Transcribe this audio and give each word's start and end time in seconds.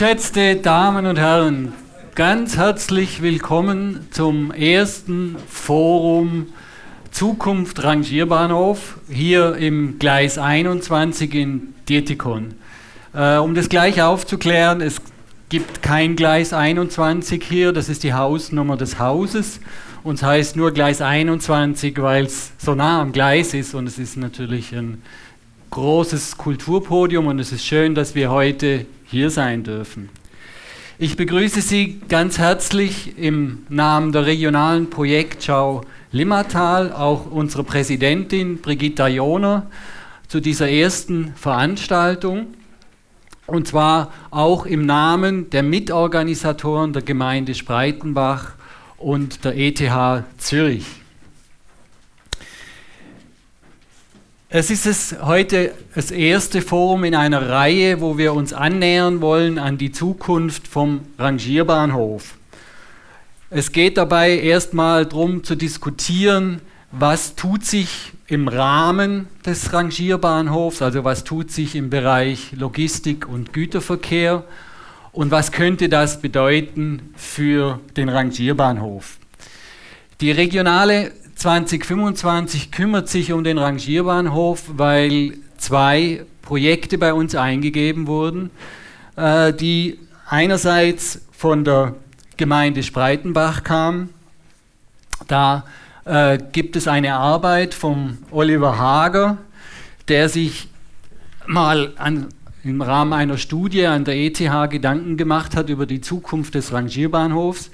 Geschätzte 0.00 0.56
Damen 0.56 1.04
und 1.04 1.18
Herren, 1.18 1.74
ganz 2.14 2.56
herzlich 2.56 3.20
willkommen 3.20 4.06
zum 4.10 4.50
ersten 4.50 5.36
Forum 5.46 6.46
Zukunft 7.10 7.84
Rangierbahnhof 7.84 8.98
hier 9.10 9.56
im 9.56 9.98
Gleis 9.98 10.38
21 10.38 11.34
in 11.34 11.74
Dietikon. 11.86 12.54
Äh, 13.12 13.36
um 13.36 13.54
das 13.54 13.68
gleich 13.68 14.00
aufzuklären, 14.00 14.80
es 14.80 15.02
gibt 15.50 15.82
kein 15.82 16.16
Gleis 16.16 16.54
21 16.54 17.44
hier, 17.44 17.74
das 17.74 17.90
ist 17.90 18.02
die 18.02 18.14
Hausnummer 18.14 18.78
des 18.78 18.98
Hauses. 18.98 19.60
Und 20.02 20.14
es 20.14 20.22
heißt 20.22 20.56
nur 20.56 20.70
Gleis 20.72 21.02
21, 21.02 22.00
weil 22.00 22.24
es 22.24 22.52
so 22.56 22.74
nah 22.74 23.02
am 23.02 23.12
Gleis 23.12 23.52
ist 23.52 23.74
und 23.74 23.86
es 23.86 23.98
ist 23.98 24.16
natürlich 24.16 24.74
ein 24.74 25.02
großes 25.68 26.38
Kulturpodium 26.38 27.26
und 27.26 27.38
es 27.38 27.52
ist 27.52 27.66
schön, 27.66 27.94
dass 27.94 28.14
wir 28.14 28.30
heute 28.30 28.86
hier 29.10 29.30
sein 29.30 29.64
dürfen. 29.64 30.08
Ich 30.98 31.16
begrüße 31.16 31.62
Sie 31.62 32.00
ganz 32.08 32.38
herzlich 32.38 33.18
im 33.18 33.64
Namen 33.68 34.12
der 34.12 34.26
regionalen 34.26 34.90
Projektschau 34.90 35.82
Limmatal, 36.12 36.92
auch 36.92 37.30
unsere 37.30 37.64
Präsidentin 37.64 38.60
Brigitta 38.60 39.08
Joner, 39.08 39.66
zu 40.28 40.40
dieser 40.40 40.68
ersten 40.70 41.32
Veranstaltung. 41.36 42.48
Und 43.46 43.66
zwar 43.66 44.12
auch 44.30 44.66
im 44.66 44.86
Namen 44.86 45.50
der 45.50 45.62
Mitorganisatoren 45.62 46.92
der 46.92 47.02
Gemeinde 47.02 47.54
Spreitenbach 47.54 48.52
und 48.96 49.44
der 49.44 49.56
ETH 49.56 50.24
Zürich. 50.38 50.99
Es 54.52 54.68
ist 54.68 54.84
es 54.84 55.14
heute 55.22 55.72
das 55.94 56.10
erste 56.10 56.60
Forum 56.60 57.04
in 57.04 57.14
einer 57.14 57.50
Reihe, 57.50 58.00
wo 58.00 58.18
wir 58.18 58.34
uns 58.34 58.52
annähern 58.52 59.20
wollen 59.20 59.60
an 59.60 59.78
die 59.78 59.92
Zukunft 59.92 60.66
vom 60.66 61.02
Rangierbahnhof. 61.20 62.34
Es 63.50 63.70
geht 63.70 63.96
dabei 63.96 64.36
erstmal 64.40 65.06
darum 65.06 65.44
zu 65.44 65.54
diskutieren, 65.54 66.60
was 66.90 67.36
tut 67.36 67.64
sich 67.64 68.10
im 68.26 68.48
Rahmen 68.48 69.28
des 69.46 69.72
Rangierbahnhofs, 69.72 70.82
also 70.82 71.04
was 71.04 71.22
tut 71.22 71.52
sich 71.52 71.76
im 71.76 71.88
Bereich 71.88 72.50
Logistik 72.50 73.28
und 73.28 73.52
Güterverkehr 73.52 74.42
und 75.12 75.30
was 75.30 75.52
könnte 75.52 75.88
das 75.88 76.20
bedeuten 76.20 77.12
für 77.14 77.78
den 77.96 78.08
Rangierbahnhof. 78.08 79.18
Die 80.20 80.32
regionale 80.32 81.12
2025 81.40 82.70
kümmert 82.70 83.08
sich 83.08 83.32
um 83.32 83.44
den 83.44 83.56
Rangierbahnhof, 83.56 84.64
weil 84.76 85.38
zwei 85.56 86.26
Projekte 86.42 86.98
bei 86.98 87.14
uns 87.14 87.34
eingegeben 87.34 88.06
wurden, 88.06 88.50
äh, 89.16 89.54
die 89.54 89.98
einerseits 90.28 91.22
von 91.32 91.64
der 91.64 91.94
Gemeinde 92.36 92.82
Spreitenbach 92.82 93.64
kamen. 93.64 94.10
Da 95.28 95.64
äh, 96.04 96.36
gibt 96.52 96.76
es 96.76 96.86
eine 96.86 97.14
Arbeit 97.14 97.72
vom 97.72 98.18
Oliver 98.30 98.76
Hager, 98.76 99.38
der 100.08 100.28
sich 100.28 100.68
mal 101.46 101.94
an, 101.96 102.28
im 102.64 102.82
Rahmen 102.82 103.14
einer 103.14 103.38
Studie 103.38 103.86
an 103.86 104.04
der 104.04 104.16
ETH 104.16 104.40
Gedanken 104.68 105.16
gemacht 105.16 105.56
hat 105.56 105.70
über 105.70 105.86
die 105.86 106.02
Zukunft 106.02 106.54
des 106.54 106.74
Rangierbahnhofs, 106.74 107.70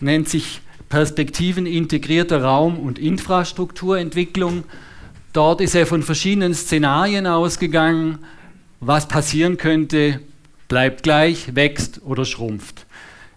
nennt 0.00 0.30
sich 0.30 0.62
Perspektiven 0.88 1.66
integrierter 1.66 2.42
Raum- 2.42 2.78
und 2.78 2.98
Infrastrukturentwicklung. 2.98 4.64
Dort 5.32 5.60
ist 5.60 5.74
er 5.74 5.86
von 5.86 6.02
verschiedenen 6.02 6.54
Szenarien 6.54 7.26
ausgegangen, 7.26 8.18
was 8.80 9.08
passieren 9.08 9.56
könnte, 9.56 10.20
bleibt 10.68 11.02
gleich, 11.02 11.54
wächst 11.54 12.00
oder 12.04 12.24
schrumpft. 12.24 12.86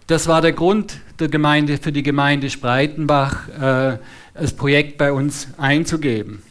Das 0.06 0.26
war 0.26 0.42
der 0.42 0.52
Grund 0.52 0.98
der 1.18 1.28
Gemeinde, 1.28 1.78
für 1.78 1.92
die 1.92 2.02
Gemeinde 2.02 2.50
Spreitenbach, 2.50 3.48
äh, 3.48 3.98
das 4.34 4.52
Projekt 4.54 4.98
bei 4.98 5.12
uns 5.12 5.48
einzugeben. 5.56 6.42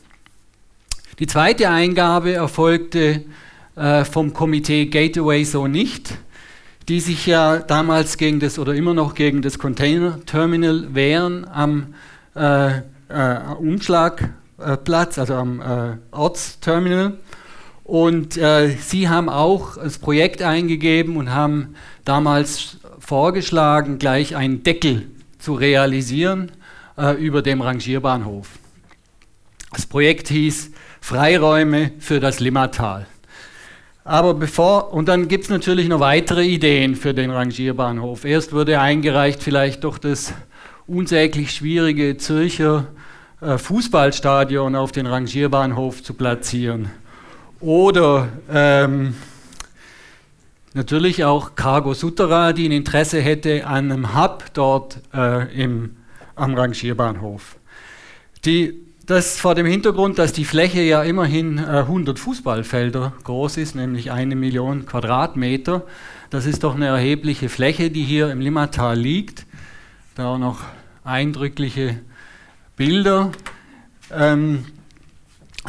Die 1.20 1.28
zweite 1.28 1.70
Eingabe 1.70 2.34
erfolgte 2.34 3.26
äh, 3.76 4.06
vom 4.06 4.34
Komitee 4.34 4.86
Gateway 4.86 5.44
so 5.44 5.68
nicht 5.68 6.14
die 6.90 7.00
sich 7.00 7.28
ja 7.28 7.60
damals 7.60 8.18
gegen 8.18 8.40
das 8.40 8.58
oder 8.58 8.74
immer 8.74 8.96
noch 8.96 9.14
gegen 9.14 9.44
das 9.44 9.60
Container-Terminal 9.60 10.96
wehren 10.96 11.48
am 11.48 11.94
äh, 12.36 12.80
äh, 12.80 12.82
Umschlagplatz, 13.60 15.20
also 15.20 15.36
am 15.36 15.62
äh, 15.62 15.98
Ortsterminal. 16.12 17.18
Und 17.84 18.38
äh, 18.38 18.76
sie 18.76 19.08
haben 19.08 19.30
auch 19.30 19.78
das 19.78 20.00
Projekt 20.00 20.42
eingegeben 20.42 21.16
und 21.16 21.32
haben 21.32 21.76
damals 22.06 22.78
vorgeschlagen, 23.00 24.00
gleich 24.00 24.36
einen 24.36 24.64
Deckel 24.64 25.12
zu 25.38 25.54
realisieren 25.54 26.52
äh, 26.98 27.14
über 27.24 27.44
dem 27.44 27.62
Rangierbahnhof. 27.62 28.50
Das 29.72 29.86
Projekt 29.86 30.28
hieß 30.30 30.72
Freiräume 31.02 31.92
für 32.00 32.20
das 32.20 32.40
Limmatal. 32.40 33.06
Aber 34.04 34.34
bevor, 34.34 34.94
und 34.94 35.08
dann 35.08 35.28
gibt 35.28 35.44
es 35.44 35.50
natürlich 35.50 35.88
noch 35.88 36.00
weitere 36.00 36.44
Ideen 36.44 36.96
für 36.96 37.14
den 37.14 37.32
Rangierbahnhof. 37.32 38.26
Erst 38.26 38.54
wurde 38.54 38.80
eingereicht, 38.80 39.44
vielleicht 39.44 39.84
doch 39.84 39.98
das 39.98 40.34
unsäglich 40.88 41.52
schwierige 41.52 42.18
Zürcher 42.18 42.88
äh, 43.42 43.58
Fußballstadion 43.58 44.76
auf 44.76 44.92
den 44.92 45.06
Rangierbahnhof 45.06 46.02
zu 46.02 46.14
platzieren. 46.14 46.90
Oder 47.60 48.30
ähm, 48.52 49.16
natürlich 50.74 51.24
auch 51.26 51.56
Cargo 51.56 51.94
Sutera, 51.94 52.54
die 52.54 52.68
ein 52.68 52.72
Interesse 52.72 53.20
hätte 53.20 53.68
an 53.68 53.92
einem 53.92 54.16
Hub 54.16 54.46
dort 54.54 55.02
äh, 55.14 55.62
im, 55.62 55.98
am 56.36 56.56
Rangierbahnhof. 56.56 57.58
Die 58.46 58.89
das 59.10 59.40
vor 59.40 59.56
dem 59.56 59.66
Hintergrund, 59.66 60.20
dass 60.20 60.34
die 60.34 60.46
Fläche 60.46 60.82
ja 60.82 61.02
immerhin 61.02 61.58
äh, 61.58 61.62
100 61.62 62.20
Fußballfelder 62.20 63.14
groß 63.24 63.58
ist, 63.58 63.76
nämlich 63.76 64.12
eine 64.12 64.36
Million 64.36 64.86
Quadratmeter. 64.86 65.84
Das 66.30 66.46
ist 66.46 66.64
doch 66.64 66.76
eine 66.76 66.86
erhebliche 66.86 67.50
Fläche, 67.50 67.90
die 67.90 68.04
hier 68.04 68.30
im 68.32 68.40
Limmatal 68.40 68.96
liegt. 68.96 69.48
Da 70.14 70.28
auch 70.28 70.38
noch 70.38 70.60
eindrückliche 71.04 72.00
Bilder. 72.76 73.32
Ähm, 74.16 74.66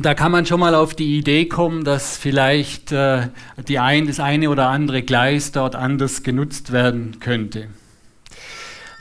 da 0.02 0.12
kann 0.12 0.32
man 0.32 0.44
schon 0.44 0.60
mal 0.60 0.74
auf 0.74 0.94
die 0.94 1.16
Idee 1.16 1.46
kommen, 1.46 1.82
dass 1.82 2.18
vielleicht 2.18 2.92
äh, 2.92 3.28
ein, 3.78 4.06
das 4.06 4.20
eine 4.20 4.50
oder 4.50 4.68
andere 4.68 5.02
Gleis 5.02 5.50
dort 5.50 5.76
anders 5.76 6.22
genutzt 6.22 6.72
werden 6.72 7.20
könnte. 7.20 7.68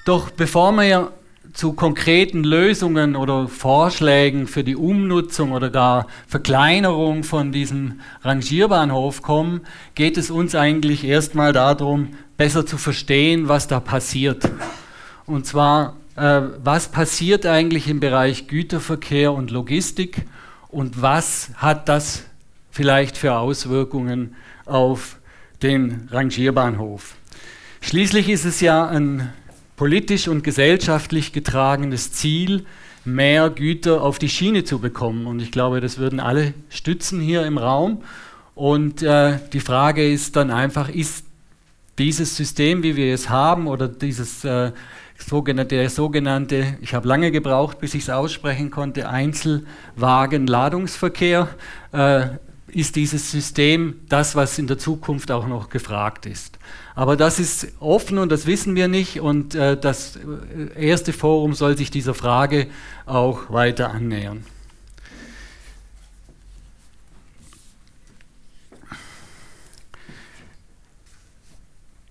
Doch 0.05 0.29
bevor 0.29 0.71
wir 0.71 1.11
zu 1.53 1.73
konkreten 1.73 2.43
Lösungen 2.43 3.15
oder 3.15 3.47
Vorschlägen 3.47 4.47
für 4.47 4.63
die 4.63 4.75
Umnutzung 4.75 5.51
oder 5.51 5.69
gar 5.69 6.07
Verkleinerung 6.27 7.23
von 7.23 7.51
diesem 7.51 8.01
Rangierbahnhof 8.21 9.21
kommen, 9.21 9.61
geht 9.95 10.17
es 10.17 10.29
uns 10.31 10.55
eigentlich 10.55 11.03
erstmal 11.03 11.53
darum, 11.53 12.09
besser 12.37 12.65
zu 12.65 12.77
verstehen, 12.77 13.47
was 13.47 13.67
da 13.67 13.79
passiert. 13.79 14.49
Und 15.25 15.45
zwar, 15.45 15.97
äh, 16.15 16.41
was 16.63 16.89
passiert 16.89 17.45
eigentlich 17.45 17.87
im 17.87 17.99
Bereich 17.99 18.47
Güterverkehr 18.47 19.33
und 19.33 19.51
Logistik 19.51 20.25
und 20.69 21.01
was 21.01 21.51
hat 21.55 21.89
das 21.89 22.23
vielleicht 22.71 23.17
für 23.17 23.35
Auswirkungen 23.35 24.35
auf 24.65 25.17
den 25.61 26.07
Rangierbahnhof. 26.11 27.15
Schließlich 27.81 28.29
ist 28.29 28.45
es 28.45 28.61
ja 28.61 28.87
ein 28.87 29.33
politisch 29.79 30.27
und 30.27 30.43
gesellschaftlich 30.43 31.31
getragenes 31.31 32.11
Ziel, 32.11 32.65
mehr 33.05 33.49
Güter 33.49 34.01
auf 34.01 34.19
die 34.19 34.27
Schiene 34.27 34.65
zu 34.65 34.79
bekommen. 34.79 35.25
Und 35.25 35.41
ich 35.41 35.53
glaube, 35.53 35.79
das 35.79 35.97
würden 35.97 36.19
alle 36.19 36.53
stützen 36.67 37.21
hier 37.21 37.45
im 37.45 37.57
Raum. 37.57 38.03
Und 38.55 39.01
äh, 39.03 39.39
die 39.53 39.61
Frage 39.61 40.05
ist 40.05 40.35
dann 40.35 40.51
einfach, 40.51 40.89
ist 40.89 41.23
dieses 41.97 42.35
System, 42.35 42.83
wie 42.83 42.97
wir 42.97 43.13
es 43.13 43.29
haben, 43.29 43.67
oder 43.67 43.87
dieses 43.87 44.43
äh, 44.43 44.73
sogenannte, 45.17 45.77
der 45.77 45.89
sogenannte, 45.89 46.77
ich 46.81 46.93
habe 46.93 47.07
lange 47.07 47.31
gebraucht, 47.31 47.79
bis 47.79 47.93
ich 47.93 48.03
es 48.03 48.09
aussprechen 48.09 48.71
konnte, 48.71 49.07
Einzelwagen-Ladungsverkehr, 49.07 51.47
äh, 51.93 52.25
ist 52.67 52.97
dieses 52.97 53.31
System 53.31 54.01
das, 54.09 54.35
was 54.35 54.59
in 54.59 54.67
der 54.67 54.77
Zukunft 54.77 55.31
auch 55.31 55.47
noch 55.47 55.69
gefragt 55.69 56.25
ist. 56.25 56.59
Aber 56.99 57.15
das 57.15 57.39
ist 57.39 57.69
offen 57.79 58.17
und 58.17 58.29
das 58.29 58.45
wissen 58.45 58.75
wir 58.75 58.89
nicht 58.89 59.21
und 59.21 59.55
äh, 59.55 59.79
das 59.79 60.17
äh, 60.17 60.85
erste 60.89 61.13
Forum 61.13 61.53
soll 61.53 61.77
sich 61.77 61.91
dieser 61.91 62.13
Frage 62.13 62.67
auch 63.05 63.49
weiter 63.53 63.91
annähern. 63.91 64.43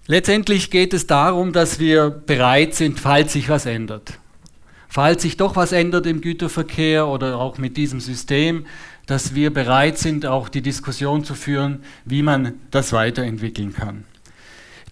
Letztendlich 0.06 0.70
geht 0.70 0.94
es 0.94 1.06
darum, 1.06 1.52
dass 1.52 1.78
wir 1.78 2.08
bereit 2.08 2.74
sind, 2.74 2.98
falls 2.98 3.34
sich 3.34 3.50
was 3.50 3.66
ändert. 3.66 4.14
Falls 4.88 5.20
sich 5.20 5.36
doch 5.36 5.54
was 5.54 5.72
ändert 5.72 6.06
im 6.06 6.22
Güterverkehr 6.22 7.06
oder 7.06 7.36
auch 7.36 7.58
mit 7.58 7.76
diesem 7.76 8.00
System, 8.00 8.64
dass 9.04 9.34
wir 9.34 9.52
bereit 9.52 9.98
sind, 9.98 10.24
auch 10.24 10.48
die 10.48 10.62
Diskussion 10.62 11.24
zu 11.24 11.34
führen, 11.34 11.82
wie 12.06 12.22
man 12.22 12.54
das 12.70 12.94
weiterentwickeln 12.94 13.74
kann. 13.74 14.04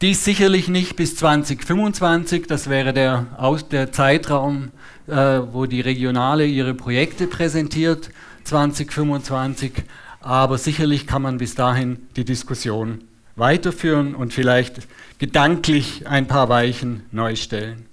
Dies 0.02 0.26
sicherlich 0.26 0.68
nicht 0.68 0.96
bis 0.96 1.16
2025, 1.16 2.46
das 2.46 2.68
wäre 2.68 2.92
der, 2.92 3.28
Aus 3.38 3.66
der 3.66 3.92
Zeitraum, 3.92 4.70
äh, 5.06 5.14
wo 5.14 5.64
die 5.64 5.80
Regionale 5.80 6.44
ihre 6.44 6.74
Projekte 6.74 7.26
präsentiert, 7.26 8.10
2025, 8.44 9.72
aber 10.20 10.58
sicherlich 10.58 11.06
kann 11.06 11.22
man 11.22 11.38
bis 11.38 11.54
dahin 11.54 11.98
die 12.14 12.26
Diskussion 12.26 13.04
weiterführen 13.36 14.14
und 14.14 14.34
vielleicht 14.34 14.86
gedanklich 15.18 16.06
ein 16.06 16.26
paar 16.26 16.50
Weichen 16.50 17.04
neu 17.10 17.34
stellen. 17.34 17.86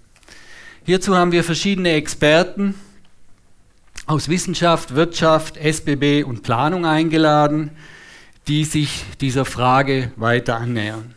Hierzu 0.83 1.15
haben 1.15 1.31
wir 1.31 1.45
verschiedene 1.45 1.91
Experten 1.91 2.75
aus 4.07 4.27
Wissenschaft, 4.27 4.93
Wirtschaft, 4.95 5.55
SBB 5.55 6.23
und 6.23 6.43
Planung 6.43 6.85
eingeladen, 6.85 7.71
die 8.49 8.65
sich 8.65 9.05
dieser 9.21 9.45
Frage 9.45 10.11
weiter 10.17 10.57
annähern. 10.57 11.15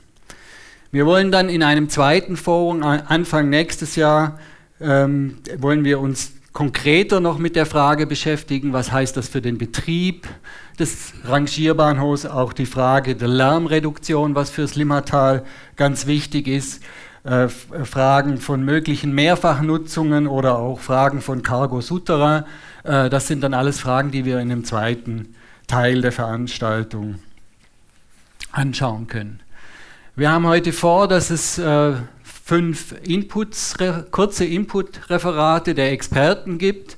Wir 0.96 1.04
wollen 1.04 1.31
dann 1.31 1.50
in 1.50 1.62
einem 1.62 1.90
zweiten 1.90 2.38
Forum 2.38 2.82
Anfang 2.82 3.50
nächstes 3.50 3.96
Jahr 3.96 4.38
ähm, 4.81 5.37
wollen 5.58 5.84
wir 5.84 6.00
uns 6.00 6.32
konkreter 6.54 7.20
noch 7.20 7.37
mit 7.37 7.54
der 7.54 7.66
Frage 7.66 8.06
beschäftigen, 8.06 8.72
was 8.72 8.93
heißt 8.93 9.14
das 9.14 9.28
für 9.28 9.43
den 9.43 9.58
Betrieb 9.58 10.26
des 10.78 11.12
Rangierbahnhofs, 11.25 12.25
auch 12.25 12.54
die 12.54 12.64
Frage 12.64 13.14
der 13.14 13.28
Lärmreduktion, 13.28 14.34
was 14.34 14.48
fürs 14.48 14.75
Limmatal 14.75 15.44
ganz 15.76 16.06
wichtig 16.06 16.48
ist, 16.48 16.82
äh, 17.25 17.49
Fragen 17.49 18.38
von 18.38 18.64
möglichen 18.64 19.14
Mehrfachnutzungen 19.14 20.26
oder 20.26 20.56
auch 20.56 20.81
Fragen 20.81 21.20
von 21.20 21.42
Cargo 21.42 21.82
Souterrain. 21.82 22.44
Äh, 22.84 23.10
das 23.10 23.26
sind 23.26 23.42
dann 23.42 23.52
alles 23.52 23.81
Fragen, 23.81 24.12
die 24.12 24.25
wir 24.25 24.40
in 24.40 24.49
dem 24.49 24.64
zweiten 24.64 25.34
Teil 25.66 26.00
der 26.00 26.12
Veranstaltung 26.12 27.16
anschauen 28.50 29.08
können. 29.08 29.40
Wir 30.18 30.30
haben 30.30 30.46
heute 30.46 30.72
vor, 30.72 31.08
dass 31.08 31.28
es 31.28 31.58
äh, 31.58 31.92
fünf 32.22 32.94
Inputs, 33.02 33.74
kurze 34.10 34.46
Input-Referate 34.46 35.74
der 35.74 35.92
Experten 35.92 36.56
gibt 36.56 36.96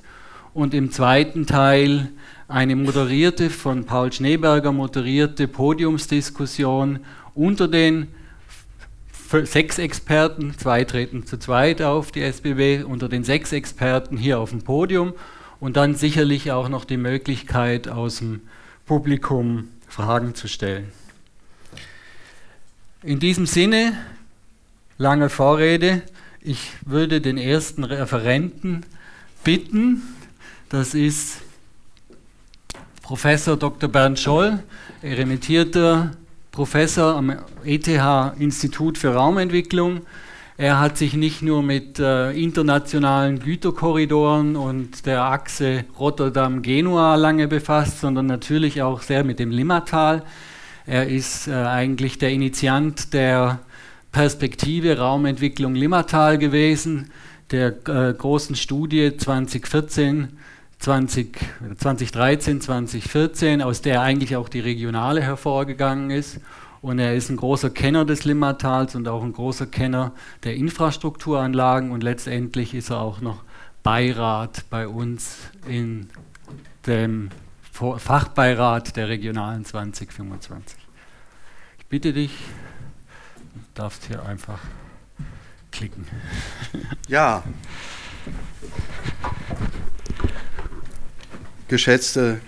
und 0.53 0.73
im 0.73 0.89
zweiten 0.93 1.45
Teil 1.45 2.13
eine 2.47 2.77
moderierte, 2.77 3.49
von 3.49 3.83
Paul 3.83 4.13
Schneeberger 4.13 4.71
moderierte 4.71 5.49
Podiumsdiskussion 5.49 6.99
unter 7.35 7.67
den 7.67 8.07
sechs 9.43 9.79
Experten, 9.79 10.57
zwei 10.57 10.85
treten 10.85 11.25
zu 11.25 11.37
zweit 11.37 11.81
auf 11.81 12.13
die 12.13 12.21
SBB, 12.21 12.85
unter 12.85 13.09
den 13.09 13.25
sechs 13.25 13.51
Experten 13.51 14.15
hier 14.15 14.39
auf 14.39 14.51
dem 14.51 14.61
Podium 14.61 15.11
und 15.59 15.75
dann 15.75 15.93
sicherlich 15.93 16.53
auch 16.53 16.69
noch 16.69 16.85
die 16.85 16.95
Möglichkeit 16.95 17.89
aus 17.89 18.19
dem 18.19 18.43
Publikum 18.85 19.67
Fragen 19.89 20.35
zu 20.35 20.47
stellen. 20.47 20.98
In 23.01 23.19
diesem 23.19 23.45
Sinne, 23.45 23.93
lange 24.97 25.29
Vorrede, 25.29 26.01
ich 26.41 26.71
würde 26.85 27.21
den 27.21 27.37
ersten 27.37 27.85
Referenten 27.85 28.85
bitten, 29.45 30.03
das 30.67 30.93
ist 30.93 31.37
Professor 33.01 33.55
Dr. 33.55 33.89
Bernd 33.89 34.19
Scholl, 34.19 34.59
eremitierter 35.01 36.11
Professor 36.51 37.15
am 37.15 37.37
ETH-Institut 37.63 38.97
für 38.97 39.13
Raumentwicklung. 39.13 40.01
Er 40.57 40.81
hat 40.81 40.97
sich 40.97 41.13
nicht 41.13 41.41
nur 41.41 41.63
mit 41.63 41.99
äh, 41.99 42.31
internationalen 42.31 43.39
Güterkorridoren 43.39 44.57
und 44.57 45.05
der 45.05 45.23
Achse 45.23 45.85
Rotterdam-Genua 45.97 47.15
lange 47.15 47.47
befasst, 47.47 48.01
sondern 48.01 48.25
natürlich 48.25 48.81
auch 48.81 49.01
sehr 49.01 49.23
mit 49.23 49.39
dem 49.39 49.51
Limmatal. 49.51 50.25
Er 50.89 51.07
ist 51.07 51.47
äh, 51.47 51.53
eigentlich 51.53 52.17
der 52.17 52.31
Initiant 52.31 53.13
der 53.13 53.59
Perspektive 54.11 54.97
Raumentwicklung 54.97 55.75
Limmatal 55.75 56.39
gewesen, 56.39 57.11
der 57.51 57.67
äh, 57.87 58.11
großen 58.11 58.55
Studie 58.55 59.15
2014 59.15 60.29
20, 60.79 61.37
2013, 61.77 62.61
2014, 62.61 63.61
aus 63.61 63.83
der 63.83 64.01
eigentlich 64.01 64.35
auch 64.35 64.49
die 64.49 64.61
Regionale 64.61 65.21
hervorgegangen 65.21 66.09
ist. 66.09 66.39
Und 66.81 66.97
er 66.97 67.13
ist 67.13 67.29
ein 67.29 67.37
großer 67.37 67.69
Kenner 67.69 68.03
des 68.05 68.25
Limmatals 68.25 68.95
und 68.95 69.07
auch 69.07 69.21
ein 69.23 69.33
großer 69.33 69.67
Kenner 69.67 70.13
der 70.43 70.55
Infrastrukturanlagen 70.55 71.91
und 71.91 72.01
letztendlich 72.01 72.73
ist 72.73 72.89
er 72.89 73.01
auch 73.01 73.21
noch 73.21 73.43
Beirat 73.83 74.63
bei 74.71 74.87
uns 74.87 75.37
in 75.67 76.09
dem 76.87 77.29
Fachbeirat 77.97 78.95
der 78.95 79.09
Regionalen 79.09 79.65
2025. 79.65 80.77
Ich 81.77 81.85
bitte 81.85 82.13
dich, 82.13 82.31
du 83.53 83.59
darfst 83.73 84.05
hier 84.05 84.25
einfach 84.25 84.59
klicken. 85.71 86.05
Ja, 87.07 87.43
Geschätzte 91.69 92.41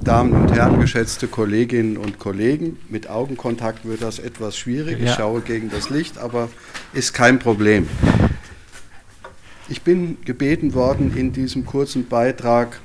Damen 0.00 0.32
und 0.32 0.52
Herren, 0.52 0.78
geschätzte 0.78 1.26
Kolleginnen 1.26 1.96
und 1.96 2.20
Kollegen, 2.20 2.78
mit 2.88 3.10
Augenkontakt 3.10 3.84
wird 3.84 4.00
das 4.00 4.20
etwas 4.20 4.56
schwierig. 4.56 5.00
Ich 5.02 5.10
schaue 5.10 5.40
gegen 5.40 5.70
das 5.70 5.90
Licht, 5.90 6.18
aber 6.18 6.48
ist 6.92 7.12
kein 7.12 7.40
Problem. 7.40 7.88
Ich 9.68 9.82
bin 9.82 10.18
gebeten 10.24 10.74
worden, 10.74 11.16
in 11.16 11.32
diesem 11.32 11.66
kurzen 11.66 12.06
Beitrag 12.06 12.78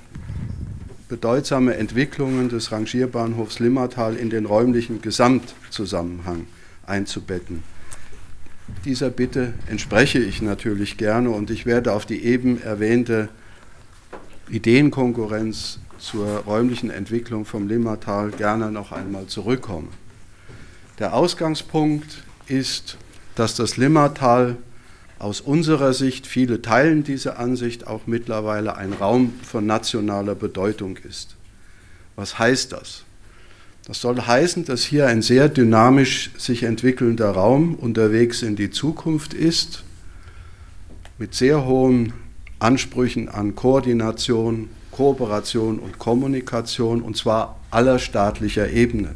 bedeutsame 1.07 1.75
Entwicklungen 1.75 2.49
des 2.49 2.71
Rangierbahnhofs 2.71 3.59
Limmatal 3.59 4.15
in 4.15 4.29
den 4.29 4.45
räumlichen 4.45 5.01
Gesamtzusammenhang 5.01 6.47
einzubetten. 6.85 7.63
Dieser 8.83 9.09
Bitte 9.09 9.53
entspreche 9.67 10.19
ich 10.19 10.41
natürlich 10.41 10.97
gerne 10.97 11.29
und 11.29 11.51
ich 11.51 11.65
werde 11.65 11.93
auf 11.93 12.05
die 12.05 12.23
eben 12.23 12.61
erwähnte 12.61 13.29
Ideenkonkurrenz 14.49 15.79
zur 15.99 16.25
räumlichen 16.39 16.89
Entwicklung 16.89 17.45
vom 17.45 17.67
Limmatal 17.67 18.31
gerne 18.31 18.71
noch 18.71 18.91
einmal 18.91 19.27
zurückkommen. 19.27 19.89
Der 20.99 21.13
Ausgangspunkt 21.13 22.23
ist, 22.47 22.97
dass 23.35 23.55
das 23.55 23.77
Limmatal 23.77 24.57
aus 25.17 25.41
unserer 25.41 25.93
Sicht, 25.93 26.27
viele 26.27 26.61
teilen 26.61 27.03
diese 27.03 27.37
Ansicht, 27.37 27.87
auch 27.87 28.01
mittlerweile 28.05 28.75
ein 28.75 28.93
Raum 28.93 29.33
von 29.43 29.65
nationaler 29.65 30.35
Bedeutung 30.35 30.97
ist. 30.97 31.35
Was 32.15 32.37
heißt 32.37 32.73
das? 32.73 33.03
Das 33.85 34.01
soll 34.01 34.19
heißen, 34.19 34.65
dass 34.65 34.83
hier 34.83 35.07
ein 35.07 35.21
sehr 35.21 35.47
dynamisch 35.47 36.31
sich 36.37 36.63
entwickelnder 36.63 37.29
Raum 37.29 37.75
unterwegs 37.75 38.41
in 38.41 38.55
die 38.55 38.71
Zukunft 38.71 39.33
ist, 39.33 39.83
mit 41.17 41.35
sehr 41.35 41.65
hohen 41.65 42.13
Ansprüchen 42.59 43.29
an 43.29 43.55
Koordination, 43.55 44.69
Kooperation 44.91 45.79
und 45.79 45.99
Kommunikation, 45.99 47.01
und 47.01 47.15
zwar 47.15 47.59
aller 47.69 47.99
staatlicher 47.99 48.69
Ebene. 48.69 49.15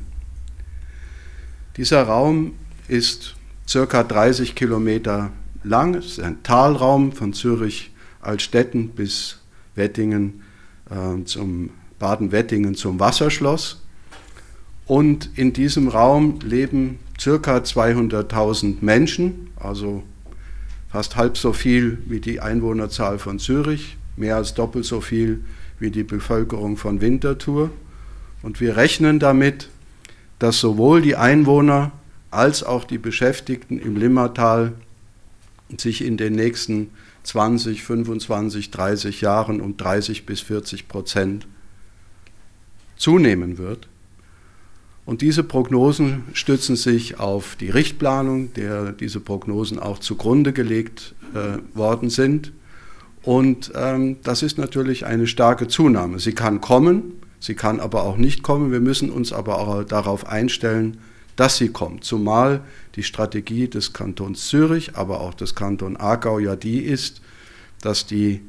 Dieser 1.77 2.03
Raum 2.03 2.53
ist 2.87 3.35
circa 3.67 4.03
30 4.03 4.55
Kilometer 4.55 5.31
lang, 5.63 5.95
es 5.95 6.05
ist 6.05 6.19
ein 6.19 6.41
Talraum 6.43 7.11
von 7.11 7.33
Zürich 7.33 7.91
Altstetten 8.21 8.89
bis 8.89 9.39
Wettingen 9.75 10.41
äh, 10.89 11.23
zum 11.25 11.71
Baden-Wettingen 11.99 12.75
zum 12.75 12.99
Wasserschloss. 12.99 13.81
Und 14.85 15.29
in 15.35 15.53
diesem 15.53 15.87
Raum 15.87 16.39
leben 16.41 16.99
circa 17.19 17.57
200.000 17.57 18.77
Menschen, 18.81 19.49
also 19.55 20.03
fast 20.89 21.15
halb 21.15 21.37
so 21.37 21.53
viel 21.53 21.99
wie 22.07 22.19
die 22.19 22.39
Einwohnerzahl 22.39 23.19
von 23.19 23.37
Zürich, 23.37 23.97
mehr 24.15 24.37
als 24.37 24.53
doppelt 24.53 24.85
so 24.85 25.01
viel 25.01 25.43
wie 25.79 25.91
die 25.91 26.03
Bevölkerung 26.03 26.75
von 26.75 27.01
Winterthur. 27.01 27.69
Und 28.41 28.59
wir 28.59 28.77
rechnen 28.77 29.19
damit, 29.19 29.69
dass 30.39 30.59
sowohl 30.59 31.01
die 31.01 31.15
Einwohner 31.15 31.91
als 32.31 32.63
auch 32.63 32.83
die 32.83 32.97
Beschäftigten 32.97 33.79
im 33.79 33.95
Limmatal 33.95 34.73
sich 35.77 36.03
in 36.03 36.17
den 36.17 36.33
nächsten 36.33 36.91
20, 37.23 37.83
25, 37.83 38.71
30 38.71 39.21
Jahren 39.21 39.61
um 39.61 39.77
30 39.77 40.25
bis 40.25 40.41
40 40.41 40.87
Prozent 40.87 41.47
zunehmen 42.95 43.57
wird. 43.57 43.87
Und 45.05 45.21
diese 45.21 45.43
Prognosen 45.43 46.23
stützen 46.33 46.75
sich 46.75 47.19
auf 47.19 47.55
die 47.55 47.69
Richtplanung, 47.69 48.53
der 48.53 48.91
diese 48.91 49.19
Prognosen 49.19 49.79
auch 49.79 49.99
zugrunde 49.99 50.53
gelegt 50.53 51.15
äh, 51.33 51.57
worden 51.75 52.11
sind. 52.11 52.51
Und 53.23 53.71
ähm, 53.75 54.17
das 54.23 54.43
ist 54.43 54.57
natürlich 54.57 55.05
eine 55.05 55.25
starke 55.25 55.67
Zunahme. 55.67 56.19
Sie 56.19 56.33
kann 56.33 56.61
kommen, 56.61 57.13
sie 57.39 57.55
kann 57.55 57.79
aber 57.79 58.03
auch 58.03 58.17
nicht 58.17 58.43
kommen. 58.43 58.71
Wir 58.71 58.81
müssen 58.81 59.09
uns 59.09 59.33
aber 59.33 59.57
auch 59.57 59.83
darauf 59.83 60.27
einstellen, 60.27 60.97
dass 61.35 61.57
sie 61.57 61.69
kommt. 61.69 62.03
Zumal 62.03 62.61
die 62.95 63.03
Strategie 63.03 63.67
des 63.67 63.93
Kantons 63.93 64.47
Zürich, 64.47 64.95
aber 64.95 65.21
auch 65.21 65.33
des 65.33 65.55
Kantons 65.55 65.99
Aargau 65.99 66.39
ja 66.39 66.55
die 66.55 66.79
ist, 66.79 67.21
dass 67.81 68.05
die 68.05 68.41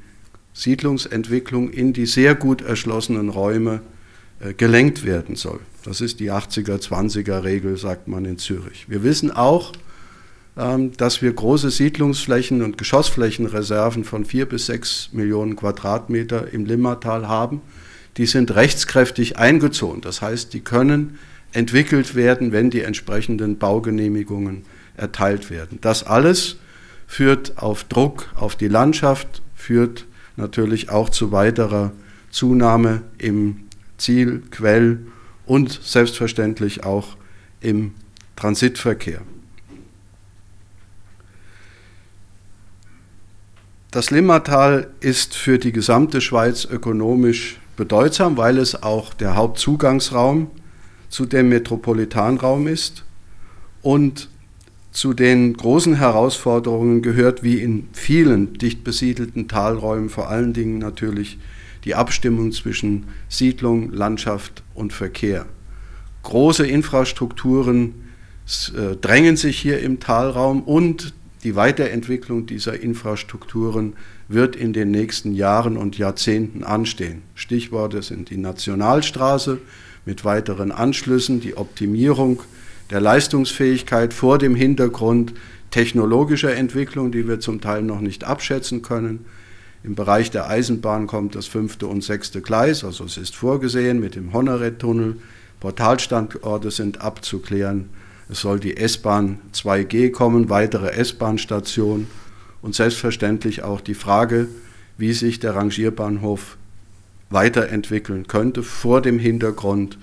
Siedlungsentwicklung 0.52 1.70
in 1.70 1.92
die 1.92 2.06
sehr 2.06 2.34
gut 2.34 2.62
erschlossenen 2.62 3.28
Räume 3.28 3.82
äh, 4.40 4.54
gelenkt 4.54 5.04
werden 5.04 5.36
soll. 5.36 5.60
Das 5.84 6.00
ist 6.00 6.20
die 6.20 6.30
80er-20er-Regel, 6.30 7.76
sagt 7.76 8.08
man 8.08 8.24
in 8.24 8.38
Zürich. 8.38 8.86
Wir 8.88 9.02
wissen 9.02 9.30
auch, 9.30 9.72
ähm, 10.56 10.92
dass 10.96 11.22
wir 11.22 11.32
große 11.32 11.70
Siedlungsflächen 11.70 12.62
und 12.62 12.76
Geschossflächenreserven 12.76 14.04
von 14.04 14.24
vier 14.24 14.46
bis 14.46 14.66
sechs 14.66 15.10
Millionen 15.12 15.56
Quadratmeter 15.56 16.52
im 16.52 16.66
Limmatal 16.66 17.28
haben. 17.28 17.62
Die 18.16 18.26
sind 18.26 18.54
rechtskräftig 18.54 19.38
eingezogen. 19.38 20.00
Das 20.00 20.20
heißt, 20.20 20.52
die 20.52 20.60
können 20.60 21.18
entwickelt 21.52 22.14
werden, 22.14 22.52
wenn 22.52 22.70
die 22.70 22.82
entsprechenden 22.82 23.58
Baugenehmigungen 23.58 24.64
erteilt 24.96 25.50
werden. 25.50 25.78
Das 25.80 26.04
alles 26.04 26.56
führt 27.06 27.58
auf 27.58 27.84
Druck 27.84 28.28
auf 28.36 28.56
die 28.56 28.68
Landschaft, 28.68 29.42
führt 29.54 30.06
natürlich 30.36 30.90
auch 30.90 31.08
zu 31.08 31.32
weiterer 31.32 31.92
Zunahme 32.30 33.02
im 33.18 33.62
Ziel, 33.98 34.42
Quell 34.50 35.00
und 35.46 35.80
selbstverständlich 35.82 36.84
auch 36.84 37.16
im 37.60 37.94
Transitverkehr. 38.36 39.20
Das 43.90 44.12
Limmatal 44.12 44.88
ist 45.00 45.34
für 45.34 45.58
die 45.58 45.72
gesamte 45.72 46.20
Schweiz 46.20 46.64
ökonomisch 46.64 47.58
bedeutsam, 47.76 48.36
weil 48.36 48.58
es 48.58 48.84
auch 48.84 49.12
der 49.14 49.34
Hauptzugangsraum 49.34 50.48
zu 51.10 51.26
dem 51.26 51.50
Metropolitanraum 51.50 52.66
ist 52.66 53.04
und 53.82 54.30
zu 54.92 55.12
den 55.12 55.54
großen 55.54 55.96
Herausforderungen 55.96 57.02
gehört, 57.02 57.42
wie 57.42 57.58
in 57.60 57.88
vielen 57.92 58.54
dicht 58.54 58.82
besiedelten 58.82 59.46
Talräumen, 59.46 60.08
vor 60.08 60.28
allen 60.28 60.52
Dingen 60.52 60.78
natürlich 60.78 61.38
die 61.84 61.94
Abstimmung 61.94 62.52
zwischen 62.52 63.04
Siedlung, 63.28 63.92
Landschaft 63.92 64.62
und 64.74 64.92
Verkehr. 64.92 65.46
Große 66.22 66.66
Infrastrukturen 66.66 67.94
äh, 68.76 68.96
drängen 68.96 69.36
sich 69.36 69.58
hier 69.58 69.80
im 69.80 70.00
Talraum 70.00 70.62
und 70.62 71.14
die 71.44 71.56
Weiterentwicklung 71.56 72.46
dieser 72.46 72.80
Infrastrukturen 72.80 73.94
wird 74.28 74.56
in 74.56 74.72
den 74.72 74.90
nächsten 74.90 75.34
Jahren 75.34 75.76
und 75.78 75.96
Jahrzehnten 75.96 76.64
anstehen. 76.64 77.22
Stichworte 77.34 78.02
sind 78.02 78.28
die 78.28 78.36
Nationalstraße 78.36 79.58
mit 80.04 80.24
weiteren 80.24 80.72
Anschlüssen, 80.72 81.40
die 81.40 81.56
Optimierung 81.56 82.42
der 82.90 83.00
Leistungsfähigkeit 83.00 84.12
vor 84.12 84.38
dem 84.38 84.54
Hintergrund 84.54 85.32
technologischer 85.70 86.54
Entwicklung, 86.54 87.12
die 87.12 87.28
wir 87.28 87.40
zum 87.40 87.60
Teil 87.60 87.82
noch 87.82 88.00
nicht 88.00 88.24
abschätzen 88.24 88.82
können. 88.82 89.24
Im 89.82 89.94
Bereich 89.94 90.30
der 90.30 90.48
Eisenbahn 90.48 91.06
kommt 91.06 91.34
das 91.34 91.46
fünfte 91.46 91.86
und 91.86 92.04
sechste 92.04 92.42
Gleis, 92.42 92.84
also 92.84 93.04
es 93.04 93.16
ist 93.16 93.34
vorgesehen 93.34 94.00
mit 94.00 94.14
dem 94.14 94.32
Honoret-Tunnel. 94.32 95.16
Portalstandorte 95.60 96.70
sind 96.70 97.00
abzuklären. 97.00 97.90
Es 98.28 98.40
soll 98.40 98.60
die 98.60 98.76
S-Bahn 98.76 99.40
2G 99.54 100.10
kommen, 100.10 100.50
weitere 100.50 100.90
S-Bahn-Stationen 100.90 102.08
und 102.62 102.74
selbstverständlich 102.74 103.62
auch 103.62 103.80
die 103.80 103.94
Frage, 103.94 104.48
wie 104.98 105.12
sich 105.12 105.40
der 105.40 105.56
Rangierbahnhof 105.56 106.56
weiterentwickeln 107.30 108.26
könnte 108.26 108.62
vor 108.62 109.00
dem 109.00 109.18
Hintergrund 109.18 109.98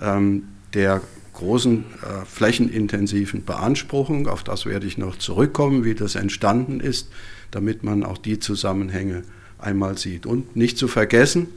ähm, 0.00 0.44
der 0.74 1.02
großen 1.34 1.84
äh, 2.02 2.24
flächenintensiven 2.24 3.44
Beanspruchung. 3.44 4.26
Auf 4.26 4.42
das 4.42 4.66
werde 4.66 4.86
ich 4.86 4.98
noch 4.98 5.16
zurückkommen, 5.16 5.84
wie 5.84 5.94
das 5.94 6.14
entstanden 6.14 6.80
ist, 6.80 7.08
damit 7.50 7.84
man 7.84 8.04
auch 8.04 8.18
die 8.18 8.38
Zusammenhänge 8.38 9.22
einmal 9.58 9.98
sieht. 9.98 10.26
Und 10.26 10.56
nicht 10.56 10.78
zu 10.78 10.88
vergessen, 10.88 11.48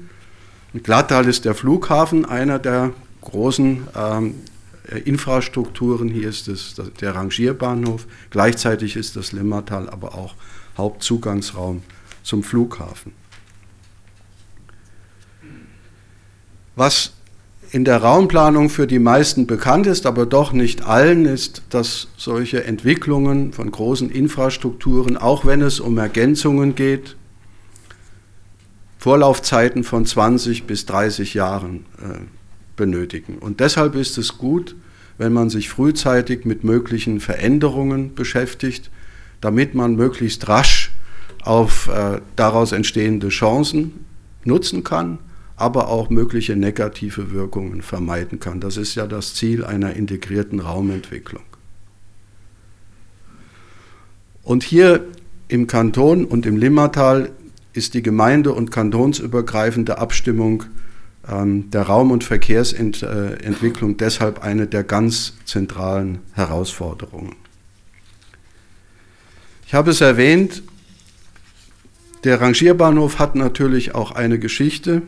in 0.73 0.83
Glattal 0.83 1.27
ist 1.27 1.45
der 1.45 1.55
Flughafen 1.55 2.25
einer 2.25 2.59
der 2.59 2.93
großen 3.21 3.87
ähm, 3.95 4.35
äh, 4.89 4.99
Infrastrukturen. 4.99 6.09
Hier 6.09 6.29
ist 6.29 6.47
es 6.47 6.75
der 6.99 7.15
Rangierbahnhof. 7.15 8.07
Gleichzeitig 8.29 8.95
ist 8.95 9.15
das 9.15 9.31
Limmatal 9.31 9.89
aber 9.89 10.15
auch 10.15 10.35
Hauptzugangsraum 10.77 11.83
zum 12.23 12.43
Flughafen. 12.43 13.20
Was 16.75 17.13
in 17.71 17.85
der 17.85 17.97
Raumplanung 17.97 18.69
für 18.69 18.85
die 18.85 18.99
meisten 18.99 19.47
bekannt 19.47 19.87
ist, 19.87 20.05
aber 20.05 20.25
doch 20.25 20.51
nicht 20.51 20.85
allen, 20.85 21.25
ist, 21.25 21.63
dass 21.69 22.09
solche 22.17 22.65
Entwicklungen 22.65 23.53
von 23.53 23.71
großen 23.71 24.09
Infrastrukturen, 24.09 25.15
auch 25.15 25.45
wenn 25.45 25.61
es 25.61 25.79
um 25.79 25.97
Ergänzungen 25.97 26.75
geht, 26.75 27.15
Vorlaufzeiten 28.97 29.83
von 29.83 30.05
20 30.05 30.65
bis 30.65 30.85
30 30.85 31.33
Jahren 31.33 31.85
äh, 31.97 32.19
benötigen. 32.75 33.37
Und 33.39 33.59
deshalb 33.59 33.95
ist 33.95 34.17
es 34.17 34.37
gut, 34.37 34.75
wenn 35.17 35.33
man 35.33 35.49
sich 35.49 35.69
frühzeitig 35.69 36.45
mit 36.45 36.63
möglichen 36.63 37.19
Veränderungen 37.19 38.15
beschäftigt, 38.15 38.91
damit 39.39 39.75
man 39.75 39.95
möglichst 39.95 40.47
rasch 40.47 40.91
auf 41.41 41.87
äh, 41.87 42.21
daraus 42.35 42.73
entstehende 42.73 43.29
Chancen 43.29 44.05
nutzen 44.43 44.83
kann, 44.83 45.19
aber 45.61 45.87
auch 45.87 46.09
mögliche 46.09 46.55
negative 46.55 47.31
Wirkungen 47.31 47.81
vermeiden 47.81 48.39
kann. 48.39 48.59
Das 48.59 48.77
ist 48.77 48.95
ja 48.95 49.07
das 49.07 49.35
Ziel 49.35 49.63
einer 49.63 49.93
integrierten 49.93 50.59
Raumentwicklung. 50.59 51.43
Und 54.43 54.63
hier 54.63 55.05
im 55.47 55.67
Kanton 55.67 56.25
und 56.25 56.45
im 56.45 56.57
Limmatal 56.57 57.31
ist 57.73 57.93
die 57.93 58.01
gemeinde- 58.01 58.53
und 58.53 58.71
kantonsübergreifende 58.71 59.97
Abstimmung 59.97 60.63
ähm, 61.29 61.69
der 61.69 61.83
Raum- 61.83 62.11
und 62.11 62.23
Verkehrsentwicklung 62.23 63.97
deshalb 63.97 64.43
eine 64.43 64.67
der 64.67 64.83
ganz 64.83 65.33
zentralen 65.45 66.19
Herausforderungen. 66.33 67.35
Ich 69.67 69.73
habe 69.73 69.91
es 69.91 70.01
erwähnt, 70.01 70.63
der 72.23 72.41
Rangierbahnhof 72.41 73.19
hat 73.19 73.35
natürlich 73.35 73.95
auch 73.95 74.11
eine 74.11 74.37
Geschichte 74.37 75.01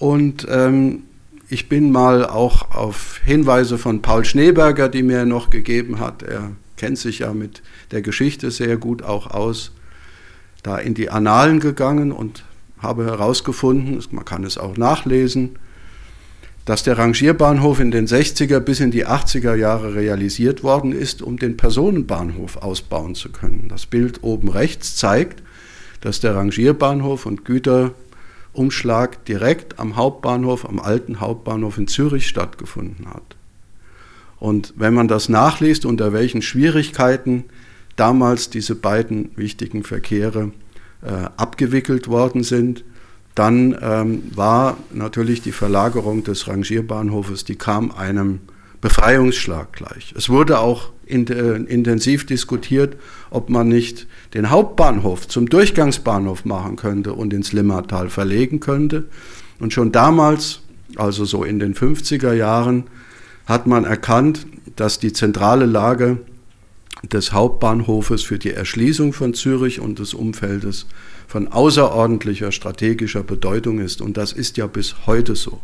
und 0.00 0.46
ähm, 0.50 1.02
ich 1.50 1.68
bin 1.68 1.92
mal 1.92 2.26
auch 2.26 2.74
auf 2.74 3.20
Hinweise 3.22 3.76
von 3.76 4.00
Paul 4.00 4.24
Schneeberger, 4.24 4.88
die 4.88 5.02
mir 5.02 5.26
noch 5.26 5.50
gegeben 5.50 6.00
hat, 6.00 6.22
er 6.22 6.52
kennt 6.78 6.98
sich 6.98 7.18
ja 7.18 7.34
mit 7.34 7.62
der 7.90 8.00
Geschichte 8.00 8.50
sehr 8.50 8.78
gut 8.78 9.02
auch 9.02 9.26
aus, 9.26 9.72
da 10.62 10.78
in 10.78 10.94
die 10.94 11.10
Annalen 11.10 11.60
gegangen 11.60 12.12
und 12.12 12.44
habe 12.78 13.04
herausgefunden, 13.04 14.02
man 14.10 14.24
kann 14.24 14.44
es 14.44 14.56
auch 14.56 14.78
nachlesen, 14.78 15.58
dass 16.64 16.82
der 16.82 16.96
Rangierbahnhof 16.96 17.78
in 17.78 17.90
den 17.90 18.06
60er 18.06 18.60
bis 18.60 18.80
in 18.80 18.90
die 18.90 19.06
80er 19.06 19.54
Jahre 19.54 19.94
realisiert 19.94 20.62
worden 20.62 20.92
ist, 20.92 21.20
um 21.20 21.38
den 21.38 21.58
Personenbahnhof 21.58 22.56
ausbauen 22.56 23.14
zu 23.14 23.30
können. 23.32 23.66
Das 23.68 23.84
Bild 23.84 24.22
oben 24.22 24.48
rechts 24.48 24.96
zeigt, 24.96 25.42
dass 26.00 26.20
der 26.20 26.36
Rangierbahnhof 26.36 27.26
und 27.26 27.44
Güterumschlag 28.52 29.24
direkt 29.24 29.78
am 29.78 29.96
Hauptbahnhof, 29.96 30.68
am 30.68 30.80
alten 30.80 31.20
Hauptbahnhof 31.20 31.78
in 31.78 31.88
Zürich 31.88 32.26
stattgefunden 32.26 33.08
hat. 33.08 33.36
Und 34.38 34.74
wenn 34.76 34.94
man 34.94 35.08
das 35.08 35.28
nachliest, 35.28 35.84
unter 35.84 36.12
welchen 36.12 36.42
Schwierigkeiten 36.42 37.44
damals 37.96 38.48
diese 38.50 38.74
beiden 38.74 39.30
wichtigen 39.36 39.82
Verkehre 39.82 40.52
äh, 41.02 41.28
abgewickelt 41.36 42.08
worden 42.08 42.42
sind. 42.42 42.84
Dann 43.34 43.76
ähm, 43.80 44.22
war 44.34 44.78
natürlich 44.92 45.42
die 45.42 45.52
Verlagerung 45.52 46.24
des 46.24 46.48
Rangierbahnhofes, 46.48 47.44
die 47.44 47.56
kam 47.56 47.90
einem 47.90 48.40
Befreiungsschlag 48.80 49.72
gleich. 49.72 50.14
Es 50.16 50.28
wurde 50.28 50.58
auch 50.58 50.90
in, 51.04 51.26
äh, 51.26 51.56
intensiv 51.56 52.24
diskutiert, 52.24 52.96
ob 53.30 53.50
man 53.50 53.68
nicht 53.68 54.06
den 54.34 54.50
Hauptbahnhof 54.50 55.28
zum 55.28 55.48
Durchgangsbahnhof 55.48 56.44
machen 56.44 56.76
könnte 56.76 57.12
und 57.12 57.32
ins 57.32 57.52
Limmatal 57.52 58.08
verlegen 58.08 58.60
könnte. 58.60 59.04
Und 59.58 59.72
schon 59.72 59.92
damals, 59.92 60.60
also 60.96 61.24
so 61.24 61.44
in 61.44 61.58
den 61.58 61.74
50er 61.74 62.32
Jahren, 62.32 62.84
hat 63.46 63.66
man 63.66 63.84
erkannt, 63.84 64.46
dass 64.76 64.98
die 64.98 65.12
zentrale 65.12 65.66
Lage 65.66 66.18
des 67.02 67.32
Hauptbahnhofes 67.32 68.22
für 68.22 68.38
die 68.38 68.52
Erschließung 68.52 69.12
von 69.12 69.34
Zürich 69.34 69.80
und 69.80 69.98
des 69.98 70.14
Umfeldes 70.14 70.86
von 71.26 71.48
außerordentlicher 71.48 72.52
strategischer 72.52 73.22
Bedeutung 73.22 73.80
ist. 73.80 74.00
Und 74.00 74.16
das 74.16 74.32
ist 74.32 74.56
ja 74.56 74.66
bis 74.66 75.06
heute 75.06 75.34
so. 75.34 75.60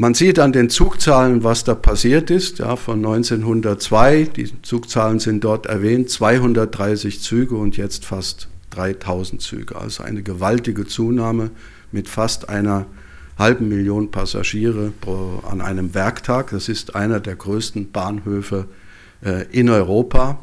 Man 0.00 0.14
sieht 0.14 0.38
an 0.38 0.52
den 0.52 0.70
Zugzahlen, 0.70 1.42
was 1.42 1.64
da 1.64 1.74
passiert 1.74 2.30
ist, 2.30 2.60
ja, 2.60 2.76
von 2.76 3.04
1902, 3.04 4.28
die 4.36 4.62
Zugzahlen 4.62 5.18
sind 5.18 5.42
dort 5.42 5.66
erwähnt, 5.66 6.08
230 6.08 7.20
Züge 7.20 7.56
und 7.56 7.76
jetzt 7.76 8.04
fast 8.04 8.46
3000 8.70 9.42
Züge. 9.42 9.74
Also 9.74 10.04
eine 10.04 10.22
gewaltige 10.22 10.86
Zunahme 10.86 11.50
mit 11.90 12.08
fast 12.08 12.48
einer 12.48 12.86
halben 13.36 13.68
Million 13.68 14.12
Passagiere 14.12 14.92
pro, 15.00 15.42
an 15.50 15.60
einem 15.60 15.94
Werktag. 15.94 16.52
Das 16.52 16.68
ist 16.68 16.94
einer 16.94 17.18
der 17.18 17.34
größten 17.34 17.90
Bahnhöfe 17.90 18.66
äh, 19.24 19.46
in 19.50 19.68
Europa. 19.68 20.38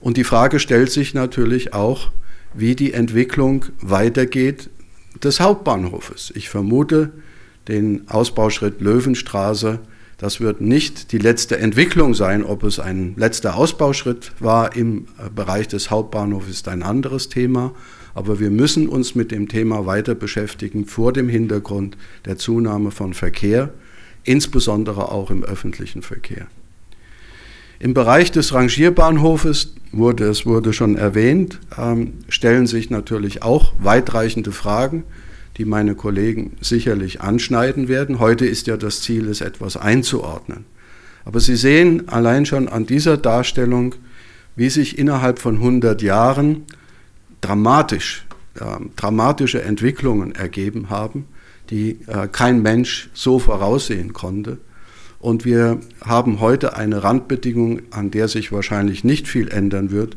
Und 0.00 0.16
die 0.16 0.24
Frage 0.24 0.58
stellt 0.58 0.90
sich 0.90 1.14
natürlich 1.14 1.72
auch, 1.72 2.10
wie 2.52 2.74
die 2.74 2.94
Entwicklung 2.94 3.66
weitergeht 3.80 4.70
des 5.22 5.38
Hauptbahnhofes. 5.38 6.32
Ich 6.34 6.48
vermute, 6.48 7.12
den 7.68 8.08
Ausbauschritt 8.08 8.80
Löwenstraße 8.80 9.80
Das 10.16 10.40
wird 10.40 10.60
nicht 10.60 11.12
die 11.12 11.18
letzte 11.18 11.58
Entwicklung 11.58 12.12
sein. 12.12 12.42
Ob 12.42 12.64
es 12.64 12.80
ein 12.80 13.14
letzter 13.16 13.56
Ausbauschritt 13.56 14.32
war 14.40 14.74
im 14.74 15.06
äh, 15.18 15.30
Bereich 15.30 15.68
des 15.68 15.90
Hauptbahnhofs, 15.90 16.48
ist 16.48 16.66
ein 16.66 16.82
anderes 16.82 17.28
Thema. 17.28 17.72
Aber 18.14 18.40
wir 18.40 18.50
müssen 18.50 18.88
uns 18.88 19.14
mit 19.14 19.30
dem 19.30 19.46
Thema 19.46 19.86
weiter 19.86 20.16
beschäftigen 20.16 20.86
vor 20.86 21.12
dem 21.12 21.28
Hintergrund 21.28 21.96
der 22.24 22.36
Zunahme 22.36 22.90
von 22.90 23.14
Verkehr, 23.14 23.72
insbesondere 24.24 25.12
auch 25.12 25.30
im 25.30 25.44
öffentlichen 25.44 26.02
Verkehr. 26.02 26.48
Im 27.78 27.94
Bereich 27.94 28.32
des 28.32 28.52
Rangierbahnhofes 28.52 29.74
wurde, 29.92 30.24
es 30.24 30.44
wurde 30.44 30.72
schon 30.72 30.96
erwähnt, 30.96 31.60
ähm, 31.78 32.14
stellen 32.28 32.66
sich 32.66 32.90
natürlich 32.90 33.44
auch 33.44 33.72
weitreichende 33.78 34.50
Fragen 34.50 35.04
die 35.58 35.64
meine 35.64 35.96
Kollegen 35.96 36.56
sicherlich 36.60 37.20
anschneiden 37.20 37.88
werden. 37.88 38.20
Heute 38.20 38.46
ist 38.46 38.68
ja 38.68 38.76
das 38.76 39.02
Ziel, 39.02 39.28
es 39.28 39.40
etwas 39.40 39.76
einzuordnen. 39.76 40.64
Aber 41.24 41.40
Sie 41.40 41.56
sehen 41.56 42.08
allein 42.08 42.46
schon 42.46 42.68
an 42.68 42.86
dieser 42.86 43.16
Darstellung, 43.16 43.96
wie 44.56 44.70
sich 44.70 44.98
innerhalb 44.98 45.40
von 45.40 45.56
100 45.56 46.00
Jahren 46.00 46.64
dramatisch, 47.40 48.24
äh, 48.54 48.64
dramatische 48.96 49.62
Entwicklungen 49.62 50.32
ergeben 50.34 50.90
haben, 50.90 51.26
die 51.70 51.98
äh, 52.06 52.28
kein 52.30 52.62
Mensch 52.62 53.10
so 53.12 53.38
voraussehen 53.38 54.12
konnte. 54.12 54.58
Und 55.18 55.44
wir 55.44 55.80
haben 56.00 56.40
heute 56.40 56.76
eine 56.76 57.02
Randbedingung, 57.02 57.82
an 57.90 58.12
der 58.12 58.28
sich 58.28 58.52
wahrscheinlich 58.52 59.02
nicht 59.02 59.26
viel 59.26 59.48
ändern 59.48 59.90
wird, 59.90 60.16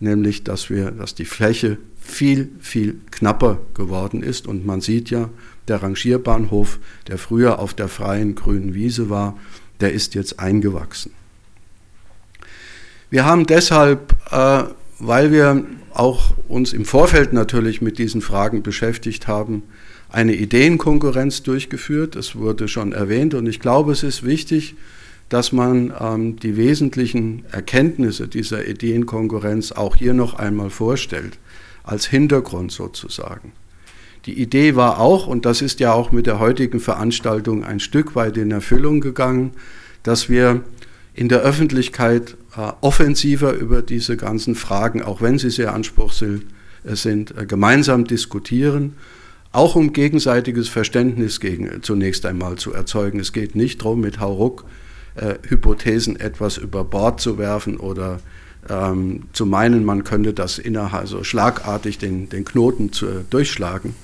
nämlich 0.00 0.44
dass 0.44 0.68
wir, 0.68 0.90
dass 0.90 1.14
die 1.14 1.24
Fläche 1.24 1.78
viel, 2.02 2.50
viel 2.60 3.00
knapper 3.10 3.58
geworden 3.74 4.22
ist. 4.22 4.46
Und 4.46 4.66
man 4.66 4.80
sieht 4.80 5.10
ja, 5.10 5.30
der 5.68 5.82
Rangierbahnhof, 5.82 6.78
der 7.08 7.18
früher 7.18 7.58
auf 7.58 7.74
der 7.74 7.88
freien 7.88 8.34
grünen 8.34 8.74
Wiese 8.74 9.08
war, 9.08 9.38
der 9.80 9.92
ist 9.92 10.14
jetzt 10.14 10.38
eingewachsen. 10.40 11.12
Wir 13.10 13.24
haben 13.24 13.46
deshalb, 13.46 14.16
äh, 14.30 14.64
weil 14.98 15.32
wir 15.32 15.64
auch 15.92 16.34
uns 16.48 16.72
im 16.72 16.84
Vorfeld 16.84 17.32
natürlich 17.32 17.82
mit 17.82 17.98
diesen 17.98 18.22
Fragen 18.22 18.62
beschäftigt 18.62 19.28
haben, 19.28 19.62
eine 20.08 20.34
Ideenkonkurrenz 20.34 21.42
durchgeführt. 21.42 22.16
Es 22.16 22.36
wurde 22.36 22.68
schon 22.68 22.92
erwähnt 22.92 23.34
und 23.34 23.46
ich 23.46 23.60
glaube, 23.60 23.92
es 23.92 24.02
ist 24.02 24.24
wichtig, 24.24 24.74
dass 25.28 25.52
man 25.52 25.92
ähm, 25.98 26.36
die 26.36 26.56
wesentlichen 26.56 27.44
Erkenntnisse 27.50 28.28
dieser 28.28 28.66
Ideenkonkurrenz 28.66 29.72
auch 29.72 29.96
hier 29.96 30.14
noch 30.14 30.34
einmal 30.34 30.70
vorstellt 30.70 31.38
als 31.84 32.06
Hintergrund 32.06 32.72
sozusagen. 32.72 33.52
Die 34.26 34.40
Idee 34.40 34.76
war 34.76 35.00
auch, 35.00 35.26
und 35.26 35.44
das 35.44 35.62
ist 35.62 35.80
ja 35.80 35.92
auch 35.92 36.12
mit 36.12 36.26
der 36.26 36.38
heutigen 36.38 36.78
Veranstaltung 36.78 37.64
ein 37.64 37.80
Stück 37.80 38.14
weit 38.14 38.36
in 38.36 38.52
Erfüllung 38.52 39.00
gegangen, 39.00 39.52
dass 40.04 40.28
wir 40.28 40.62
in 41.14 41.28
der 41.28 41.40
Öffentlichkeit 41.40 42.36
äh, 42.56 42.72
offensiver 42.80 43.52
über 43.52 43.82
diese 43.82 44.16
ganzen 44.16 44.54
Fragen, 44.54 45.02
auch 45.02 45.20
wenn 45.20 45.38
sie 45.38 45.50
sehr 45.50 45.74
anspruchsvoll 45.74 46.42
äh, 46.84 46.94
sind, 46.94 47.36
äh, 47.36 47.46
gemeinsam 47.46 48.04
diskutieren, 48.04 48.94
auch 49.50 49.74
um 49.74 49.92
gegenseitiges 49.92 50.68
Verständnis 50.68 51.38
gegen, 51.38 51.82
zunächst 51.82 52.24
einmal 52.24 52.56
zu 52.56 52.72
erzeugen. 52.72 53.20
Es 53.20 53.32
geht 53.32 53.54
nicht 53.54 53.82
darum, 53.82 54.00
mit 54.00 54.18
Hauruck 54.18 54.64
äh, 55.14 55.34
Hypothesen 55.46 56.18
etwas 56.18 56.56
über 56.56 56.84
Bord 56.84 57.20
zu 57.20 57.38
werfen 57.38 57.76
oder 57.76 58.20
ähm, 58.68 59.24
zu 59.32 59.46
meinen, 59.46 59.84
man 59.84 60.04
könnte 60.04 60.32
das 60.32 60.58
innerhalb, 60.58 61.02
also 61.02 61.24
schlagartig 61.24 61.98
den, 61.98 62.28
den 62.28 62.44
Knoten 62.44 62.92
zu, 62.92 63.06
äh, 63.06 63.24
durchschlagen, 63.28 63.94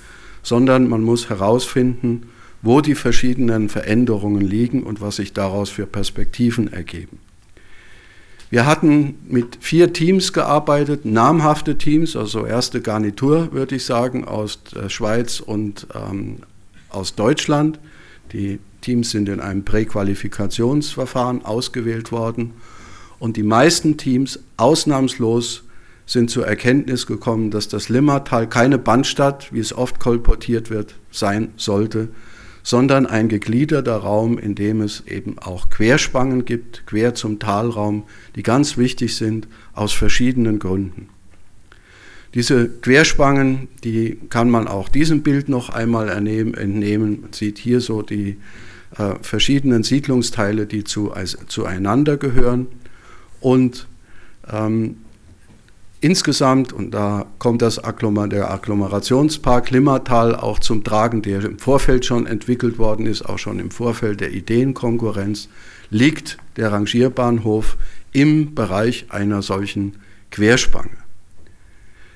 sondern 0.42 0.88
man 0.88 1.02
muss 1.02 1.28
herausfinden, 1.28 2.30
wo 2.62 2.80
die 2.80 2.96
verschiedenen 2.96 3.68
Veränderungen 3.68 4.40
liegen 4.40 4.82
und 4.82 5.00
was 5.00 5.16
sich 5.16 5.32
daraus 5.32 5.70
für 5.70 5.86
Perspektiven 5.86 6.72
ergeben. 6.72 7.18
Wir 8.50 8.66
hatten 8.66 9.16
mit 9.28 9.58
vier 9.60 9.92
Teams 9.92 10.32
gearbeitet, 10.32 11.04
namhafte 11.04 11.76
Teams, 11.76 12.16
also 12.16 12.46
erste 12.46 12.80
Garnitur, 12.80 13.52
würde 13.52 13.76
ich 13.76 13.84
sagen, 13.84 14.24
aus 14.24 14.62
der 14.74 14.88
Schweiz 14.88 15.38
und 15.38 15.86
ähm, 15.94 16.38
aus 16.88 17.14
Deutschland. 17.14 17.78
Die 18.32 18.58
Teams 18.80 19.10
sind 19.10 19.28
in 19.28 19.40
einem 19.40 19.64
Präqualifikationsverfahren 19.64 21.44
ausgewählt 21.44 22.10
worden 22.10 22.54
und 23.18 23.36
die 23.36 23.42
meisten 23.42 23.96
Teams 23.96 24.40
ausnahmslos 24.56 25.64
sind 26.06 26.30
zur 26.30 26.46
Erkenntnis 26.46 27.06
gekommen, 27.06 27.50
dass 27.50 27.68
das 27.68 27.88
Limmatal 27.88 28.48
keine 28.48 28.78
Bandstadt, 28.78 29.52
wie 29.52 29.60
es 29.60 29.72
oft 29.72 30.00
kolportiert 30.00 30.70
wird, 30.70 30.94
sein 31.10 31.52
sollte, 31.56 32.08
sondern 32.62 33.06
ein 33.06 33.28
gegliederter 33.28 33.96
Raum, 33.96 34.38
in 34.38 34.54
dem 34.54 34.80
es 34.80 35.02
eben 35.06 35.38
auch 35.38 35.68
Querspangen 35.70 36.44
gibt, 36.44 36.86
quer 36.86 37.14
zum 37.14 37.38
Talraum, 37.38 38.04
die 38.36 38.42
ganz 38.42 38.78
wichtig 38.78 39.16
sind 39.16 39.48
aus 39.74 39.92
verschiedenen 39.92 40.58
Gründen. 40.58 41.08
Diese 42.34 42.68
Querspangen, 42.68 43.68
die 43.84 44.18
kann 44.28 44.50
man 44.50 44.68
auch 44.68 44.88
diesem 44.88 45.22
Bild 45.22 45.48
noch 45.48 45.70
einmal 45.70 46.08
entnehmen. 46.08 47.20
Man 47.22 47.32
sieht 47.32 47.58
hier 47.58 47.80
so 47.80 48.02
die 48.02 48.36
äh, 48.96 49.14
verschiedenen 49.22 49.82
Siedlungsteile, 49.82 50.66
die 50.66 50.84
zu, 50.84 51.12
also, 51.12 51.38
zueinander 51.46 52.16
gehören. 52.16 52.66
Und 53.40 53.86
ähm, 54.50 54.96
insgesamt, 56.00 56.72
und 56.72 56.92
da 56.92 57.26
kommt 57.38 57.62
das 57.62 57.82
Agglomer 57.82 58.28
der 58.28 58.50
Agglomerationspark 58.50 59.70
Limmertal 59.70 60.34
auch 60.34 60.58
zum 60.58 60.84
Tragen, 60.84 61.22
der 61.22 61.44
im 61.44 61.58
Vorfeld 61.58 62.04
schon 62.04 62.26
entwickelt 62.26 62.78
worden 62.78 63.06
ist, 63.06 63.22
auch 63.22 63.38
schon 63.38 63.58
im 63.58 63.70
Vorfeld 63.70 64.20
der 64.20 64.32
Ideenkonkurrenz, 64.32 65.48
liegt 65.90 66.38
der 66.56 66.72
Rangierbahnhof 66.72 67.76
im 68.12 68.54
Bereich 68.54 69.06
einer 69.10 69.42
solchen 69.42 69.96
Querspange. 70.30 70.90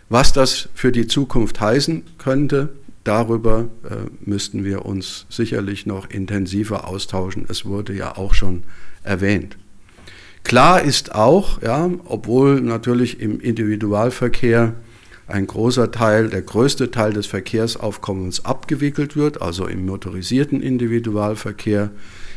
Was 0.08 0.32
das 0.32 0.68
für 0.74 0.92
die 0.92 1.06
Zukunft 1.06 1.60
heißen 1.60 2.02
könnte, 2.18 2.70
darüber 3.04 3.68
äh, 3.88 3.96
müssten 4.20 4.64
wir 4.64 4.84
uns 4.84 5.26
sicherlich 5.30 5.86
noch 5.86 6.10
intensiver 6.10 6.86
austauschen. 6.86 7.46
Es 7.48 7.64
wurde 7.64 7.94
ja 7.94 8.16
auch 8.16 8.34
schon 8.34 8.62
erwähnt. 9.04 9.56
Klar 10.44 10.82
ist 10.82 11.14
auch, 11.14 11.62
ja, 11.62 11.90
obwohl 12.04 12.60
natürlich 12.60 13.20
im 13.20 13.40
Individualverkehr 13.40 14.74
ein 15.26 15.46
großer 15.46 15.90
Teil, 15.92 16.28
der 16.28 16.42
größte 16.42 16.90
Teil 16.90 17.12
des 17.12 17.26
Verkehrsaufkommens 17.26 18.44
abgewickelt 18.44 19.16
wird, 19.16 19.40
also 19.40 19.66
im 19.66 19.86
motorisierten 19.86 20.60
Individualverkehr, 20.60 21.90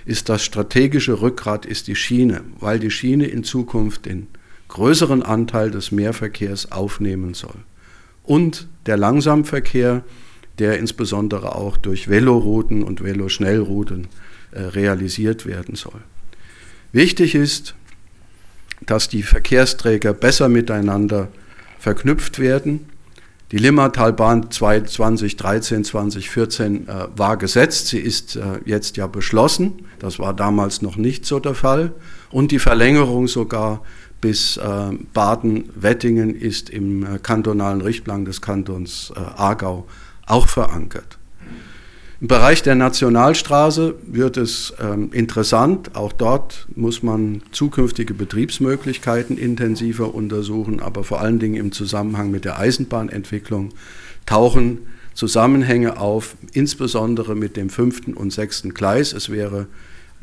ist 0.05 0.29
das 0.29 0.43
strategische 0.43 1.21
Rückgrat 1.21 1.65
ist 1.65 1.87
die 1.87 1.95
Schiene, 1.95 2.41
weil 2.59 2.79
die 2.79 2.91
Schiene 2.91 3.25
in 3.25 3.43
Zukunft 3.43 4.05
den 4.05 4.27
größeren 4.67 5.23
Anteil 5.23 5.71
des 5.71 5.91
Mehrverkehrs 5.91 6.71
aufnehmen 6.71 7.33
soll. 7.33 7.55
Und 8.23 8.67
der 8.85 8.97
Langsamverkehr, 8.97 10.03
der 10.59 10.79
insbesondere 10.79 11.55
auch 11.55 11.77
durch 11.77 12.07
Velorouten 12.07 12.83
und 12.83 13.03
Veloschnellrouten 13.03 14.07
äh, 14.51 14.61
realisiert 14.61 15.45
werden 15.45 15.75
soll. 15.75 16.01
Wichtig 16.91 17.35
ist, 17.35 17.75
dass 18.85 19.09
die 19.09 19.23
Verkehrsträger 19.23 20.13
besser 20.13 20.49
miteinander 20.49 21.29
verknüpft 21.79 22.39
werden. 22.39 22.89
Die 23.51 23.57
Limmatalbahn 23.57 24.49
2013, 24.49 25.83
2014 25.83 26.87
äh, 26.87 27.07
war 27.15 27.37
gesetzt, 27.37 27.87
sie 27.87 27.99
ist 27.99 28.35
äh, 28.35 28.59
jetzt 28.65 28.97
ja 28.97 29.05
beschlossen, 29.05 29.85
das 29.99 30.17
war 30.17 30.33
damals 30.33 30.81
noch 30.81 30.97
nicht 30.97 31.25
so 31.25 31.39
der 31.39 31.53
Fall. 31.53 31.93
Und 32.31 32.51
die 32.51 32.59
Verlängerung 32.59 33.27
sogar 33.27 33.81
bis 34.19 34.57
äh, 34.57 34.91
Baden-Wettingen 35.13 36.33
ist 36.35 36.71
im 36.71 37.05
äh, 37.05 37.19
kantonalen 37.19 37.81
Richtplan 37.81 38.25
des 38.25 38.41
Kantons 38.41 39.13
äh, 39.15 39.19
Aargau 39.19 39.85
auch 40.25 40.47
verankert. 40.47 41.19
Im 42.25 42.29
Bereich 42.29 42.63
der 42.63 42.73
Nationalstraße 42.73 43.93
wird 44.07 44.37
es 44.37 44.73
ähm, 44.81 45.11
interessant. 45.13 45.95
Auch 45.95 46.11
dort 46.11 46.65
muss 46.75 47.03
man 47.03 47.43
zukünftige 47.51 48.15
Betriebsmöglichkeiten 48.15 49.37
intensiver 49.37 50.15
untersuchen, 50.15 50.79
aber 50.79 51.03
vor 51.03 51.21
allen 51.21 51.37
Dingen 51.37 51.53
im 51.53 51.71
Zusammenhang 51.71 52.31
mit 52.31 52.43
der 52.43 52.57
Eisenbahnentwicklung 52.57 53.75
tauchen 54.25 54.87
Zusammenhänge 55.13 55.99
auf, 55.99 56.35
insbesondere 56.51 57.35
mit 57.35 57.57
dem 57.57 57.69
fünften 57.69 58.15
und 58.15 58.33
sechsten 58.33 58.73
Gleis. 58.73 59.13
Es 59.13 59.29
wäre 59.29 59.67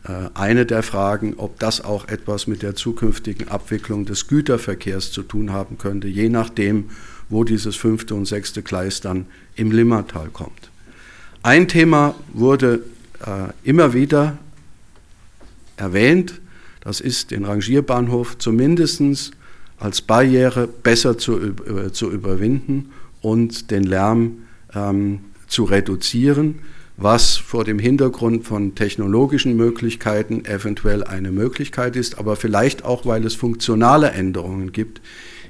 äh, 0.03 0.29
eine 0.35 0.67
der 0.67 0.83
Fragen, 0.83 1.35
ob 1.37 1.61
das 1.61 1.85
auch 1.85 2.09
etwas 2.09 2.49
mit 2.49 2.65
der 2.65 2.75
zukünftigen 2.75 3.47
Abwicklung 3.47 4.07
des 4.07 4.27
Güterverkehrs 4.27 5.13
zu 5.13 5.23
tun 5.23 5.53
haben 5.53 5.79
könnte, 5.79 6.09
je 6.09 6.31
nachdem, 6.31 6.87
wo 7.29 7.45
dieses 7.45 7.77
fünfte 7.77 8.17
und 8.17 8.27
sechste 8.27 8.63
Gleis 8.65 9.01
dann 9.01 9.27
im 9.55 9.71
Limmatal 9.71 10.31
kommt. 10.31 10.72
Ein 11.45 11.67
Thema 11.67 12.15
wurde 12.33 12.85
äh, 13.27 13.69
immer 13.69 13.95
wieder 13.95 14.39
erwähnt, 15.77 16.41
das 16.81 17.01
ist 17.01 17.33
den 17.33 17.45
Rangierbahnhof 17.45 18.39
zumindest 18.39 19.33
als 19.77 20.03
Barriere 20.03 20.69
besser 20.69 21.19
zu, 21.19 21.41
äh, 21.41 21.91
zu 21.91 22.13
überwinden 22.13 22.91
und 23.23 23.73
den 23.73 23.83
Lärm 23.83 24.45
ähm, 24.73 25.19
zu 25.49 25.65
reduzieren, 25.65 26.61
was 26.97 27.39
vor 27.39 27.65
dem 27.65 27.81
Hintergrund 27.81 28.45
von 28.45 28.77
technologischen 28.77 29.57
Möglichkeiten 29.57 30.45
eventuell 30.45 31.03
eine 31.03 31.33
Möglichkeit 31.33 31.97
ist, 31.97 32.19
aber 32.19 32.37
vielleicht 32.37 32.85
auch, 32.85 33.05
weil 33.05 33.27
es 33.27 33.35
funktionale 33.35 34.13
Änderungen 34.13 34.71
gibt 34.71 35.01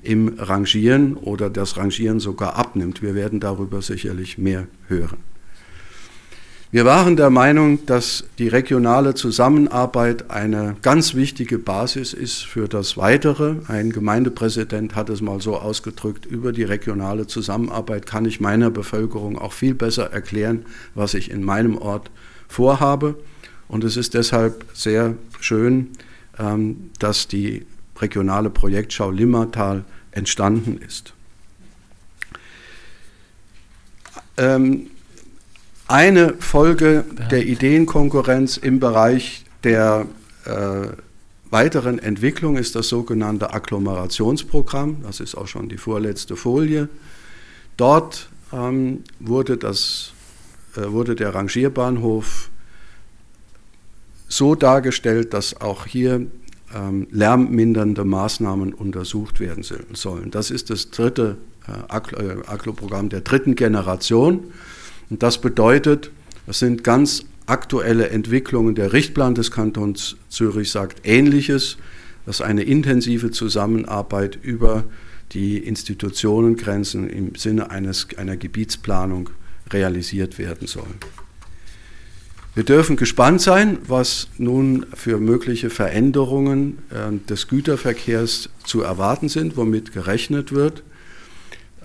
im 0.02 0.38
Rangieren 0.38 1.16
oder 1.16 1.50
das 1.50 1.76
Rangieren 1.76 2.18
sogar 2.18 2.56
abnimmt. 2.56 3.02
Wir 3.02 3.14
werden 3.14 3.40
darüber 3.40 3.82
sicherlich 3.82 4.38
mehr 4.38 4.66
hören. 4.88 5.31
Wir 6.74 6.86
waren 6.86 7.16
der 7.16 7.28
Meinung, 7.28 7.84
dass 7.84 8.24
die 8.38 8.48
regionale 8.48 9.14
Zusammenarbeit 9.14 10.30
eine 10.30 10.74
ganz 10.80 11.14
wichtige 11.14 11.58
Basis 11.58 12.14
ist 12.14 12.46
für 12.46 12.66
das 12.66 12.96
Weitere. 12.96 13.56
Ein 13.68 13.90
Gemeindepräsident 13.90 14.96
hat 14.96 15.10
es 15.10 15.20
mal 15.20 15.42
so 15.42 15.58
ausgedrückt, 15.58 16.24
über 16.24 16.50
die 16.50 16.62
regionale 16.62 17.26
Zusammenarbeit 17.26 18.06
kann 18.06 18.24
ich 18.24 18.40
meiner 18.40 18.70
Bevölkerung 18.70 19.38
auch 19.38 19.52
viel 19.52 19.74
besser 19.74 20.14
erklären, 20.14 20.64
was 20.94 21.12
ich 21.12 21.30
in 21.30 21.44
meinem 21.44 21.76
Ort 21.76 22.10
vorhabe. 22.48 23.16
Und 23.68 23.84
es 23.84 23.98
ist 23.98 24.14
deshalb 24.14 24.64
sehr 24.72 25.14
schön, 25.40 25.90
ähm, 26.38 26.90
dass 26.98 27.28
die 27.28 27.66
regionale 27.98 28.48
Projektschau 28.48 29.10
Limmertal 29.10 29.84
entstanden 30.10 30.78
ist. 30.78 31.12
Ähm, 34.38 34.86
eine 35.92 36.34
Folge 36.38 37.04
der 37.30 37.44
Ideenkonkurrenz 37.44 38.56
im 38.56 38.80
Bereich 38.80 39.44
der 39.62 40.06
äh, 40.46 40.86
weiteren 41.50 41.98
Entwicklung 41.98 42.56
ist 42.56 42.74
das 42.74 42.88
sogenannte 42.88 43.52
Agglomerationsprogramm. 43.52 45.02
Das 45.02 45.20
ist 45.20 45.34
auch 45.34 45.46
schon 45.46 45.68
die 45.68 45.76
vorletzte 45.76 46.34
Folie. 46.34 46.88
Dort 47.76 48.30
ähm, 48.54 49.04
wurde, 49.20 49.58
das, 49.58 50.12
äh, 50.78 50.90
wurde 50.90 51.14
der 51.14 51.34
Rangierbahnhof 51.34 52.48
so 54.28 54.54
dargestellt, 54.54 55.34
dass 55.34 55.60
auch 55.60 55.84
hier 55.84 56.26
ähm, 56.74 57.06
lärmmindernde 57.10 58.06
Maßnahmen 58.06 58.72
untersucht 58.72 59.40
werden 59.40 59.62
sollen. 59.92 60.30
Das 60.30 60.50
ist 60.50 60.70
das 60.70 60.90
dritte 60.90 61.36
äh, 61.68 61.92
Aglo-Programm 61.92 63.10
der 63.10 63.20
dritten 63.20 63.56
Generation. 63.56 64.44
Und 65.10 65.22
das 65.22 65.40
bedeutet, 65.40 66.10
es 66.46 66.58
sind 66.58 66.84
ganz 66.84 67.24
aktuelle 67.46 68.10
Entwicklungen. 68.10 68.74
Der 68.74 68.92
Richtplan 68.92 69.34
des 69.34 69.50
Kantons 69.50 70.16
Zürich 70.28 70.70
sagt 70.70 71.00
Ähnliches, 71.04 71.76
dass 72.26 72.40
eine 72.40 72.62
intensive 72.62 73.30
Zusammenarbeit 73.30 74.38
über 74.42 74.84
die 75.32 75.58
Institutionengrenzen 75.58 77.08
im 77.08 77.34
Sinne 77.34 77.70
eines, 77.70 78.08
einer 78.16 78.36
Gebietsplanung 78.36 79.30
realisiert 79.70 80.38
werden 80.38 80.66
soll. 80.66 80.86
Wir 82.54 82.64
dürfen 82.64 82.96
gespannt 82.96 83.40
sein, 83.40 83.78
was 83.88 84.28
nun 84.36 84.84
für 84.94 85.16
mögliche 85.18 85.70
Veränderungen 85.70 86.78
äh, 86.90 87.10
des 87.26 87.48
Güterverkehrs 87.48 88.50
zu 88.64 88.82
erwarten 88.82 89.30
sind, 89.30 89.56
womit 89.56 89.94
gerechnet 89.94 90.52
wird. 90.52 90.82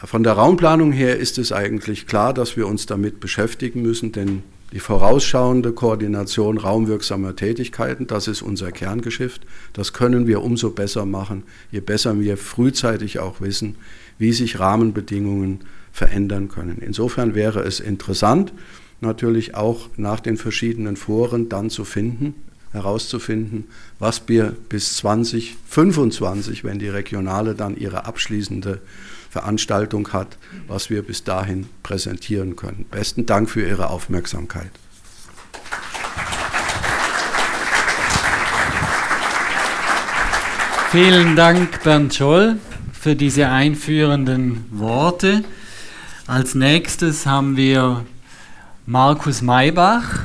Von 0.03 0.23
der 0.23 0.33
Raumplanung 0.33 0.91
her 0.91 1.17
ist 1.17 1.39
es 1.39 1.51
eigentlich 1.51 2.05
klar, 2.05 2.33
dass 2.33 2.55
wir 2.55 2.67
uns 2.67 2.85
damit 2.85 3.19
beschäftigen 3.19 3.81
müssen, 3.81 4.11
denn 4.11 4.43
die 4.71 4.79
vorausschauende 4.79 5.71
Koordination 5.71 6.57
raumwirksamer 6.57 7.35
Tätigkeiten, 7.35 8.05
das 8.05 8.27
ist 8.27 8.41
unser 8.41 8.71
Kerngeschäft. 8.71 9.41
Das 9.73 9.93
können 9.93 10.27
wir 10.27 10.43
umso 10.43 10.71
besser 10.71 11.05
machen, 11.05 11.43
je 11.71 11.79
besser 11.79 12.19
wir 12.19 12.37
frühzeitig 12.37 13.19
auch 13.19 13.41
wissen, 13.41 13.75
wie 14.19 14.33
sich 14.33 14.59
Rahmenbedingungen 14.59 15.61
verändern 15.91 16.49
können. 16.49 16.77
Insofern 16.79 17.33
wäre 17.33 17.61
es 17.61 17.79
interessant, 17.79 18.53
natürlich 19.01 19.55
auch 19.55 19.89
nach 19.97 20.19
den 20.19 20.37
verschiedenen 20.37 20.95
Foren 20.95 21.49
dann 21.49 21.69
zu 21.69 21.85
finden, 21.85 22.35
herauszufinden, 22.77 23.65
was 23.99 24.23
wir 24.27 24.55
bis 24.69 24.95
2025, 24.97 26.63
wenn 26.63 26.79
die 26.79 26.89
Regionale 26.89 27.55
dann 27.55 27.75
ihre 27.75 28.05
abschließende 28.05 28.79
Veranstaltung 29.29 30.13
hat, 30.13 30.37
was 30.67 30.89
wir 30.89 31.01
bis 31.01 31.23
dahin 31.23 31.67
präsentieren 31.83 32.55
können. 32.55 32.85
Besten 32.89 33.25
Dank 33.25 33.49
für 33.49 33.67
Ihre 33.67 33.89
Aufmerksamkeit. 33.89 34.71
Vielen 40.91 41.35
Dank, 41.35 41.83
Bernd 41.83 42.15
Scholl, 42.15 42.57
für 42.93 43.15
diese 43.15 43.49
einführenden 43.49 44.65
Worte. 44.71 45.43
Als 46.25 46.55
nächstes 46.55 47.25
haben 47.25 47.57
wir 47.57 48.05
Markus 48.85 49.41
Maybach 49.41 50.21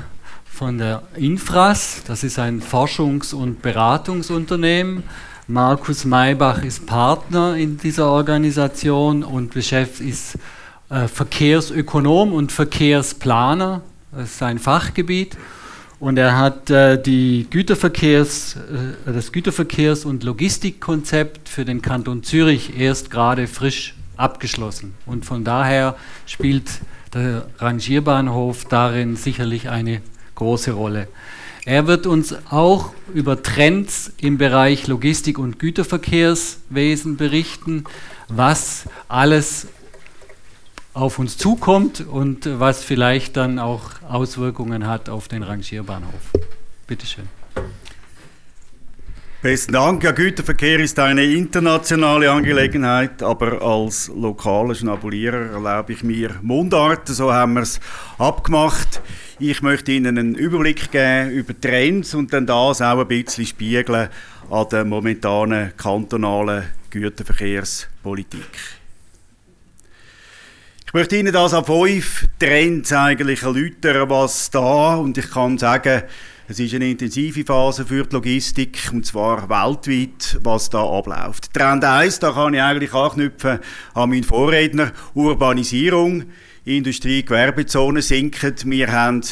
von 0.52 0.78
der 0.78 1.02
Infras. 1.16 2.02
Das 2.06 2.22
ist 2.22 2.38
ein 2.38 2.60
Forschungs- 2.60 3.34
und 3.34 3.62
Beratungsunternehmen 3.62 5.02
Markus 5.48 6.04
Maybach 6.04 6.62
ist 6.62 6.86
Partner 6.86 7.56
in 7.56 7.76
dieser 7.76 8.10
Organisation 8.10 9.24
und 9.24 9.56
ist 10.00 10.38
äh, 10.88 11.08
Verkehrsökonom 11.08 12.32
und 12.32 12.52
Verkehrsplaner. 12.52 13.82
Das 14.12 14.30
ist 14.30 14.38
sein 14.38 14.58
Fachgebiet. 14.58 15.36
Und 15.98 16.16
er 16.16 16.38
hat 16.38 16.70
äh, 16.70 16.96
Güterverkehrs, 17.50 18.56
äh, 18.56 19.12
das 19.12 19.32
Güterverkehrs- 19.32 20.06
und 20.06 20.22
Logistikkonzept 20.22 21.48
für 21.48 21.64
den 21.64 21.82
Kanton 21.82 22.22
Zürich 22.22 22.78
erst 22.78 23.10
gerade 23.10 23.48
frisch 23.48 23.94
abgeschlossen. 24.16 24.94
Und 25.06 25.24
von 25.24 25.42
daher 25.42 25.96
spielt 26.24 26.70
der 27.12 27.46
Rangierbahnhof 27.58 28.64
darin 28.66 29.16
sicherlich 29.16 29.68
eine 29.68 30.02
große 30.34 30.72
Rolle. 30.72 31.08
Er 31.64 31.86
wird 31.86 32.06
uns 32.06 32.34
auch 32.50 32.92
über 33.14 33.42
Trends 33.42 34.12
im 34.18 34.36
Bereich 34.36 34.88
Logistik 34.88 35.38
und 35.38 35.58
Güterverkehrswesen 35.58 37.16
berichten, 37.16 37.84
was 38.28 38.84
alles 39.08 39.68
auf 40.94 41.18
uns 41.18 41.38
zukommt 41.38 42.00
und 42.00 42.48
was 42.58 42.82
vielleicht 42.82 43.36
dann 43.36 43.58
auch 43.58 43.90
Auswirkungen 44.08 44.86
hat 44.86 45.08
auf 45.08 45.28
den 45.28 45.42
Rangierbahnhof. 45.42 46.32
Bitte 46.86 47.06
schön. 47.06 47.41
Besten 49.42 49.72
Dank. 49.72 50.04
Ja, 50.04 50.12
Güterverkehr 50.12 50.78
ist 50.78 51.00
eine 51.00 51.24
internationale 51.24 52.30
Angelegenheit, 52.30 53.24
aber 53.24 53.60
als 53.60 54.06
lokaler 54.06 54.72
Schnabulierer 54.72 55.54
erlaube 55.54 55.94
ich 55.94 56.04
mir 56.04 56.36
Mundart. 56.42 57.08
So 57.08 57.32
haben 57.32 57.54
wir 57.54 57.62
es 57.62 57.80
abgemacht. 58.18 59.02
Ich 59.40 59.60
möchte 59.60 59.90
Ihnen 59.90 60.16
einen 60.16 60.36
Überblick 60.36 60.92
geben 60.92 61.30
über 61.30 61.60
Trends 61.60 62.14
und 62.14 62.32
dann 62.32 62.46
das 62.46 62.80
auch 62.80 63.00
ein 63.00 63.08
bisschen 63.08 63.44
spiegeln 63.44 64.10
an 64.48 64.66
der 64.70 64.84
momentanen 64.84 65.76
kantonalen 65.76 66.62
Güterverkehrspolitik. 66.90 68.46
Ich 70.86 70.94
möchte 70.94 71.16
Ihnen 71.16 71.32
das 71.32 71.52
an 71.52 71.64
fünf 71.64 72.28
Trends 72.38 72.92
eigentlich 72.92 73.42
erläutern, 73.42 74.08
was 74.08 74.52
da 74.52 74.94
und 74.94 75.18
ich 75.18 75.28
kann 75.32 75.58
sagen, 75.58 76.04
es 76.52 76.60
ist 76.60 76.74
eine 76.74 76.90
intensive 76.90 77.46
Phase 77.46 77.86
für 77.86 78.04
die 78.04 78.14
Logistik, 78.14 78.90
und 78.92 79.06
zwar 79.06 79.48
weltweit, 79.48 80.38
was 80.42 80.68
da 80.68 80.84
abläuft. 80.84 81.54
Trend 81.54 81.82
1, 81.82 82.18
da 82.18 82.32
kann 82.32 82.52
ich 82.52 82.60
eigentlich 82.60 82.92
anknüpfen 82.92 83.58
an 83.94 84.10
meinen 84.10 84.22
Vorredner, 84.22 84.92
Urbanisierung. 85.14 86.24
Industrie, 86.66 87.24
Gewerbezonen 87.24 88.02
sinken. 88.02 88.54
Wir 88.66 88.92
haben 88.92 89.22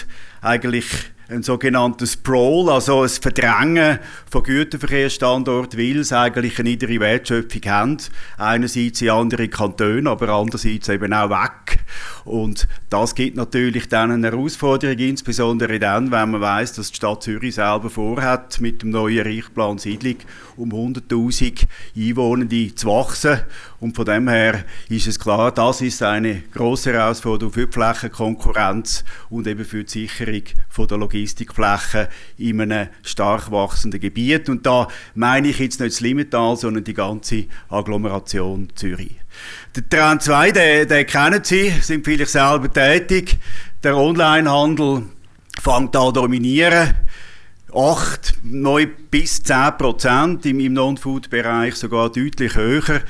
eigentlich 0.41 0.87
ein 1.31 1.45
sogenanntes 1.45 2.15
Sprawl, 2.15 2.69
also 2.71 3.03
ein 3.03 3.09
Verdrängen 3.09 4.01
von 4.29 4.43
Güterverkehrsstandorten, 4.43 5.79
weil 5.79 6.03
sie 6.03 6.19
eigentlich 6.19 6.59
eine 6.59 6.71
niedere 6.71 6.99
Wertschöpfung 6.99 7.63
haben. 7.67 7.97
Einerseits 8.37 9.01
in 9.01 9.11
andere 9.11 9.47
Kantone, 9.49 10.11
aber 10.11 10.29
andererseits 10.31 10.89
eben 10.89 11.13
auch 11.13 11.31
weg. 11.31 11.85
Und 12.25 12.67
das 12.91 13.15
gibt 13.15 13.37
natürlich 13.37 13.89
dann 13.89 14.11
eine 14.11 14.31
Herausforderung, 14.31 14.99
insbesondere 14.99 15.79
dann, 15.79 16.11
wenn 16.11 16.33
man 16.33 16.41
weiß, 16.41 16.75
dass 16.75 16.91
die 16.91 16.97
Stadt 16.97 17.23
Zürich 17.23 17.55
selber 17.55 17.91
vorhat, 17.91 18.61
mit 18.61 18.83
dem 18.83 18.91
neuen 18.91 19.23
Richtplan 19.23 19.79
Siedlung 19.79 20.17
um 20.57 20.71
100.000 20.73 21.67
Einwohnende 21.97 22.75
zu 22.75 22.89
wachsen. 22.89 23.41
Und 23.81 23.97
von 23.97 24.05
dem 24.05 24.29
her 24.29 24.65
ist 24.91 25.07
es 25.07 25.19
klar, 25.19 25.53
das 25.53 25.81
ist 25.81 26.03
eine 26.03 26.43
große 26.53 26.93
Herausforderung 26.93 27.53
für 27.53 27.67
die 27.67 27.73
Flächenkonkurrenz 27.73 29.05
und 29.31 29.47
eben 29.47 29.65
für 29.65 29.85
die 29.85 29.91
Sicherung 29.91 30.43
von 30.69 30.87
der 30.87 30.99
Logistikflächen 30.99 32.09
in 32.37 32.61
einem 32.61 32.89
stark 33.03 33.51
wachsenden 33.51 33.99
Gebiet. 33.99 34.51
Und 34.51 34.67
da 34.67 34.87
meine 35.15 35.49
ich 35.49 35.59
jetzt 35.61 35.81
nicht 35.81 35.95
das 35.95 36.01
Limmental, 36.01 36.59
sondern 36.59 36.85
die 36.85 36.93
ganze 36.93 37.47
Agglomeration 37.71 38.69
Zürich. 38.75 39.17
Der 39.75 39.89
Trend 39.89 40.23
2, 40.23 40.51
den, 40.53 40.89
den 40.89 41.07
kennen 41.07 41.43
Sie, 41.43 41.71
sind 41.81 42.05
vielleicht 42.05 42.33
selber 42.33 42.71
tätig. 42.71 43.39
Der 43.83 43.97
Onlinehandel 43.97 45.05
fängt 45.59 45.97
an 45.97 46.13
dominieren. 46.13 46.95
8, 47.73 48.35
9 48.43 48.91
bis 49.11 49.43
10 49.43 49.79
Prozent, 49.79 50.45
im, 50.45 50.61
im 50.61 50.73
Non-Food-Bereich 50.73 51.77
sogar 51.77 52.11
deutlich 52.11 52.57
höher. 52.57 53.03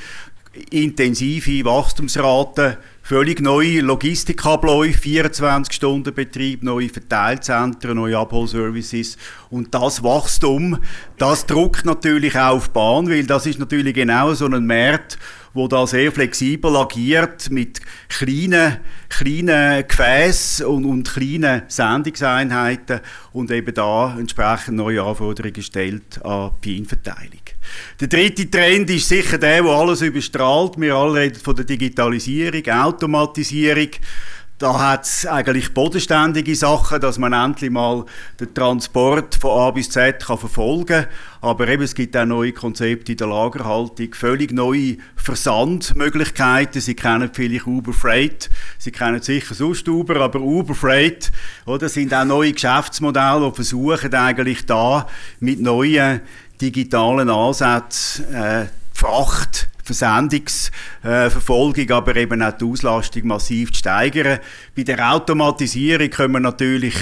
Intensive 0.71 1.63
Wachstumsraten 1.63 2.75
völlig 3.01 3.41
neue 3.41 3.81
Logistikabläufe, 3.81 4.99
24-Stunden-Betrieb, 4.99 6.63
neue 6.63 6.89
Verteilzentren, 6.89 7.95
neue 7.95 8.17
Abholservices. 8.17 9.17
Und 9.49 9.73
das 9.73 10.03
Wachstum, 10.03 10.77
das 11.17 11.45
druckt 11.45 11.85
natürlich 11.85 12.37
auch 12.37 12.55
auf 12.55 12.69
Bahn, 12.69 13.09
weil 13.09 13.25
das 13.25 13.45
ist 13.45 13.59
natürlich 13.59 13.95
genau 13.95 14.33
so 14.33 14.45
ein 14.45 14.65
Markt, 14.65 15.17
wo 15.53 15.67
da 15.67 15.85
sehr 15.85 16.11
flexibel 16.11 16.75
agiert 16.77 17.49
mit 17.49 17.81
kleinen, 18.07 18.77
kleinen 19.09 19.87
Gefäßen 19.87 20.65
und, 20.65 20.85
und 20.85 21.09
kleinen 21.09 21.63
Sendungseinheiten 21.67 23.01
und 23.33 23.51
eben 23.51 23.73
da 23.73 24.17
entsprechend 24.17 24.77
neue 24.77 25.03
Anforderungen 25.03 25.61
stellt 25.61 26.23
an 26.23 26.51
die 26.63 26.75
Pinverteilung. 26.75 27.40
Der 27.99 28.07
dritte 28.07 28.49
Trend 28.49 28.89
ist 28.89 29.09
sicher 29.09 29.37
der, 29.37 29.63
der 29.63 29.71
alles 29.71 30.01
überstrahlt. 30.01 30.73
Wir 30.77 30.95
alle 30.95 31.21
reden 31.21 31.39
von 31.39 31.55
der 31.55 31.65
Digitalisierung, 31.65 32.67
Automatisierung. 32.67 33.89
Da 34.61 34.77
hat 34.77 35.05
es 35.05 35.25
eigentlich 35.25 35.73
bodenständige 35.73 36.55
Sachen, 36.55 37.01
dass 37.01 37.17
man 37.17 37.33
endlich 37.33 37.71
mal 37.71 38.05
den 38.39 38.53
Transport 38.53 39.33
von 39.33 39.59
A 39.59 39.71
bis 39.71 39.89
Z 39.89 40.23
kann 40.23 40.37
verfolgen 40.37 40.85
kann. 40.85 41.07
Aber 41.41 41.67
eben, 41.67 41.81
es 41.81 41.95
gibt 41.95 42.15
auch 42.15 42.27
neue 42.27 42.51
Konzepte 42.51 43.13
in 43.13 43.17
der 43.17 43.25
Lagerhaltung, 43.25 44.13
völlig 44.13 44.51
neue 44.51 44.97
Versandmöglichkeiten. 45.15 46.79
Sie 46.79 46.93
kennen 46.93 47.31
vielleicht 47.33 47.65
Uber 47.65 47.91
Freight, 47.91 48.51
Sie 48.77 48.91
kennen 48.91 49.19
sicher 49.23 49.55
sonst 49.55 49.89
Uber, 49.89 50.17
aber 50.17 50.39
Uber 50.39 50.75
Freight, 50.75 51.31
oder, 51.65 51.89
sind 51.89 52.13
auch 52.13 52.23
neue 52.23 52.53
Geschäftsmodelle, 52.53 53.49
die 53.49 53.55
versuchen 53.55 54.13
eigentlich 54.13 54.67
da 54.67 55.07
mit 55.39 55.59
neuen 55.59 56.21
digitalen 56.61 57.29
Ansätzen 57.29 58.33
äh, 58.33 58.67
Fracht 58.93 59.67
Versendungsverfolgung, 59.83 61.89
äh, 61.89 61.93
aber 61.93 62.15
eben 62.15 62.43
auch 62.43 62.51
die 62.51 62.65
Auslastung 62.65 63.27
massiv 63.27 63.71
zu 63.71 63.79
steigern. 63.79 64.39
Bei 64.75 64.83
der 64.83 65.11
Automatisierung 65.11 66.09
können 66.09 66.33
wir 66.33 66.39
natürlich 66.39 66.95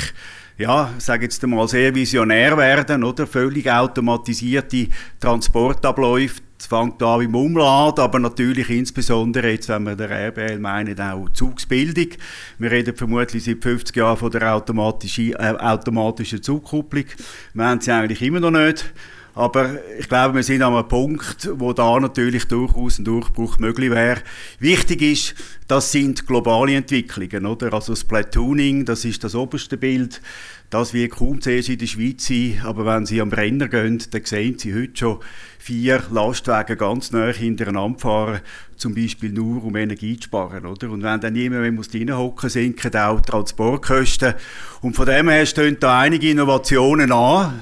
ja, 0.57 0.93
sage 0.97 1.23
jetzt 1.23 1.41
einmal, 1.41 1.69
sehr 1.69 1.95
visionär 1.95 2.57
werden, 2.57 3.05
oder? 3.05 3.25
Völlig 3.25 3.71
automatisierte 3.71 4.87
Transportabläufe. 5.19 6.41
Es 6.59 6.65
fängt 6.65 7.01
an 7.01 7.19
beim 7.19 7.35
Umladen, 7.35 8.03
aber 8.03 8.19
natürlich 8.19 8.69
insbesondere 8.69 9.51
jetzt, 9.51 9.69
wenn 9.69 9.83
wir 9.83 9.95
der 9.95 10.09
RBL 10.09 10.59
meinen, 10.59 10.99
auch 10.99 11.29
Zugsbildung. 11.29 12.09
Wir 12.57 12.71
reden 12.71 12.93
vermutlich 12.93 13.45
seit 13.45 13.63
50 13.63 13.95
Jahren 13.95 14.17
von 14.17 14.31
der 14.31 14.53
automatischen, 14.53 15.31
äh, 15.35 15.55
automatischen 15.57 16.43
Zugkupplung. 16.43 17.05
Wir 17.53 17.65
haben 17.65 17.79
sie 17.79 17.93
eigentlich 17.93 18.21
immer 18.21 18.41
noch 18.41 18.51
nicht. 18.51 18.91
Aber 19.35 19.77
ich 19.97 20.09
glaube, 20.09 20.35
wir 20.35 20.43
sind 20.43 20.61
an 20.61 20.73
einem 20.73 20.87
Punkt, 20.87 21.49
wo 21.53 21.71
da 21.73 21.99
natürlich 21.99 22.47
durchaus 22.47 22.99
ein 22.99 23.05
Durchbruch 23.05 23.59
möglich 23.59 23.91
wäre. 23.91 24.21
Wichtig 24.59 25.01
ist, 25.01 25.35
das 25.67 25.91
sind 25.91 26.25
globale 26.25 26.75
Entwicklungen, 26.75 27.45
oder? 27.45 27.73
Also 27.73 27.93
das 27.93 28.03
Platooning, 28.03 28.85
das 28.85 29.05
ist 29.05 29.23
das 29.23 29.35
oberste 29.35 29.77
Bild. 29.77 30.21
Das 30.69 30.93
wird 30.93 31.13
kaum 31.13 31.41
zuerst 31.41 31.69
in 31.69 31.79
der 31.79 31.87
Schweiz 31.87 32.27
sein, 32.27 32.61
aber 32.63 32.85
wenn 32.85 33.05
Sie 33.05 33.21
am 33.21 33.29
Brenner 33.29 33.67
gehen, 33.67 34.03
dann 34.11 34.25
sehen 34.25 34.59
Sie 34.59 34.73
heute 34.73 34.97
schon 34.97 35.19
vier 35.57 36.03
Lastwagen 36.11 36.77
ganz 36.77 37.11
nah 37.11 37.31
hintereinander 37.31 37.99
fahren, 37.99 38.41
zum 38.75 38.93
Beispiel 38.93 39.31
nur 39.31 39.63
um 39.63 39.75
Energie 39.75 40.17
zu 40.17 40.25
sparen. 40.25 40.65
Oder? 40.65 40.89
Und 40.89 41.01
wenn 41.01 41.21
dann 41.21 41.33
niemand 41.33 41.61
mehr 41.61 41.71
muss 41.71 41.93
reinhocken 41.93 42.49
sinken 42.49 42.95
auch 42.95 43.21
Transportkosten. 43.21 44.35
Und 44.81 44.95
von 44.95 45.07
dem 45.07 45.29
her 45.29 45.45
stehen 45.45 45.77
da 45.79 45.99
einige 45.99 46.29
Innovationen 46.29 47.11
an 47.11 47.61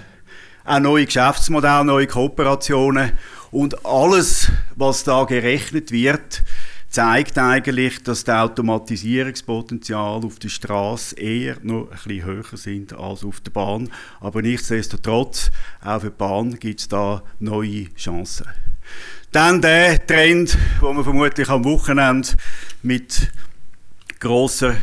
auch 0.68 0.80
neue 0.80 1.06
Geschäftsmodelle, 1.06 1.86
neue 1.86 2.08
Kooperationen 2.08 3.14
und 3.52 3.86
alles, 3.86 4.52
was 4.76 5.06
da 5.06 5.24
gerechnet 5.24 5.92
wird, 5.92 6.44
zeigt 6.90 7.38
eigentlich, 7.38 8.04
dass 8.04 8.26
das 8.26 8.36
Automatisierungspotenzial 8.36 10.26
auf 10.26 10.40
der 10.40 10.50
Straße 10.50 11.18
eher 11.18 11.58
noch 11.62 11.90
ein 11.90 11.98
bisschen 12.04 12.26
höher 12.26 12.58
sind 12.58 12.94
als 12.94 13.24
auf 13.24 13.40
der 13.40 13.52
Bahn. 13.52 13.90
Aber 14.20 14.42
nichtsdestotrotz, 14.42 15.52
auch 15.82 16.02
für 16.02 16.10
die 16.10 16.18
Bahn 16.18 16.60
gibt 16.60 16.82
es 16.82 16.88
da 16.90 17.24
neue 17.40 17.94
Chancen. 17.96 18.48
Dann 19.32 19.62
der 19.62 20.06
Trend, 20.06 20.58
wo 20.82 20.92
man 20.92 21.04
vermutlich 21.04 21.50
am 21.50 21.64
Wochenende 21.64 22.30
mit 22.84 23.32
grosser 24.20 24.76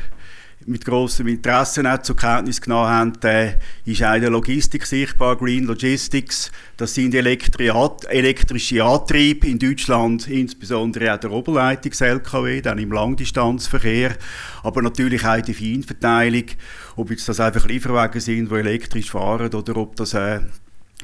mit 0.67 0.85
grossem 0.85 1.29
Interesse 1.29 1.83
auch 1.91 2.03
zur 2.03 2.17
Kenntnis 2.17 2.61
genommen 2.61 2.89
haben, 2.89 3.13
äh, 3.25 3.55
ist 3.85 4.03
auch 4.03 4.15
in 4.15 4.23
der 4.23 4.31
Logistik 4.31 4.87
sichtbar, 4.87 5.37
Green 5.37 5.65
Logistics. 5.65 6.51
Das 6.77 6.95
sind 6.95 7.15
elektrische 7.15 8.85
Antriebe 8.85 9.47
in 9.47 9.59
Deutschland, 9.59 10.29
insbesondere 10.29 11.15
auch 11.15 11.19
der 11.19 11.31
Oberleitungs-LKW, 11.31 12.61
dann 12.63 12.79
im 12.79 12.93
Langdistanzverkehr, 12.93 14.17
aber 14.63 14.83
natürlich 14.83 15.25
auch 15.25 15.41
die 15.41 15.55
Feinverteilung, 15.55 16.45
ob 16.97 17.11
jetzt 17.11 17.29
das 17.29 17.41
einfach 17.41 17.67
Lieferwagen 17.67 18.21
sind, 18.21 18.51
die 18.51 18.55
elektrisch 18.55 19.11
fahren 19.11 19.53
oder 19.53 19.77
ob 19.77 19.97
das 19.97 20.15
äh, 20.15 20.41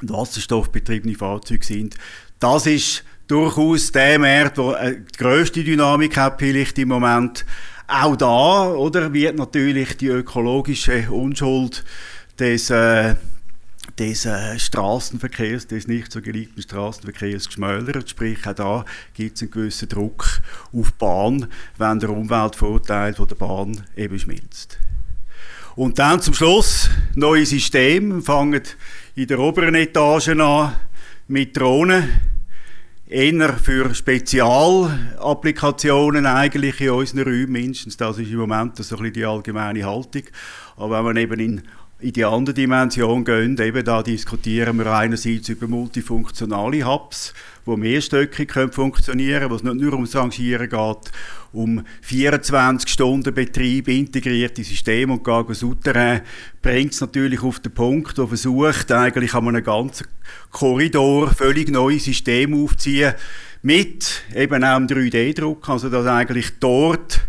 wasserstoffbetriebene 0.03 1.15
Fahrzeuge 1.15 1.65
sind. 1.65 1.97
Das 2.39 2.67
ist 2.67 3.05
durchaus 3.31 3.93
der 3.93 4.19
Markt, 4.19 4.59
der 4.59 4.83
äh, 4.83 4.97
die 4.97 5.19
grösste 5.19 5.63
Dynamik 5.63 6.17
hat 6.17 6.39
vielleicht 6.39 6.79
im 6.79 6.89
Moment 6.89 7.45
auch 7.91 8.17
da 8.17 8.69
oder, 8.71 9.13
wird 9.13 9.37
natürlich 9.37 9.97
die 9.97 10.09
ökologische 10.09 11.11
Unschuld 11.11 11.85
des, 12.39 12.71
äh, 12.71 13.17
des 13.99 14.27
äh, 14.27 14.59
Straßenverkehrs, 14.59 15.67
des 15.67 15.89
nicht 15.89 16.13
so 16.13 16.21
geliebten 16.21 16.63
Straßenverkehrs 16.63 17.47
geschmälert. 17.47 18.09
Sprich, 18.09 18.47
auch 18.47 18.55
da 18.55 18.85
gibt 19.15 19.37
es 19.37 19.43
einen 19.43 19.51
gewissen 19.51 19.89
Druck 19.89 20.41
auf 20.73 20.91
die 20.91 20.99
Bahn, 20.99 21.49
wenn 21.79 21.99
der 21.99 22.11
Umweltvorteil 22.11 23.15
von 23.15 23.27
der 23.29 23.35
Bahn 23.35 23.85
eben 23.97 24.19
schmilzt. 24.19 24.79
Und 25.77 25.99
dann 25.99 26.21
zum 26.21 26.35
Schluss, 26.35 26.91
neue 27.15 27.47
System, 27.47 28.23
fangen 28.23 28.63
in 29.15 29.27
der 29.27 29.39
oberen 29.39 29.75
Etage 29.75 30.29
an 30.29 30.75
mit 31.29 31.57
Drohnen 31.57 32.09
eher 33.11 33.53
für 33.55 33.95
Spezialapplikationen 33.95 36.27
eigentlich 36.27 36.81
in 36.81 36.91
unseren 36.91 37.25
Räumen 37.25 37.53
mindestens. 37.53 37.97
Das 37.97 38.19
ist 38.19 38.31
im 38.31 38.39
Moment 38.39 38.77
so 38.77 38.95
ein 38.95 39.03
bisschen 39.03 39.15
die 39.15 39.25
allgemeine 39.25 39.85
Haltung. 39.85 40.23
Aber 40.77 40.99
wenn 40.99 41.05
man 41.05 41.17
eben 41.17 41.41
in 41.41 41.63
in 42.01 42.13
die 42.13 42.25
andere 42.25 42.55
Dimension 42.55 43.25
gehen, 43.25 43.59
eben 43.59 43.85
da 43.85 44.03
diskutieren 44.03 44.79
wir 44.79 44.87
einerseits 44.87 45.51
über 45.51 45.69
multifunktionale 45.69 46.87
Hubs, 46.87 47.35
wo 47.65 47.77
mehrstöckig 47.77 48.53
funktionieren 48.73 49.41
können, 49.41 49.51
wo 49.51 49.57
es 49.57 49.63
nicht 49.63 49.77
nur 49.77 49.93
ums 49.93 50.17
Rangieren 50.17 50.69
geht, 50.69 51.13
um 51.53 51.83
24-Stunden-Betrieb, 52.07 53.89
integrierte 53.89 54.63
Systeme 54.63 55.13
und 55.15 55.25
Gago 55.25 55.53
Souterrain, 55.53 56.23
bringt 56.63 56.93
es 56.93 57.01
natürlich 57.01 57.43
auf 57.43 57.61
den 57.61 57.73
Punkt, 57.73 58.19
wo 58.19 58.27
versucht, 58.27 58.93
eigentlich 58.93 59.35
an 59.35 59.49
einem 59.49 59.65
ganzen 59.65 60.07
Korridor 60.51 61.31
völlig 61.35 61.71
neue 61.71 61.99
Systeme 61.99 62.57
aufzuziehen, 62.57 63.15
mit 63.63 64.23
eben 64.35 64.65
auch 64.65 64.77
einem 64.77 64.87
3D-Druck, 64.87 65.69
also 65.69 65.91
dass 65.91 66.07
eigentlich 66.07 66.59
dort 66.61 67.21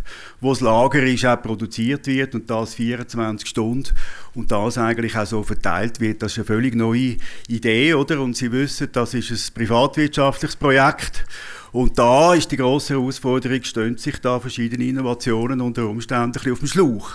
wo 0.41 0.49
das 0.49 0.61
Lager 0.61 1.03
ist, 1.03 1.23
auch 1.25 1.41
produziert 1.41 2.07
wird 2.07 2.33
und 2.33 2.49
das 2.49 2.73
24 2.73 3.47
Stunden 3.47 3.93
und 4.33 4.51
das 4.51 4.77
eigentlich 4.77 5.15
auch 5.15 5.25
so 5.25 5.43
verteilt 5.43 6.01
wird. 6.01 6.21
Das 6.23 6.31
ist 6.31 6.39
eine 6.39 6.45
völlig 6.45 6.75
neue 6.75 7.17
Idee, 7.47 7.93
oder? 7.93 8.19
Und 8.19 8.35
Sie 8.35 8.51
wissen, 8.51 8.89
das 8.91 9.13
ist 9.13 9.29
ein 9.31 9.53
privatwirtschaftliches 9.53 10.55
Projekt 10.55 11.25
und 11.71 11.97
da 11.97 12.33
ist 12.33 12.51
die 12.51 12.57
große 12.57 12.93
Herausforderung, 12.93 13.63
stehen 13.63 13.97
sich 13.97 14.19
da 14.19 14.39
verschiedene 14.39 14.83
Innovationen 14.85 15.61
unter 15.61 15.87
Umständen 15.87 16.25
ein 16.25 16.31
bisschen 16.31 16.51
auf 16.51 16.59
dem 16.59 16.67
Schlauch. 16.67 17.11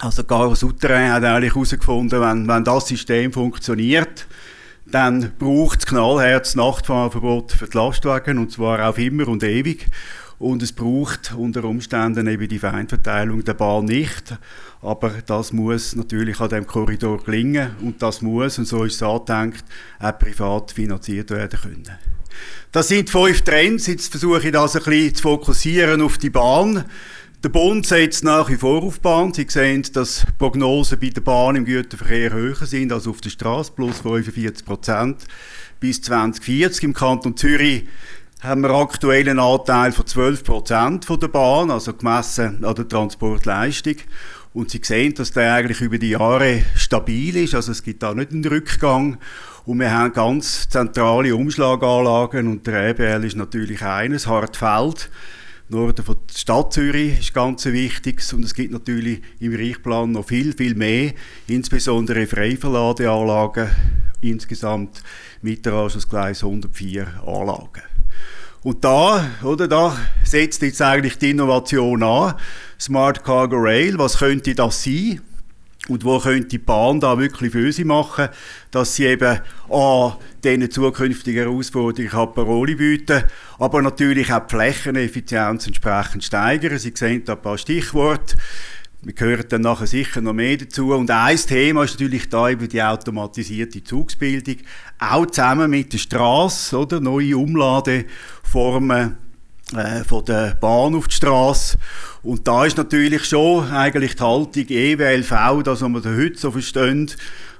Also 0.00 0.24
Garo 0.24 0.54
Souterrain 0.54 1.12
hat 1.12 1.24
eigentlich 1.24 1.54
herausgefunden, 1.54 2.20
wenn, 2.20 2.48
wenn 2.48 2.64
das 2.64 2.88
System 2.88 3.32
funktioniert, 3.32 4.26
dann 4.86 5.32
braucht 5.38 5.80
es 5.80 5.86
knallherz 5.86 6.54
Nachtfahrverbot 6.56 7.52
für 7.52 7.66
die 7.66 7.76
Lastwagen 7.76 8.38
und 8.38 8.50
zwar 8.50 8.88
auf 8.88 8.98
immer 8.98 9.28
und 9.28 9.42
ewig. 9.42 9.86
Und 10.38 10.62
es 10.62 10.72
braucht 10.72 11.34
unter 11.36 11.64
Umständen 11.64 12.26
eben 12.26 12.48
die 12.48 12.58
Feinverteilung 12.58 13.44
der 13.44 13.52
Bahn 13.52 13.84
nicht. 13.84 14.38
Aber 14.80 15.10
das 15.26 15.52
muss 15.52 15.94
natürlich 15.94 16.40
an 16.40 16.48
dem 16.48 16.66
Korridor 16.66 17.22
gelingen 17.22 17.72
und 17.82 18.00
das 18.00 18.22
muss, 18.22 18.58
und 18.58 18.64
so 18.64 18.84
ist 18.84 18.94
es 18.94 19.02
angedenkt, 19.02 19.64
auch 19.98 20.18
privat 20.18 20.72
finanziert 20.72 21.30
werden 21.30 21.60
können. 21.60 21.90
Das 22.72 22.88
sind 22.88 23.10
fünf 23.10 23.42
Trends. 23.42 23.86
Jetzt 23.86 24.10
versuche 24.10 24.46
ich 24.46 24.52
das 24.52 24.76
ein 24.76 24.82
bisschen 24.82 25.14
zu 25.14 25.22
fokussieren 25.22 26.02
auf 26.02 26.18
die 26.18 26.30
Bahn. 26.30 26.84
Der 27.42 27.48
Bund 27.48 27.86
setzt 27.86 28.22
nach 28.22 28.50
wie 28.50 28.56
vor 28.56 28.82
auf 28.82 28.96
die 28.96 29.00
Bahn. 29.00 29.32
Sie 29.32 29.46
sehen, 29.48 29.82
dass 29.94 30.26
Prognosen 30.38 31.00
bei 31.00 31.08
der 31.08 31.22
Bahn 31.22 31.56
im 31.56 31.64
Güterverkehr 31.64 32.32
höher 32.32 32.66
sind 32.66 32.92
als 32.92 33.08
auf 33.08 33.20
der 33.22 33.30
Straße, 33.30 33.72
plus 33.74 34.00
45 34.00 34.64
Prozent 34.64 35.24
bis 35.80 36.02
2040. 36.02 36.84
Im 36.84 36.94
Kanton 36.94 37.36
Zürich 37.36 37.84
haben 38.42 38.62
wir 38.62 38.70
aktuell 38.70 39.28
einen 39.28 39.38
Anteil 39.38 39.92
von 39.92 40.06
12 40.06 40.44
Prozent 40.44 41.06
der 41.08 41.28
Bahn, 41.28 41.70
also 41.70 41.94
gemessen 41.94 42.64
an 42.64 42.74
der 42.74 42.88
Transportleistung. 42.88 43.96
Und 44.52 44.70
Sie 44.70 44.80
sehen, 44.82 45.14
dass 45.14 45.32
der 45.32 45.54
eigentlich 45.54 45.80
über 45.80 45.98
die 45.98 46.10
Jahre 46.10 46.64
stabil 46.74 47.36
ist, 47.36 47.54
also 47.54 47.72
es 47.72 47.82
gibt 47.82 48.02
da 48.02 48.14
nicht 48.14 48.32
einen 48.32 48.44
Rückgang. 48.44 49.18
Und 49.66 49.78
wir 49.78 49.92
haben 49.92 50.12
ganz 50.12 50.68
zentrale 50.68 51.34
Umschlaganlagen 51.36 52.48
und 52.48 52.66
der 52.66 52.88
EBL 52.90 53.24
ist 53.24 53.36
natürlich 53.36 53.82
eines, 53.82 54.26
Hartfeld. 54.26 55.10
Norden 55.68 56.04
von 56.04 56.16
der 56.28 56.36
Stadt 56.36 56.72
Zürich 56.72 57.20
ist 57.20 57.34
ganz 57.34 57.64
wichtig 57.66 58.20
und 58.32 58.42
es 58.42 58.54
gibt 58.54 58.72
natürlich 58.72 59.22
im 59.38 59.54
Reichplan 59.54 60.10
noch 60.10 60.26
viel, 60.26 60.52
viel 60.52 60.74
mehr, 60.74 61.12
insbesondere 61.46 62.26
Freiverladeanlagen, 62.26 63.68
insgesamt 64.20 65.02
mit 65.42 65.64
der 65.64 65.74
Anschlussgleis 65.74 66.42
104 66.42 67.06
Anlagen. 67.24 67.82
Und 68.62 68.84
da, 68.84 69.24
oder, 69.42 69.68
da 69.68 69.96
setzt 70.24 70.62
jetzt 70.62 70.82
eigentlich 70.82 71.18
die 71.18 71.30
Innovation 71.30 72.02
an. 72.02 72.34
Smart 72.78 73.22
Cargo 73.22 73.56
Rail, 73.56 73.96
was 73.96 74.18
könnte 74.18 74.54
das 74.54 74.82
sein? 74.82 75.20
Und 75.90 76.04
wo 76.04 76.20
könnte 76.20 76.46
die 76.46 76.58
Bahn 76.58 77.00
da 77.00 77.18
wirklich 77.18 77.50
für 77.50 77.72
sie 77.72 77.84
machen, 77.84 78.28
dass 78.70 78.94
sie 78.94 79.06
eben 79.06 79.40
an 79.68 80.12
diesen 80.44 80.70
zukünftigen 80.70 81.42
Herausforderungen 81.42 82.32
Paroli 82.32 82.76
bieten, 82.76 83.24
aber 83.58 83.82
natürlich 83.82 84.32
auch 84.32 84.46
die 84.46 84.54
Flächeneffizienz 84.54 85.66
entsprechend 85.66 86.22
steigern. 86.22 86.78
Sie 86.78 86.92
sehen 86.94 87.24
da 87.24 87.32
ein 87.32 87.42
paar 87.42 87.58
Stichworte. 87.58 88.36
Wir 89.02 89.14
hören 89.18 89.46
dann 89.48 89.62
nachher 89.62 89.86
sicher 89.86 90.20
noch 90.20 90.34
mehr 90.34 90.58
dazu. 90.58 90.92
Und 90.94 91.10
ein 91.10 91.36
Thema 91.36 91.84
ist 91.84 91.92
natürlich 91.98 92.28
da 92.28 92.50
eben 92.50 92.68
die 92.68 92.82
automatisierte 92.82 93.82
Zugsbildung. 93.82 94.58
Auch 94.98 95.26
zusammen 95.26 95.70
mit 95.70 95.92
der 95.92 95.98
Straße, 95.98 96.78
oder? 96.78 97.00
Neue 97.00 97.36
Umladeformen 97.36 99.16
äh, 99.74 100.04
von 100.04 100.24
der 100.24 100.54
Bahn 100.54 100.94
auf 100.94 101.08
die 101.08 101.14
Straße. 101.14 101.78
Und 102.22 102.46
da 102.46 102.64
ist 102.64 102.76
natürlich 102.76 103.24
schon 103.24 103.70
eigentlich 103.70 104.16
die 104.16 104.22
Haltung 104.22 104.66
EWLV, 104.68 105.62
das, 105.62 105.82
was 105.82 106.04
wir 106.04 106.16
heute 106.16 106.38
so 106.38 106.50
verstehen, 106.50 107.10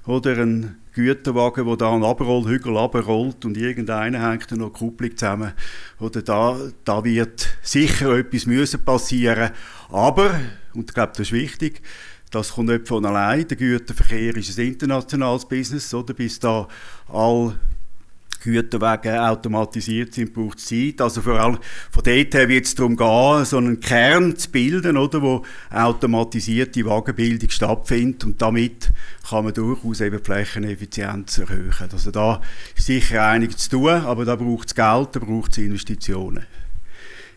oder 0.06 0.38
ein 0.38 0.76
Güterwagen, 0.92 1.66
der 1.66 1.76
da 1.76 1.92
einen 1.92 2.04
Abrollhügel 2.04 2.76
abrollt 2.76 3.44
und 3.44 3.56
irgendeiner 3.56 4.28
hängt 4.28 4.50
dann 4.50 4.58
noch 4.58 4.72
Kupplung 4.72 5.16
zusammen. 5.16 5.52
Oder 6.00 6.22
da, 6.22 6.58
da 6.84 7.04
wird 7.04 7.48
sicher 7.62 8.16
etwas 8.16 8.46
müssen 8.46 8.84
passieren. 8.84 9.50
Aber, 9.90 10.40
und 10.74 10.90
ich 10.90 10.94
glaube, 10.94 11.12
das 11.12 11.20
ist 11.20 11.32
wichtig, 11.32 11.82
das 12.30 12.52
kommt 12.52 12.68
nicht 12.68 12.88
von 12.88 13.04
allein. 13.04 13.46
Der 13.46 13.56
Güterverkehr 13.56 14.36
ist 14.36 14.58
ein 14.58 14.66
internationales 14.66 15.46
Business, 15.46 15.92
oder? 15.94 16.14
Bis 16.14 16.38
da 16.38 16.66
all 17.08 17.54
Güterwege 18.42 19.22
automatisiert 19.22 20.14
sind, 20.14 20.33
braucht 20.33 20.59
es 20.59 20.66
Zeit. 20.66 21.00
Also 21.00 21.22
vor 21.22 21.38
allem 21.38 21.59
von 21.90 22.03
dort 22.03 22.35
her 22.35 22.48
wird 22.48 22.66
es 22.66 22.74
darum 22.74 22.96
gehen, 22.96 23.44
so 23.44 23.59
einen 23.59 23.81
Kern 23.81 24.37
zu 24.37 24.50
bilden, 24.50 24.96
oder, 24.96 25.22
wo 25.22 25.44
automatisierte 25.70 26.85
Wagenbildung 26.85 27.50
stattfindet 27.50 28.24
und 28.24 28.40
damit 28.40 28.90
kann 29.29 29.44
man 29.44 29.55
durchaus 29.55 30.00
eben 30.00 30.22
Flächeneffizienz 30.22 31.38
erhöhen. 31.38 31.90
Also 31.92 32.11
da 32.11 32.40
ist 32.76 32.87
sicher 32.87 33.26
einiges 33.26 33.59
zu 33.59 33.70
tun, 33.70 33.90
aber 33.90 34.24
da 34.24 34.37
braucht 34.37 34.68
es 34.68 34.74
Geld, 34.74 35.09
da 35.12 35.20
braucht 35.20 35.53
es 35.53 35.59
Investitionen. 35.59 36.44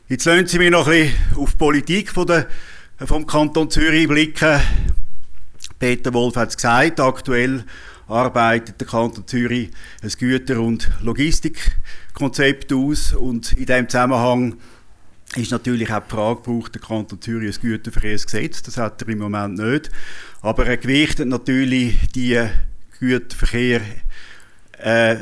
Jetzt 0.07 0.25
lassen 0.25 0.47
Sie 0.47 0.59
mich 0.59 0.69
noch 0.69 0.87
ein 0.87 1.03
bisschen 1.03 1.37
auf 1.37 1.51
die 1.51 1.57
Politik 1.57 2.11
von 2.11 2.27
der, 2.27 2.47
vom 3.05 3.25
Kanton 3.25 3.69
Zürich 3.69 4.07
blicken. 4.07 4.59
Peter 5.79 6.13
Wolf 6.13 6.35
hat 6.35 6.49
es 6.49 6.55
gesagt, 6.55 6.99
aktuell 6.99 7.63
arbeitet 8.07 8.79
der 8.79 8.87
Kanton 8.87 9.27
Zürich 9.27 9.71
ein 10.01 10.09
Güter- 10.09 10.59
und 10.59 10.89
Logistikkonzept 11.01 12.73
aus 12.73 13.13
und 13.13 13.53
in 13.53 13.65
diesem 13.65 13.89
Zusammenhang 13.89 14.55
ist 15.35 15.51
natürlich 15.51 15.91
auch 15.91 16.03
die 16.03 16.11
Frage, 16.11 16.41
braucht 16.41 16.75
der 16.75 16.81
Kanton 16.81 17.21
Zürich 17.21 17.57
ein 17.57 17.61
Güterverkehrsgesetz? 17.61 18.61
Das 18.61 18.77
hat 18.77 19.01
er 19.01 19.09
im 19.09 19.19
Moment 19.19 19.57
nicht. 19.57 19.89
Aber 20.41 20.67
er 20.67 20.77
gewichtet 20.77 21.27
natürlich 21.27 21.97
die 22.13 22.39
Güterverkehr 22.99 23.81
äh, 24.77 25.15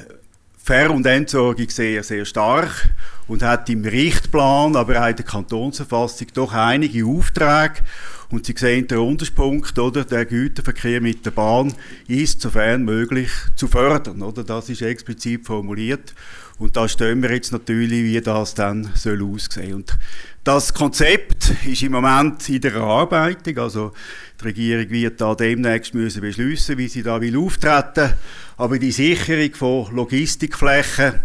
Ver- 0.63 0.91
und 0.91 1.05
Entsorgung 1.05 1.69
sehr, 1.69 2.03
sehr 2.03 2.25
stark 2.25 2.89
und 3.27 3.41
hat 3.41 3.69
im 3.69 3.83
Richtplan, 3.83 4.75
aber 4.75 5.01
auch 5.01 5.07
in 5.07 5.15
der 5.15 5.25
Kantonsverfassung 5.25 6.27
doch 6.33 6.53
einige 6.53 7.05
Aufträge. 7.05 7.83
Und 8.31 8.45
Sie 8.45 8.55
sehen 8.57 8.87
den 8.87 8.99
Unterspunkt, 8.99 9.77
oder? 9.77 10.05
Der 10.05 10.25
Güterverkehr 10.25 11.01
mit 11.01 11.25
der 11.25 11.31
Bahn 11.31 11.73
ist, 12.07 12.39
sofern 12.39 12.83
möglich, 12.85 13.29
zu 13.55 13.67
fördern, 13.67 14.21
oder? 14.21 14.45
Das 14.45 14.69
ist 14.69 14.81
explizit 14.81 15.45
formuliert. 15.45 16.13
Und 16.57 16.77
da 16.77 16.87
stehen 16.87 17.21
wir 17.21 17.31
jetzt 17.33 17.51
natürlich, 17.51 18.03
wie 18.03 18.21
das 18.21 18.53
dann 18.53 18.89
soll 18.95 19.21
aussehen. 19.21 19.73
Und 19.73 19.97
das 20.45 20.73
Konzept 20.73 21.51
ist 21.65 21.83
im 21.83 21.91
Moment 21.91 22.47
in 22.47 22.61
der 22.61 22.75
Erarbeitung, 22.75 23.57
also 23.57 23.91
die 24.39 24.45
Regierung 24.45 24.89
wird 24.89 25.19
da 25.19 25.35
demnächst 25.35 25.93
müssen 25.93 26.21
beschließen, 26.21 26.77
wie 26.77 26.87
sie 26.87 27.03
da 27.03 27.19
will 27.19 27.35
auftreten. 27.35 28.13
Aber 28.57 28.79
die 28.79 28.91
Sicherung 28.91 29.53
von 29.55 29.95
Logistikflächen, 29.95 31.15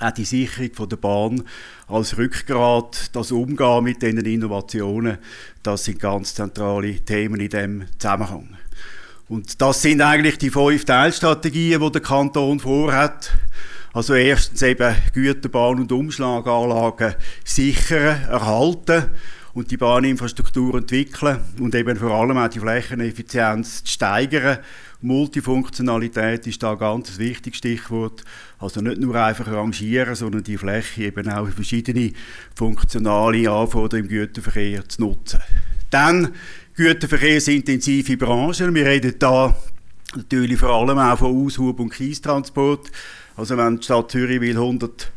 auch 0.00 0.10
die 0.10 0.24
Sicherung 0.24 0.74
von 0.74 0.88
der 0.88 0.96
Bahn 0.96 1.44
als 1.90 2.16
Rückgrat, 2.16 3.14
das 3.14 3.32
Umgehen 3.32 3.84
mit 3.84 4.00
diesen 4.00 4.24
Innovationen, 4.24 5.18
das 5.62 5.84
sind 5.84 5.98
ganz 5.98 6.34
zentrale 6.34 7.00
Themen 7.00 7.40
in 7.40 7.48
diesem 7.48 7.84
Zusammenhang. 7.98 8.56
Und 9.28 9.60
das 9.60 9.82
sind 9.82 10.00
eigentlich 10.00 10.38
die 10.38 10.50
fünf 10.50 10.84
Teilstrategien, 10.84 11.80
die 11.80 11.92
der 11.92 12.00
Kanton 12.00 12.60
vorhat. 12.60 13.36
Also 13.92 14.14
erstens 14.14 14.62
eben 14.62 14.94
Güterbahn- 15.12 15.80
und 15.80 15.90
Umschlaganlagen 15.90 17.14
sichern, 17.44 18.22
erhalten 18.28 19.10
und 19.52 19.70
die 19.70 19.76
Bahninfrastruktur 19.76 20.76
entwickeln 20.76 21.40
und 21.58 21.74
eben 21.74 21.96
vor 21.96 22.12
allem 22.12 22.38
auch 22.38 22.48
die 22.48 22.60
Flächeneffizienz 22.60 23.82
steigern. 23.84 24.58
Multifunktionalität 25.00 26.46
ist 26.46 26.62
da 26.62 26.74
ganz 26.74 27.18
wichtiges 27.18 27.58
Stichwort. 27.58 28.22
Also 28.60 28.82
nicht 28.82 29.00
nur 29.00 29.14
einfach 29.16 29.46
rangieren, 29.46 30.14
sondern 30.14 30.44
die 30.44 30.58
Fläche 30.58 31.04
eben 31.04 31.28
auch 31.30 31.48
verschiedene 31.48 32.12
funktionale 32.54 33.50
Anforderungen 33.50 34.08
im 34.08 34.08
Güterverkehr 34.08 34.86
zu 34.86 35.00
nutzen. 35.00 35.40
Dann 35.88 36.34
Güterverkehrsintensive 36.74 38.18
Branchen. 38.18 38.74
Wir 38.74 38.84
reden 38.84 39.14
da 39.18 39.56
natürlich 40.14 40.60
vor 40.60 40.70
allem 40.70 40.98
auch 40.98 41.18
von 41.18 41.46
Aushub- 41.46 41.80
und 41.80 41.90
Kiestransport. 41.90 42.90
Also 43.34 43.56
wenn 43.56 43.78
die 43.78 43.84
Stadt 43.84 44.10
Zürich 44.10 44.40
will 44.40 44.56
100 44.56 45.10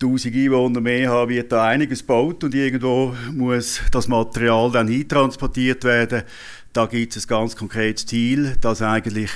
1000 0.00 0.34
Einwohner 0.34 0.80
mehr 0.80 1.10
haben, 1.10 1.30
wird 1.30 1.52
da 1.52 1.66
einiges 1.66 2.00
gebaut 2.00 2.42
und 2.44 2.54
irgendwo 2.54 3.14
muss 3.32 3.80
das 3.90 4.08
Material 4.08 4.70
dann 4.72 4.88
hintransportiert 4.88 5.84
werden. 5.84 6.24
Da 6.72 6.86
gibt 6.86 7.16
es 7.16 7.24
ein 7.24 7.28
ganz 7.28 7.56
konkretes 7.56 8.06
Ziel, 8.06 8.56
dass 8.60 8.82
eigentlich 8.82 9.30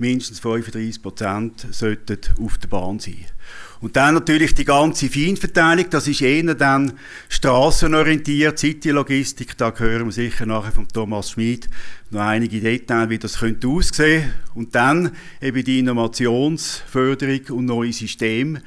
mindestens 0.00 0.40
35 0.40 1.02
Prozent 1.02 1.66
auf 2.40 2.58
der 2.58 2.68
Bahn 2.68 2.98
sein. 2.98 3.26
Und 3.80 3.96
dann 3.96 4.14
natürlich 4.14 4.54
die 4.54 4.66
ganze 4.66 5.08
Feinverteilung, 5.08 5.86
das 5.88 6.06
ist 6.06 6.20
eher 6.20 6.54
dann 6.54 6.92
strassenorientiert, 7.30 8.58
City-Logistik, 8.58 9.56
da 9.56 9.72
hören 9.74 10.06
wir 10.06 10.12
sicher 10.12 10.44
nachher 10.44 10.72
von 10.72 10.86
Thomas 10.86 11.30
Schmid 11.30 11.68
noch 12.10 12.20
einige 12.20 12.60
Details, 12.60 13.08
wie 13.08 13.18
das 13.18 13.38
könnte 13.38 13.68
aussehen. 13.68 14.34
Und 14.54 14.74
dann 14.74 15.12
eben 15.40 15.64
die 15.64 15.78
Innovationsförderung 15.78 17.40
und 17.56 17.64
neue 17.66 17.92
Systeme, 17.92 18.60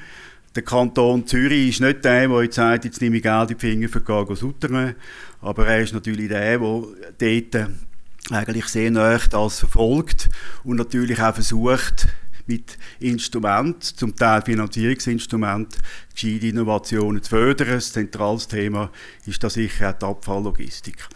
der 0.56 0.62
Kanton 0.62 1.26
Zürich 1.26 1.70
ist 1.70 1.80
nicht 1.80 2.04
der, 2.04 2.28
der 2.28 2.42
jetzt 2.42 2.54
sagt, 2.56 2.84
jetzt 2.84 3.00
nehme 3.00 3.16
ich 3.16 3.22
Geld 3.22 3.50
in 3.50 3.56
die 3.56 3.60
Finger 3.60 3.88
für 3.88 4.00
Cargo 4.00 4.34
Suttern, 4.36 4.94
aber 5.40 5.66
er 5.66 5.80
ist 5.80 5.92
natürlich 5.92 6.28
der, 6.28 6.58
der 6.58 6.82
dort 7.18 7.70
eigentlich 8.30 8.66
sehr 8.66 8.90
nahe 8.90 9.20
das 9.30 9.58
verfolgt 9.58 10.30
und 10.62 10.76
natürlich 10.76 11.20
auch 11.20 11.34
versucht, 11.34 12.08
mit 12.46 12.76
Instrument, 13.00 13.82
zum 13.82 14.14
Teil 14.16 14.42
Finanzierungsinstrument, 14.42 15.78
gescheite 16.14 16.48
Innovationen 16.48 17.22
zu 17.22 17.30
fördern. 17.30 17.70
Ein 17.70 17.80
zentrales 17.80 18.48
Thema 18.48 18.90
ist 19.26 19.42
da 19.42 19.48
sicher 19.48 19.90
auch 19.90 19.98
die 19.98 20.04
Abfalllogistik. 20.04 21.08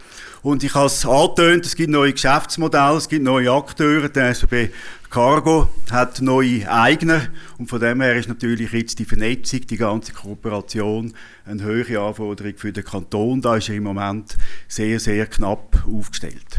Und 0.42 0.62
ich 0.64 0.74
habe 0.74 0.86
es 0.86 1.04
angetönt, 1.04 1.66
es 1.66 1.76
gibt 1.76 1.90
neue 1.90 2.12
Geschäftsmodelle, 2.12 2.96
es 2.96 3.08
gibt 3.08 3.24
neue 3.24 3.50
Akteure. 3.50 4.08
Der 4.08 4.30
SBB 4.30 4.72
Cargo 5.10 5.68
hat 5.90 6.20
neue 6.20 6.70
Eigner 6.70 7.28
und 7.58 7.68
von 7.68 7.80
dem 7.80 8.00
her 8.00 8.14
ist 8.14 8.28
natürlich 8.28 8.72
jetzt 8.72 8.98
die 8.98 9.04
Vernetzung, 9.04 9.66
die 9.66 9.76
ganze 9.76 10.12
Kooperation 10.12 11.14
eine 11.44 11.62
höhere 11.62 12.06
Anforderung 12.06 12.54
für 12.56 12.72
den 12.72 12.84
Kanton. 12.84 13.42
Da 13.42 13.56
ist 13.56 13.68
er 13.68 13.76
im 13.76 13.84
Moment 13.84 14.36
sehr, 14.68 15.00
sehr 15.00 15.26
knapp 15.26 15.84
aufgestellt. 15.86 16.58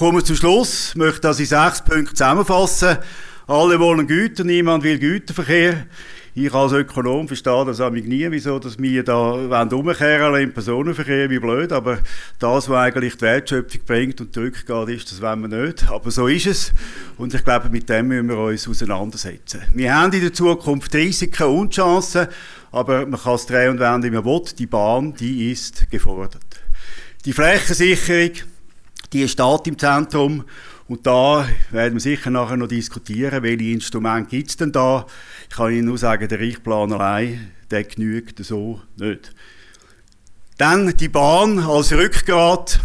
Kommen 0.00 0.16
wir 0.16 0.24
zum 0.24 0.36
Schluss. 0.36 0.92
Ich 0.92 0.96
möchte 0.96 1.20
das 1.20 1.40
in 1.40 1.44
sechs 1.44 1.82
Punkte 1.82 2.14
zusammenfassen. 2.14 2.96
Alle 3.46 3.78
wollen 3.78 4.06
Güter, 4.06 4.44
niemand 4.44 4.82
will 4.82 4.98
Güterverkehr. 4.98 5.84
Ich 6.34 6.54
als 6.54 6.72
Ökonom 6.72 7.28
verstehe 7.28 7.66
das 7.66 7.82
auch 7.82 7.90
nie, 7.90 8.26
wieso 8.30 8.58
dass 8.58 8.78
wir 8.78 9.04
da 9.04 9.32
umkehren 9.62 10.40
im 10.40 10.54
Personenverkehr, 10.54 11.28
wie 11.28 11.38
blöd, 11.38 11.70
aber 11.70 11.98
das, 12.38 12.70
was 12.70 12.78
eigentlich 12.78 13.16
die 13.16 13.20
Wertschöpfung 13.20 13.82
bringt 13.86 14.22
und 14.22 14.32
zurückgeht, 14.32 14.88
ist, 14.88 15.12
das 15.12 15.20
wollen 15.20 15.42
wir 15.42 15.64
nicht. 15.66 15.90
Aber 15.90 16.10
so 16.10 16.28
ist 16.28 16.46
es 16.46 16.72
und 17.18 17.34
ich 17.34 17.44
glaube, 17.44 17.68
mit 17.68 17.86
dem 17.90 18.08
müssen 18.08 18.30
wir 18.30 18.38
uns 18.38 18.66
auseinandersetzen. 18.66 19.60
Wir 19.74 19.94
haben 19.94 20.14
in 20.14 20.22
der 20.22 20.32
Zukunft 20.32 20.94
Risiken 20.94 21.46
und 21.48 21.74
Chancen, 21.74 22.26
aber 22.72 23.04
man 23.04 23.20
kann 23.20 23.34
es 23.34 23.44
drehen 23.44 23.72
und 23.72 23.80
wenden, 23.80 24.04
wie 24.04 24.16
man 24.16 24.24
will. 24.24 24.44
Die 24.58 24.66
Bahn, 24.66 25.12
die 25.12 25.52
ist 25.52 25.90
gefordert. 25.90 26.40
Die 27.26 27.34
Flächensicherung, 27.34 28.32
die 29.12 29.28
steht 29.28 29.66
im 29.66 29.78
Zentrum 29.78 30.44
und 30.88 31.06
da 31.06 31.48
werden 31.70 31.94
wir 31.94 32.00
sicher 32.00 32.30
nachher 32.30 32.56
noch 32.56 32.68
diskutieren, 32.68 33.42
welche 33.42 33.70
Instrumente 33.70 34.30
gibt 34.30 34.50
es 34.50 34.56
denn 34.56 34.72
da. 34.72 35.06
Ich 35.48 35.56
kann 35.56 35.72
Ihnen 35.72 35.86
nur 35.86 35.98
sagen, 35.98 36.28
der 36.28 36.40
Richtplan 36.40 36.92
allein, 36.92 37.52
der 37.70 37.84
genügt 37.84 38.44
so 38.44 38.80
nicht. 38.96 39.32
Dann 40.58 40.96
die 40.96 41.08
Bahn 41.08 41.60
als 41.60 41.92
Rückgrat. 41.92 42.80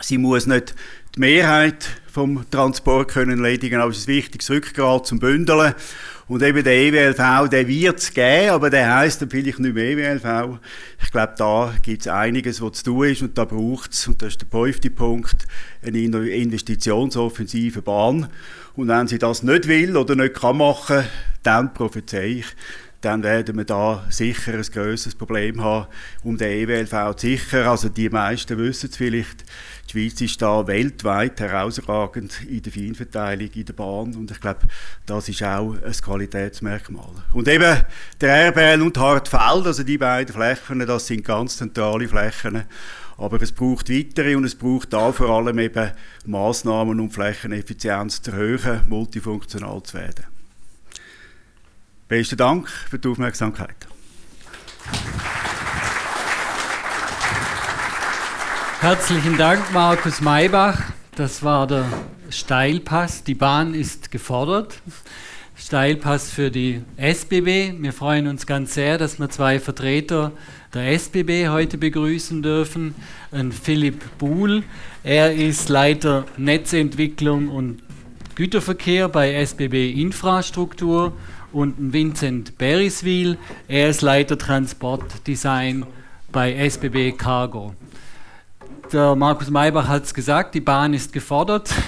Sie 0.00 0.18
muss 0.18 0.46
nicht 0.46 0.74
die 1.14 1.20
Mehrheit 1.20 1.86
vom 2.10 2.48
Transport 2.50 3.08
können 3.08 3.44
erledigen, 3.44 3.80
aber 3.80 3.90
es 3.90 3.98
ist 3.98 4.08
ein 4.08 4.14
wichtiges 4.14 4.50
Rückgrat 4.50 5.06
zum 5.06 5.18
Bündeln. 5.18 5.74
Und 6.28 6.42
eben 6.42 6.64
der 6.64 6.72
EWLV, 6.72 7.48
der 7.48 7.68
wird 7.68 8.00
es 8.00 8.12
geben, 8.12 8.50
aber 8.50 8.68
der 8.68 8.96
heisst 8.96 9.22
dann 9.22 9.30
vielleicht 9.30 9.60
nicht 9.60 9.74
mehr 9.74 9.84
EWLV. 9.84 10.58
Ich 11.00 11.12
glaube, 11.12 11.34
da 11.38 11.72
gibt 11.82 12.00
es 12.00 12.08
einiges, 12.08 12.60
was 12.60 12.78
zu 12.78 12.84
tun 12.86 13.06
ist 13.06 13.22
und 13.22 13.38
da 13.38 13.44
braucht 13.44 13.92
es, 13.92 14.08
und 14.08 14.20
das 14.20 14.30
ist 14.30 14.40
der 14.40 14.48
fünfte 14.48 14.90
Punkt, 14.90 15.46
eine 15.84 16.00
investitionsoffensive 16.00 17.80
Bahn. 17.80 18.28
Und 18.74 18.88
wenn 18.88 19.06
sie 19.06 19.18
das 19.18 19.44
nicht 19.44 19.68
will 19.68 19.96
oder 19.96 20.16
nicht 20.16 20.34
kann 20.34 20.56
machen, 20.56 21.04
dann 21.44 21.72
prophezei 21.72 22.26
ich, 22.26 22.46
dann 23.02 23.22
werden 23.22 23.56
wir 23.56 23.64
da 23.64 24.04
sicher 24.10 24.54
ein 24.54 24.62
grösseres 24.62 25.14
Problem 25.14 25.62
haben, 25.62 25.86
um 26.24 26.36
den 26.36 26.50
EWLV 26.50 27.14
zu 27.14 27.28
sichern. 27.28 27.68
Also 27.68 27.88
die 27.88 28.08
meisten 28.08 28.58
wissen 28.58 28.90
es 28.90 28.96
vielleicht, 28.96 29.44
Schweiz 29.96 30.20
ist 30.20 30.42
da 30.42 30.66
weltweit 30.66 31.40
herausragend 31.40 32.42
in 32.46 32.60
der 32.60 32.70
Feinverteilung 32.70 33.48
in 33.48 33.64
der 33.64 33.72
Bahn 33.72 34.14
und 34.14 34.30
ich 34.30 34.40
glaube, 34.40 34.60
das 35.06 35.30
ist 35.30 35.42
auch 35.42 35.72
ein 35.72 35.92
Qualitätsmerkmal. 35.92 37.14
Und 37.32 37.48
eben 37.48 37.82
der 38.20 38.48
RBL 38.48 38.82
und 38.82 38.98
Hartfeld, 38.98 39.66
also 39.66 39.82
die 39.84 39.96
beiden 39.96 40.34
Flächen, 40.34 40.80
das 40.80 41.06
sind 41.06 41.24
ganz 41.24 41.56
zentrale 41.56 42.08
Flächen, 42.08 42.64
aber 43.16 43.40
es 43.40 43.52
braucht 43.52 43.88
weitere 43.88 44.36
und 44.36 44.44
es 44.44 44.54
braucht 44.54 44.92
da 44.92 45.12
vor 45.12 45.30
allem 45.30 45.58
eben 45.60 45.92
Maßnahmen, 46.26 47.00
um 47.00 47.10
Flächeneffizienz 47.10 48.20
zu 48.20 48.32
erhöhen, 48.32 48.82
multifunktional 48.88 49.82
zu 49.82 49.94
werden. 49.94 50.26
Besten 52.06 52.36
Dank 52.36 52.68
für 52.68 52.98
die 52.98 53.08
Aufmerksamkeit. 53.08 53.86
Herzlichen 58.86 59.36
Dank, 59.36 59.72
Markus 59.72 60.20
Maybach. 60.20 60.80
Das 61.16 61.42
war 61.42 61.66
der 61.66 61.86
Steilpass. 62.30 63.24
Die 63.24 63.34
Bahn 63.34 63.74
ist 63.74 64.12
gefordert. 64.12 64.80
Steilpass 65.56 66.30
für 66.30 66.52
die 66.52 66.82
SBB. 66.96 67.82
Wir 67.82 67.92
freuen 67.92 68.28
uns 68.28 68.46
ganz 68.46 68.74
sehr, 68.74 68.96
dass 68.96 69.18
wir 69.18 69.28
zwei 69.28 69.58
Vertreter 69.58 70.30
der 70.72 70.92
SBB 70.92 71.48
heute 71.48 71.78
begrüßen 71.78 72.44
dürfen. 72.44 72.94
Ein 73.32 73.50
Philipp 73.50 74.04
Buhl. 74.18 74.62
Er 75.02 75.34
ist 75.34 75.68
Leiter 75.68 76.24
Netzentwicklung 76.36 77.48
und 77.48 77.82
Güterverkehr 78.36 79.08
bei 79.08 79.34
SBB 79.34 80.00
Infrastruktur 80.00 81.12
und 81.52 81.92
Vincent 81.92 82.56
Beriswil. 82.56 83.36
Er 83.66 83.88
ist 83.88 84.02
Leiter 84.02 84.38
Transportdesign 84.38 85.86
bei 86.30 86.54
SBB 86.54 87.18
Cargo. 87.18 87.74
Der 88.92 89.16
Markus 89.16 89.50
Maybach 89.50 89.88
hat 89.88 90.04
es 90.04 90.14
gesagt, 90.14 90.54
die 90.54 90.60
Bahn 90.60 90.94
ist 90.94 91.12
gefordert. 91.12 91.70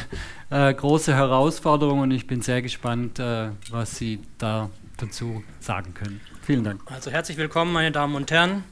Äh, 0.51 0.73
große 0.73 1.15
Herausforderung 1.15 2.01
und 2.01 2.11
ich 2.11 2.27
bin 2.27 2.41
sehr 2.41 2.63
gespannt, 2.63 3.19
äh, 3.19 3.51
was 3.71 3.99
Sie 3.99 4.19
da 4.39 4.71
dazu 4.97 5.45
sagen 5.61 5.93
können. 5.93 6.23
Vielen 6.41 6.65
Dank. 6.65 6.81
Also 6.87 7.11
herzlich 7.11 7.37
willkommen, 7.37 7.71
meine 7.71 7.93
Damen 7.93 8.15
und 8.15 8.31
Herren. 8.31 8.65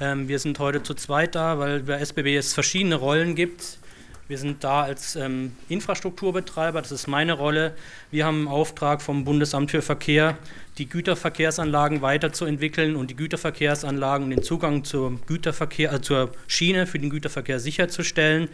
Ähm, 0.00 0.28
wir 0.28 0.38
sind 0.38 0.60
heute 0.60 0.84
zu 0.84 0.94
zweit 0.94 1.34
da, 1.34 1.58
weil 1.58 1.80
bei 1.80 1.94
SBB 1.94 2.36
es 2.36 2.54
verschiedene 2.54 2.94
Rollen 2.94 3.34
gibt. 3.34 3.78
Wir 4.26 4.38
sind 4.38 4.64
da 4.64 4.84
als 4.84 5.16
ähm, 5.16 5.52
Infrastrukturbetreiber, 5.68 6.80
das 6.80 6.92
ist 6.92 7.08
meine 7.08 7.34
Rolle. 7.34 7.74
Wir 8.10 8.24
haben 8.24 8.38
einen 8.38 8.48
Auftrag 8.48 9.02
vom 9.02 9.26
Bundesamt 9.26 9.70
für 9.70 9.82
Verkehr, 9.82 10.38
die 10.78 10.88
Güterverkehrsanlagen 10.88 12.00
weiterzuentwickeln 12.00 12.96
und 12.96 13.10
die 13.10 13.16
Güterverkehrsanlagen 13.16 14.24
und 14.24 14.30
den 14.30 14.42
Zugang 14.42 14.82
zur, 14.82 15.20
Güterverkehr, 15.26 15.92
äh, 15.92 16.00
zur 16.00 16.32
Schiene 16.46 16.86
für 16.86 16.98
den 16.98 17.10
Güterverkehr 17.10 17.60
sicherzustellen. 17.60 18.48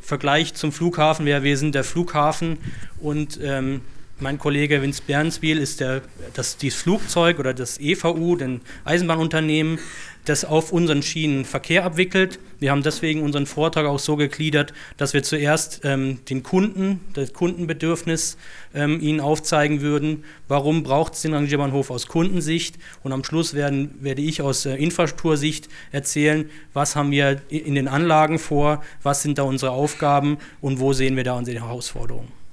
Vergleich 0.00 0.54
zum 0.54 0.72
Flughafen 0.72 1.26
wäre, 1.26 1.42
wir 1.42 1.58
sind 1.58 1.74
der 1.74 1.84
Flughafen 1.84 2.56
und 2.98 3.38
ähm, 3.42 3.82
mein 4.20 4.38
Kollege 4.38 4.80
Vince 4.80 5.02
Bernswil 5.06 5.58
ist 5.58 5.80
der, 5.80 6.00
das, 6.32 6.56
das 6.56 6.74
Flugzeug 6.74 7.38
oder 7.38 7.52
das 7.52 7.78
EVU, 7.78 8.36
den 8.36 8.62
Eisenbahnunternehmen, 8.84 9.78
das 10.24 10.44
auf 10.44 10.72
unseren 10.72 11.02
Schienen 11.02 11.44
Verkehr 11.44 11.84
abwickelt. 11.84 12.38
Wir 12.58 12.70
haben 12.70 12.82
deswegen 12.82 13.22
unseren 13.22 13.46
Vortrag 13.46 13.86
auch 13.86 13.98
so 13.98 14.16
gegliedert, 14.16 14.72
dass 14.96 15.12
wir 15.12 15.22
zuerst 15.22 15.82
ähm, 15.84 16.24
den 16.28 16.42
Kunden, 16.42 17.00
das 17.12 17.32
Kundenbedürfnis 17.32 18.36
ähm, 18.74 19.00
ihnen 19.00 19.20
aufzeigen 19.20 19.80
würden, 19.80 20.24
warum 20.48 20.82
braucht 20.82 21.14
es 21.14 21.22
den 21.22 21.34
Rangierbahnhof 21.34 21.90
aus 21.90 22.06
Kundensicht 22.06 22.76
und 23.02 23.12
am 23.12 23.22
Schluss 23.22 23.54
werden, 23.54 23.94
werde 24.00 24.22
ich 24.22 24.40
aus 24.40 24.64
äh, 24.66 24.74
Infrastruktursicht 24.76 25.68
erzählen, 25.92 26.50
was 26.72 26.96
haben 26.96 27.10
wir 27.10 27.42
in 27.48 27.74
den 27.74 27.88
Anlagen 27.88 28.38
vor, 28.38 28.82
was 29.02 29.22
sind 29.22 29.38
da 29.38 29.42
unsere 29.42 29.72
Aufgaben 29.72 30.38
und 30.60 30.80
wo 30.80 30.92
sehen 30.92 31.16
wir 31.16 31.24
da 31.24 31.34
unsere 31.34 31.60
Herausforderungen. 31.60 32.44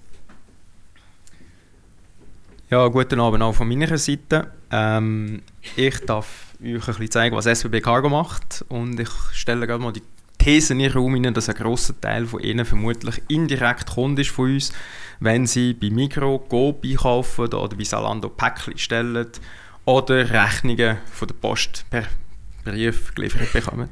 Ja, 2.70 2.88
guten 2.88 3.20
Abend 3.20 3.44
auch 3.44 3.54
von 3.54 3.68
meiner 3.68 3.98
Seite. 3.98 4.52
Ähm, 4.72 5.42
ich 5.76 6.00
darf 6.06 6.51
euch 6.64 6.74
ein 6.74 6.80
bisschen 6.80 7.12
zeigen, 7.12 7.36
was 7.36 7.46
SBB 7.46 7.82
Cargo 7.82 8.10
macht. 8.10 8.64
Und 8.70 9.00
ich 9.00 9.10
stelle 9.34 9.68
gerade 9.68 9.84
mal 9.84 9.92
die 9.92 10.04
These 10.38 10.74
in 10.74 10.80
den 10.80 10.92
Raum 10.92 11.14
hinein, 11.14 11.34
dass 11.34 11.50
ein 11.50 11.56
grosser 11.56 12.00
Teil 12.00 12.26
von 12.26 12.40
ihnen 12.40 12.66
vermutlich 12.66 13.22
indirekt 13.28 13.92
Kunde 13.92 14.24
ist 14.24 14.32
von 14.32 14.54
uns, 14.54 14.74
wenn 15.20 15.46
sie 15.46 15.74
bei 15.74 15.90
Migro 15.90 16.40
Coop 16.40 16.84
einkaufen 16.84 17.54
oder 17.54 17.76
bei 17.76 17.84
Salando 17.84 18.30
Päckchen 18.30 18.78
stellen 18.78 19.28
oder 19.86 20.30
Rechnungen 20.30 20.98
von 21.12 21.28
der 21.28 21.36
Post 21.36 21.86
per 21.90 22.06
Brief 22.64 23.14
geliefert 23.16 23.54
bekommen. 23.54 23.90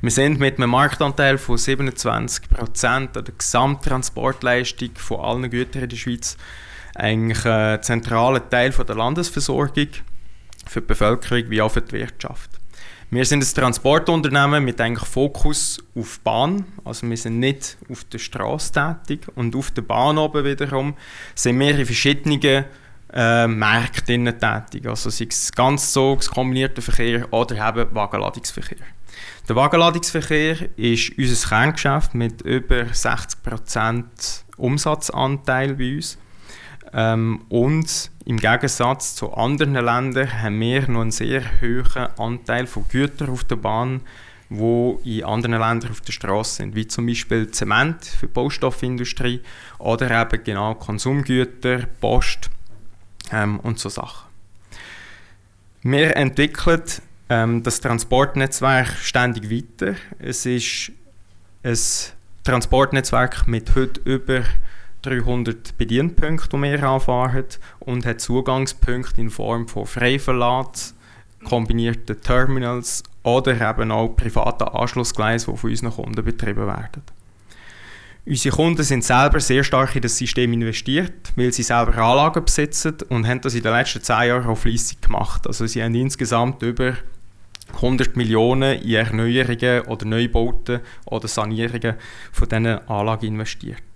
Wir 0.00 0.10
sind 0.10 0.38
mit 0.38 0.58
einem 0.58 0.70
Marktanteil 0.70 1.38
von 1.38 1.56
27% 1.56 2.86
an 2.86 3.08
der 3.12 3.24
Gesamttransportleistung 3.36 4.90
von 4.96 5.20
allen 5.20 5.50
Gütern 5.50 5.84
in 5.84 5.88
der 5.88 5.96
Schweiz 5.96 6.36
eigentlich 6.94 7.44
ein 7.46 7.82
zentraler 7.82 8.48
Teil 8.48 8.72
von 8.72 8.86
der 8.86 8.96
Landesversorgung 8.96 9.88
für 10.66 10.80
die 10.80 10.86
Bevölkerung 10.86 11.50
wie 11.50 11.62
auch 11.62 11.70
für 11.70 11.82
die 11.82 11.92
Wirtschaft. 11.92 12.50
Wir 13.08 13.24
sind 13.24 13.42
ein 13.42 13.54
Transportunternehmen 13.54 14.64
mit 14.64 14.80
eigentlich 14.80 15.08
Fokus 15.08 15.78
auf 15.94 16.18
Bahn, 16.20 16.64
also 16.84 17.08
wir 17.08 17.16
sind 17.16 17.38
nicht 17.38 17.76
auf 17.88 18.02
der 18.04 18.18
Straße 18.18 18.72
tätig 18.72 19.28
und 19.36 19.54
auf 19.54 19.70
der 19.70 19.82
Bahn 19.82 20.18
oben 20.18 20.44
wiederum 20.44 20.94
sind 21.34 21.60
wir 21.60 21.78
in 21.78 21.86
verschiedenen 21.86 22.64
äh, 23.12 23.46
Märkten 23.46 24.24
tätig, 24.26 24.86
also 24.88 25.08
sei 25.10 25.28
es 25.30 25.52
ganz 25.52 25.92
so 25.92 26.18
kombinierter 26.34 26.82
Verkehr 26.82 27.32
oder 27.32 27.68
eben 27.68 27.94
Wagenladungsverkehr. 27.94 28.78
Der 29.48 29.54
Wagenladungsverkehr 29.54 30.76
ist 30.76 31.16
unser 31.16 31.48
Kerngeschäft 31.48 32.14
mit 32.16 32.42
über 32.42 32.82
60% 32.86 34.04
Umsatzanteil 34.56 35.74
bei 35.74 35.94
uns. 35.94 36.18
Ähm, 36.92 37.42
und 37.48 38.10
im 38.24 38.38
Gegensatz 38.38 39.14
zu 39.14 39.32
anderen 39.34 39.74
Ländern 39.74 40.42
haben 40.42 40.60
wir 40.60 40.88
noch 40.88 41.02
einen 41.02 41.10
sehr 41.10 41.42
hohen 41.60 42.08
Anteil 42.18 42.66
von 42.66 42.86
Gütern 42.88 43.30
auf 43.30 43.44
der 43.44 43.56
Bahn, 43.56 44.00
wo 44.48 45.00
in 45.04 45.24
anderen 45.24 45.60
Ländern 45.60 45.90
auf 45.90 46.00
der 46.00 46.12
Straße 46.12 46.56
sind, 46.56 46.74
wie 46.74 46.86
zum 46.86 47.06
Beispiel 47.06 47.50
Zement 47.50 48.04
für 48.04 48.26
die 48.26 48.32
Baustoffindustrie 48.32 49.40
oder 49.78 50.10
eben 50.10 50.44
genau 50.44 50.74
Konsumgüter, 50.74 51.86
Post 52.00 52.50
ähm, 53.32 53.60
und 53.60 53.78
so 53.78 53.88
Sachen. 53.88 54.26
Wir 55.82 56.16
entwickeln 56.16 56.82
ähm, 57.28 57.62
das 57.62 57.80
Transportnetzwerk 57.80 58.88
ständig 59.00 59.50
weiter. 59.50 59.96
Es 60.18 60.46
ist 60.46 60.92
ein 61.62 61.76
Transportnetzwerk 62.44 63.46
mit 63.46 63.74
heute 63.74 64.00
über 64.04 64.42
300 65.06 65.78
Bedienpunkte, 65.78 66.56
die 66.56 66.62
wir 66.62 66.82
anfahren 66.82 67.44
und 67.80 68.04
hat 68.04 68.20
Zugangspunkte 68.20 69.20
in 69.20 69.30
Form 69.30 69.68
von 69.68 69.86
Freiverlad, 69.86 70.94
kombinierten 71.44 72.20
Terminals 72.20 73.02
oder 73.22 73.70
eben 73.70 73.90
auch 73.90 74.08
privaten 74.08 74.64
Anschlussgleise, 74.64 75.50
die 75.50 75.56
von 75.56 75.70
unseren 75.70 75.92
Kunden 75.92 76.24
betrieben 76.24 76.66
werden. 76.66 77.02
Unsere 78.28 78.56
Kunden 78.56 78.82
sind 78.82 79.04
selber 79.04 79.38
sehr 79.38 79.62
stark 79.62 79.94
in 79.94 80.02
das 80.02 80.18
System 80.18 80.52
investiert, 80.52 81.32
weil 81.36 81.52
sie 81.52 81.62
selber 81.62 81.96
Anlagen 81.96 82.44
besitzen 82.44 82.96
und 83.08 83.24
haben 83.26 83.40
das 83.40 83.54
in 83.54 83.62
den 83.62 83.72
letzten 83.72 84.02
zehn 84.02 84.28
Jahren 84.28 84.46
auch 84.46 84.58
fleissig 84.58 85.00
gemacht. 85.00 85.46
Also 85.46 85.64
sie 85.66 85.80
haben 85.80 85.94
insgesamt 85.94 86.60
über 86.62 86.94
100 87.74 88.16
Millionen 88.16 88.80
in 88.80 88.94
Erneuerungen 88.94 89.82
oder 89.82 90.06
Neubauten 90.06 90.80
oder 91.04 91.28
Sanierungen 91.28 91.94
von 92.32 92.48
diesen 92.48 92.66
Anlagen 92.66 93.26
investiert. 93.26 93.95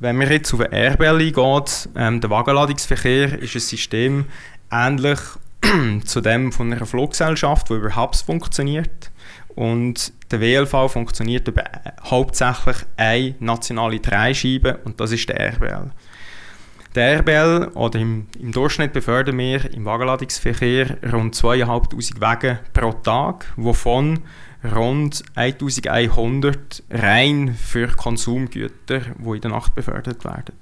Wenn 0.00 0.20
wir 0.20 0.30
jetzt 0.30 0.54
auf 0.54 0.60
den 0.60 0.72
RBL 0.72 1.20
eingehen, 1.20 1.64
ähm, 1.96 2.20
der 2.20 2.30
Wagenladungsverkehr 2.30 3.36
ist 3.40 3.56
ein 3.56 3.60
System 3.60 4.26
ähnlich 4.70 5.18
zu 6.04 6.20
dem 6.20 6.52
von 6.52 6.72
einer 6.72 6.86
Fluggesellschaft, 6.86 7.68
die 7.68 7.74
über 7.74 7.96
Hubs 7.96 8.22
funktioniert. 8.22 9.10
Und 9.56 10.12
der 10.30 10.40
WLV 10.40 10.92
funktioniert 10.92 11.48
über 11.48 11.64
hauptsächlich 12.04 12.76
eine 12.96 13.34
nationale 13.40 13.98
Dreischeibe 13.98 14.78
und 14.84 15.00
das 15.00 15.10
ist 15.10 15.28
der 15.28 15.54
RBL. 15.54 15.90
der 16.94 17.18
RBL 17.18 17.72
oder 17.74 17.98
im, 17.98 18.28
im 18.38 18.52
Durchschnitt 18.52 18.92
befördern 18.92 19.36
wir 19.36 19.68
im 19.74 19.84
Wagenladungsverkehr 19.84 20.98
rund 21.12 21.34
2'500 21.34 22.20
Wagen 22.20 22.60
pro 22.72 22.92
Tag, 22.92 23.52
wovon 23.56 24.20
rund 24.64 25.22
1100 25.34 26.82
rein 26.90 27.54
für 27.54 27.88
Konsumgüter, 27.88 29.00
die 29.16 29.30
in 29.30 29.40
der 29.40 29.50
Nacht 29.50 29.74
befördert 29.74 30.24
werden. 30.24 30.54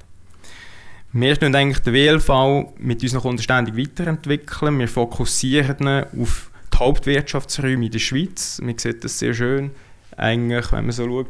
Wir 1.12 1.38
tun 1.38 1.54
eigentlich 1.54 1.78
den 1.78 1.94
WLV 1.94 2.74
mit 2.78 3.02
unseren 3.02 3.22
Kunden 3.22 3.42
ständig 3.42 3.76
weiterentwickeln. 3.76 4.78
Wir 4.78 4.88
fokussieren 4.88 6.04
auf 6.20 6.50
die 6.72 6.76
Hauptwirtschaftsräume 6.78 7.86
in 7.86 7.90
der 7.90 7.98
Schweiz. 7.98 8.60
Man 8.60 8.76
sieht 8.76 9.02
das 9.02 9.18
sehr 9.18 9.32
schön, 9.32 9.70
eigentlich, 10.16 10.70
wenn 10.72 10.84
man 10.84 10.92
so 10.92 11.06
schaut, 11.06 11.28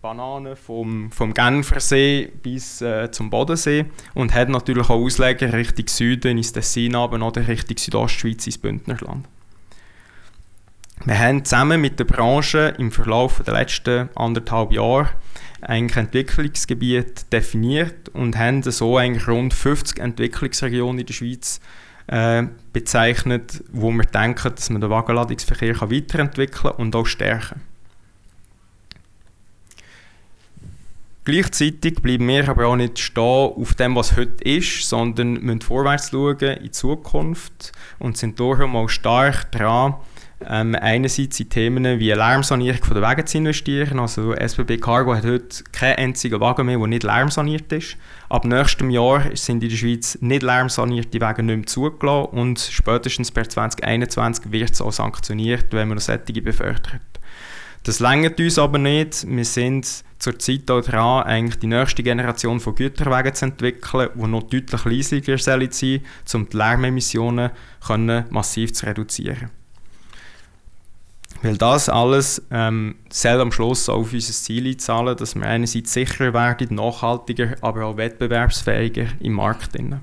Bananen 0.00 0.56
vom, 0.56 1.12
vom 1.12 1.32
Genfersee 1.32 2.32
bis 2.42 2.82
äh, 2.82 3.12
zum 3.12 3.30
Bodensee 3.30 3.86
und 4.14 4.34
hat 4.34 4.48
natürlich 4.48 4.90
auch 4.90 5.00
Ausleger 5.00 5.52
Richtung 5.52 5.86
Süden, 5.86 6.36
ins 6.36 6.52
Tessin 6.52 6.96
oder 6.96 7.46
Richtung 7.46 7.78
Südostschweiz, 7.78 8.44
ins 8.46 8.58
Bündnerland. 8.58 9.28
Wir 11.04 11.18
haben 11.18 11.44
zusammen 11.44 11.80
mit 11.80 11.98
der 11.98 12.04
Branche 12.04 12.74
im 12.78 12.92
Verlauf 12.92 13.42
der 13.44 13.54
letzten 13.54 14.08
anderthalb 14.14 14.70
Jahre 14.70 15.08
eigentlich 15.60 15.96
Entwicklungsgebiet 15.96 17.32
definiert 17.32 18.08
und 18.10 18.38
haben 18.38 18.62
so 18.62 18.98
eigentlich 18.98 19.26
rund 19.26 19.52
50 19.52 19.98
Entwicklungsregionen 19.98 21.00
in 21.00 21.06
der 21.06 21.14
Schweiz 21.14 21.60
äh, 22.06 22.44
bezeichnet, 22.72 23.64
wo 23.72 23.90
wir 23.90 24.04
denken, 24.04 24.54
dass 24.54 24.70
man 24.70 24.80
den 24.80 24.90
Wagenladungsverkehr 24.90 25.74
kann 25.74 25.90
weiterentwickeln 25.90 26.74
und 26.74 26.94
auch 26.94 27.06
stärken. 27.06 27.60
Gleichzeitig 31.24 32.02
bleiben 32.02 32.26
wir 32.26 32.48
aber 32.48 32.66
auch 32.66 32.76
nicht 32.76 32.98
stehen 32.98 33.22
auf 33.22 33.74
dem, 33.74 33.94
was 33.94 34.16
heute 34.16 34.42
ist, 34.42 34.88
sondern 34.88 35.34
müssen 35.34 35.60
vorwärts 35.60 36.10
schauen 36.10 36.38
in 36.38 36.62
die 36.64 36.70
Zukunft 36.72 37.72
und 38.00 38.16
sind 38.16 38.38
darum 38.38 38.74
auch 38.74 38.88
stark 38.88 39.50
dran, 39.52 39.94
ähm, 40.48 40.74
einerseits 40.74 41.40
in 41.40 41.48
Themen 41.48 41.98
wie 41.98 42.10
Lärmsanierung 42.10 42.80
der 42.94 43.10
Wege 43.10 43.24
zu 43.24 43.38
investieren. 43.38 43.98
Also 43.98 44.34
SBB 44.34 44.78
Cargo 44.78 45.14
hat 45.14 45.24
heute 45.24 45.64
keinen 45.72 45.96
einzigen 45.96 46.40
Wagen 46.40 46.66
mehr, 46.66 46.78
der 46.78 46.86
nicht 46.86 47.02
lärmsaniert 47.02 47.72
ist. 47.72 47.96
Ab 48.28 48.44
nächstem 48.44 48.90
Jahr 48.90 49.24
sind 49.34 49.62
in 49.62 49.70
der 49.70 49.76
Schweiz 49.76 50.18
nicht 50.20 50.42
lärmsanierte 50.42 51.20
Wege 51.20 51.42
nicht 51.42 51.56
mehr 51.56 51.66
zugelassen 51.66 52.30
und 52.32 52.58
spätestens 52.60 53.30
per 53.30 53.48
2021 53.48 54.52
wird 54.52 54.72
es 54.72 54.80
auch 54.80 54.92
sanktioniert, 54.92 55.66
wenn 55.70 55.88
man 55.88 55.98
solche 55.98 56.42
befördert. 56.42 57.00
Das 57.84 57.98
längert 57.98 58.38
uns 58.38 58.58
aber 58.58 58.78
nicht. 58.78 59.26
Wir 59.28 59.44
sind 59.44 60.04
zurzeit 60.18 60.70
auch 60.70 60.82
dran, 60.82 61.24
eigentlich 61.24 61.58
die 61.58 61.66
nächste 61.66 62.02
Generation 62.02 62.60
von 62.60 62.76
Güterwagen 62.76 63.34
zu 63.34 63.46
entwickeln, 63.46 64.08
die 64.14 64.26
noch 64.26 64.44
deutlich 64.44 64.84
leisiger 64.84 65.36
sein 65.36 65.68
sollen, 65.72 66.00
um 66.34 66.48
die 66.48 66.56
Lärmemissionen 66.56 67.50
massiv 68.30 68.72
zu 68.72 68.86
reduzieren. 68.86 69.50
Weil 71.42 71.56
das 71.56 71.88
alles 71.88 72.42
ähm, 72.52 72.94
soll 73.10 73.40
am 73.40 73.50
Schluss 73.50 73.88
auch 73.88 73.98
auf 73.98 74.12
unser 74.12 74.32
Ziel 74.32 74.68
einzahlen, 74.68 75.16
dass 75.16 75.34
wir 75.34 75.42
einerseits 75.42 75.92
sicherer 75.92 76.32
werden, 76.32 76.76
nachhaltiger, 76.76 77.56
aber 77.60 77.86
auch 77.86 77.96
wettbewerbsfähiger 77.96 79.06
im 79.20 79.32
Markt. 79.32 79.74
Drin. 79.74 80.00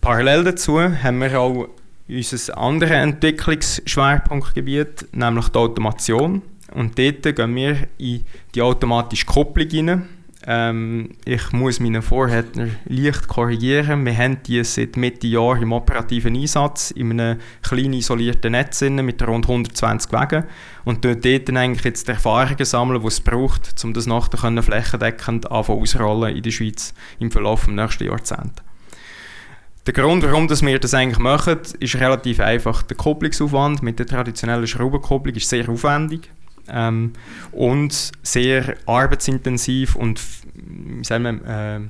Parallel 0.00 0.44
dazu 0.44 0.80
haben 0.80 1.20
wir 1.20 1.40
auch 1.40 1.68
unser 2.08 2.58
anderes 2.58 2.94
Entwicklungsschwerpunktgebiet, 2.94 5.08
nämlich 5.12 5.48
die 5.48 5.58
Automation. 5.58 6.42
Und 6.72 6.98
dort 6.98 7.22
gehen 7.22 7.56
wir 7.56 7.76
in 7.98 8.24
die 8.54 8.62
automatische 8.62 9.26
Kupplung 9.26 9.88
rein. 9.88 10.08
Ähm, 10.46 11.10
ich 11.24 11.52
muss 11.52 11.80
meinen 11.80 12.02
Vorredner 12.02 12.68
leicht 12.84 13.28
korrigieren. 13.28 14.04
Wir 14.04 14.16
haben 14.16 14.42
die 14.42 14.62
seit 14.64 14.96
Mitte 14.96 15.26
Jahr 15.26 15.56
im 15.60 15.72
operativen 15.72 16.36
Einsatz 16.36 16.90
in 16.90 17.12
einem 17.12 17.40
kleinen 17.62 17.94
isolierten 17.94 18.52
Netz 18.52 18.82
mit 18.82 19.26
rund 19.26 19.46
120 19.46 20.12
Wegen 20.12 20.44
und 20.84 21.04
dort, 21.04 21.24
dort 21.24 21.50
eigentlich 21.50 21.84
jetzt 21.84 22.08
die 22.08 22.12
Erfahrungen 22.12 22.64
sammeln, 22.64 23.00
die 23.00 23.06
es 23.06 23.20
braucht, 23.20 23.74
um 23.84 23.94
das 23.94 24.06
nachher 24.06 24.62
flächendeckend 24.62 25.50
ausrollen 25.50 26.36
in 26.36 26.42
der 26.42 26.50
Schweiz 26.50 26.92
im 27.18 27.30
Verlauf 27.30 27.64
des 27.64 27.74
nächsten 27.74 28.04
Jahrzehnts. 28.04 28.62
Der 29.86 29.94
Grund, 29.94 30.24
warum 30.24 30.48
wir 30.48 30.78
das 30.78 30.94
eigentlich 30.94 31.18
machen, 31.18 31.58
ist 31.80 31.96
relativ 31.96 32.40
einfach. 32.40 32.82
Der 32.82 32.96
Kupplungsaufwand 32.96 33.82
mit 33.82 33.98
der 33.98 34.06
traditionellen 34.06 34.66
Schraubenkupplung 34.66 35.34
ist 35.34 35.48
sehr 35.48 35.68
aufwendig 35.68 36.30
ähm, 36.68 37.12
und 37.52 38.12
sehr 38.22 38.76
arbeitsintensiv 38.86 39.96
und 39.96 40.20
äh, 41.10 41.80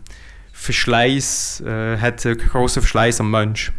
Verschleiß, 0.52 1.62
äh, 1.66 1.98
hat 1.98 2.24
einen 2.24 2.38
grossen 2.38 2.82
Verschleiß 2.82 3.20
am 3.20 3.30
Mensch. 3.30 3.72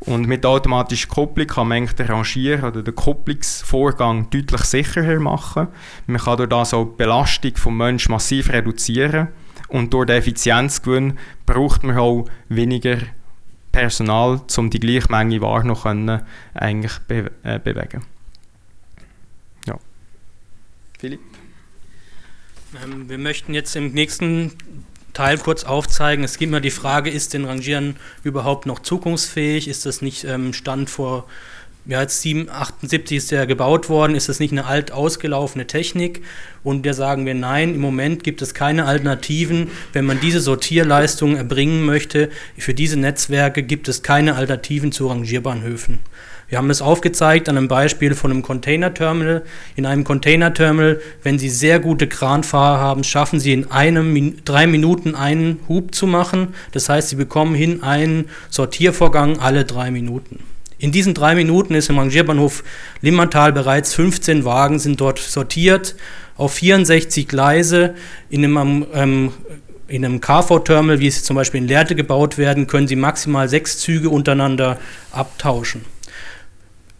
Und 0.00 0.26
mit 0.26 0.44
automatischer 0.44 1.08
Kupplung 1.08 1.46
kann 1.46 1.68
man 1.68 1.86
den 1.86 2.06
Rangieren 2.06 2.64
oder 2.64 2.82
den 2.82 2.94
Kupplungsvorgang 2.94 4.30
deutlich 4.30 4.62
sicherer 4.62 5.20
machen. 5.20 5.68
Man 6.06 6.20
kann 6.20 6.36
durch 6.36 6.48
das 6.48 6.74
auch 6.74 6.84
die 6.84 6.96
Belastung 6.96 7.56
vom 7.56 7.76
Menschen 7.76 8.12
massiv 8.12 8.50
reduzieren 8.50 9.28
und 9.68 9.92
durch 9.92 10.06
den 10.06 10.16
Effizienzgewinn 10.16 11.18
braucht 11.46 11.82
man 11.82 11.96
auch 11.98 12.26
weniger 12.48 12.98
Personal, 13.72 14.40
um 14.56 14.70
die 14.70 14.78
gleiche 14.78 15.10
Menge 15.10 15.40
Ware 15.40 15.66
noch 15.66 15.82
können, 15.82 16.22
eigentlich 16.54 16.98
be 17.08 17.30
äh, 17.42 17.58
bewegen. 17.58 18.02
Philipp? 20.98 21.20
Ähm, 22.82 23.08
wir 23.08 23.18
möchten 23.18 23.54
jetzt 23.54 23.76
im 23.76 23.92
nächsten 23.92 24.52
Teil 25.12 25.38
kurz 25.38 25.64
aufzeigen. 25.64 26.24
Es 26.24 26.38
gibt 26.38 26.50
immer 26.50 26.60
die 26.60 26.70
Frage, 26.70 27.10
ist 27.10 27.34
denn 27.34 27.44
Rangieren 27.44 27.96
überhaupt 28.24 28.66
noch 28.66 28.80
zukunftsfähig? 28.80 29.68
Ist 29.68 29.86
das 29.86 30.02
nicht 30.02 30.24
ähm, 30.24 30.52
Stand 30.52 30.90
vor, 30.90 31.26
ja, 31.86 32.00
jetzt 32.00 32.22
7, 32.22 32.48
78 32.48 33.16
ist 33.18 33.30
der 33.30 33.46
gebaut 33.46 33.88
worden, 33.88 34.16
ist 34.16 34.28
das 34.28 34.40
nicht 34.40 34.52
eine 34.52 34.64
alt 34.64 34.90
ausgelaufene 34.90 35.66
Technik? 35.66 36.22
Und 36.62 36.84
da 36.86 36.94
sagen 36.94 37.26
wir 37.26 37.34
nein, 37.34 37.74
im 37.74 37.80
Moment 37.80 38.24
gibt 38.24 38.40
es 38.42 38.54
keine 38.54 38.86
Alternativen. 38.86 39.70
Wenn 39.92 40.06
man 40.06 40.18
diese 40.18 40.40
Sortierleistungen 40.40 41.36
erbringen 41.36 41.84
möchte, 41.84 42.30
für 42.56 42.74
diese 42.74 42.98
Netzwerke 42.98 43.62
gibt 43.62 43.86
es 43.88 44.02
keine 44.02 44.34
Alternativen 44.34 44.92
zu 44.92 45.08
Rangierbahnhöfen. 45.08 46.00
Wir 46.48 46.58
haben 46.58 46.70
es 46.70 46.82
aufgezeigt 46.82 47.48
an 47.48 47.56
einem 47.56 47.68
Beispiel 47.68 48.14
von 48.14 48.30
einem 48.30 48.42
Containerterminal. 48.42 49.42
In 49.76 49.86
einem 49.86 50.04
Containerterminal, 50.04 51.00
wenn 51.22 51.38
Sie 51.38 51.48
sehr 51.48 51.80
gute 51.80 52.06
Kranfahrer 52.06 52.78
haben, 52.78 53.04
schaffen 53.04 53.40
Sie 53.40 53.52
in 53.52 53.70
einem, 53.70 54.44
drei 54.44 54.66
Minuten 54.66 55.14
einen 55.14 55.60
Hub 55.68 55.94
zu 55.94 56.06
machen. 56.06 56.54
Das 56.72 56.88
heißt, 56.88 57.08
Sie 57.08 57.16
bekommen 57.16 57.54
hin 57.54 57.82
einen 57.82 58.28
Sortiervorgang 58.50 59.38
alle 59.38 59.64
drei 59.64 59.90
Minuten. 59.90 60.40
In 60.78 60.92
diesen 60.92 61.14
drei 61.14 61.34
Minuten 61.34 61.74
ist 61.74 61.88
im 61.88 61.98
Rangierbahnhof 61.98 62.62
Limmertal 63.00 63.52
bereits 63.52 63.94
15 63.94 64.44
Wagen 64.44 64.78
sind 64.78 65.00
dort 65.00 65.18
sortiert 65.18 65.94
auf 66.36 66.54
64 66.54 67.28
Gleise 67.28 67.94
in 68.28 68.44
einem 68.44 68.86
ähm, 68.92 69.32
in 69.86 70.04
einem 70.04 70.20
KV-Terminal, 70.20 70.98
wie 70.98 71.06
es 71.06 71.24
zum 71.24 71.36
Beispiel 71.36 71.60
in 71.60 71.68
Lehrte 71.68 71.94
gebaut 71.94 72.38
werden, 72.38 72.66
können 72.66 72.88
Sie 72.88 72.96
maximal 72.96 73.48
sechs 73.48 73.78
Züge 73.78 74.08
untereinander 74.08 74.78
abtauschen. 75.12 75.84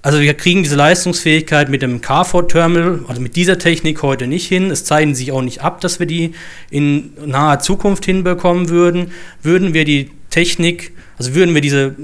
Also 0.05 0.21
wir 0.21 0.35
kriegen 0.35 0.63
diese 0.63 0.77
Leistungsfähigkeit 0.77 1.71
mit 1.71 1.81
dem 1.81 2.03
KV-Terminal, 2.03 3.07
also 3.09 3.23
mit 3.23 3.37
dieser 3.37 3.59
Technik 3.59 4.03
heute 4.03 4.27
nicht 4.27 4.47
hin. 4.47 4.71
Es 4.71 4.85
zeichnet 4.85 5.17
sich 5.17 5.33
auch 5.33 5.41
nicht 5.41 5.63
ab, 5.63 5.81
dass 5.81 5.99
wir 5.99 6.05
die 6.07 6.35
in 6.69 7.13
naher 7.25 7.61
Zukunft 7.61 8.05
hinbekommen 8.05 8.69
würden. 8.69 9.13
Würden 9.43 9.73
wir 9.73 9.87
die 9.87 10.11
Technik, 10.29 10.93
also 11.17 11.35
würden 11.35 11.55
wir 11.55 11.63
diese, 11.63 11.95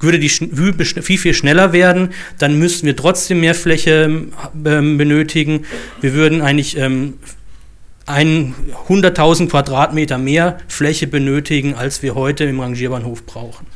würde 0.00 0.18
die 0.18 0.30
viel, 0.30 1.18
viel 1.18 1.34
schneller 1.34 1.74
werden, 1.74 2.14
dann 2.38 2.58
müssten 2.58 2.86
wir 2.86 2.96
trotzdem 2.96 3.40
mehr 3.40 3.54
Fläche 3.54 4.28
ähm, 4.64 4.96
benötigen. 4.96 5.66
Wir 6.00 6.14
würden 6.14 6.40
eigentlich 6.40 6.78
ähm, 6.78 7.18
100.000 8.06 9.50
Quadratmeter 9.50 10.16
mehr 10.16 10.56
Fläche 10.68 11.06
benötigen, 11.06 11.74
als 11.74 12.02
wir 12.02 12.14
heute 12.14 12.44
im 12.44 12.60
Rangierbahnhof 12.60 13.26
brauchen. 13.26 13.66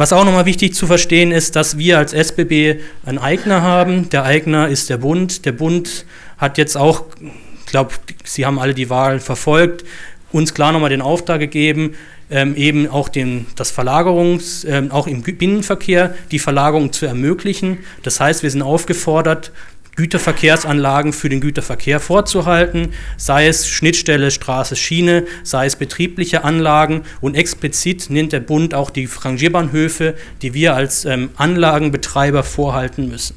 Was 0.00 0.14
auch 0.14 0.24
nochmal 0.24 0.46
wichtig 0.46 0.74
zu 0.74 0.86
verstehen 0.86 1.30
ist, 1.30 1.56
dass 1.56 1.76
wir 1.76 1.98
als 1.98 2.14
SBB 2.14 2.80
einen 3.04 3.18
Eigner 3.18 3.60
haben. 3.60 4.08
Der 4.08 4.22
Eigner 4.22 4.66
ist 4.66 4.88
der 4.88 4.96
Bund. 4.96 5.44
Der 5.44 5.52
Bund 5.52 6.06
hat 6.38 6.56
jetzt 6.56 6.74
auch, 6.74 7.04
ich 7.20 7.66
glaube, 7.66 7.92
Sie 8.24 8.46
haben 8.46 8.58
alle 8.58 8.72
die 8.72 8.88
Wahl 8.88 9.20
verfolgt, 9.20 9.84
uns 10.32 10.54
klar 10.54 10.72
nochmal 10.72 10.88
den 10.88 11.02
Auftrag 11.02 11.38
gegeben, 11.40 11.96
ähm, 12.30 12.56
eben 12.56 12.88
auch 12.88 13.10
den, 13.10 13.44
das 13.56 13.70
Verlagerungs, 13.70 14.64
ähm, 14.64 14.90
auch 14.90 15.06
im 15.06 15.20
Binnenverkehr 15.20 16.14
die 16.30 16.38
Verlagerung 16.38 16.94
zu 16.94 17.04
ermöglichen. 17.04 17.80
Das 18.02 18.20
heißt, 18.20 18.42
wir 18.42 18.50
sind 18.50 18.62
aufgefordert, 18.62 19.52
Güterverkehrsanlagen 20.00 21.12
für 21.12 21.28
den 21.28 21.42
Güterverkehr 21.42 22.00
vorzuhalten, 22.00 22.94
sei 23.18 23.48
es 23.48 23.68
Schnittstelle 23.68 24.30
Straße 24.30 24.74
Schiene, 24.74 25.26
sei 25.42 25.66
es 25.66 25.76
betriebliche 25.76 26.42
Anlagen 26.42 27.02
und 27.20 27.34
explizit 27.34 28.08
nennt 28.08 28.32
der 28.32 28.40
Bund 28.40 28.72
auch 28.72 28.88
die 28.88 29.06
Rangierbahnhöfe, 29.06 30.14
die 30.40 30.54
wir 30.54 30.74
als 30.74 31.04
ähm, 31.04 31.28
Anlagenbetreiber 31.36 32.44
vorhalten 32.44 33.10
müssen. 33.10 33.36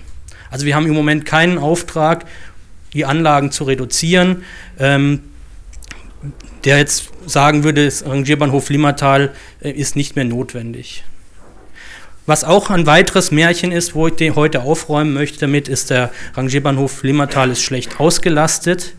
Also 0.49 0.65
wir 0.65 0.73
haben 0.77 0.87
im 0.87 0.93
Moment 0.93 1.25
keinen 1.25 1.57
Auftrag, 1.57 2.25
die 2.93 3.03
Anlagen 3.03 3.51
zu 3.51 3.65
reduzieren. 3.65 4.43
Ähm, 4.79 5.19
der 6.63 6.77
jetzt 6.77 7.09
sagen 7.25 7.65
würde, 7.65 7.83
das 7.83 8.05
Rangierbahnhof 8.05 8.69
Limmatal 8.69 9.33
äh, 9.61 9.71
ist 9.71 9.97
nicht 9.97 10.15
mehr 10.15 10.23
notwendig. 10.23 11.03
Was 12.25 12.45
auch 12.45 12.69
ein 12.69 12.85
weiteres 12.85 13.31
Märchen 13.31 13.73
ist, 13.73 13.95
wo 13.95 14.07
ich 14.07 14.35
heute 14.35 14.61
aufräumen 14.61 15.13
möchte 15.13 15.39
damit, 15.39 15.67
ist 15.67 15.89
der 15.89 16.09
Rangierbahnhof 16.35 17.03
Limmatal 17.03 17.51
ist 17.51 17.61
schlecht 17.61 17.99
ausgelastet. 17.99 18.93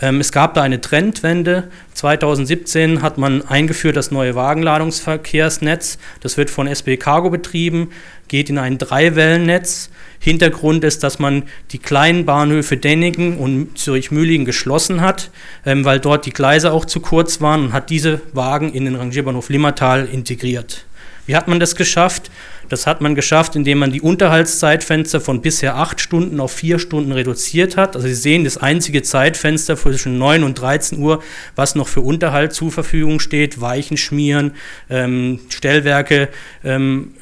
Ähm, 0.00 0.20
es 0.20 0.30
gab 0.30 0.54
da 0.54 0.62
eine 0.62 0.80
Trendwende. 0.80 1.64
2017 1.94 3.02
hat 3.02 3.18
man 3.18 3.44
eingeführt 3.44 3.96
das 3.96 4.12
neue 4.12 4.36
Wagenladungsverkehrsnetz. 4.36 5.98
Das 6.20 6.36
wird 6.36 6.48
von 6.48 6.68
SB 6.68 6.96
Cargo 6.96 7.30
betrieben, 7.30 7.90
geht 8.28 8.48
in 8.50 8.58
ein 8.58 8.78
Dreiwellennetz. 8.78 9.90
Hintergrund 10.20 10.84
ist, 10.84 11.02
dass 11.02 11.18
man 11.18 11.42
die 11.72 11.78
kleinen 11.78 12.24
Bahnhöfe 12.24 12.76
Dennigen 12.76 13.38
und 13.38 13.78
Zürich-Mühlingen 13.78 14.44
geschlossen 14.44 15.00
hat, 15.00 15.32
ähm, 15.66 15.84
weil 15.84 15.98
dort 15.98 16.24
die 16.24 16.32
Gleise 16.32 16.70
auch 16.70 16.84
zu 16.84 17.00
kurz 17.00 17.40
waren 17.40 17.64
und 17.64 17.72
hat 17.72 17.90
diese 17.90 18.20
Wagen 18.32 18.72
in 18.72 18.84
den 18.84 18.94
Rangierbahnhof 18.94 19.48
Limmatal 19.48 20.06
integriert. 20.06 20.84
Wie 21.26 21.36
hat 21.36 21.48
man 21.48 21.60
das 21.60 21.76
geschafft? 21.76 22.30
Das 22.70 22.86
hat 22.86 23.00
man 23.00 23.16
geschafft, 23.16 23.56
indem 23.56 23.78
man 23.78 23.90
die 23.90 24.00
Unterhaltszeitfenster 24.00 25.20
von 25.20 25.42
bisher 25.42 25.74
acht 25.74 26.00
Stunden 26.00 26.38
auf 26.38 26.52
vier 26.52 26.78
Stunden 26.78 27.10
reduziert 27.10 27.76
hat. 27.76 27.96
Also 27.96 28.06
Sie 28.06 28.14
sehen 28.14 28.44
das 28.44 28.58
einzige 28.58 29.02
Zeitfenster 29.02 29.76
zwischen 29.76 30.18
9 30.18 30.44
und 30.44 30.54
13 30.54 30.98
Uhr, 31.00 31.20
was 31.56 31.74
noch 31.74 31.88
für 31.88 32.00
Unterhalt 32.00 32.52
zur 32.52 32.70
Verfügung 32.70 33.18
steht, 33.18 33.60
Weichen 33.60 33.96
schmieren, 33.96 34.52
ähm, 34.88 35.40
Stellwerke 35.48 36.28
ähm, 36.62 37.12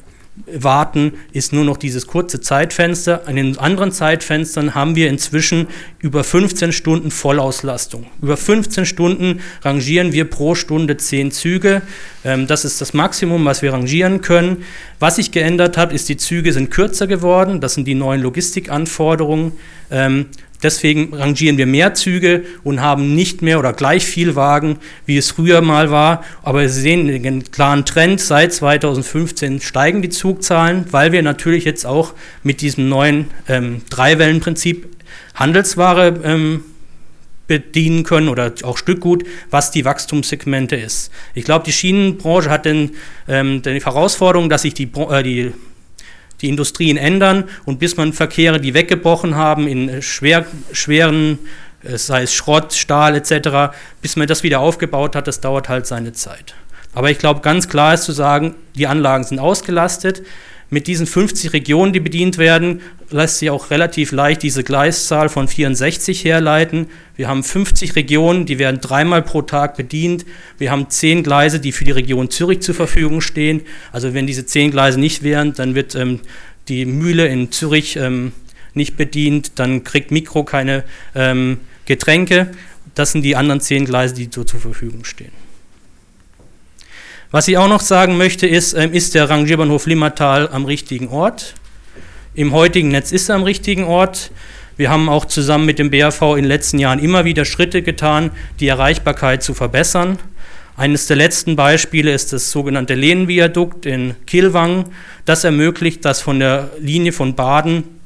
warten, 0.47 1.13
ist 1.31 1.53
nur 1.53 1.63
noch 1.63 1.77
dieses 1.77 2.07
kurze 2.07 2.41
Zeitfenster. 2.41 3.27
An 3.27 3.35
den 3.35 3.57
anderen 3.57 3.91
Zeitfenstern 3.91 4.75
haben 4.75 4.95
wir 4.95 5.09
inzwischen 5.09 5.67
über 5.99 6.23
15 6.23 6.71
Stunden 6.71 7.11
Vollauslastung. 7.11 8.07
Über 8.21 8.37
15 8.37 8.85
Stunden 8.85 9.41
rangieren 9.61 10.11
wir 10.13 10.25
pro 10.25 10.55
Stunde 10.55 10.97
10 10.97 11.31
Züge. 11.31 11.81
Ähm, 12.23 12.47
das 12.47 12.65
ist 12.65 12.81
das 12.81 12.93
Maximum, 12.93 13.45
was 13.45 13.61
wir 13.61 13.73
rangieren 13.73 14.21
können. 14.21 14.63
Was 14.99 15.17
sich 15.17 15.31
geändert 15.31 15.77
hat, 15.77 15.93
ist, 15.93 16.09
die 16.09 16.17
Züge 16.17 16.53
sind 16.53 16.71
kürzer 16.71 17.07
geworden. 17.07 17.61
Das 17.61 17.73
sind 17.73 17.85
die 17.85 17.95
neuen 17.95 18.21
Logistikanforderungen. 18.21 19.53
Deswegen 20.61 21.13
rangieren 21.13 21.57
wir 21.57 21.65
mehr 21.65 21.93
Züge 21.93 22.43
und 22.63 22.81
haben 22.81 23.15
nicht 23.15 23.41
mehr 23.41 23.59
oder 23.59 23.71
gleich 23.71 24.05
viel 24.05 24.35
Wagen, 24.35 24.77
wie 25.05 25.17
es 25.17 25.31
früher 25.31 25.61
mal 25.61 25.89
war. 25.89 26.23
Aber 26.43 26.67
Sie 26.67 26.81
sehen 26.81 27.07
den 27.07 27.49
klaren 27.51 27.85
Trend, 27.85 28.19
seit 28.19 28.53
2015 28.53 29.61
steigen 29.61 30.01
die 30.01 30.09
Zugzahlen, 30.09 30.85
weil 30.91 31.11
wir 31.13 31.21
natürlich 31.21 31.63
jetzt 31.63 31.85
auch 31.85 32.13
mit 32.43 32.61
diesem 32.61 32.89
neuen 32.89 33.27
ähm, 33.47 33.81
Dreiwellenprinzip 33.89 34.87
Handelsware 35.35 36.19
ähm, 36.23 36.63
bedienen 37.47 38.03
können 38.03 38.29
oder 38.29 38.53
auch 38.63 38.77
Stückgut, 38.77 39.25
was 39.49 39.71
die 39.71 39.83
Wachstumssegmente 39.83 40.75
ist. 40.75 41.11
Ich 41.33 41.45
glaube, 41.45 41.65
die 41.65 41.71
Schienenbranche 41.71 42.49
hat 42.49 42.65
den, 42.65 42.91
ähm, 43.27 43.61
die 43.63 43.83
Herausforderung, 43.83 44.49
dass 44.49 44.61
sich 44.61 44.73
die, 44.73 44.89
äh, 45.09 45.23
die 45.23 45.51
die 46.41 46.49
Industrien 46.49 46.97
ändern 46.97 47.45
und 47.65 47.79
bis 47.79 47.97
man 47.97 48.13
Verkehre, 48.13 48.59
die 48.59 48.73
weggebrochen 48.73 49.35
haben, 49.35 49.67
in 49.67 50.01
schwer, 50.01 50.45
schweren, 50.71 51.39
äh, 51.83 51.97
sei 51.97 52.23
es 52.23 52.33
Schrott, 52.33 52.73
Stahl 52.73 53.15
etc., 53.15 53.73
bis 54.01 54.15
man 54.15 54.27
das 54.27 54.43
wieder 54.43 54.59
aufgebaut 54.59 55.15
hat, 55.15 55.27
das 55.27 55.41
dauert 55.41 55.69
halt 55.69 55.87
seine 55.87 56.13
Zeit. 56.13 56.55
Aber 56.93 57.11
ich 57.11 57.19
glaube, 57.19 57.41
ganz 57.41 57.69
klar 57.69 57.93
ist 57.93 58.03
zu 58.03 58.11
sagen, 58.11 58.55
die 58.75 58.87
Anlagen 58.87 59.23
sind 59.23 59.39
ausgelastet. 59.39 60.23
Mit 60.71 60.85
diesen 60.85 61.07
50 61.07 61.53
Regionen, 61.53 61.93
die 61.93 61.99
bedient 61.99 62.37
werden, 62.37 62.81
lässt 63.09 63.39
sich 63.39 63.49
auch 63.49 63.71
relativ 63.71 64.11
leicht 64.11 64.43
diese 64.43 64.63
Gleiszahl 64.63 65.27
von 65.27 65.47
64 65.47 66.23
herleiten. 66.23 66.87
Wir 67.15 67.27
haben 67.27 67.43
50 67.43 67.95
Regionen, 67.95 68.45
die 68.45 68.59
werden 68.59 68.79
dreimal 68.79 69.23
pro 69.23 69.41
Tag 69.41 69.77
bedient. 69.77 70.27
Wir 70.59 70.69
haben 70.69 70.87
10 70.87 71.23
Gleise, 71.23 71.59
die 71.59 71.71
für 71.71 71.85
die 71.85 71.91
Region 71.91 72.29
Zürich 72.29 72.61
zur 72.61 72.75
Verfügung 72.75 73.21
stehen. 73.21 73.61
Also 73.91 74.13
wenn 74.13 74.27
diese 74.27 74.45
10 74.45 74.69
Gleise 74.69 74.99
nicht 74.99 75.23
wären, 75.23 75.55
dann 75.55 75.73
wird 75.73 75.95
ähm, 75.95 76.19
die 76.67 76.85
Mühle 76.85 77.27
in 77.27 77.51
Zürich 77.51 77.95
ähm, 77.95 78.31
nicht 78.75 78.95
bedient, 78.95 79.53
dann 79.55 79.83
kriegt 79.83 80.11
Mikro 80.11 80.43
keine 80.43 80.83
ähm, 81.15 81.57
Getränke. 81.85 82.51
Das 82.93 83.11
sind 83.11 83.23
die 83.23 83.35
anderen 83.35 83.59
10 83.59 83.85
Gleise, 83.85 84.13
die 84.13 84.29
so 84.31 84.43
zur 84.43 84.59
Verfügung 84.59 85.03
stehen. 85.03 85.48
Was 87.31 87.47
ich 87.47 87.59
auch 87.59 87.67
noch 87.67 87.81
sagen 87.81 88.17
möchte, 88.17 88.47
ist, 88.47 88.73
ähm, 88.73 88.91
ist 88.91 89.13
der 89.13 89.29
Rangierbahnhof 89.29 89.85
Limmatal 89.85 90.49
am 90.51 90.65
richtigen 90.65 91.09
Ort? 91.09 91.53
Im 92.33 92.53
heutigen 92.53 92.87
Netz 92.89 93.11
ist 93.11 93.29
er 93.29 93.35
am 93.35 93.43
richtigen 93.43 93.83
Ort. 93.83 94.31
Wir 94.77 94.89
haben 94.89 95.09
auch 95.09 95.25
zusammen 95.25 95.67
mit 95.67 95.77
dem 95.77 95.91
BAV 95.91 96.21
in 96.21 96.37
den 96.37 96.45
letzten 96.45 96.79
Jahren 96.79 96.97
immer 96.97 97.25
wieder 97.25 97.45
Schritte 97.45 97.83
getan, 97.83 98.31
die 98.59 98.67
Erreichbarkeit 98.67 99.43
zu 99.43 99.53
verbessern. 99.53 100.17
Eines 100.75 101.05
der 101.05 101.17
letzten 101.17 101.55
Beispiele 101.55 102.11
ist 102.11 102.33
das 102.33 102.49
sogenannte 102.49 102.95
Lehnenviadukt 102.95 103.85
in 103.85 104.15
Kilwang. 104.25 104.85
Das 105.25 105.43
ermöglicht, 105.43 106.05
dass 106.05 106.21
von 106.21 106.39
der 106.39 106.71
Linie 106.79 107.11
von 107.11 107.35
Baden 107.35 107.98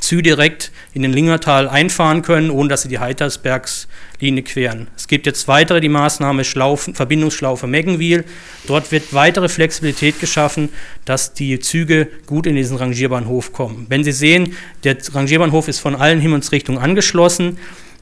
Zü 0.00 0.22
direkt 0.22 0.72
in 0.94 1.02
den 1.02 1.12
Lingertal 1.12 1.68
einfahren 1.68 2.22
können, 2.22 2.50
ohne 2.50 2.68
dass 2.68 2.82
sie 2.82 2.88
die 2.88 2.98
Heitersbergslinie 2.98 4.42
queren. 4.42 4.88
Es 4.96 5.08
gibt 5.08 5.26
jetzt 5.26 5.48
weitere 5.48 5.80
die 5.80 5.88
Maßnahme 5.88 6.44
Schlaufen, 6.44 6.94
Verbindungsschlaufe 6.94 7.66
Meggenwil. 7.66 8.24
Dort 8.66 8.90
wird 8.92 9.12
weitere 9.12 9.48
Flexibilität 9.48 10.20
geschaffen, 10.20 10.70
dass 11.04 11.34
die 11.34 11.60
Züge 11.60 12.08
gut 12.26 12.46
in 12.46 12.56
diesen 12.56 12.76
Rangierbahnhof 12.76 13.52
kommen. 13.52 13.86
Wenn 13.88 14.04
Sie 14.04 14.12
sehen, 14.12 14.56
der 14.84 14.96
Rangierbahnhof 15.12 15.68
ist 15.68 15.80
von 15.80 15.94
allen 15.94 16.20
Himmelsrichtungen 16.20 16.80
angeschlossen. 16.80 17.58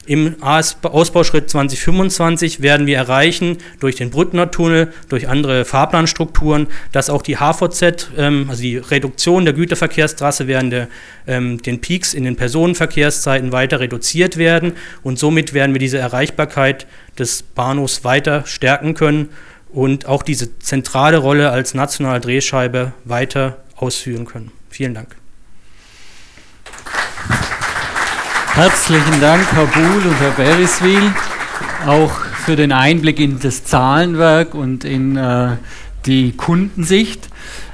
Im 0.07 0.41
Ausbauschritt 0.41 1.49
2025 1.49 2.61
werden 2.61 2.87
wir 2.87 2.95
erreichen, 2.95 3.57
durch 3.81 3.97
den 3.97 4.09
Brückner 4.09 4.49
Tunnel, 4.49 4.93
durch 5.09 5.27
andere 5.27 5.65
Fahrplanstrukturen, 5.65 6.67
dass 6.93 7.09
auch 7.09 7.21
die 7.21 7.35
HVZ, 7.35 8.11
ähm, 8.17 8.45
also 8.49 8.61
die 8.61 8.77
Reduktion 8.77 9.43
der 9.43 9.53
Güterverkehrstrasse 9.53 10.47
während 10.47 10.71
der, 10.71 10.87
ähm, 11.27 11.61
den 11.61 11.81
Peaks 11.81 12.13
in 12.13 12.23
den 12.23 12.37
Personenverkehrszeiten 12.37 13.51
weiter 13.51 13.81
reduziert 13.81 14.37
werden. 14.37 14.73
Und 15.03 15.19
somit 15.19 15.53
werden 15.53 15.75
wir 15.75 15.79
diese 15.79 15.97
Erreichbarkeit 15.97 16.87
des 17.19 17.43
Bahnhofs 17.43 18.05
weiter 18.05 18.45
stärken 18.45 18.93
können 18.93 19.27
und 19.73 20.05
auch 20.05 20.23
diese 20.23 20.57
zentrale 20.59 21.17
Rolle 21.17 21.49
als 21.51 21.73
nationale 21.73 22.21
Drehscheibe 22.21 22.93
weiter 23.03 23.57
ausführen 23.75 24.25
können. 24.25 24.51
Vielen 24.69 24.93
Dank. 24.93 25.17
Herzlichen 28.57 29.21
Dank, 29.21 29.45
Herr 29.53 29.67
Buhl 29.67 30.01
und 30.09 30.19
Herr 30.19 30.31
Beriswil, 30.31 31.13
auch 31.85 32.09
für 32.43 32.55
den 32.55 32.71
Einblick 32.71 33.19
in 33.19 33.39
das 33.39 33.65
Zahlenwerk 33.65 34.55
und 34.55 34.83
in 34.83 35.15
äh, 35.15 35.57
die 36.07 36.31
Kundensicht. 36.31 37.29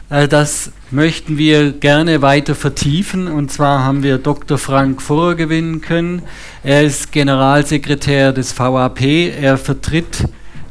Äh, 0.10 0.28
das 0.28 0.74
möchten 0.92 1.38
wir 1.38 1.72
gerne 1.72 2.22
weiter 2.22 2.54
vertiefen. 2.54 3.30
Und 3.30 3.50
zwar 3.50 3.86
haben 3.86 4.04
wir 4.04 4.18
Dr. 4.18 4.58
Frank 4.58 5.02
Furrer 5.02 5.36
gewinnen 5.36 5.80
können. 5.80 6.22
Er 6.64 6.84
ist 6.84 7.14
Generalsekretär 7.14 8.34
des 8.34 8.52
VAP. 8.60 9.04
Er 9.40 9.58
vertritt 9.58 10.26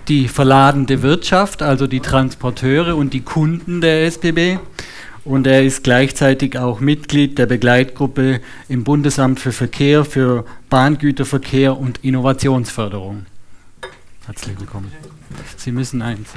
die 0.09 0.29
verladende 0.29 1.01
Wirtschaft, 1.01 1.63
also 1.63 1.87
die 1.87 2.01
Transporteure 2.01 2.97
und 2.97 3.15
die 3.15 3.23
Kunden 3.23 3.81
der 3.81 4.05
SBB 4.05 4.59
und 5.25 5.47
er 5.47 5.62
ist 5.62 5.85
gleichzeitig 5.85 6.59
auch 6.59 6.81
Mitglied 6.81 7.39
der 7.39 7.47
Begleitgruppe 7.47 8.41
im 8.68 8.85
Bundesamt 8.85 9.41
für 9.41 9.53
Verkehr 9.53 10.05
für 10.05 10.45
Bahngüterverkehr 10.68 11.77
und 11.77 11.99
Innovationsförderung. 12.05 13.27
Herzlich 14.27 14.59
willkommen. 14.59 14.93
Sie 15.57 15.73
müssen 15.73 16.03
eins. 16.03 16.29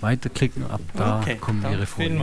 Weiterklicken, 0.00 0.64
ab 0.70 0.80
da 0.94 1.20
okay, 1.20 1.36
kommen 1.40 1.64
Ihre 1.70 1.86
Folien. 1.86 2.22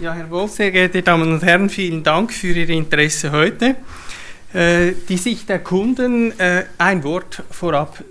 Ja, 0.00 0.14
Herr 0.14 0.30
Wolf, 0.30 0.52
sehr 0.52 0.70
geehrte 0.70 1.02
Damen 1.02 1.32
und 1.32 1.42
Herren, 1.42 1.68
vielen 1.68 2.02
Dank 2.02 2.32
für 2.32 2.48
Ihr 2.48 2.68
Interesse 2.68 3.30
heute. 3.30 3.76
Äh, 4.54 4.92
die 5.08 5.16
Sicht 5.16 5.48
der 5.48 5.58
Kunden, 5.58 6.38
äh, 6.38 6.64
ein 6.78 7.02
Wort 7.02 7.42
vorab. 7.50 8.02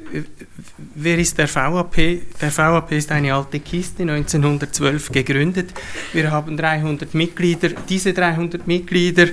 Wer 0.96 1.18
ist 1.18 1.38
der 1.38 1.48
VAP? 1.48 1.96
Der 2.42 2.58
VAP 2.58 2.92
ist 2.92 3.12
eine 3.14 3.34
alte 3.34 3.62
Kiste, 3.62 4.04
1912 4.04 5.12
gegründet. 5.12 5.70
Wir 6.12 6.30
haben 6.30 6.58
300 6.58 7.14
Mitglieder. 7.14 7.70
Diese 7.88 8.12
300 8.12 8.68
Mitglieder, 8.68 9.28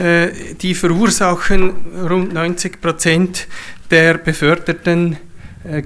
äh, 0.00 0.30
die 0.60 0.74
verursachen 0.74 1.74
rund 2.10 2.32
90 2.32 2.80
Prozent 2.80 3.46
der 3.90 4.18
beförderten 4.18 5.12
äh, 5.12 5.27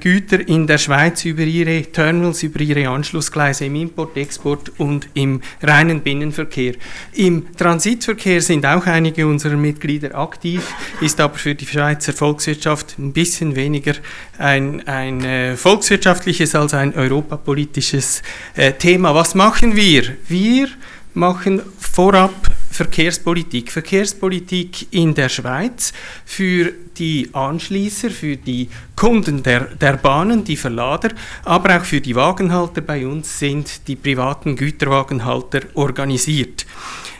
Güter 0.00 0.46
in 0.46 0.66
der 0.66 0.78
Schweiz 0.78 1.24
über 1.24 1.42
ihre 1.42 1.82
Terminals, 1.82 2.42
über 2.42 2.60
ihre 2.60 2.88
Anschlussgleise 2.88 3.64
im 3.64 3.76
Import, 3.76 4.16
Export 4.16 4.70
und 4.78 5.08
im 5.14 5.40
reinen 5.62 6.02
Binnenverkehr. 6.02 6.74
Im 7.14 7.56
Transitverkehr 7.56 8.42
sind 8.42 8.66
auch 8.66 8.86
einige 8.86 9.26
unserer 9.26 9.56
Mitglieder 9.56 10.14
aktiv, 10.14 10.62
ist 11.00 11.20
aber 11.20 11.34
für 11.34 11.54
die 11.54 11.66
Schweizer 11.66 12.12
Volkswirtschaft 12.12 12.98
ein 12.98 13.12
bisschen 13.12 13.56
weniger 13.56 13.94
ein, 14.38 14.86
ein 14.86 15.24
äh, 15.24 15.56
volkswirtschaftliches 15.56 16.54
als 16.54 16.74
ein 16.74 16.94
europapolitisches 16.94 18.22
äh, 18.56 18.72
Thema. 18.72 19.14
Was 19.14 19.34
machen 19.34 19.74
wir? 19.74 20.16
Wir 20.28 20.68
machen 21.14 21.62
vorab 21.78 22.48
Verkehrspolitik. 22.70 23.70
Verkehrspolitik 23.70 24.92
in 24.92 25.14
der 25.14 25.28
Schweiz 25.28 25.92
für 26.24 26.72
die 26.96 27.28
Anschließer, 27.32 28.10
für 28.10 28.36
die 28.36 28.68
Kunden 28.96 29.42
der, 29.42 29.60
der 29.60 29.98
Bahnen, 29.98 30.42
die 30.44 30.56
Verlader, 30.56 31.10
aber 31.44 31.76
auch 31.76 31.84
für 31.84 32.00
die 32.00 32.16
Wagenhalter 32.16 32.80
bei 32.80 33.06
uns 33.06 33.38
sind 33.38 33.86
die 33.88 33.96
privaten 33.96 34.56
Güterwagenhalter 34.56 35.60
organisiert. 35.74 36.66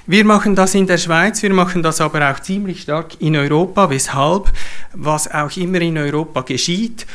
Wir 0.06 0.24
machen 0.24 0.56
das 0.56 0.74
in 0.74 0.86
der 0.86 0.98
Schweiz, 0.98 1.42
wir 1.42 1.52
machen 1.52 1.82
das 1.82 2.00
aber 2.00 2.28
auch 2.30 2.40
ziemlich 2.40 2.82
stark 2.82 3.20
in 3.20 3.36
Europa. 3.36 3.88
Weshalb? 3.88 4.50
Was 4.94 5.30
auch 5.30 5.56
immer 5.56 5.80
in 5.80 5.96
Europa 5.96 6.40
geschieht, 6.40 7.06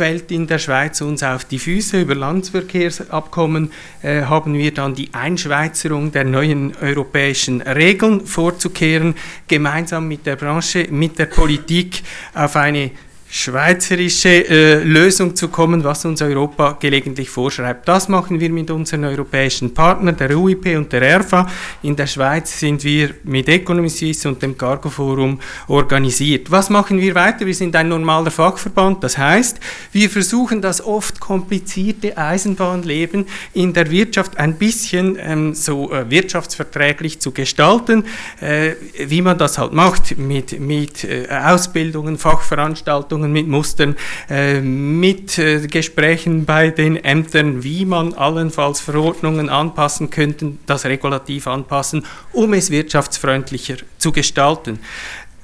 fällt 0.00 0.32
in 0.32 0.46
der 0.46 0.58
Schweiz 0.58 1.02
uns 1.02 1.22
auf 1.22 1.44
die 1.44 1.58
Füße. 1.58 2.00
Über 2.00 2.14
Landesverkehrsabkommen 2.14 3.70
äh, 4.00 4.22
haben 4.22 4.54
wir 4.54 4.72
dann 4.72 4.94
die 4.94 5.12
Einschweizerung 5.12 6.10
der 6.10 6.24
neuen 6.24 6.74
europäischen 6.80 7.60
Regeln 7.60 8.24
vorzukehren, 8.24 9.14
gemeinsam 9.46 10.08
mit 10.08 10.24
der 10.24 10.36
Branche, 10.36 10.88
mit 10.90 11.18
der 11.18 11.26
Politik 11.26 12.02
auf 12.32 12.56
eine 12.56 12.92
schweizerische 13.30 14.48
äh, 14.48 14.82
Lösung 14.82 15.36
zu 15.36 15.48
kommen, 15.48 15.84
was 15.84 16.04
uns 16.04 16.20
Europa 16.20 16.76
gelegentlich 16.80 17.30
vorschreibt. 17.30 17.86
Das 17.86 18.08
machen 18.08 18.40
wir 18.40 18.50
mit 18.50 18.70
unseren 18.70 19.04
europäischen 19.04 19.72
Partnern, 19.72 20.16
der 20.16 20.36
UIP 20.36 20.76
und 20.76 20.92
der 20.92 21.02
ERFA. 21.02 21.46
In 21.82 21.94
der 21.94 22.08
Schweiz 22.08 22.58
sind 22.58 22.82
wir 22.82 23.14
mit 23.22 23.48
Economy 23.48 23.88
Suisse 23.88 24.28
und 24.28 24.42
dem 24.42 24.58
Cargo 24.58 24.90
Forum 24.90 25.38
organisiert. 25.68 26.50
Was 26.50 26.70
machen 26.70 26.98
wir 26.98 27.14
weiter? 27.14 27.46
Wir 27.46 27.54
sind 27.54 27.76
ein 27.76 27.88
normaler 27.88 28.32
Fachverband, 28.32 29.04
das 29.04 29.16
heißt, 29.16 29.60
wir 29.92 30.10
versuchen 30.10 30.60
das 30.60 30.84
oft 30.84 31.20
komplizierte 31.20 32.18
Eisenbahnleben 32.18 33.26
in 33.54 33.72
der 33.72 33.90
Wirtschaft 33.90 34.38
ein 34.38 34.54
bisschen 34.56 35.16
ähm, 35.20 35.54
so 35.54 35.92
äh, 35.92 36.10
wirtschaftsverträglich 36.10 37.20
zu 37.20 37.30
gestalten, 37.30 38.04
äh, 38.40 38.72
wie 38.98 39.22
man 39.22 39.38
das 39.38 39.56
halt 39.56 39.72
macht 39.72 40.18
mit, 40.18 40.58
mit 40.58 41.04
äh, 41.04 41.28
Ausbildungen, 41.30 42.18
Fachveranstaltungen, 42.18 43.19
Verhandlungen 43.20 43.32
mit 43.32 43.48
Mustern, 43.48 43.96
äh, 44.28 44.60
mit 44.60 45.38
äh, 45.38 45.66
Gesprächen 45.66 46.44
bei 46.44 46.70
den 46.70 46.96
Ämtern, 46.96 47.62
wie 47.62 47.84
man 47.84 48.14
allenfalls 48.14 48.80
Verordnungen 48.80 49.48
anpassen 49.48 50.10
könnte, 50.10 50.52
das 50.66 50.84
Regulativ 50.84 51.46
anpassen, 51.46 52.04
um 52.32 52.54
es 52.54 52.70
wirtschaftsfreundlicher 52.70 53.76
zu 53.98 54.12
gestalten. 54.12 54.78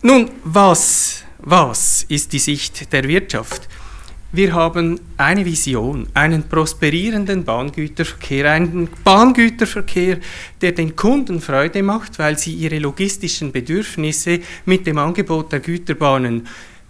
Nun, 0.02 0.30
was, 0.44 1.22
was 1.38 2.04
ist 2.08 2.32
die 2.32 2.38
Sicht 2.38 2.92
der 2.92 3.06
Wirtschaft? 3.08 3.68
Wir 4.32 4.52
haben 4.52 5.00
eine 5.16 5.46
Vision, 5.46 6.08
einen 6.12 6.42
prosperierenden 6.42 7.44
Bahngüterverkehr, 7.44 8.50
einen 8.50 8.88
Bahngüterverkehr, 9.04 10.18
der 10.60 10.72
den 10.72 10.94
Kunden 10.94 11.40
Freude 11.40 11.82
macht, 11.82 12.18
weil 12.18 12.36
sie 12.36 12.52
ihre 12.52 12.78
logistischen 12.78 13.52
Bedürfnisse 13.52 14.40
mit 14.66 14.86
dem 14.86 14.98
Angebot 14.98 15.52
der 15.52 15.60
Güterbahnen 15.60 16.46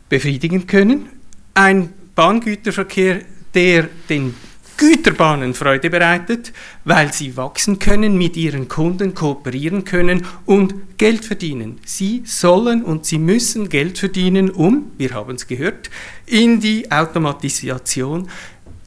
befriedigen 0.08 0.66
können. 0.66 1.08
Ein 1.54 1.92
Bahngüterverkehr, 2.14 3.22
der 3.54 3.88
den 4.08 4.34
Güterbahnen 4.76 5.54
Freude 5.54 5.88
bereitet, 5.88 6.52
weil 6.84 7.12
sie 7.12 7.36
wachsen 7.36 7.78
können, 7.78 8.18
mit 8.18 8.36
ihren 8.36 8.68
Kunden 8.68 9.14
kooperieren 9.14 9.84
können 9.84 10.26
und 10.44 10.98
Geld 10.98 11.24
verdienen. 11.24 11.78
Sie 11.86 12.22
sollen 12.26 12.84
und 12.84 13.06
sie 13.06 13.18
müssen 13.18 13.70
Geld 13.70 13.98
verdienen, 13.98 14.50
um, 14.50 14.92
wir 14.98 15.14
haben 15.14 15.36
es 15.36 15.46
gehört, 15.46 15.90
in 16.26 16.60
die 16.60 16.90
Automatisation 16.92 18.28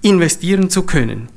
investieren 0.02 0.70
zu 0.70 0.84
können. 0.84 1.30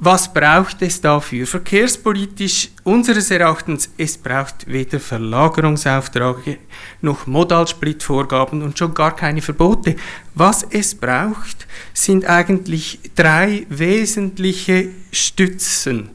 Was 0.00 0.32
braucht 0.32 0.80
es 0.82 1.00
dafür? 1.00 1.44
Verkehrspolitisch 1.44 2.70
unseres 2.84 3.32
Erachtens, 3.32 3.90
es 3.98 4.16
braucht 4.16 4.68
weder 4.68 5.00
Verlagerungsaufträge 5.00 6.58
noch 7.00 7.26
Modalsplitvorgaben 7.26 8.62
und 8.62 8.78
schon 8.78 8.94
gar 8.94 9.16
keine 9.16 9.42
Verbote. 9.42 9.96
Was 10.36 10.62
es 10.70 10.94
braucht, 10.94 11.66
sind 11.92 12.26
eigentlich 12.26 13.00
drei 13.16 13.66
wesentliche 13.70 14.90
Stützen. 15.10 16.10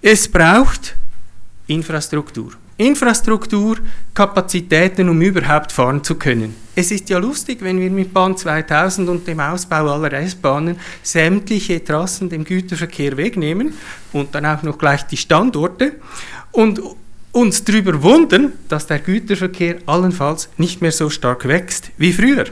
Es 0.00 0.26
braucht 0.26 0.96
Infrastruktur. 1.68 2.50
Infrastruktur, 2.82 3.78
Kapazitäten, 4.14 5.08
um 5.08 5.20
überhaupt 5.22 5.72
fahren 5.72 6.02
zu 6.04 6.16
können. 6.16 6.54
Es 6.74 6.90
ist 6.90 7.10
ja 7.10 7.18
lustig, 7.18 7.58
wenn 7.60 7.78
wir 7.78 7.90
mit 7.90 8.14
Bahn 8.14 8.36
2000 8.36 9.08
und 9.08 9.26
dem 9.26 9.40
Ausbau 9.40 9.92
aller 9.92 10.12
S-Bahnen 10.14 10.76
sämtliche 11.02 11.84
Trassen 11.84 12.28
dem 12.28 12.44
Güterverkehr 12.44 13.16
wegnehmen 13.16 13.74
und 14.12 14.34
dann 14.34 14.46
auch 14.46 14.62
noch 14.62 14.78
gleich 14.78 15.02
die 15.02 15.16
Standorte 15.16 15.92
und 16.50 16.80
uns 17.32 17.64
darüber 17.64 18.02
wundern, 18.02 18.52
dass 18.68 18.86
der 18.86 18.98
Güterverkehr 18.98 19.78
allenfalls 19.86 20.48
nicht 20.56 20.82
mehr 20.82 20.92
so 20.92 21.10
stark 21.10 21.46
wächst 21.46 21.90
wie 21.98 22.12
früher. 22.12 22.46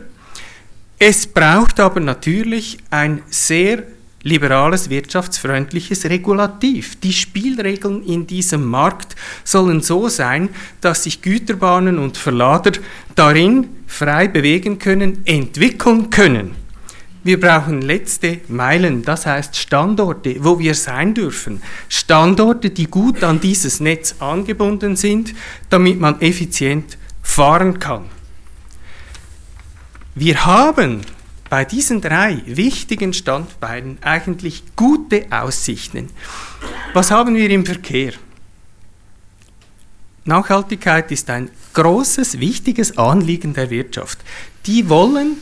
Es 0.99 1.27
braucht 1.27 1.81
aber 1.81 2.01
natürlich 2.01 2.79
ein 2.91 3.23
sehr 3.31 3.85
liberales, 4.23 4.91
wirtschaftsfreundliches 4.91 6.05
Regulativ. 6.05 7.01
Die 7.01 7.13
Spielregeln 7.13 8.03
in 8.05 8.27
diesem 8.27 8.65
Markt 8.65 9.17
sollen 9.45 9.81
so 9.81 10.09
sein, 10.09 10.51
dass 10.81 11.05
sich 11.05 11.23
Güterbahnen 11.23 11.99
und 11.99 12.17
Verlader 12.17 12.73
darin 13.15 13.69
frei 13.87 14.29
bewegen 14.29 14.79
können, 14.79 15.23
entwickeln 15.25 16.11
können. 16.11 16.55
Wir 17.23 17.39
brauchen 17.39 17.83
letzte 17.83 18.41
Meilen, 18.49 19.03
das 19.03 19.27
heißt 19.27 19.55
Standorte, 19.55 20.37
wo 20.43 20.59
wir 20.59 20.75
sein 20.75 21.13
dürfen. 21.13 21.63
Standorte, 21.89 22.71
die 22.71 22.87
gut 22.87 23.23
an 23.23 23.41
dieses 23.41 23.81
Netz 23.81 24.15
angebunden 24.21 24.97
sind, 24.97 25.35
damit 25.69 26.01
man 26.01 26.21
effizient 26.23 26.97
fahren 27.23 27.79
kann. 27.79 28.07
Wir 30.15 30.47
haben 30.47 31.03
bei 31.51 31.65
diesen 31.65 32.01
drei 32.01 32.41
wichtigen 32.47 33.13
Standbeinen 33.13 33.99
eigentlich 34.03 34.63
gute 34.77 35.27
Aussichten. 35.31 36.09
Was 36.95 37.11
haben 37.11 37.35
wir 37.35 37.51
im 37.51 37.67
Verkehr? 37.67 38.13
Nachhaltigkeit 40.25 41.11
ist 41.11 41.29
ein 41.29 41.51
großes, 41.75 42.39
wichtiges 42.39 42.97
Anliegen 42.97 43.53
der 43.53 43.69
Wirtschaft. 43.69 44.19
Die 44.67 44.89
wollen 44.89 45.39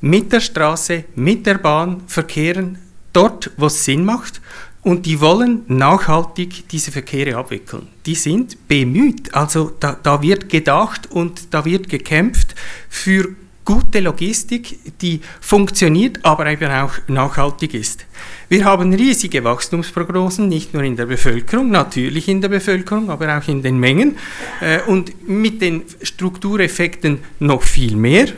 mit 0.00 0.32
der 0.32 0.40
Straße, 0.40 1.04
mit 1.14 1.44
der 1.44 1.58
Bahn 1.58 2.02
verkehren, 2.06 2.78
dort, 3.12 3.50
wo 3.58 3.66
es 3.66 3.84
Sinn 3.84 4.04
macht. 4.04 4.40
Und 4.82 5.04
die 5.04 5.20
wollen 5.20 5.64
nachhaltig 5.66 6.66
diese 6.70 6.90
Verkehre 6.90 7.36
abwickeln. 7.36 7.88
Die 8.06 8.14
sind 8.14 8.66
bemüht. 8.66 9.34
Also 9.34 9.72
da, 9.78 9.98
da 10.02 10.22
wird 10.22 10.48
gedacht 10.48 11.10
und 11.10 11.52
da 11.52 11.66
wird 11.66 11.90
gekämpft 11.90 12.54
für 12.88 13.36
gute 13.64 14.00
Logistik, 14.00 14.78
die 15.00 15.20
funktioniert, 15.40 16.24
aber 16.24 16.46
eben 16.46 16.70
auch 16.70 16.92
nachhaltig 17.08 17.74
ist. 17.74 18.06
Wir 18.48 18.64
haben 18.64 18.92
riesige 18.92 19.44
Wachstumsprognosen, 19.44 20.48
nicht 20.48 20.74
nur 20.74 20.82
in 20.82 20.96
der 20.96 21.06
Bevölkerung, 21.06 21.70
natürlich 21.70 22.28
in 22.28 22.40
der 22.40 22.48
Bevölkerung, 22.48 23.10
aber 23.10 23.38
auch 23.38 23.46
in 23.48 23.62
den 23.62 23.78
Mengen 23.78 24.16
äh, 24.60 24.80
und 24.86 25.28
mit 25.28 25.62
den 25.62 25.82
Struktureffekten 26.02 27.18
noch 27.38 27.62
viel 27.62 27.96
mehr. 27.96 28.28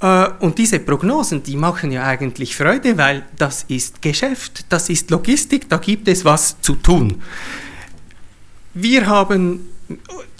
Äh, 0.00 0.28
und 0.40 0.58
diese 0.58 0.78
Prognosen, 0.80 1.42
die 1.42 1.56
machen 1.56 1.92
ja 1.92 2.04
eigentlich 2.04 2.56
Freude, 2.56 2.96
weil 2.96 3.24
das 3.36 3.64
ist 3.68 4.00
Geschäft, 4.02 4.66
das 4.68 4.88
ist 4.88 5.10
Logistik, 5.10 5.68
da 5.68 5.78
gibt 5.78 6.08
es 6.08 6.24
was 6.24 6.60
zu 6.60 6.74
tun. 6.76 7.22
Wir 8.72 9.06
haben 9.06 9.73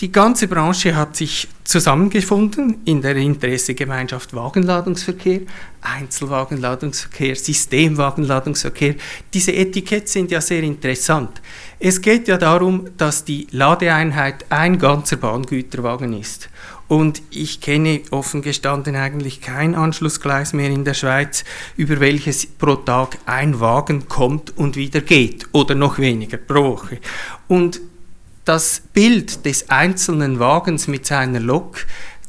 die 0.01 0.13
ganze 0.13 0.49
Branche 0.49 0.95
hat 0.95 1.17
sich 1.17 1.49
zusammengefunden 1.65 2.83
in 2.85 3.01
der 3.01 3.17
Interessegemeinschaft 3.17 4.35
Wagenladungsverkehr, 4.35 5.41
Einzelwagenladungsverkehr, 5.81 7.37
Systemwagenladungsverkehr. 7.37 8.97
Diese 9.33 9.53
Etikette 9.53 10.07
sind 10.07 10.31
ja 10.31 10.41
sehr 10.41 10.63
interessant. 10.63 11.41
Es 11.79 12.01
geht 12.01 12.29
ja 12.29 12.37
darum, 12.37 12.91
dass 12.97 13.25
die 13.25 13.47
Ladeeinheit 13.51 14.45
ein 14.51 14.79
ganzer 14.79 15.17
Bahngüterwagen 15.17 16.13
ist. 16.19 16.51
Und 16.87 17.23
ich 17.31 17.61
kenne 17.61 18.03
offen 18.11 18.43
gestanden 18.43 18.95
eigentlich 18.95 19.41
kein 19.41 19.75
Anschlussgleis 19.75 20.53
mehr 20.53 20.69
in 20.69 20.85
der 20.85 20.95
Schweiz, 20.95 21.45
über 21.77 21.99
welches 21.99 22.47
pro 22.47 22.77
Tag 22.77 23.19
ein 23.25 23.59
Wagen 23.59 24.07
kommt 24.07 24.57
und 24.57 24.77
wieder 24.77 25.01
geht 25.01 25.47
oder 25.53 25.75
noch 25.75 25.99
weniger 25.99 26.37
pro 26.37 26.73
Woche. 26.73 26.99
Und 27.49 27.81
das 28.45 28.83
Bild 28.93 29.45
des 29.47 29.71
einzelnen 29.71 30.39
Wagens 30.39 30.89
mit 30.89 31.07
seiner 31.07 31.41
Lok, 31.41 31.87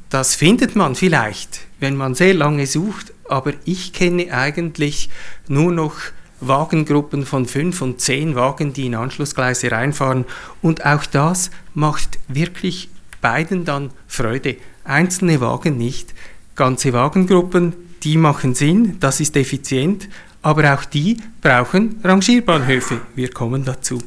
das 0.09 0.35
findet 0.35 0.75
man 0.75 0.95
vielleicht, 0.95 1.61
wenn 1.79 1.95
man 1.95 2.15
sehr 2.15 2.33
lange 2.33 2.67
sucht, 2.67 3.13
aber 3.27 3.53
ich 3.65 3.91
kenne 3.91 4.31
eigentlich 4.31 5.09
nur 5.47 5.71
noch 5.71 5.95
Wagengruppen 6.39 7.25
von 7.25 7.45
fünf 7.45 7.81
und 7.81 8.01
zehn 8.01 8.35
Wagen, 8.35 8.73
die 8.73 8.85
in 8.85 8.95
Anschlussgleise 8.95 9.71
reinfahren. 9.71 10.25
Und 10.61 10.85
auch 10.85 11.05
das 11.05 11.49
macht 11.73 12.19
wirklich 12.27 12.89
beiden 13.21 13.65
dann 13.65 13.91
Freude. 14.07 14.57
Einzelne 14.83 15.41
Wagen 15.41 15.77
nicht. 15.77 16.13
Ganze 16.55 16.93
Wagengruppen, 16.93 17.73
die 18.03 18.17
machen 18.17 18.53
Sinn, 18.53 18.97
das 18.99 19.19
ist 19.19 19.35
effizient, 19.35 20.07
aber 20.41 20.73
auch 20.75 20.85
die 20.85 21.17
brauchen 21.41 21.99
Rangierbahnhöfe. 22.03 23.01
Wir 23.15 23.31
kommen 23.31 23.65
dazu. 23.65 23.99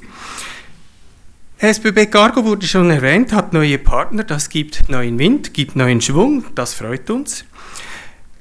SBB 1.61 2.07
Cargo 2.07 2.45
wurde 2.45 2.69
schon 2.69 2.89
erwähnt, 2.89 3.33
hat 3.33 3.53
neue 3.53 3.79
Partner, 3.79 4.23
das 4.23 4.49
gibt 4.49 4.89
neuen 4.89 5.19
Wind, 5.19 5.53
gibt 5.53 5.75
neuen 5.75 6.01
Schwung, 6.01 6.45
das 6.55 6.73
freut 6.73 7.11
uns. 7.11 7.45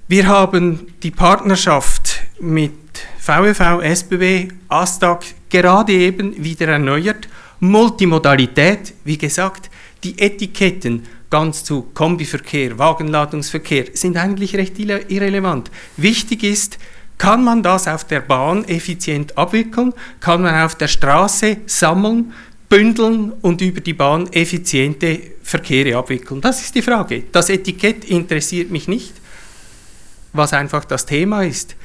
Wir 0.07 0.27
haben 0.27 0.93
die 1.01 1.09
Partnerschaft 1.09 2.21
mit 2.39 2.73
VEV, 3.19 3.81
SBB, 3.81 4.53
ASTAG 4.67 5.25
gerade 5.49 5.93
eben 5.93 6.43
wieder 6.43 6.67
erneuert. 6.67 7.27
Multimodalität, 7.59 8.93
wie 9.03 9.17
gesagt, 9.17 9.71
die 10.03 10.19
Etiketten 10.19 11.01
ganz 11.31 11.63
zu 11.63 11.87
Kombiverkehr, 11.95 12.77
Wagenladungsverkehr 12.77 13.85
sind 13.93 14.15
eigentlich 14.15 14.55
recht 14.55 14.77
irrelevant. 14.77 15.71
Wichtig 15.97 16.43
ist, 16.43 16.77
kann 17.17 17.43
man 17.43 17.63
das 17.63 17.87
auf 17.87 18.03
der 18.03 18.19
Bahn 18.19 18.63
effizient 18.65 19.35
abwickeln? 19.39 19.93
Kann 20.19 20.43
man 20.43 20.63
auf 20.63 20.75
der 20.75 20.87
Straße 20.87 21.57
sammeln, 21.65 22.31
bündeln 22.69 23.33
und 23.41 23.61
über 23.61 23.81
die 23.81 23.93
Bahn 23.93 24.31
effiziente 24.33 25.19
Verkehre 25.43 25.97
abwickeln? 25.97 26.41
Das 26.41 26.61
ist 26.61 26.75
die 26.75 26.81
Frage. 26.81 27.23
Das 27.31 27.49
Etikett 27.49 28.05
interessiert 28.05 28.71
mich 28.71 28.87
nicht, 28.87 29.13
was 30.33 30.53
einfach 30.53 30.85
das 30.85 31.05
Thema 31.05 31.43
ist. 31.43 31.75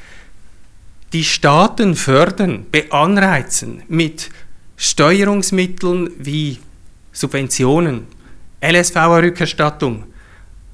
Die 1.13 1.23
Staaten 1.23 1.95
fördern, 1.95 2.65
beanreizen 2.71 3.83
mit 3.87 4.29
Steuerungsmitteln 4.75 6.11
wie 6.17 6.59
Subventionen, 7.11 8.07
LSV-Rückerstattung. 8.61 10.03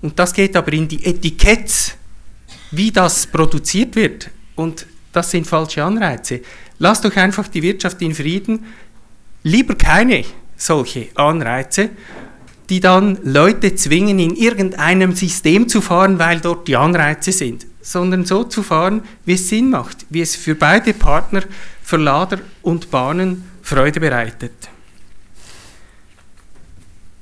Und 0.02 0.18
das 0.18 0.34
geht 0.34 0.56
aber 0.56 0.72
in 0.74 0.88
die 0.88 1.06
Etiketts, 1.06 1.96
wie 2.72 2.92
das 2.92 3.28
produziert 3.28 3.96
wird. 3.96 4.30
Und 4.56 4.86
das 5.12 5.32
sind 5.32 5.46
falsche 5.46 5.84
Anreize. 5.84 6.42
Lasst 6.78 7.04
doch 7.04 7.16
einfach 7.16 7.48
die 7.50 7.62
Wirtschaft 7.62 8.02
in 8.02 8.16
Frieden. 8.16 8.66
Lieber 9.44 9.76
keine 9.76 10.26
solche 10.58 11.08
Anreize, 11.16 11.90
die 12.70 12.80
dann 12.80 13.18
Leute 13.24 13.76
zwingen, 13.76 14.20
in 14.20 14.36
irgendeinem 14.36 15.16
System 15.16 15.68
zu 15.68 15.82
fahren, 15.82 16.20
weil 16.20 16.40
dort 16.40 16.68
die 16.68 16.76
Anreize 16.76 17.32
sind, 17.32 17.66
sondern 17.82 18.26
so 18.26 18.44
zu 18.44 18.62
fahren, 18.62 19.02
wie 19.26 19.34
es 19.34 19.50
Sinn 19.50 19.70
macht, 19.72 20.06
wie 20.10 20.22
es 20.22 20.36
für 20.36 20.56
beide 20.56 20.94
Partner, 20.94 21.42
für 21.82 21.98
Lader 21.98 22.40
und 22.62 22.92
Bahnen 22.92 23.50
Freude 23.64 24.00
bereitet. 24.00 24.70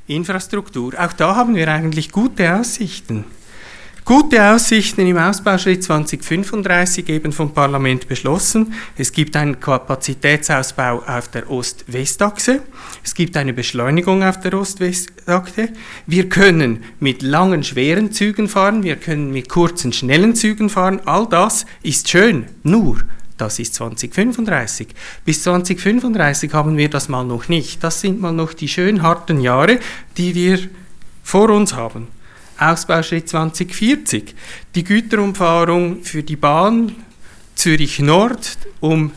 Infrastruktur, 0.07 0.93
auch 0.97 1.13
da 1.13 1.35
haben 1.35 1.55
wir 1.55 1.67
eigentlich 1.67 2.11
gute 2.11 2.55
Aussichten. 2.55 3.25
Gute 4.07 4.41
Aussichten 4.41 5.05
im 5.05 5.17
Ausbauschritt 5.17 5.83
2035 5.83 7.09
eben 7.09 7.33
vom 7.33 7.53
Parlament 7.53 8.07
beschlossen. 8.07 8.73
Es 8.97 9.11
gibt 9.11 9.35
einen 9.35 9.59
Kapazitätsausbau 9.59 11.03
auf 11.05 11.27
der 11.27 11.51
Ost-West-Achse. 11.51 12.61
Es 13.03 13.13
gibt 13.13 13.35
eine 13.35 13.51
Beschleunigung 13.51 14.23
auf 14.23 14.39
der 14.39 14.53
Ost-West-Achse. 14.53 15.73
Wir 16.05 16.29
können 16.29 16.85
mit 17.01 17.21
langen, 17.21 17.65
schweren 17.65 18.13
Zügen 18.13 18.47
fahren. 18.47 18.81
Wir 18.81 18.95
können 18.95 19.33
mit 19.33 19.49
kurzen, 19.49 19.91
schnellen 19.91 20.35
Zügen 20.35 20.69
fahren. 20.69 21.01
All 21.03 21.27
das 21.27 21.65
ist 21.83 22.07
schön. 22.07 22.45
Nur, 22.63 23.01
das 23.37 23.59
ist 23.59 23.75
2035. 23.75 24.87
Bis 25.25 25.43
2035 25.43 26.53
haben 26.53 26.77
wir 26.77 26.89
das 26.89 27.09
mal 27.09 27.25
noch 27.25 27.49
nicht. 27.49 27.83
Das 27.83 27.99
sind 27.99 28.21
mal 28.21 28.31
noch 28.31 28.53
die 28.53 28.69
schön 28.69 29.01
harten 29.01 29.41
Jahre, 29.41 29.81
die 30.15 30.33
wir 30.33 30.59
vor 31.23 31.49
uns 31.49 31.73
haben. 31.73 32.07
Ausbauschritt 32.59 33.29
2040. 33.29 34.35
Die 34.75 34.83
Güterumfahrung 34.83 36.03
für 36.03 36.23
die 36.23 36.35
Bahn 36.35 36.95
Zürich 37.55 37.99
Nord, 37.99 38.57
um 38.79 39.11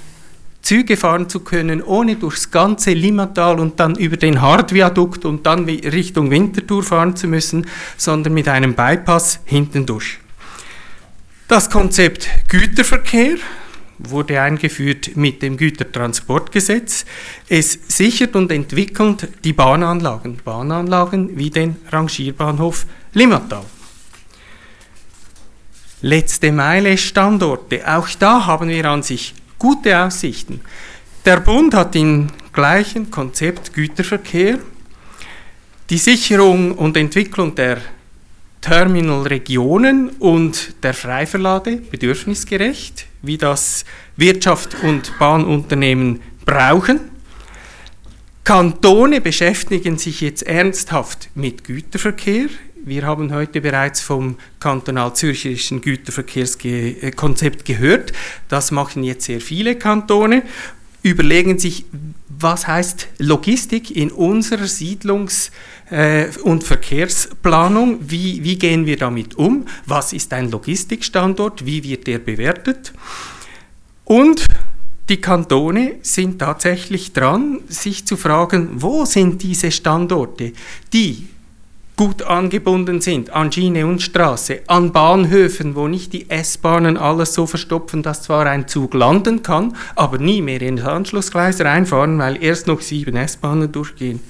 Züge 0.63 0.97
fahren 0.97 1.29
zu 1.29 1.41
können, 1.41 1.83
ohne 1.83 2.17
durchs 2.17 2.51
ganze 2.51 2.93
Limmatal 2.93 3.59
und 3.61 3.81
dann 3.81 3.97
über 3.97 4.17
den 4.17 4.41
Hardviadukt 4.41 5.25
und 5.25 5.47
dann 5.47 5.65
Richtung 5.65 6.31
Winterthur 6.31 6.83
fahren 6.83 7.17
zu 7.17 7.29
müssen, 7.29 7.67
sondern 7.97 8.35
mit 8.35 8.49
einem 8.49 8.75
Bypass 8.75 9.41
hinten 9.45 9.87
durch. 9.87 10.19
Das 11.49 11.71
Konzept 11.71 12.29
Güterverkehr 12.49 13.37
wurde 13.99 14.41
eingeführt 14.41 15.17
mit 15.17 15.43
dem 15.43 15.57
Gütertransportgesetz. 15.57 17.05
Es 17.49 17.79
sichert 17.89 18.37
und 18.37 18.53
entwickelt 18.53 19.29
die 19.45 19.53
Bahnanlagen, 19.53 20.39
Bahnanlagen 20.45 21.37
wie 21.37 21.51
den 21.51 21.77
Rangierbahnhof 21.91 22.87
Limmatal. 23.13 23.65
Letzte 26.03 26.53
Meile 26.53 26.97
Standorte, 26.97 27.83
auch 27.87 28.09
da 28.19 28.47
haben 28.47 28.69
wir 28.69 28.85
an 28.87 29.03
sich 29.03 29.35
gute 29.59 29.99
Aussichten. 29.99 30.61
Der 31.25 31.41
Bund 31.41 31.75
hat 31.75 31.95
im 31.97 32.29
gleichen 32.53 33.11
Konzept 33.11 33.75
Güterverkehr 33.75 34.59
die 35.91 35.99
Sicherung 35.99 36.73
und 36.73 36.97
Entwicklung 36.97 37.55
der 37.55 37.79
Terminalregionen 38.61 40.11
und 40.21 40.75
der 40.83 40.95
Freiverlade 40.95 41.77
bedürfnisgerecht, 41.77 43.07
wie 43.23 43.39
das 43.39 43.85
Wirtschaft 44.17 44.77
und 44.83 45.19
Bahnunternehmen 45.19 46.21
brauchen. 46.45 47.01
Kantone 48.45 49.21
beschäftigen 49.21 49.99
sich 49.99 50.21
jetzt 50.21 50.43
ernsthaft 50.43 51.29
mit 51.35 51.65
Güterverkehr. 51.65 52.49
Wir 52.83 53.07
haben 53.07 53.33
heute 53.35 53.61
bereits 53.61 54.01
vom 54.01 54.37
kantonal-zürcherischen 54.59 55.83
Güterverkehrskonzept 55.83 57.67
gehört. 57.67 58.13
Das 58.49 58.71
machen 58.71 59.05
jetzt 59.05 59.27
sehr 59.27 59.43
viele 59.43 59.77
Kantone. 59.77 60.43
Überlegen 61.03 61.59
sich, 61.59 61.85
was 62.29 62.67
heißt 62.67 63.09
Logistik 63.19 63.95
in 63.95 64.11
unserer 64.11 64.67
Siedlungs- 64.67 65.51
äh, 65.91 66.29
und 66.43 66.65
Verkehrsplanung? 66.65 67.99
Wie, 68.01 68.43
wie 68.45 68.57
gehen 68.57 68.87
wir 68.87 68.97
damit 68.97 69.35
um? 69.35 69.67
Was 69.85 70.15
ist 70.15 70.33
ein 70.33 70.51
Logistikstandort? 70.51 71.67
Wie 71.67 71.85
wird 71.85 72.07
der 72.07 72.19
bewertet? 72.19 72.95
Und 74.05 74.47
die 75.11 75.21
Kantone 75.21 75.97
sind 76.01 76.39
tatsächlich 76.39 77.13
dran, 77.13 77.61
sich 77.69 78.07
zu 78.07 78.17
fragen, 78.17 78.71
wo 78.81 79.05
sind 79.05 79.43
diese 79.43 79.71
Standorte, 79.71 80.53
die 80.95 81.29
gut 82.01 82.23
angebunden 82.23 83.03
sind 83.03 83.29
an 83.29 83.53
Schiene 83.53 83.87
und 83.87 84.01
Straße, 84.01 84.63
an 84.69 84.91
Bahnhöfen, 84.91 85.77
wo 85.77 85.87
nicht 85.87 86.15
die 86.15 86.31
S-Bahnen 86.31 86.97
alles 86.97 87.35
so 87.35 87.47
verstopfen, 87.47 88.03
dass 88.03 88.23
zwar 88.23 88.47
ein 88.47 88.67
Zug 88.69 88.95
landen 88.95 89.43
kann, 89.43 89.77
aber 89.97 90.17
nie 90.17 90.41
mehr 90.41 90.63
in 90.63 90.77
das 90.77 90.87
Anschlussgleis 90.87 91.61
reinfahren, 91.61 92.19
weil 92.19 92.43
erst 92.43 92.69
noch 92.69 92.81
sieben 92.81 93.17
S-Bahnen 93.17 93.71
durchgehen. 93.71 94.21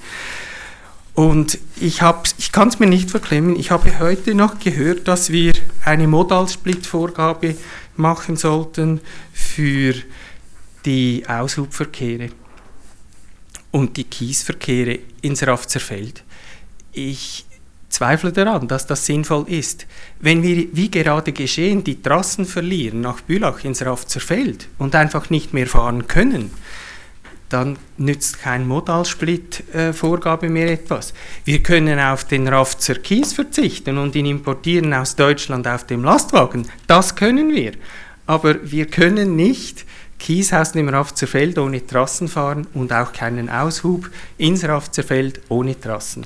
Und 1.15 1.59
ich, 1.79 2.01
ich 2.37 2.51
kann 2.51 2.67
es 2.67 2.79
mir 2.79 2.87
nicht 2.87 3.09
verklemmen, 3.09 3.55
ich 3.55 3.71
habe 3.71 3.99
heute 3.99 4.35
noch 4.35 4.59
gehört, 4.59 5.07
dass 5.07 5.29
wir 5.29 5.53
eine 5.85 6.07
Modalsplit-Vorgabe 6.09 7.55
machen 7.95 8.35
sollten 8.35 8.99
für 9.31 9.93
die 10.83 11.23
Aushubverkehre 11.25 12.31
und 13.71 13.95
die 13.95 14.03
Kiesverkehre 14.03 14.99
ins 15.21 15.47
Rafzerfeld. 15.47 16.25
Ich 16.91 17.45
zweifle 17.91 18.31
daran, 18.31 18.67
dass 18.67 18.87
das 18.87 19.05
sinnvoll 19.05 19.45
ist. 19.47 19.85
Wenn 20.19 20.43
wir, 20.43 20.67
wie 20.73 20.89
gerade 20.89 21.31
geschehen, 21.31 21.83
die 21.83 22.01
Trassen 22.01 22.45
verlieren 22.45 23.01
nach 23.01 23.21
Bülach 23.21 23.63
ins 23.63 23.85
Rafzerfeld 23.85 24.67
und 24.77 24.95
einfach 24.95 25.29
nicht 25.29 25.53
mehr 25.53 25.67
fahren 25.67 26.07
können, 26.07 26.51
dann 27.49 27.77
nützt 27.97 28.39
kein 28.39 28.65
Modalsplit-Vorgabe 28.65 30.49
mehr 30.49 30.71
etwas. 30.71 31.13
Wir 31.43 31.61
können 31.61 31.99
auf 31.99 32.23
den 32.23 32.47
Rafzer 32.47 32.95
Kies 32.95 33.33
verzichten 33.33 33.97
und 33.97 34.15
ihn 34.15 34.25
importieren 34.25 34.93
aus 34.93 35.15
Deutschland 35.15 35.67
auf 35.67 35.85
dem 35.85 36.03
Lastwagen. 36.03 36.67
Das 36.87 37.15
können 37.15 37.51
wir. 37.51 37.73
Aber 38.25 38.71
wir 38.71 38.85
können 38.85 39.35
nicht 39.35 39.85
Kies 40.17 40.53
aus 40.53 40.71
dem 40.71 40.87
Rafzerfeld 40.87 41.57
ohne 41.57 41.85
Trassen 41.85 42.27
fahren 42.27 42.67
und 42.73 42.93
auch 42.93 43.11
keinen 43.11 43.49
Aushub 43.49 44.09
ins 44.37 44.63
Rafzerfeld 44.63 45.41
ohne 45.49 45.77
Trassen. 45.79 46.25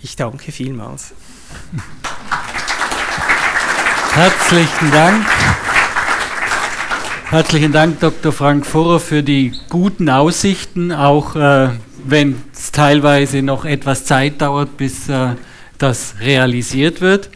Ich 0.00 0.14
danke 0.14 0.52
vielmals. 0.52 1.12
Herzlichen 4.12 4.90
Dank. 4.92 5.26
Herzlichen 7.30 7.72
Dank, 7.72 7.98
Dr. 7.98 8.30
Frank 8.30 8.64
Furrer, 8.64 9.00
für 9.00 9.24
die 9.24 9.52
guten 9.68 10.08
Aussichten, 10.08 10.92
auch 10.92 11.34
äh, 11.34 11.70
wenn 12.04 12.40
es 12.54 12.70
teilweise 12.70 13.42
noch 13.42 13.64
etwas 13.64 14.04
Zeit 14.04 14.40
dauert, 14.40 14.76
bis 14.76 15.08
äh, 15.08 15.34
das 15.78 16.14
realisiert 16.20 17.00
wird. 17.00 17.28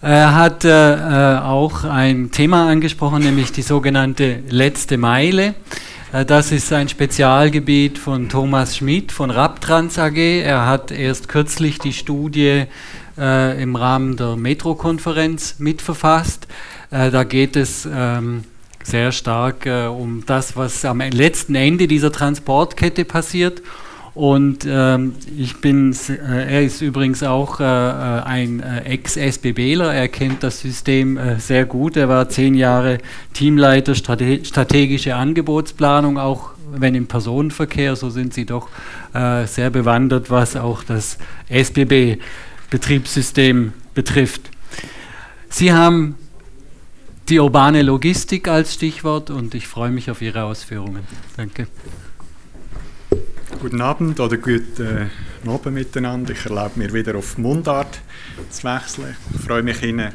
Er 0.00 0.34
hat 0.34 0.64
äh, 0.64 0.70
äh 0.70 1.38
auch 1.38 1.84
ein 1.84 2.32
Thema 2.32 2.68
angesprochen, 2.68 3.22
nämlich 3.22 3.52
die 3.52 3.62
sogenannte 3.62 4.40
letzte 4.48 4.98
Meile. 4.98 5.54
Äh, 6.12 6.24
das 6.24 6.52
ist 6.52 6.72
ein 6.72 6.88
Spezialgebiet 6.88 7.98
von 7.98 8.28
Thomas 8.28 8.76
Schmidt 8.76 9.12
von 9.12 9.30
Raptrans 9.30 9.98
AG. 9.98 10.16
Er 10.16 10.66
hat 10.66 10.90
erst 10.90 11.28
kürzlich 11.28 11.78
die 11.78 11.92
Studie 11.92 12.64
äh, 13.18 13.62
im 13.62 13.76
Rahmen 13.76 14.16
der 14.16 14.36
Metro-Konferenz 14.36 15.56
mitverfasst. 15.58 16.46
Äh, 16.90 17.10
da 17.10 17.24
geht 17.24 17.56
es 17.56 17.88
ähm, 17.90 18.44
sehr 18.82 19.12
stark 19.12 19.66
äh, 19.66 19.86
um 19.86 20.24
das, 20.26 20.56
was 20.56 20.84
am 20.84 21.00
letzten 21.00 21.54
Ende 21.54 21.88
dieser 21.88 22.12
Transportkette 22.12 23.04
passiert. 23.04 23.62
Und 24.14 24.66
ähm, 24.68 25.14
ich 25.38 25.62
bin, 25.62 25.96
äh, 26.08 26.54
er 26.54 26.62
ist 26.62 26.82
übrigens 26.82 27.22
auch 27.22 27.60
äh, 27.60 27.64
äh 27.64 28.22
ein 28.24 28.60
äh, 28.60 28.80
Ex-SBBler, 28.80 29.94
er 29.94 30.08
kennt 30.08 30.42
das 30.42 30.60
System 30.60 31.16
äh, 31.16 31.40
sehr 31.40 31.64
gut. 31.64 31.96
Er 31.96 32.10
war 32.10 32.28
zehn 32.28 32.54
Jahre 32.54 32.98
Teamleiter 33.32 33.94
Strate 33.94 34.44
strategische 34.44 35.14
Angebotsplanung, 35.14 36.18
auch 36.18 36.50
wenn 36.74 36.94
im 36.94 37.06
Personenverkehr, 37.06 37.96
so 37.96 38.10
sind 38.10 38.34
Sie 38.34 38.44
doch 38.44 38.68
äh, 39.14 39.46
sehr 39.46 39.70
bewandert, 39.70 40.28
was 40.30 40.56
auch 40.56 40.84
das 40.84 41.16
SBB-Betriebssystem 41.48 43.72
betrifft. 43.94 44.50
Sie 45.48 45.72
haben 45.72 46.16
die 47.28 47.38
urbane 47.38 47.82
Logistik 47.82 48.48
als 48.48 48.74
Stichwort 48.74 49.30
und 49.30 49.54
ich 49.54 49.68
freue 49.68 49.90
mich 49.90 50.10
auf 50.10 50.20
Ihre 50.20 50.42
Ausführungen. 50.44 51.06
Danke. 51.36 51.68
Guten 53.62 53.80
Abend 53.80 54.18
oder 54.18 54.38
guten 54.38 55.08
äh, 55.46 55.48
Abend 55.48 55.74
miteinander. 55.74 56.32
Ich 56.32 56.44
erlaube 56.44 56.80
mir 56.80 56.92
wieder 56.92 57.14
auf 57.14 57.38
Mundart 57.38 58.00
zu 58.50 58.64
wechseln. 58.64 59.16
Ich 59.36 59.40
freue 59.40 59.62
mich, 59.62 59.80
Ihnen 59.84 60.10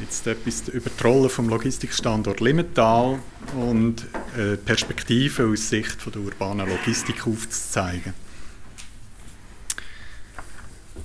jetzt 0.00 0.26
etwas 0.26 0.70
über 0.70 0.88
die 0.88 1.02
Rolle 1.02 1.28
vom 1.28 1.50
Logistikstandort 1.50 2.40
Limmental 2.40 3.18
und 3.56 4.06
äh, 4.38 4.56
Perspektiven 4.56 5.52
aus 5.52 5.68
Sicht 5.68 6.00
von 6.00 6.14
der 6.14 6.22
urbanen 6.22 6.66
Logistik 6.66 7.26
aufzuzeigen. 7.26 8.14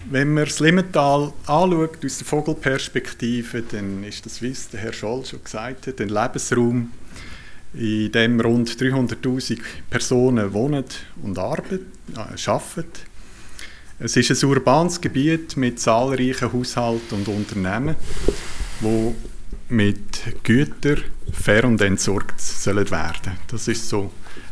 Wenn 0.09 0.35
man 0.35 0.45
das 0.45 0.61
Limmental 0.61 1.33
anschaut 1.47 1.97
aus 2.05 2.17
der 2.19 2.27
Vogelperspektive, 2.27 3.61
dann 3.63 4.05
ist 4.05 4.25
das, 4.25 4.41
wie 4.41 4.51
es 4.51 4.69
der 4.69 4.79
Herr 4.79 4.93
Scholl 4.93 5.25
schon 5.25 5.43
gesagt 5.43 5.87
hat, 5.87 5.99
ein 5.99 6.07
Lebensraum, 6.07 6.93
in 7.77 8.11
dem 8.11 8.39
rund 8.41 8.69
300.000 8.69 9.59
Personen 9.89 10.53
wohnen 10.53 10.85
und 11.21 11.37
arbeiten, 11.37 11.91
äh, 12.15 12.49
arbeiten. 12.49 13.07
Es 13.99 14.15
ist 14.15 14.31
ein 14.31 14.49
urbanes 14.49 15.01
Gebiet 15.01 15.57
mit 15.57 15.79
zahlreichen 15.79 16.53
Haushalten 16.53 17.15
und 17.15 17.27
Unternehmen, 17.27 17.95
wo 18.79 19.15
mit 19.69 20.43
Gütern 20.43 21.01
fair 21.31 21.65
und 21.65 21.81
entsorgt 21.81 22.39
sollen 22.39 22.89
werden. 22.91 23.33
Das 23.47 23.67
ist 23.67 23.89
so 23.89 24.11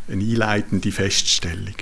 eine 0.09 0.23
einleitende 0.23 0.91
Feststellung. 0.91 1.75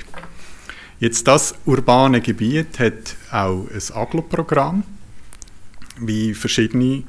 Jetzt 0.99 1.27
das 1.27 1.55
urbane 1.65 2.21
Gebiet 2.21 2.79
hat 2.79 3.15
auch 3.31 3.67
ein 3.69 3.95
Aglo-Programm, 3.95 4.83
wie 5.99 6.33
verschiedene 6.33 7.03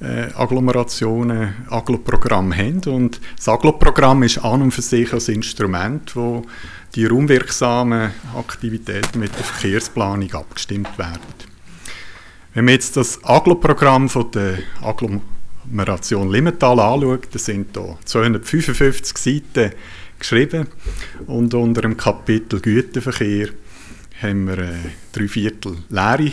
äh, 0.00 0.32
Agglomerationen 0.34 1.54
Aglo-Programm 1.70 2.54
haben. 2.54 2.80
Und 2.86 3.20
das 3.36 3.48
Aglo-Programm 3.48 4.22
ist 4.22 4.38
an 4.38 4.62
und 4.62 4.72
für 4.72 4.82
sich 4.82 5.12
ein 5.12 5.34
Instrument, 5.34 6.14
wo 6.16 6.44
die 6.94 7.06
raumwirksamen 7.06 8.10
Aktivitäten 8.36 9.20
mit 9.20 9.36
der 9.36 9.44
Verkehrsplanung 9.44 10.32
abgestimmt 10.34 10.98
werden. 10.98 11.20
Wenn 12.54 12.64
man 12.64 12.74
jetzt 12.74 12.96
das 12.96 13.22
Aglo-Programm 13.22 14.08
von 14.08 14.30
der 14.30 14.58
Agglomeration 14.82 16.30
Limmental 16.30 16.80
anschaut, 16.80 17.28
da 17.32 17.38
sind 17.38 17.76
hier 17.76 17.98
255 18.04 19.18
Seiten 19.18 19.72
geschrieben 20.18 20.66
und 21.26 21.52
unter 21.52 21.82
dem 21.82 21.96
Kapitel 21.96 22.60
Güterverkehr 22.60 23.48
haben 24.22 24.46
wir 24.46 24.58
äh, 24.58 24.72
drei 25.12 25.28
Viertel 25.28 25.76
leere 25.90 26.32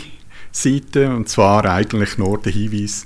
Seiten 0.50 1.12
und 1.12 1.28
zwar 1.28 1.64
eigentlich 1.66 2.16
nur 2.16 2.40
der 2.40 2.52
Hinweis, 2.52 3.04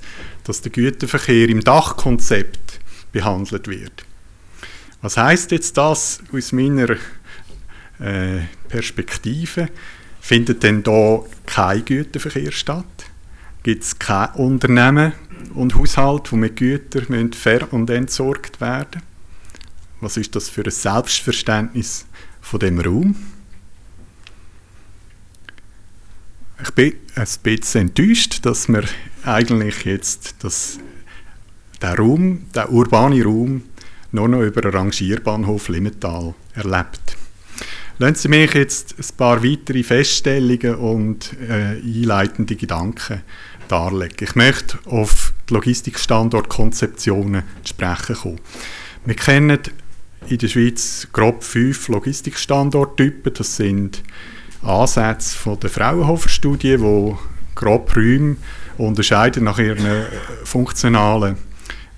dass 0.49 0.61
der 0.61 0.71
Güterverkehr 0.71 1.47
im 1.47 1.63
Dachkonzept 1.63 2.79
behandelt 3.11 3.67
wird. 3.67 4.03
Was 4.99 5.15
heißt 5.15 5.51
jetzt 5.51 5.77
das 5.77 6.21
aus 6.33 6.51
meiner 6.53 6.89
äh, 7.99 8.39
Perspektive? 8.67 9.69
Findet 10.19 10.63
denn 10.63 10.81
da 10.81 11.21
kein 11.45 11.85
Güterverkehr 11.85 12.51
statt? 12.51 12.85
Gibt 13.61 13.83
es 13.83 13.99
kein 13.99 14.31
Unternehmen 14.31 15.11
und 15.53 15.75
Haushalt, 15.75 16.31
wo 16.31 16.35
mit 16.35 16.55
Gütern 16.55 17.31
ver- 17.31 17.71
und 17.71 17.87
entsorgt 17.91 18.59
werden? 18.59 19.03
Was 20.01 20.17
ist 20.17 20.35
das 20.35 20.49
für 20.49 20.63
ein 20.63 20.71
Selbstverständnis 20.71 22.07
von 22.41 22.59
dem 22.59 22.79
Raum? 22.79 23.15
Ich 26.61 26.71
bin 26.71 26.93
ein 27.15 27.27
bisschen 27.43 27.81
enttäuscht, 27.87 28.45
dass 28.45 28.67
wir 28.67 28.83
eigentlich 29.23 29.85
jetzt 29.85 30.35
das, 30.39 30.77
der 31.81 31.95
Raum, 31.97 32.47
der 32.53 32.71
urbane 32.71 33.23
Raum, 33.23 33.63
nur 34.11 34.27
noch 34.27 34.41
über 34.41 34.61
den 34.61 34.71
Rangierbahnhof 34.71 35.69
Limmental 35.69 36.33
erlebt. 36.55 37.15
Lassen 37.97 38.15
Sie 38.15 38.27
mich 38.27 38.53
jetzt 38.53 38.95
ein 38.97 39.17
paar 39.17 39.43
weitere 39.43 39.83
Feststellungen 39.83 40.75
und 40.75 41.33
äh, 41.47 41.79
einleitende 41.81 42.55
Gedanken 42.55 43.21
darlegen. 43.67 44.17
Ich 44.21 44.35
möchte 44.35 44.79
auf 44.85 45.33
die 45.49 45.53
Logistikstandortkonzeptionen 45.53 47.43
zu 47.63 47.69
sprechen 47.69 48.15
kommen. 48.15 48.39
Wir 49.05 49.15
kennen 49.15 49.59
in 50.27 50.37
der 50.37 50.47
Schweiz 50.47 51.07
grob 51.13 51.43
fünf 51.43 51.87
Logistikstandorttypen. 51.87 53.33
Das 53.33 53.55
sind 53.55 54.03
Ansätze 54.61 55.37
von 55.37 55.59
der 55.59 55.69
Fraunhofer-Studie, 55.69 56.77
die 56.77 57.15
grob 57.55 57.95
Räume 57.95 58.35
unterscheiden 58.77 59.45
nach 59.45 59.59
ihren 59.59 59.85
äh, 59.85 60.03
funktionalen 60.43 61.37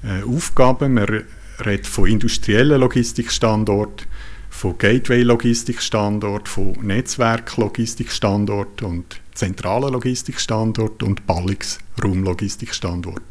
äh, 0.03 0.23
Aufgaben. 0.23 0.95
Man 0.95 1.23
redet 1.65 1.87
von 1.87 2.07
industriellen 2.07 2.81
Logistikstandorten, 2.81 4.05
von 4.49 4.77
Gateway-Logistikstandorten, 4.77 6.47
von 6.47 6.73
Netzwerk-Logistikstandorten 6.81 8.87
und 8.87 9.21
zentralen 9.33 9.93
Logistikstandorten 9.93 11.07
und 11.07 11.25
Ballungsraum-Logistikstandorten. 11.27 13.23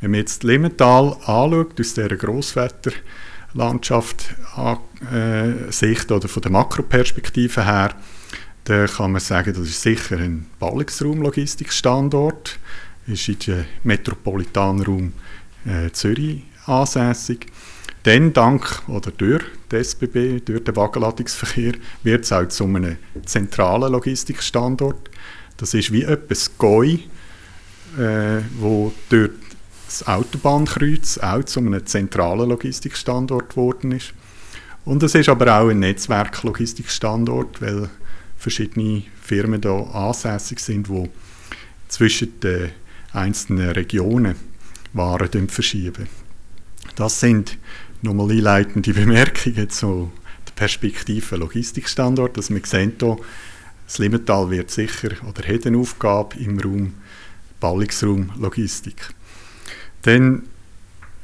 Wenn 0.00 0.10
man 0.10 0.20
jetzt 0.20 0.44
Limmental 0.44 1.16
anschaut, 1.24 1.80
aus 1.80 1.94
dieser 1.94 2.16
Grosswetterlandschaft 2.16 4.34
äh, 5.12 5.72
Sicht 5.72 6.12
oder 6.12 6.28
von 6.28 6.42
der 6.42 6.52
Makroperspektive 6.52 7.64
her, 7.64 7.94
dann 8.66 8.86
kann 8.88 9.12
man 9.12 9.20
sagen, 9.20 9.54
das 9.54 9.68
ist 9.68 9.80
sicher 9.80 10.18
ein 10.18 10.44
Ballungsraum-Logistikstandort, 10.58 12.58
ist 13.06 13.28
in 13.28 13.38
dem 13.38 13.64
Metropolitanraum 13.84 15.12
äh, 15.64 15.92
Zürich 15.92 16.42
ansässig. 16.66 17.46
Dann 18.02 18.32
dank 18.32 18.82
oder 18.88 19.12
durch 19.12 19.44
die 19.70 19.76
SBB, 19.76 20.40
durch 20.44 20.64
den 20.64 20.74
Wagenladungsverkehr, 20.74 21.74
wird 22.02 22.24
es 22.24 22.32
auch 22.32 22.48
zu 22.48 22.64
einem 22.64 22.96
zentralen 23.24 23.92
Logistikstandort. 23.92 25.10
Das 25.56 25.72
ist 25.72 25.92
wie 25.92 26.02
etwas 26.02 26.58
GOI, 26.58 27.04
äh, 27.96 28.40
wo 28.58 28.92
durch 29.08 29.30
das 29.86 30.08
Autobahnkreuz 30.08 31.18
auch 31.18 31.44
zu 31.44 31.60
einem 31.60 31.86
zentralen 31.86 32.48
Logistikstandort 32.48 33.50
geworden 33.50 33.92
ist. 33.92 34.12
Und 34.84 35.04
es 35.04 35.14
ist 35.14 35.28
aber 35.28 35.60
auch 35.60 35.68
ein 35.68 35.78
Netzwerk-Logistikstandort, 35.78 37.62
weil 37.62 37.90
verschiedene 38.46 39.02
Firmen 39.20 39.60
da 39.60 39.76
ansässig 39.76 40.60
sind, 40.60 40.86
die 40.86 41.10
zwischen 41.88 42.38
den 42.38 42.70
einzelnen 43.12 43.70
Regionen 43.70 44.36
Waren 44.92 45.48
verschieben. 45.48 46.06
Das 46.94 47.18
sind 47.18 47.58
nochmal 48.02 48.30
einleitende 48.30 48.92
Bemerkungen 48.94 49.68
zu 49.68 50.12
der 50.46 50.52
Perspektive 50.52 51.36
Logistikstandort. 51.36 52.36
Dass 52.36 52.50
wir 52.50 52.60
sehen 52.64 52.92
hier, 53.00 53.16
das 53.84 53.98
Limmental 53.98 54.48
wird 54.48 54.70
sicher 54.70 55.10
oder 55.28 55.42
hat 55.46 55.66
eine 55.66 55.78
Aufgabe 55.78 56.38
im 56.38 56.60
Raum 56.60 56.94
Ballungsraum 57.58 58.30
Logistik. 58.38 59.08
Dann 60.02 60.44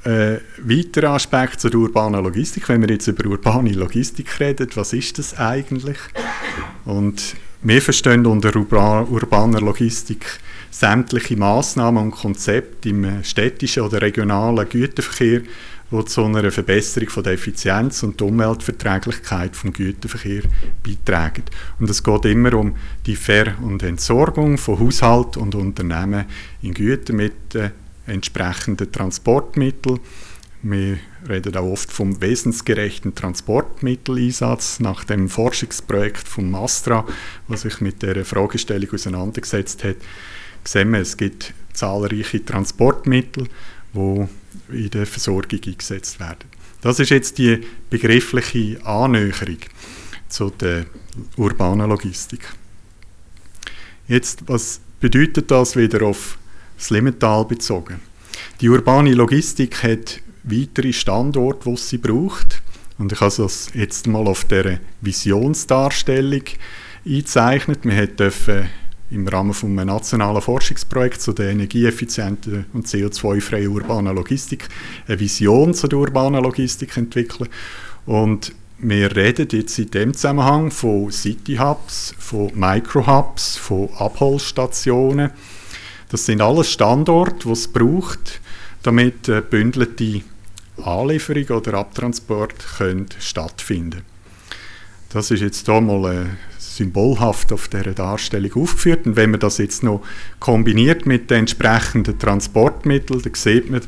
äh, 0.05 0.39
weiterer 0.59 1.11
Aspekt 1.11 1.61
zur 1.61 1.75
urbanen 1.75 2.23
Logistik. 2.23 2.69
Wenn 2.69 2.83
wir 2.83 2.91
jetzt 2.91 3.07
über 3.07 3.29
urbane 3.29 3.73
Logistik 3.73 4.41
reden, 4.41 4.69
was 4.75 4.93
ist 4.93 5.19
das 5.19 5.39
eigentlich? 5.39 5.99
Und 6.85 7.37
wir 7.63 7.81
verstehen 7.81 8.27
unter 8.27 8.55
urbaner 8.57 9.61
Logistik 9.61 10.27
sämtliche 10.71 11.37
Maßnahmen 11.37 12.05
und 12.05 12.11
Konzepte 12.11 12.89
im 12.89 13.23
städtischen 13.23 13.85
oder 13.85 14.03
regionalen 14.03 14.69
Güterverkehr, 14.69 15.43
die 15.93 16.05
zu 16.07 16.25
einer 16.25 16.51
Verbesserung 16.51 17.11
von 17.11 17.23
der 17.23 17.35
Effizienz 17.35 18.03
und 18.03 18.19
der 18.19 18.27
Umweltverträglichkeit 18.27 19.55
vom 19.55 19.73
Güterverkehr 19.73 20.43
beitragen. 20.83 21.45
Und 21.79 21.91
es 21.91 22.03
geht 22.03 22.25
immer 22.25 22.55
um 22.55 22.75
die 23.07 23.15
Ver- 23.15 23.55
und 23.63 23.83
Entsorgung 23.83 24.57
von 24.57 24.81
Haushalt 24.81 25.37
und 25.37 25.55
Unternehmen 25.55 26.25
in 26.63 26.75
Güter 26.75 27.13
mit 27.13 27.55
äh, 27.55 27.71
entsprechenden 28.07 28.91
Transportmitteln. 28.91 30.01
Wir 30.63 30.99
reden 31.29 31.57
auch 31.57 31.73
oft 31.73 31.91
vom 31.91 32.21
wesensgerechten 32.21 33.15
Transportmitteleinsatz 33.15 34.79
nach 34.79 35.05
dem 35.05 35.29
Forschungsprojekt 35.29 36.29
vom 36.29 36.51
Mastra, 36.51 37.05
was 37.49 37.63
sich 37.63 37.81
mit 37.81 38.03
der 38.03 38.25
Fragestellung 38.25 38.93
auseinandergesetzt 38.93 39.83
hat. 39.83 39.97
Sehen 40.65 40.93
wir, 40.93 41.01
es 41.01 41.17
gibt 41.17 41.53
zahlreiche 41.73 42.45
Transportmittel, 42.45 43.49
die 43.95 44.29
in 44.71 44.91
der 44.91 45.07
Versorgung 45.07 45.59
eingesetzt 45.67 46.21
werden. 46.21 46.49
Das 46.81 47.01
ist 47.01 47.11
jetzt 47.11 47.39
die 47.39 47.61
begriffliche 47.91 48.85
Annäherung. 48.85 49.59
zu 50.29 50.51
der 50.51 50.87
urbanen 51.37 51.89
Logistik. 51.89 52.41
Jetzt, 54.09 54.43
was 54.47 54.81
bedeutet 55.01 55.51
das 55.51 55.77
wieder 55.77 56.03
auf 56.07 56.39
das 56.83 56.91
Limmental 56.91 57.45
bezogen? 57.45 58.01
Die 58.61 58.69
urbane 58.69 59.15
Logistik 59.15 59.83
hat 59.83 60.21
weitere 60.43 60.93
Standorte, 60.93 61.71
die 61.71 61.77
sie 61.77 61.99
braucht. 61.99 62.63
Und 62.99 63.13
ich 63.13 63.21
habe 63.21 63.35
das 63.37 63.71
jetzt 63.75 64.07
mal 64.07 64.27
auf 64.27 64.45
der 64.45 64.81
Visionsdarstellung 65.01 66.43
eingezeichnet. 67.05 67.81
Wir 67.85 68.07
dürfen 68.07 68.69
im 69.11 69.29
Rahmen 69.29 69.53
eines 69.53 69.85
nationalen 69.85 70.41
Forschungsprojekts 70.41 71.25
zu 71.25 71.33
der 71.33 71.51
energieeffizienten 71.51 72.67
und 72.73 72.87
CO2-freien 72.87 73.69
urbanen 73.69 74.15
Logistik 74.15 74.69
eine 75.07 75.21
Vision 75.21 75.75
zu 75.75 75.87
der 75.87 75.99
urbanen 75.99 76.43
Logistik 76.43 76.97
entwickeln. 76.97 77.49
Und 78.07 78.53
wir 78.79 79.15
reden 79.15 79.47
jetzt 79.53 79.79
in 79.79 79.91
dem 79.91 80.15
Zusammenhang 80.15 80.71
von 80.71 81.13
City 81.13 81.57
Hubs, 81.57 82.15
von 82.19 82.51
Micro-Hubs, 82.55 83.57
von 83.57 83.89
Abholstationen. 83.97 85.31
Das 86.13 86.27
sind 86.27 86.43
alles 86.43 86.71
Standorte, 86.71 87.47
die 87.47 87.53
es 87.53 87.69
braucht, 87.69 88.43
damit 88.83 89.31
äh, 89.31 89.41
bündelte 89.41 90.21
Anlieferung 90.85 91.57
oder 91.57 91.75
Abtransport 91.79 92.55
können 92.77 93.07
stattfinden 93.19 94.03
Das 95.09 95.31
ist 95.31 95.41
jetzt 95.41 95.65
hier 95.65 95.81
mal 95.81 96.15
äh, 96.15 96.27
symbolhaft 96.59 97.51
auf 97.51 97.69
der 97.69 97.95
Darstellung 97.95 98.63
aufgeführt. 98.63 99.07
Und 99.07 99.17
wenn 99.17 99.31
man 99.31 99.41
das 99.41 99.57
jetzt 99.57 99.83
noch 99.83 100.03
kombiniert 100.39 101.07
mit 101.07 101.31
den 101.31 101.41
entsprechenden 101.41 102.19
Transportmitteln, 102.19 103.23
dann 103.23 103.35
sieht 103.35 103.71
man, 103.71 103.81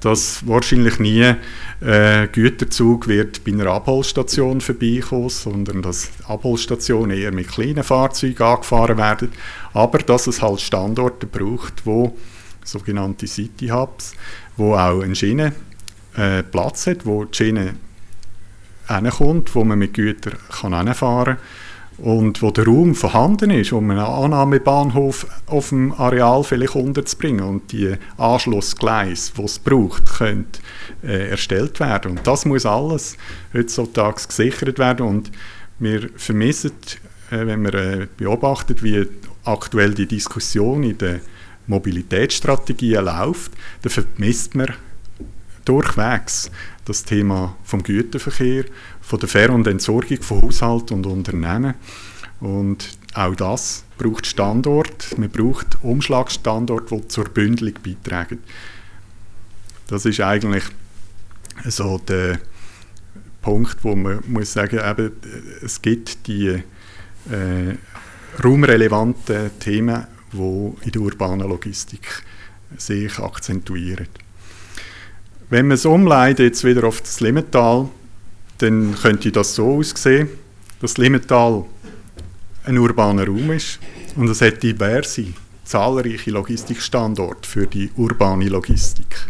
dass 0.00 0.46
wahrscheinlich 0.46 0.98
nie 0.98 1.34
äh, 1.80 2.28
Güterzug 2.28 3.08
wird 3.08 3.44
bei 3.44 3.52
einer 3.52 3.66
Abholstation 3.66 4.60
vorbeikommen, 4.60 5.28
sondern 5.28 5.82
dass 5.82 6.10
Abholstationen 6.26 7.16
eher 7.16 7.32
mit 7.32 7.48
kleinen 7.48 7.82
Fahrzeugen 7.82 8.42
angefahren 8.42 8.98
werden, 8.98 9.32
aber 9.72 9.98
dass 9.98 10.26
es 10.26 10.40
halt 10.40 10.60
Standorte 10.60 11.26
braucht, 11.26 11.84
wo 11.84 12.16
sogenannte 12.64 13.26
City 13.26 13.68
Hubs, 13.68 14.12
wo 14.56 14.74
auch 14.74 15.02
eine 15.02 15.16
Schiene 15.16 15.52
äh, 16.16 16.42
Platz 16.42 16.86
hat, 16.86 17.04
wo 17.04 17.24
die 17.24 17.36
Schiene 17.36 17.74
hinkommt, 18.88 19.54
wo 19.54 19.64
man 19.64 19.78
mit 19.78 19.94
Gütern 19.94 20.36
kann 20.60 20.72
kann 20.72 21.38
und 21.98 22.42
wo 22.42 22.50
der 22.50 22.64
Raum 22.64 22.94
vorhanden 22.94 23.50
ist, 23.50 23.72
um 23.72 23.90
einen 23.90 23.98
Annahmebahnhof 23.98 25.26
auf 25.46 25.70
dem 25.70 25.92
Areal 25.92 26.44
vielleicht 26.44 26.76
unterzubringen 26.76 27.44
und 27.44 27.72
die 27.72 27.94
Anschlussgleise, 28.16 29.32
die 29.36 29.42
es 29.42 29.58
braucht, 29.58 30.06
können 30.06 30.46
äh, 31.02 31.30
erstellt 31.30 31.80
werden. 31.80 32.12
Und 32.12 32.26
das 32.26 32.44
muss 32.44 32.64
alles 32.66 33.16
heutzutage 33.52 34.22
gesichert 34.28 34.78
werden 34.78 35.06
und 35.06 35.32
wir 35.80 36.08
vermissen, 36.16 36.72
äh, 37.30 37.46
wenn 37.46 37.62
man 37.62 37.74
äh, 37.74 38.06
beobachtet, 38.16 38.82
wie 38.82 39.06
aktuell 39.44 39.94
die 39.94 40.06
Diskussion 40.06 40.84
in 40.84 40.98
den 40.98 41.20
Mobilitätsstrategien 41.66 43.04
läuft, 43.04 43.52
dann 43.82 43.90
vermisst 43.90 44.54
man 44.54 44.72
durchwegs 45.64 46.50
das 46.88 47.04
Thema 47.04 47.56
vom 47.64 47.82
Güterverkehr, 47.82 48.64
von 49.00 49.20
der 49.20 49.28
Ver- 49.28 49.50
und 49.50 49.66
Entsorgung 49.66 50.22
von 50.22 50.42
Haushalt 50.42 50.90
und 50.90 51.06
Unternehmen. 51.06 51.74
Und 52.40 52.98
auch 53.14 53.34
das 53.34 53.84
braucht 53.98 54.26
Standort. 54.26 55.18
Man 55.18 55.28
braucht 55.28 55.82
Umschlagstandort, 55.82 56.90
die 56.90 57.08
zur 57.08 57.26
Bündelung 57.26 57.74
beitragen. 57.82 58.38
Das 59.88 60.06
ist 60.06 60.20
eigentlich 60.20 60.64
so 61.66 61.98
der 61.98 62.40
Punkt, 63.42 63.82
wo 63.82 63.94
man 63.94 64.20
muss 64.26 64.52
sagen, 64.52 64.78
eben, 64.78 65.12
es 65.62 65.80
gibt 65.82 66.26
die 66.26 66.48
äh, 67.30 67.74
raumrelevanten 68.42 69.50
Themen, 69.58 70.06
die 70.32 70.72
in 70.84 70.92
der 70.92 71.02
urbanen 71.02 71.48
Logistik 71.48 72.22
sich 72.76 73.18
akzentuieren. 73.18 74.08
Wenn 75.50 75.68
man 75.68 75.76
es 75.76 75.86
umleitet 75.86 76.40
jetzt 76.40 76.64
wieder 76.64 76.84
auf 76.84 77.00
das 77.00 77.20
Limmental, 77.20 77.88
dann 78.58 78.94
könnte 78.94 79.32
das 79.32 79.54
so 79.54 79.78
aussehen, 79.78 80.28
dass 80.80 80.92
das 80.92 80.98
Limmental 80.98 81.64
ein 82.64 82.76
urbaner 82.76 83.26
Raum 83.26 83.52
ist 83.52 83.78
und 84.16 84.28
es 84.28 84.42
hat 84.42 84.62
diverse, 84.62 85.24
zahlreiche 85.64 86.32
Logistikstandorte 86.32 87.48
für 87.48 87.66
die 87.66 87.90
urbane 87.96 88.48
Logistik. 88.48 89.26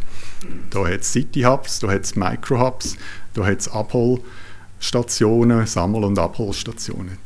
Da 0.71 0.89
hat 0.89 1.03
es 1.03 1.13
City 1.13 1.43
Hubs, 1.43 1.79
da 1.79 1.89
hat 1.89 2.03
es 2.03 2.17
Micro 2.17 2.59
Hubs, 2.59 2.97
da 3.35 3.47
hat 3.47 3.61
es 3.61 3.69
Abholstationen, 3.69 5.67
Sammel- 5.67 6.05
und 6.05 6.19
Abholstationen. 6.19 7.19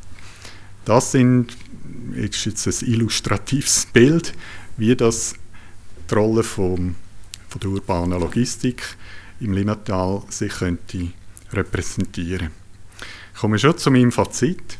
Das 0.84 1.12
sind, 1.12 1.56
ist 2.14 2.44
jetzt 2.44 2.66
ein 2.66 2.88
illustratives 2.88 3.86
Bild, 3.92 4.34
wie 4.76 4.94
das 4.96 5.34
die 6.10 6.14
Rolle 6.14 6.42
vom, 6.42 6.96
von 7.52 7.60
der 7.60 7.70
urbanen 7.70 8.18
Logistik 8.18 8.82
im 9.40 9.52
Limmatal 9.52 10.22
sich 10.30 10.52
könnte 10.52 11.08
repräsentieren. 11.52 12.48
Ich 13.34 13.40
komme 13.40 13.58
schon 13.58 13.76
zu 13.76 13.90
meinem 13.90 14.10
Fazit. 14.10 14.78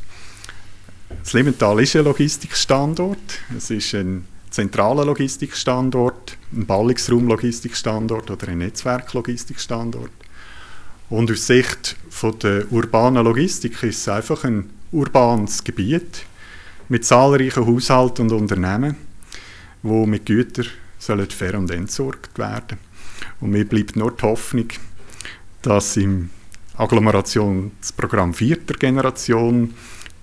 Das 1.23 1.33
Limmental 1.33 1.79
ist 1.81 1.95
ein 1.95 2.05
Logistikstandort. 2.05 3.41
Es 3.55 3.69
ist 3.69 3.93
ein 3.93 4.25
zentraler 4.49 5.05
Logistikstandort, 5.05 6.35
ein 6.51 6.65
Ballungsraum-Logistikstandort 6.65 8.31
oder 8.31 8.47
ein 8.47 8.57
Netzwerk-Logistikstandort. 8.57 10.11
Und 11.11 11.29
aus 11.29 11.45
Sicht 11.45 11.95
von 12.09 12.39
der 12.39 12.71
urbanen 12.71 13.23
Logistik 13.23 13.83
ist 13.83 13.99
es 13.99 14.09
einfach 14.09 14.45
ein 14.45 14.71
urbanes 14.91 15.63
Gebiet 15.63 16.25
mit 16.89 17.05
zahlreichen 17.05 17.67
Haushalten 17.67 18.23
und 18.23 18.31
Unternehmen, 18.31 18.95
wo 19.83 20.07
mit 20.07 20.25
Gütern 20.25 20.65
sollen 21.05 21.29
fair 21.29 21.57
und 21.57 21.71
entsorgt 21.71 22.37
werden. 22.37 22.77
Und 23.39 23.51
mir 23.51 23.65
bleibt 23.65 23.95
nur 23.95 24.11
die 24.11 24.23
Hoffnung, 24.23 24.67
dass 25.61 25.97
im 25.97 26.29
Agglomerationsprogramm 26.75 28.33
vierter 28.33 28.73
Generation 28.75 29.73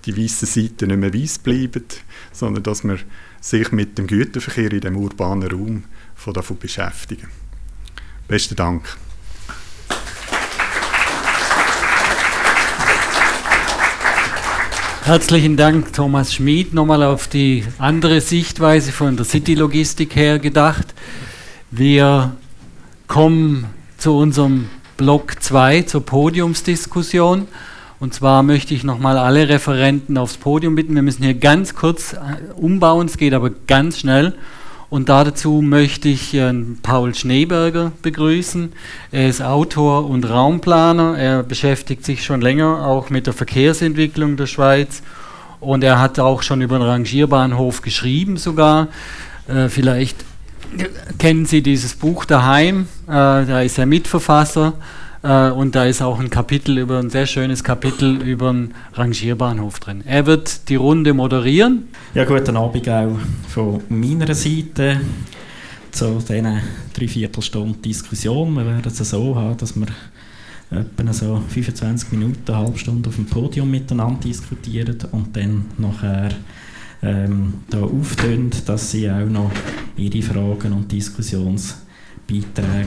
die 0.05 0.17
weißen 0.17 0.49
Seiten 0.49 0.89
nicht 0.89 0.99
mehr 0.99 1.15
weiß 1.15 1.39
bleiben, 1.39 1.85
sondern 2.33 2.63
dass 2.63 2.85
man 2.85 2.99
sich 3.41 3.71
mit 3.73 3.99
dem 3.99 4.07
Güterverkehr 4.07 4.73
in 4.73 4.81
dem 4.81 4.97
urbanen 4.97 5.51
Raum 5.51 5.85
von 6.15 6.35
davon 6.35 6.59
beschäftigen. 6.59 7.29
Besten 8.27 8.57
Dank. 8.57 8.97
Herzlichen 15.03 15.57
Dank, 15.57 15.95
Thomas 15.95 16.35
Schmid. 16.35 16.75
Nochmal 16.75 17.03
auf 17.03 17.27
die 17.27 17.65
andere 17.79 18.21
Sichtweise 18.21 18.93
von 18.93 19.17
der 19.17 19.25
City-Logistik 19.25 20.15
her 20.15 20.39
gedacht. 20.39 20.95
Wir 21.71 22.37
kommen 23.09 23.65
zu 23.97 24.17
unserem 24.17 24.69
Block 24.99 25.43
2 25.43 25.83
zur 25.83 26.05
Podiumsdiskussion. 26.05 27.49
Und 27.99 28.15
zwar 28.15 28.43
möchte 28.43 28.75
ich 28.75 28.85
nochmal 28.85 29.17
alle 29.17 29.49
Referenten 29.49 30.19
aufs 30.19 30.37
Podium 30.37 30.75
bitten. 30.75 30.95
Wir 30.95 31.03
müssen 31.03 31.25
hier 31.25 31.35
ganz 31.35 31.75
kurz 31.75 32.13
äh, 32.13 32.53
umbauen, 32.55 33.07
es 33.07 33.17
geht 33.17 33.33
aber 33.33 33.51
ganz 33.51 33.99
schnell. 33.99 34.35
Und 34.91 35.09
dazu 35.09 35.63
möchte 35.63 36.09
ich 36.09 36.37
Paul 36.83 37.15
Schneeberger 37.15 37.93
begrüßen. 38.03 38.73
Er 39.13 39.29
ist 39.29 39.41
Autor 39.41 40.11
und 40.11 40.29
Raumplaner. 40.29 41.17
Er 41.17 41.43
beschäftigt 41.45 42.05
sich 42.05 42.25
schon 42.25 42.41
länger 42.41 42.85
auch 42.85 43.09
mit 43.09 43.29
der 43.29 43.33
Verkehrsentwicklung 43.33 44.37
der 44.37 44.47
Schweiz. 44.47 45.03
Und 45.61 45.85
er 45.85 46.01
hat 46.01 46.19
auch 46.19 46.43
schon 46.43 46.61
über 46.61 46.77
den 46.79 46.89
Rangierbahnhof 46.89 47.83
geschrieben 47.83 48.37
sogar. 48.37 48.89
Äh, 49.47 49.69
vielleicht 49.69 50.17
kennen 51.19 51.47
Sie 51.47 51.63
dieses 51.63 51.95
Buch 51.95 52.25
daheim, 52.25 52.87
äh, 53.07 53.13
da 53.13 53.61
ist 53.61 53.79
er 53.79 53.87
Mitverfasser 53.87 54.75
äh, 55.23 55.51
und 55.51 55.75
da 55.75 55.85
ist 55.85 56.03
auch 56.03 56.19
ein 56.19 56.31
Kapitel 56.31 56.79
über 56.79 56.99
ein 56.99 57.11
sehr 57.11 57.27
schönes 57.27 57.63
Kapitel 57.65 58.23
über 58.23 58.53
den 58.53 58.75
Rangierbahnhof 58.95 59.81
drin. 59.81 60.03
Er 60.07 60.27
wird 60.27 60.69
die 60.69 60.77
Runde 60.77 61.15
moderieren. 61.15 61.89
Ja, 62.15 62.25
guten 62.25 62.57
Abend 62.57 62.89
auch 62.89 63.19
von 63.49 63.83
meiner 63.89 64.35
Seite 64.35 65.01
zu 65.91 66.19
diesen 66.19 66.61
Dreiviertelstunden 66.95 67.83
Diskussion. 67.83 68.55
Wir 68.55 68.67
werden 68.67 68.93
es 68.93 68.99
so 68.99 69.35
haben, 69.37 69.57
dass 69.57 69.75
wir 69.77 69.89
etwa 70.71 71.13
so 71.13 71.43
25 71.49 72.13
Minuten, 72.13 72.43
eine 72.47 72.59
halbe 72.59 72.79
Stunde 72.79 73.09
auf 73.09 73.17
dem 73.17 73.27
Podium 73.27 73.71
miteinander 73.71 74.21
diskutieren 74.21 74.99
und 75.13 75.37
dann 75.37 75.67
nachher 75.79 76.31
ähm, 77.03 77.55
da 77.71 77.83
auftönt, 77.83 78.69
dass 78.69 78.91
sie 78.91 79.11
auch 79.11 79.27
noch 79.27 79.51
ihre 79.97 80.23
Fragen 80.23 80.73
und 80.73 80.93
Diskussionsbeiträge 80.93 82.87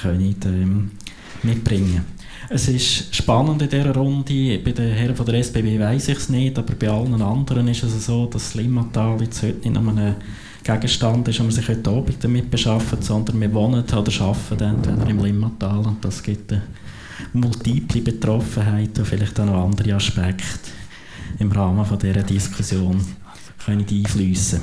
können, 0.00 0.36
ähm, 0.44 0.90
mitbringen 1.46 2.16
es 2.48 2.68
ist 2.68 3.14
spannend 3.14 3.62
in 3.62 3.68
dieser 3.68 3.94
Runde. 3.94 4.58
Bei 4.58 4.72
den 4.72 4.92
Herren 4.92 5.16
von 5.16 5.26
der 5.26 5.36
SBB 5.36 5.80
weiß 5.80 6.08
ich 6.08 6.18
es 6.18 6.28
nicht, 6.28 6.58
aber 6.58 6.74
bei 6.74 6.88
allen 6.88 7.20
anderen 7.20 7.68
ist 7.68 7.82
es 7.82 8.06
so, 8.06 8.26
dass 8.26 8.44
das 8.44 8.54
Limmatal 8.54 9.20
jetzt 9.20 9.42
heute 9.42 9.68
nicht 9.68 9.82
nur 9.82 9.92
ein 9.92 10.14
Gegenstand 10.62 11.28
ist, 11.28 11.38
den 11.38 11.46
man 11.46 11.54
sich 11.54 11.68
heute 11.68 11.90
Abend 11.90 12.22
damit 12.22 12.50
beschafft, 12.50 13.02
sondern 13.02 13.40
wir 13.40 13.52
wohnen 13.52 13.84
oder 13.84 14.20
arbeiten 14.20 14.82
dann 14.82 15.08
im 15.08 15.22
Limmatal 15.22 15.78
und 15.78 16.04
das 16.04 16.22
gibt 16.22 16.52
eine 16.52 16.62
multiple 17.32 18.00
Betroffenheit 18.00 18.98
und 18.98 19.06
vielleicht 19.06 19.38
auch 19.40 19.46
noch 19.46 19.64
andere 19.64 19.94
Aspekte 19.94 20.70
im 21.38 21.50
Rahmen 21.50 21.84
von 21.84 21.98
dieser 21.98 22.22
Diskussion 22.22 23.00
können 23.64 23.86
einfließen 23.88 24.60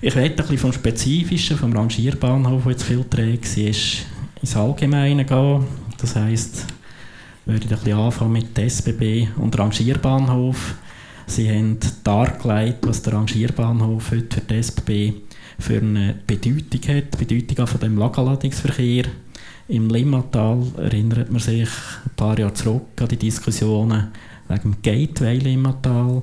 Ich 0.00 0.14
werde 0.14 0.30
ein 0.30 0.36
bisschen 0.36 0.58
vom 0.58 0.72
Spezifischen, 0.72 1.56
vom 1.56 1.72
Rangierbahnhof, 1.72 2.62
der 2.62 2.72
jetzt 2.72 2.84
viel 2.84 3.04
träge 3.04 3.42
war, 3.42 3.74
ins 4.40 4.56
Allgemeine 4.56 5.24
gehen. 5.24 5.64
Das 6.00 6.16
heisst, 6.16 6.66
würde 7.44 7.66
ich 7.66 7.86
ein 7.86 7.92
anfangen 7.92 8.32
mit 8.32 8.58
SBB 8.58 9.28
und 9.36 9.58
Rangierbahnhof. 9.58 10.76
Sie 11.26 11.48
haben 11.50 11.78
dargelegt, 12.02 12.86
was 12.86 13.02
der 13.02 13.12
Rangierbahnhof 13.12 14.10
heute 14.10 14.36
für 14.36 14.46
die 14.46 14.54
SBB 14.62 15.12
für 15.58 15.78
eine 15.78 16.14
Bedeutung 16.26 16.80
hat, 16.96 17.20
die 17.20 17.24
Bedeutung 17.24 17.66
von 17.66 17.80
dem 17.80 17.98
Lagerladungsverkehr. 17.98 19.04
Im 19.68 19.90
Limmatal 19.90 20.62
erinnert 20.78 21.30
man 21.30 21.40
sich 21.40 21.68
ein 21.68 22.10
paar 22.16 22.38
Jahre 22.38 22.54
zurück 22.54 23.00
an 23.00 23.08
die 23.08 23.16
Diskussionen 23.16 24.08
wegen 24.48 24.62
dem 24.62 24.82
Gateway 24.82 25.38
Limmatal. 25.38 26.22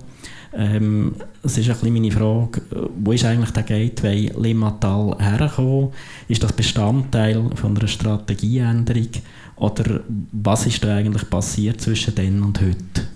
Ähm, 0.53 1.15
es 1.43 1.57
ist 1.57 1.69
ein 1.69 1.73
bisschen 1.73 1.93
meine 1.93 2.11
Frage, 2.11 2.61
wo 2.99 3.11
ist 3.11 3.25
eigentlich 3.25 3.51
der 3.51 3.63
Gateway 3.63 4.31
Limmatal 4.37 5.15
hergekommen? 5.19 5.89
Ist 6.27 6.43
das 6.43 6.51
Bestandteil 6.51 7.49
von 7.55 7.77
einer 7.77 7.87
Strategieänderung? 7.87 9.09
Oder 9.57 10.01
was 10.31 10.65
ist 10.67 10.83
da 10.83 10.95
eigentlich 10.95 11.29
passiert 11.29 11.81
zwischen 11.81 12.13
dann 12.15 12.43
und 12.43 12.61
heute? 12.61 13.07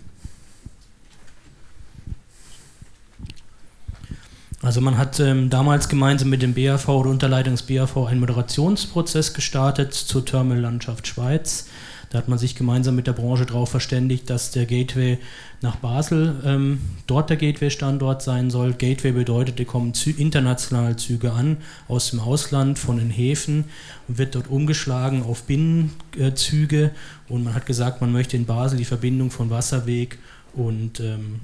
Also 4.64 4.80
man 4.80 4.98
hat 4.98 5.20
ähm, 5.20 5.50
damals 5.50 5.90
gemeinsam 5.90 6.30
mit 6.30 6.44
dem 6.44 6.54
BAV 6.54 6.88
oder 6.88 7.10
Unterleitung 7.10 7.54
des 7.56 7.64
BAV 7.64 7.98
einen 8.08 8.20
Moderationsprozess 8.20 9.34
gestartet 9.34 9.94
zur 9.94 10.24
Terminallandschaft 10.24 11.08
Schweiz. 11.08 11.68
Da 12.12 12.18
hat 12.18 12.28
man 12.28 12.38
sich 12.38 12.56
gemeinsam 12.56 12.96
mit 12.96 13.08
der 13.08 13.14
Branche 13.14 13.46
darauf 13.46 13.70
verständigt, 13.70 14.30
dass 14.30 14.52
der 14.52 14.66
Gateway 14.66 15.18
nach 15.62 15.78
Basel 15.78 16.36
ähm, 16.46 16.82
dort 17.08 17.30
der 17.30 17.38
Gateway-Standort 17.38 18.22
sein 18.22 18.52
soll. 18.52 18.74
Gateway 18.74 19.14
bedeutet, 19.14 19.60
da 19.60 19.64
kommen 19.64 19.94
Zü 19.94 20.12
internationale 20.12 20.98
Züge 20.98 21.32
an 21.32 21.58
aus 21.88 22.10
dem 22.12 22.20
Ausland, 22.20 22.78
von 22.78 22.98
den 22.98 23.10
Häfen 23.10 23.64
und 24.10 24.18
wird 24.18 24.36
dort 24.36 24.50
umgeschlagen 24.50 25.24
auf 25.24 25.44
Binnenzüge. 25.44 26.92
Und 27.30 27.46
man 27.46 27.56
hat 27.56 27.66
gesagt, 27.66 28.02
man 28.02 28.12
möchte 28.12 28.36
in 28.36 28.46
Basel 28.46 28.78
die 28.78 28.86
Verbindung 28.86 29.32
von 29.32 29.50
Wasserweg 29.50 30.20
und 30.54 31.00
ähm, 31.00 31.40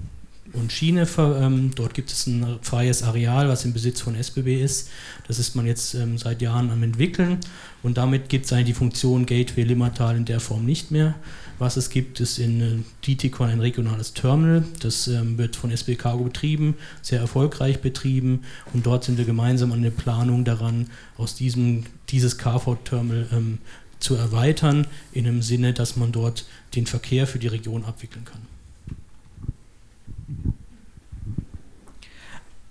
und 0.58 0.72
Schiene. 0.72 1.08
Ähm, 1.18 1.72
dort 1.76 1.94
gibt 1.94 2.12
es 2.12 2.28
ein 2.28 2.60
freies 2.62 3.04
Areal, 3.04 3.48
was 3.48 3.66
im 3.66 3.74
Besitz 3.74 4.02
von 4.02 4.16
SBB 4.16 4.62
ist. 4.62 4.90
Das 5.28 5.40
ist 5.40 5.56
man 5.56 5.66
jetzt 5.66 5.94
ähm, 5.94 6.18
seit 6.18 6.42
Jahren 6.42 6.70
am 6.70 6.84
entwickeln 6.84 7.38
und 7.84 7.98
damit 7.98 8.30
gibt 8.30 8.46
es 8.46 8.54
eigentlich 8.54 8.68
die 8.68 8.74
Funktion 8.74 9.26
Gateway 9.26 9.64
Limmatal 9.64 10.18
in 10.18 10.26
der 10.26 10.40
Form 10.40 10.66
nicht 10.66 10.92
mehr. 10.92 11.16
Was 11.60 11.76
es 11.76 11.90
gibt, 11.90 12.20
ist 12.20 12.38
in 12.38 12.62
äh, 12.62 12.84
Dietikon 13.06 13.50
ein 13.50 13.60
regionales 13.60 14.14
Terminal. 14.14 14.64
Das 14.82 15.08
ähm, 15.08 15.38
wird 15.38 15.56
von 15.56 15.72
SB 15.72 15.96
Cargo 15.96 16.26
betrieben, 16.26 16.76
sehr 17.02 17.20
erfolgreich 17.20 17.82
betrieben 17.82 18.42
und 18.74 18.86
dort 18.86 19.04
sind 19.04 19.18
wir 19.18 19.26
gemeinsam 19.26 19.72
an 19.72 19.82
der 19.82 19.92
Planung 19.92 20.44
daran, 20.44 20.90
aus 21.18 21.36
diesem 21.36 21.86
dieses 22.10 22.38
Carport-Terminal 22.38 23.28
ähm, 23.32 23.58
zu 24.00 24.16
erweitern, 24.16 24.88
in 25.12 25.26
dem 25.26 25.42
Sinne, 25.42 25.74
dass 25.74 25.96
man 25.96 26.12
dort 26.12 26.46
den 26.76 26.86
Verkehr 26.86 27.28
für 27.28 27.40
die 27.40 27.48
Region 27.48 27.84
abwickeln 27.84 28.26
kann. 28.26 28.57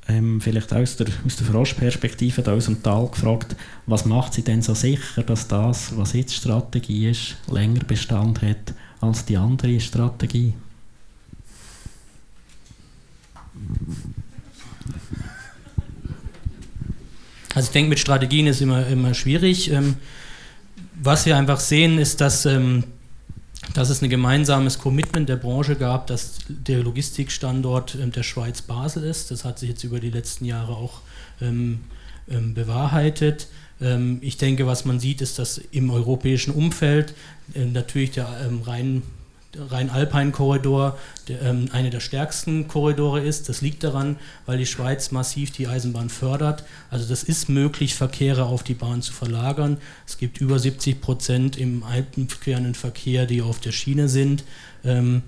Ähm, 0.08 0.40
vielleicht 0.40 0.72
aus 0.72 0.96
der, 0.96 1.06
aus 1.24 1.36
der 1.36 1.46
Froschperspektive 1.46 2.42
da 2.42 2.52
aus 2.52 2.66
dem 2.66 2.82
Tal 2.82 3.08
gefragt, 3.08 3.56
was 3.86 4.04
macht 4.04 4.34
sie 4.34 4.42
denn 4.42 4.62
so 4.62 4.74
sicher, 4.74 5.22
dass 5.22 5.48
das, 5.48 5.96
was 5.96 6.12
jetzt 6.12 6.34
Strategie 6.34 7.10
ist, 7.10 7.36
länger 7.50 7.84
Bestand 7.84 8.42
hat 8.42 8.74
als 9.00 9.24
die 9.24 9.36
andere 9.36 9.80
Strategie? 9.80 10.54
Also 17.54 17.68
ich 17.68 17.72
denke, 17.72 17.88
mit 17.88 17.98
Strategien 17.98 18.46
ist 18.46 18.60
immer, 18.60 18.86
immer 18.86 19.14
schwierig. 19.14 19.70
Ähm, 19.70 19.96
was 21.02 21.24
wir 21.26 21.36
einfach 21.36 21.58
sehen, 21.58 21.98
ist, 21.98 22.20
dass 22.20 22.44
ähm, 22.46 22.84
dass 23.74 23.90
es 23.90 24.02
ein 24.02 24.10
gemeinsames 24.10 24.78
Commitment 24.78 25.28
der 25.28 25.36
Branche 25.36 25.76
gab, 25.76 26.06
dass 26.06 26.38
der 26.48 26.82
Logistikstandort 26.82 27.96
ähm, 28.00 28.12
der 28.12 28.22
Schweiz 28.22 28.62
Basel 28.62 29.04
ist. 29.04 29.30
Das 29.30 29.44
hat 29.44 29.58
sich 29.58 29.70
jetzt 29.70 29.84
über 29.84 30.00
die 30.00 30.10
letzten 30.10 30.44
Jahre 30.44 30.72
auch 30.76 31.00
ähm, 31.40 31.80
ähm, 32.28 32.54
bewahrheitet. 32.54 33.48
Ähm, 33.80 34.18
ich 34.22 34.36
denke, 34.36 34.66
was 34.66 34.84
man 34.84 35.00
sieht, 35.00 35.20
ist, 35.20 35.38
dass 35.38 35.58
im 35.58 35.90
europäischen 35.90 36.52
Umfeld 36.52 37.14
natürlich 37.54 38.10
der 38.12 38.28
rein 38.64 39.02
Rhein-Alpine-Korridor 39.70 40.98
ähm, 41.28 41.68
einer 41.72 41.90
der 41.90 42.00
stärksten 42.00 42.68
Korridore 42.68 43.20
ist. 43.20 43.48
Das 43.48 43.60
liegt 43.60 43.84
daran, 43.84 44.16
weil 44.46 44.58
die 44.58 44.66
Schweiz 44.66 45.10
massiv 45.10 45.50
die 45.50 45.66
Eisenbahn 45.66 46.08
fördert. 46.08 46.64
Also 46.90 47.08
das 47.08 47.22
ist 47.22 47.48
möglich, 47.48 47.94
Verkehre 47.94 48.44
auf 48.44 48.62
die 48.62 48.74
Bahn 48.74 49.02
zu 49.02 49.12
verlagern. 49.12 49.78
Es 50.06 50.18
gibt 50.18 50.40
über 50.40 50.58
70 50.58 51.00
Prozent 51.00 51.56
im 51.56 51.82
alpenquerenden 51.82 52.74
Verkehr, 52.74 53.26
die 53.26 53.42
auf 53.42 53.60
der 53.60 53.72
Schiene 53.72 54.08
sind. 54.08 54.44
Ähm, 54.84 55.22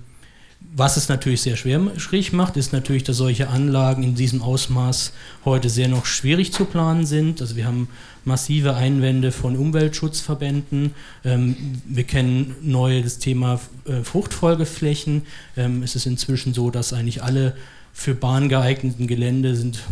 was 0.61 0.97
es 0.97 1.09
natürlich 1.09 1.41
sehr 1.41 1.57
schwierig 1.57 2.31
macht, 2.31 2.55
ist 2.55 2.73
natürlich, 2.73 3.03
dass 3.03 3.17
solche 3.17 3.49
Anlagen 3.49 4.03
in 4.03 4.15
diesem 4.15 4.41
Ausmaß 4.41 5.13
heute 5.43 5.69
sehr 5.69 5.87
noch 5.87 6.05
schwierig 6.05 6.53
zu 6.53 6.65
planen 6.65 7.05
sind. 7.05 7.41
Also 7.41 7.55
wir 7.55 7.65
haben 7.65 7.89
massive 8.23 8.75
Einwände 8.75 9.31
von 9.31 9.57
Umweltschutzverbänden. 9.57 10.93
Ähm, 11.25 11.55
wir 11.85 12.03
kennen 12.03 12.55
neu 12.61 13.01
das 13.01 13.17
Thema 13.17 13.59
äh, 13.85 14.03
Fruchtfolgeflächen. 14.03 15.23
Ähm, 15.57 15.83
es 15.83 15.95
ist 15.95 16.05
inzwischen 16.05 16.53
so, 16.53 16.69
dass 16.69 16.93
eigentlich 16.93 17.23
alle 17.23 17.55
für 17.91 18.13
Bahn 18.13 18.47
geeigneten 18.47 19.07
Gelände 19.07 19.55
sind 19.55 19.83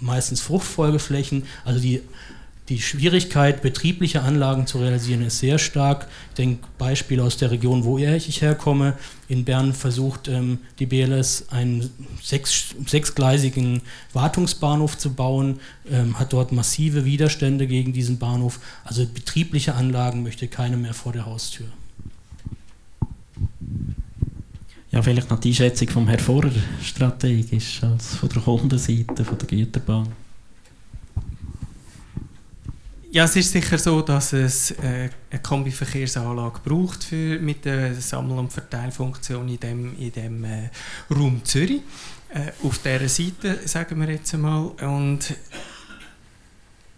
meistens 0.00 0.40
Fruchtfolgeflächen. 0.40 1.44
Also 1.64 1.80
die 1.80 2.02
die 2.70 2.80
Schwierigkeit, 2.80 3.60
betriebliche 3.60 4.22
Anlagen 4.22 4.66
zu 4.66 4.78
realisieren, 4.78 5.22
ist 5.22 5.38
sehr 5.38 5.58
stark. 5.58 6.08
Ich 6.30 6.36
denke, 6.36 6.66
Beispiel 6.78 7.20
aus 7.20 7.36
der 7.36 7.50
Region, 7.50 7.84
wo 7.84 7.98
ich 7.98 8.40
herkomme. 8.40 8.94
In 9.28 9.44
Bern 9.44 9.74
versucht 9.74 10.28
ähm, 10.28 10.58
die 10.78 10.86
BLS 10.86 11.50
einen 11.50 11.90
sechs, 12.22 12.74
sechsgleisigen 12.86 13.82
Wartungsbahnhof 14.14 14.96
zu 14.96 15.12
bauen, 15.12 15.60
ähm, 15.90 16.18
hat 16.18 16.32
dort 16.32 16.52
massive 16.52 17.04
Widerstände 17.04 17.66
gegen 17.66 17.92
diesen 17.92 18.18
Bahnhof. 18.18 18.60
Also 18.84 19.06
betriebliche 19.06 19.74
Anlagen 19.74 20.22
möchte 20.22 20.48
keiner 20.48 20.78
mehr 20.78 20.94
vor 20.94 21.12
der 21.12 21.26
Haustür. 21.26 21.66
Ja, 24.90 25.02
vielleicht 25.02 25.28
noch 25.28 25.40
die 25.40 25.50
Einschätzung 25.50 25.88
vom 25.88 26.08
Herrn 26.08 26.20
Vorer 26.20 26.52
strategisch 26.80 27.82
als 27.82 28.14
von 28.14 28.28
der 28.28 28.40
Kundenseite, 28.40 29.24
von 29.24 29.36
der 29.36 29.48
Güterbahn. 29.48 30.23
Ja, 33.14 33.26
es 33.26 33.36
ist 33.36 33.52
sicher 33.52 33.78
so, 33.78 34.02
dass 34.02 34.32
es 34.32 34.72
äh, 34.72 35.08
eine 35.30 35.40
Kombiverkehrsanlage 35.40 36.58
braucht 36.64 37.04
für, 37.04 37.38
mit 37.38 37.64
der 37.64 37.94
Sammel- 37.94 38.38
und 38.38 38.52
Verteilfunktion 38.52 39.48
in 39.48 39.60
dem, 39.60 39.96
in 39.96 40.10
dem 40.10 40.42
äh, 40.42 40.68
Raum 41.08 41.40
Zürich. 41.44 41.82
Äh, 42.30 42.50
auf 42.66 42.78
dieser 42.78 43.08
Seite, 43.08 43.68
sagen 43.68 44.00
wir 44.00 44.10
jetzt 44.10 44.34
einmal. 44.34 44.64
Und 44.80 45.32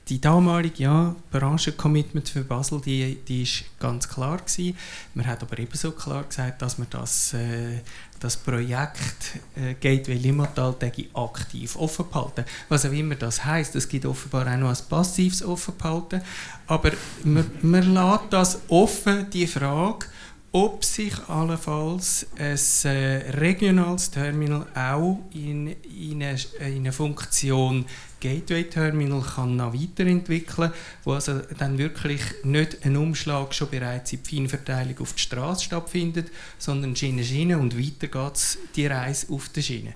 die 0.08 0.20
damalige 0.20 0.84
ja, 0.84 1.16
Branchencommitment 1.32 2.28
für 2.28 2.44
Basel, 2.44 2.80
die, 2.80 3.18
die 3.26 3.42
ist 3.42 3.64
ganz 3.80 4.08
klar 4.08 4.38
gewesen. 4.38 4.76
Man 5.14 5.26
hat 5.26 5.42
aber 5.42 5.58
ebenso 5.58 5.90
klar 5.90 6.22
gesagt, 6.24 6.62
dass 6.62 6.78
man 6.78 6.86
das 6.90 7.32
äh, 7.32 7.80
das 8.20 8.36
Projekt 8.36 9.38
äh, 9.56 9.74
Gateway 9.74 10.16
Limmatal 10.16 10.74
aktiv 11.14 11.76
offen 11.76 12.06
behalten. 12.10 12.44
Was 12.68 12.86
auch 12.86 12.92
immer 12.92 13.14
das 13.14 13.44
heißt, 13.44 13.74
es 13.76 13.88
gibt 13.88 14.06
offenbar 14.06 14.46
auch 14.46 14.58
noch 14.58 14.70
ein 14.70 14.88
passives 14.88 15.42
Offenbehalten, 15.42 16.22
aber 16.66 16.92
man, 17.24 17.50
man 17.62 17.94
lässt 17.94 18.24
das 18.30 18.60
offen, 18.68 19.28
die 19.30 19.46
Frage, 19.46 20.06
ob 20.52 20.84
sich 20.84 21.12
allenfalls 21.28 22.26
ein 22.38 22.56
äh, 22.84 23.30
regionales 23.32 24.10
Terminal 24.10 24.66
auch 24.74 25.18
in, 25.34 25.76
in, 25.82 26.22
eine, 26.22 26.38
in 26.60 26.76
eine 26.76 26.92
Funktion 26.92 27.84
Gateway 28.20 28.64
Terminal 28.64 29.22
kann 29.22 29.56
noch 29.56 29.74
weiterentwickeln, 29.74 30.72
wo 31.04 31.12
also 31.12 31.40
dann 31.58 31.78
wirklich 31.78 32.22
nicht 32.44 32.84
ein 32.84 32.96
Umschlag 32.96 33.54
schon 33.54 33.70
bereits 33.70 34.12
in 34.12 34.22
die 34.22 34.36
Feinverteilung 34.36 34.98
auf 35.00 35.12
die 35.12 35.22
Straße 35.22 35.64
stattfindet, 35.64 36.30
sondern 36.58 36.96
Schiene 36.96 37.24
Schiene 37.24 37.58
und 37.58 37.78
weiter 37.78 38.08
geht 38.08 38.58
die 38.74 38.86
Reise 38.86 39.32
auf 39.32 39.48
der 39.50 39.62
Schiene. 39.62 39.94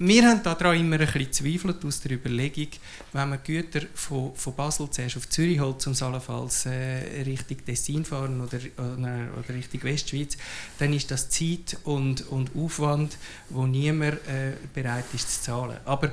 Wir 0.00 0.28
haben 0.28 0.44
daran 0.44 0.78
immer 0.78 1.00
ein 1.00 1.06
bisschen 1.06 1.32
zweifelt 1.32 1.84
aus 1.84 2.00
der 2.00 2.12
Überlegung, 2.12 2.68
wenn 3.12 3.30
man 3.30 3.40
Güter 3.42 3.80
von, 3.94 4.32
von 4.32 4.54
Basel 4.54 4.88
zuerst 4.90 5.16
auf 5.16 5.28
Zürich 5.28 5.58
holt, 5.58 5.82
zum 5.82 5.92
allenfalls 6.00 6.66
äh, 6.66 7.22
Richtung 7.26 7.56
Tessin 7.66 8.04
fahren 8.04 8.40
oder, 8.40 8.58
oder, 8.76 9.28
oder 9.36 9.48
Richtung 9.48 9.82
Westschweiz, 9.82 10.36
dann 10.78 10.92
ist 10.92 11.10
das 11.10 11.30
Zeit 11.30 11.78
und, 11.82 12.28
und 12.28 12.52
Aufwand, 12.54 13.16
wo 13.50 13.66
niemand 13.66 14.24
äh, 14.28 14.52
bereit 14.72 15.06
ist 15.14 15.34
zu 15.34 15.42
zahlen. 15.42 15.78
Aber 15.84 16.12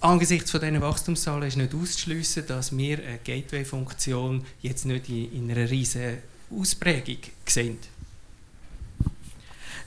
Angesichts 0.00 0.50
von 0.50 0.60
diesen 0.60 0.80
Wachstumszahlen 0.80 1.48
ist 1.48 1.56
nicht 1.56 1.74
auszuschließen, 1.74 2.46
dass 2.46 2.76
wir 2.76 2.98
eine 2.98 3.18
Gateway-Funktion 3.24 4.44
jetzt 4.60 4.84
nicht 4.84 5.08
in, 5.08 5.32
in 5.32 5.50
einer 5.50 5.68
riesigen 5.70 6.18
Ausprägung 6.50 7.18
sehen. 7.46 7.78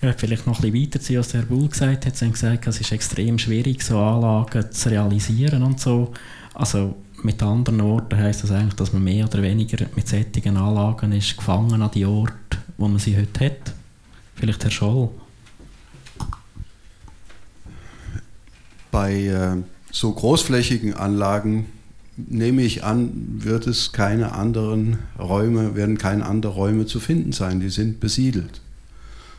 Ja, 0.02 0.14
vielleicht 0.14 0.48
noch 0.48 0.60
ein 0.60 0.72
bisschen 0.72 0.84
weiterziehen, 0.84 1.20
was 1.20 1.30
der 1.30 1.42
Herr 1.42 1.48
Bull 1.48 1.68
gesagt 1.68 2.06
hat. 2.06 2.16
Sie 2.16 2.26
haben 2.26 2.32
gesagt, 2.32 2.68
es 2.68 2.80
ist 2.80 2.92
extrem 2.92 3.38
schwierig, 3.38 3.84
so 3.84 4.00
Anlagen 4.00 4.72
zu 4.72 4.90
realisieren 4.90 5.62
und 5.62 5.80
so. 5.80 6.14
Also 6.54 6.96
mit 7.22 7.44
anderen 7.44 7.84
Worten 7.84 8.18
heisst 8.18 8.44
das 8.44 8.52
eigentlich, 8.52 8.76
dass 8.76 8.94
man 8.94 9.04
mehr 9.04 9.26
oder 9.26 9.42
weniger 9.42 9.86
mit 9.96 10.08
solchen 10.08 10.58
Anlagen 10.58 11.12
ist 11.12 11.38
gefangen 11.38 11.82
an 11.82 11.92
die 11.92 12.06
Orte, 12.06 12.58
wo 12.78 12.88
man 12.88 13.00
sie 13.00 13.18
heute 13.18 13.46
hat. 13.46 13.74
Vielleicht 14.36 14.64
Herr 14.64 14.72
Scholl. 14.72 15.10
Bei 18.92 19.14
äh, 19.14 19.58
so 19.92 20.12
großflächigen 20.12 20.94
Anlagen 20.94 21.66
nehme 22.28 22.62
ich 22.64 22.84
an, 22.84 23.12
wird 23.40 23.68
es 23.68 23.92
keine 23.92 24.34
anderen 24.34 25.00
Räume, 25.18 25.76
werden 25.76 25.98
keine 25.98 26.26
anderen 26.26 26.56
Räume 26.56 26.86
zu 26.86 27.00
finden 27.00 27.32
sein. 27.32 27.60
Die 27.60 27.70
sind 27.70 28.00
besiedelt. 28.00 28.62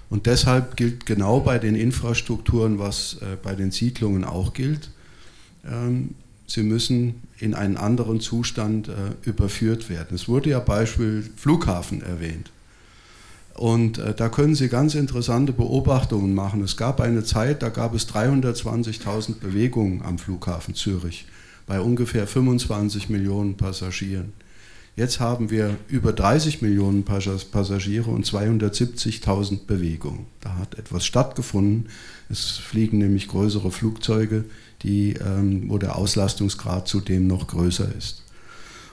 Und 0.09 0.27
deshalb 0.27 0.77
gilt 0.77 1.06
genau 1.06 1.40
bei 1.40 1.59
den 1.59 1.77
Infrastrukturen, 1.77 2.78
was 2.78 3.18
äh, 3.20 3.36
bei 3.40 3.55
den 3.55 3.70
Siedlungen 3.70 4.24
auch 4.24 4.55
gilt, 4.55 4.90
ähm, 5.64 6.14
sie 6.47 6.64
müssen 6.64 7.22
in 7.39 7.55
einen 7.55 7.77
anderen 7.77 8.20
Zustand 8.20 8.89
äh, 8.89 8.93
überführt 9.22 9.89
werden. 9.89 10.14
Es 10.14 10.27
wurde 10.27 10.51
ja 10.51 10.59
Beispiel 10.59 11.28
Flughafen 11.36 12.02
erwähnt. 12.02 12.51
Und 13.55 13.98
äh, 13.98 14.14
da 14.14 14.28
können 14.28 14.55
Sie 14.55 14.68
ganz 14.68 14.94
interessante 14.94 15.52
Beobachtungen 15.52 16.35
machen. 16.35 16.62
Es 16.62 16.77
gab 16.77 17.01
eine 17.01 17.24
Zeit, 17.24 17.62
da 17.62 17.68
gab 17.68 17.94
es 17.94 18.09
320.000 18.09 19.40
Bewegungen 19.40 20.02
am 20.02 20.18
Flughafen 20.18 20.74
Zürich 20.74 21.27
bei 21.66 21.81
ungefähr 21.81 22.27
25 22.27 23.10
Millionen 23.10 23.56
Passagieren. 23.56 24.32
Jetzt 24.97 25.20
haben 25.20 25.51
wir 25.51 25.77
über 25.89 26.12
30 26.12 26.62
Millionen 26.62 27.05
Passagiere 27.05 28.10
und 28.10 28.27
270.000 28.27 29.66
Bewegungen. 29.66 30.27
Da 30.40 30.56
hat 30.56 30.78
etwas 30.78 31.06
stattgefunden. 31.06 31.89
Es 32.28 32.59
fliegen 32.59 32.98
nämlich 32.98 33.28
größere 33.28 33.70
Flugzeuge, 33.70 34.44
die, 34.82 35.14
ähm, 35.14 35.70
wo 35.70 35.78
der 35.78 35.97
Auslastungsgrad 35.97 36.89
zudem 36.89 37.27
noch 37.27 37.47
größer 37.47 37.89
ist. 37.97 38.22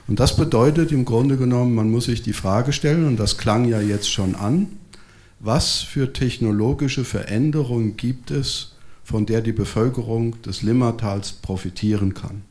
Und 0.08 0.18
das 0.20 0.36
bedeutet 0.36 0.90
im 0.90 1.04
Grunde 1.04 1.36
genommen, 1.36 1.74
man 1.74 1.90
muss 1.90 2.06
sich 2.06 2.22
die 2.22 2.32
Frage 2.32 2.72
stellen, 2.72 3.06
und 3.06 3.20
das 3.20 3.36
klang 3.36 3.66
ja 3.66 3.80
jetzt 3.80 4.10
schon 4.10 4.34
an, 4.34 4.66
was 5.38 5.80
für 5.80 6.12
technologische 6.12 7.04
Veränderungen 7.04 7.96
gibt 7.96 8.30
es, 8.30 8.72
von 9.04 9.26
der 9.26 9.42
die 9.42 9.52
Bevölkerung 9.52 10.40
des 10.42 10.62
Limmatals 10.62 11.32
profitieren 11.32 12.14
kann. 12.14 12.42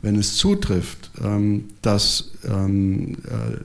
Wenn 0.00 0.16
es 0.16 0.36
zutrifft, 0.36 1.10
ähm, 1.22 1.64
dass 1.82 2.32
ähm, 2.48 3.16
äh, 3.24 3.56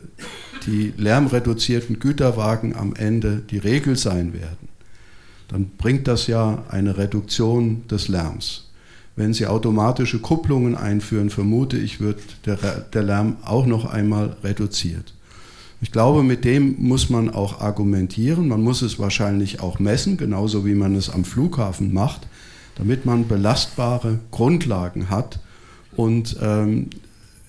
die 0.66 0.94
lärmreduzierten 0.98 2.00
Güterwagen 2.00 2.76
am 2.76 2.96
Ende 2.96 3.42
die 3.50 3.58
Regel 3.58 3.96
sein 3.96 4.34
werden, 4.34 4.70
dann 5.48 5.70
bringt 5.78 6.08
das 6.08 6.28
ja 6.28 6.64
eine 6.70 6.98
Reduktion 6.98 7.88
des 7.88 8.08
Lärms. 8.08 8.71
Wenn 9.16 9.34
Sie 9.34 9.48
automatische 9.48 10.20
Kupplungen 10.20 10.76
einführen, 10.76 11.30
vermute 11.30 11.78
ich, 11.78 12.00
wird 12.00 12.20
der, 12.46 12.58
der 12.58 13.04
Lärm 13.04 13.38
auch 13.44 13.66
noch 13.66 13.86
einmal 13.86 14.38
reduziert. 14.44 15.14
Ich 15.82 15.92
glaube, 15.92 16.24
mit 16.24 16.46
dem 16.46 16.76
muss 16.78 17.10
man 17.10 17.30
auch 17.30 17.60
argumentieren. 17.60 18.48
Man 18.48 18.62
muss 18.62 18.84
es 18.84 19.00
wahrscheinlich 19.00 19.62
auch 19.62 19.80
messen, 19.80 20.16
genauso 20.16 20.66
wie 20.66 20.76
man 20.76 20.96
es 20.96 21.10
am 21.10 21.26
Flughafen 21.26 21.92
macht, 21.92 22.28
damit 22.76 23.06
man 23.06 23.28
belastbare 23.28 24.20
Grundlagen 24.30 25.10
hat. 25.10 25.40
Und 25.96 26.38
ähm, 26.42 26.90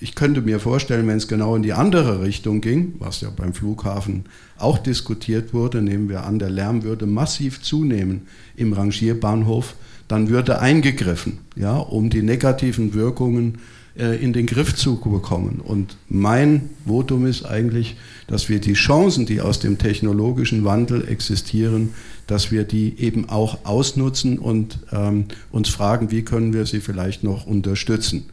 ich 0.00 0.14
könnte 0.14 0.40
mir 0.40 0.58
vorstellen, 0.58 1.06
wenn 1.06 1.18
es 1.18 1.28
genau 1.28 1.54
in 1.54 1.62
die 1.62 1.74
andere 1.74 2.22
Richtung 2.22 2.60
ging, 2.60 2.94
was 2.98 3.20
ja 3.20 3.30
beim 3.30 3.52
Flughafen 3.52 4.24
auch 4.58 4.78
diskutiert 4.78 5.54
wurde, 5.54 5.82
nehmen 5.82 6.08
wir 6.08 6.24
an, 6.24 6.38
der 6.38 6.50
Lärm 6.50 6.82
würde 6.82 7.06
massiv 7.06 7.62
zunehmen 7.62 8.22
im 8.56 8.72
Rangierbahnhof, 8.72 9.76
dann 10.12 10.28
würde 10.28 10.60
eingegriffen, 10.60 11.38
ja, 11.56 11.74
um 11.74 12.10
die 12.10 12.20
negativen 12.20 12.92
Wirkungen 12.92 13.60
äh, 13.96 14.22
in 14.22 14.34
den 14.34 14.44
Griff 14.44 14.74
zu 14.74 14.96
bekommen. 15.00 15.62
Und 15.64 15.96
mein 16.10 16.68
Votum 16.86 17.24
ist 17.24 17.46
eigentlich, 17.46 17.96
dass 18.26 18.50
wir 18.50 18.60
die 18.60 18.74
Chancen, 18.74 19.24
die 19.24 19.40
aus 19.40 19.58
dem 19.58 19.78
technologischen 19.78 20.66
Wandel 20.66 21.08
existieren, 21.08 21.94
dass 22.26 22.52
wir 22.52 22.64
die 22.64 22.98
eben 22.98 23.30
auch 23.30 23.64
ausnutzen 23.64 24.38
und 24.38 24.80
ähm, 24.92 25.24
uns 25.50 25.70
fragen, 25.70 26.10
wie 26.10 26.22
können 26.22 26.52
wir 26.52 26.66
sie 26.66 26.80
vielleicht 26.80 27.24
noch 27.24 27.46
unterstützen. 27.46 28.26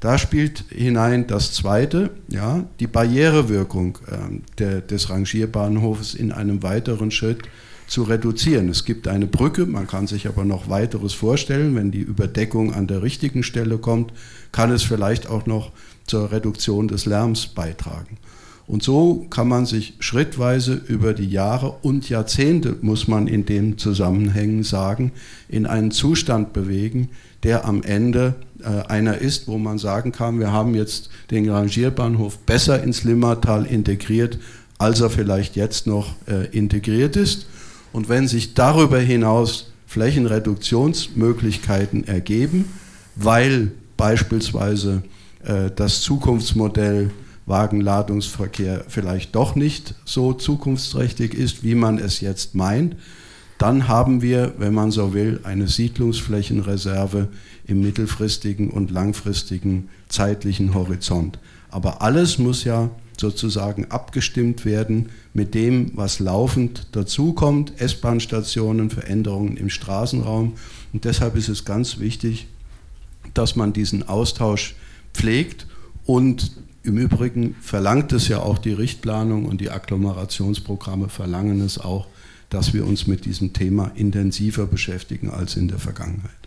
Da 0.00 0.18
spielt 0.18 0.64
hinein 0.68 1.28
das 1.28 1.52
Zweite, 1.52 2.10
ja, 2.26 2.64
die 2.80 2.88
Barrierewirkung 2.88 3.98
äh, 4.08 4.16
der, 4.58 4.80
des 4.80 5.10
Rangierbahnhofes 5.10 6.14
in 6.14 6.32
einem 6.32 6.64
weiteren 6.64 7.12
Schritt 7.12 7.42
zu 7.88 8.04
reduzieren. 8.04 8.68
Es 8.68 8.84
gibt 8.84 9.08
eine 9.08 9.26
Brücke, 9.26 9.66
man 9.66 9.86
kann 9.86 10.06
sich 10.06 10.28
aber 10.28 10.44
noch 10.44 10.68
weiteres 10.68 11.14
vorstellen. 11.14 11.74
Wenn 11.74 11.90
die 11.90 12.00
Überdeckung 12.00 12.72
an 12.72 12.86
der 12.86 13.02
richtigen 13.02 13.42
Stelle 13.42 13.78
kommt, 13.78 14.12
kann 14.52 14.70
es 14.70 14.82
vielleicht 14.82 15.28
auch 15.28 15.46
noch 15.46 15.72
zur 16.06 16.30
Reduktion 16.30 16.88
des 16.88 17.06
Lärms 17.06 17.48
beitragen. 17.48 18.18
Und 18.66 18.82
so 18.82 19.26
kann 19.30 19.48
man 19.48 19.64
sich 19.64 19.94
schrittweise 19.98 20.74
über 20.74 21.14
die 21.14 21.30
Jahre 21.30 21.78
und 21.80 22.10
Jahrzehnte, 22.10 22.76
muss 22.82 23.08
man 23.08 23.26
in 23.26 23.46
dem 23.46 23.78
Zusammenhängen 23.78 24.62
sagen, 24.62 25.12
in 25.48 25.64
einen 25.64 25.90
Zustand 25.90 26.52
bewegen, 26.52 27.08
der 27.44 27.64
am 27.64 27.82
Ende 27.82 28.34
äh, 28.60 28.66
einer 28.88 29.18
ist, 29.18 29.48
wo 29.48 29.56
man 29.56 29.78
sagen 29.78 30.12
kann, 30.12 30.38
wir 30.38 30.52
haben 30.52 30.74
jetzt 30.74 31.08
den 31.30 31.48
Rangierbahnhof 31.48 32.38
besser 32.40 32.82
ins 32.82 33.04
Limmertal 33.04 33.64
integriert, 33.64 34.38
als 34.76 35.00
er 35.00 35.08
vielleicht 35.08 35.56
jetzt 35.56 35.86
noch 35.86 36.14
äh, 36.26 36.46
integriert 36.48 37.16
ist. 37.16 37.46
Und 37.92 38.08
wenn 38.08 38.26
sich 38.28 38.54
darüber 38.54 38.98
hinaus 38.98 39.72
Flächenreduktionsmöglichkeiten 39.86 42.06
ergeben, 42.06 42.66
weil 43.16 43.72
beispielsweise 43.96 45.02
äh, 45.44 45.70
das 45.74 46.02
Zukunftsmodell 46.02 47.10
Wagenladungsverkehr 47.46 48.84
vielleicht 48.88 49.34
doch 49.34 49.54
nicht 49.54 49.94
so 50.04 50.34
zukunftsträchtig 50.34 51.32
ist, 51.34 51.64
wie 51.64 51.74
man 51.74 51.96
es 51.98 52.20
jetzt 52.20 52.54
meint, 52.54 52.96
dann 53.56 53.88
haben 53.88 54.20
wir, 54.22 54.52
wenn 54.58 54.74
man 54.74 54.92
so 54.92 55.14
will, 55.14 55.40
eine 55.42 55.66
Siedlungsflächenreserve 55.66 57.28
im 57.66 57.80
mittelfristigen 57.80 58.70
und 58.70 58.90
langfristigen 58.90 59.88
zeitlichen 60.08 60.74
Horizont. 60.74 61.38
Aber 61.70 62.02
alles 62.02 62.38
muss 62.38 62.64
ja 62.64 62.90
sozusagen 63.20 63.86
abgestimmt 63.86 64.64
werden 64.64 65.10
mit 65.34 65.54
dem, 65.54 65.92
was 65.94 66.18
laufend 66.18 66.86
dazukommt, 66.92 67.80
S-Bahn-Stationen, 67.80 68.90
Veränderungen 68.90 69.56
im 69.56 69.70
Straßenraum. 69.70 70.54
Und 70.92 71.04
deshalb 71.04 71.36
ist 71.36 71.48
es 71.48 71.64
ganz 71.64 71.98
wichtig, 71.98 72.46
dass 73.34 73.56
man 73.56 73.72
diesen 73.72 74.08
Austausch 74.08 74.74
pflegt 75.12 75.66
und 76.04 76.52
im 76.82 76.96
Übrigen 76.96 77.54
verlangt 77.60 78.12
es 78.12 78.28
ja 78.28 78.40
auch 78.40 78.58
die 78.58 78.72
Richtplanung 78.72 79.44
und 79.44 79.60
die 79.60 79.70
Agglomerationsprogramme 79.70 81.08
verlangen 81.08 81.60
es 81.60 81.78
auch, 81.78 82.06
dass 82.48 82.72
wir 82.72 82.86
uns 82.86 83.06
mit 83.06 83.26
diesem 83.26 83.52
Thema 83.52 83.92
intensiver 83.94 84.66
beschäftigen 84.66 85.30
als 85.30 85.56
in 85.56 85.68
der 85.68 85.78
Vergangenheit. 85.78 86.37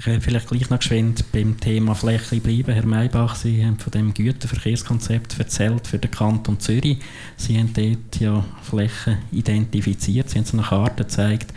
Ich 0.00 0.06
will 0.06 0.20
vielleicht 0.20 0.46
gleich 0.46 0.70
noch 0.70 0.78
geschwind 0.78 1.24
beim 1.32 1.58
Thema 1.58 1.92
Fläche 1.92 2.38
bleiben. 2.38 2.72
Herr 2.72 2.86
Maybach, 2.86 3.34
Sie 3.34 3.64
haben 3.64 3.80
von 3.80 3.90
dem 3.90 4.14
Güterverkehrskonzept 4.14 5.36
erzählt 5.36 5.88
für 5.88 5.98
den 5.98 6.12
Kanton 6.12 6.60
Zürich. 6.60 6.98
Sie 7.36 7.58
haben 7.58 7.72
dort 7.72 8.20
ja 8.20 8.44
Flächen 8.62 9.18
identifiziert, 9.32 10.30
Sie 10.30 10.38
haben 10.38 10.44
so 10.44 10.56
eine 10.56 10.66
Karte 10.66 11.02
gezeigt. 11.02 11.52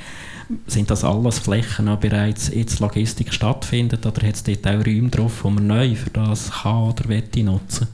Sind 0.65 0.89
das 0.89 1.03
alles 1.03 1.37
Flächen, 1.37 1.85
die 1.85 2.09
bereits 2.09 2.49
jetzt 2.51 2.79
Logistik 2.79 3.31
stattfindet 3.31 4.07
oder 4.07 4.27
hat 4.27 4.35
es 4.35 4.43
dort 4.43 4.65
auch 4.65 4.85
Räume 4.87 5.09
drauf, 5.09 5.41
die 5.45 5.51
man 5.51 5.67
neu 5.67 5.93
für 5.93 6.09
das 6.09 6.49
kann 6.49 6.89
oder 6.89 7.07
will 7.07 7.23
nutzen 7.43 7.87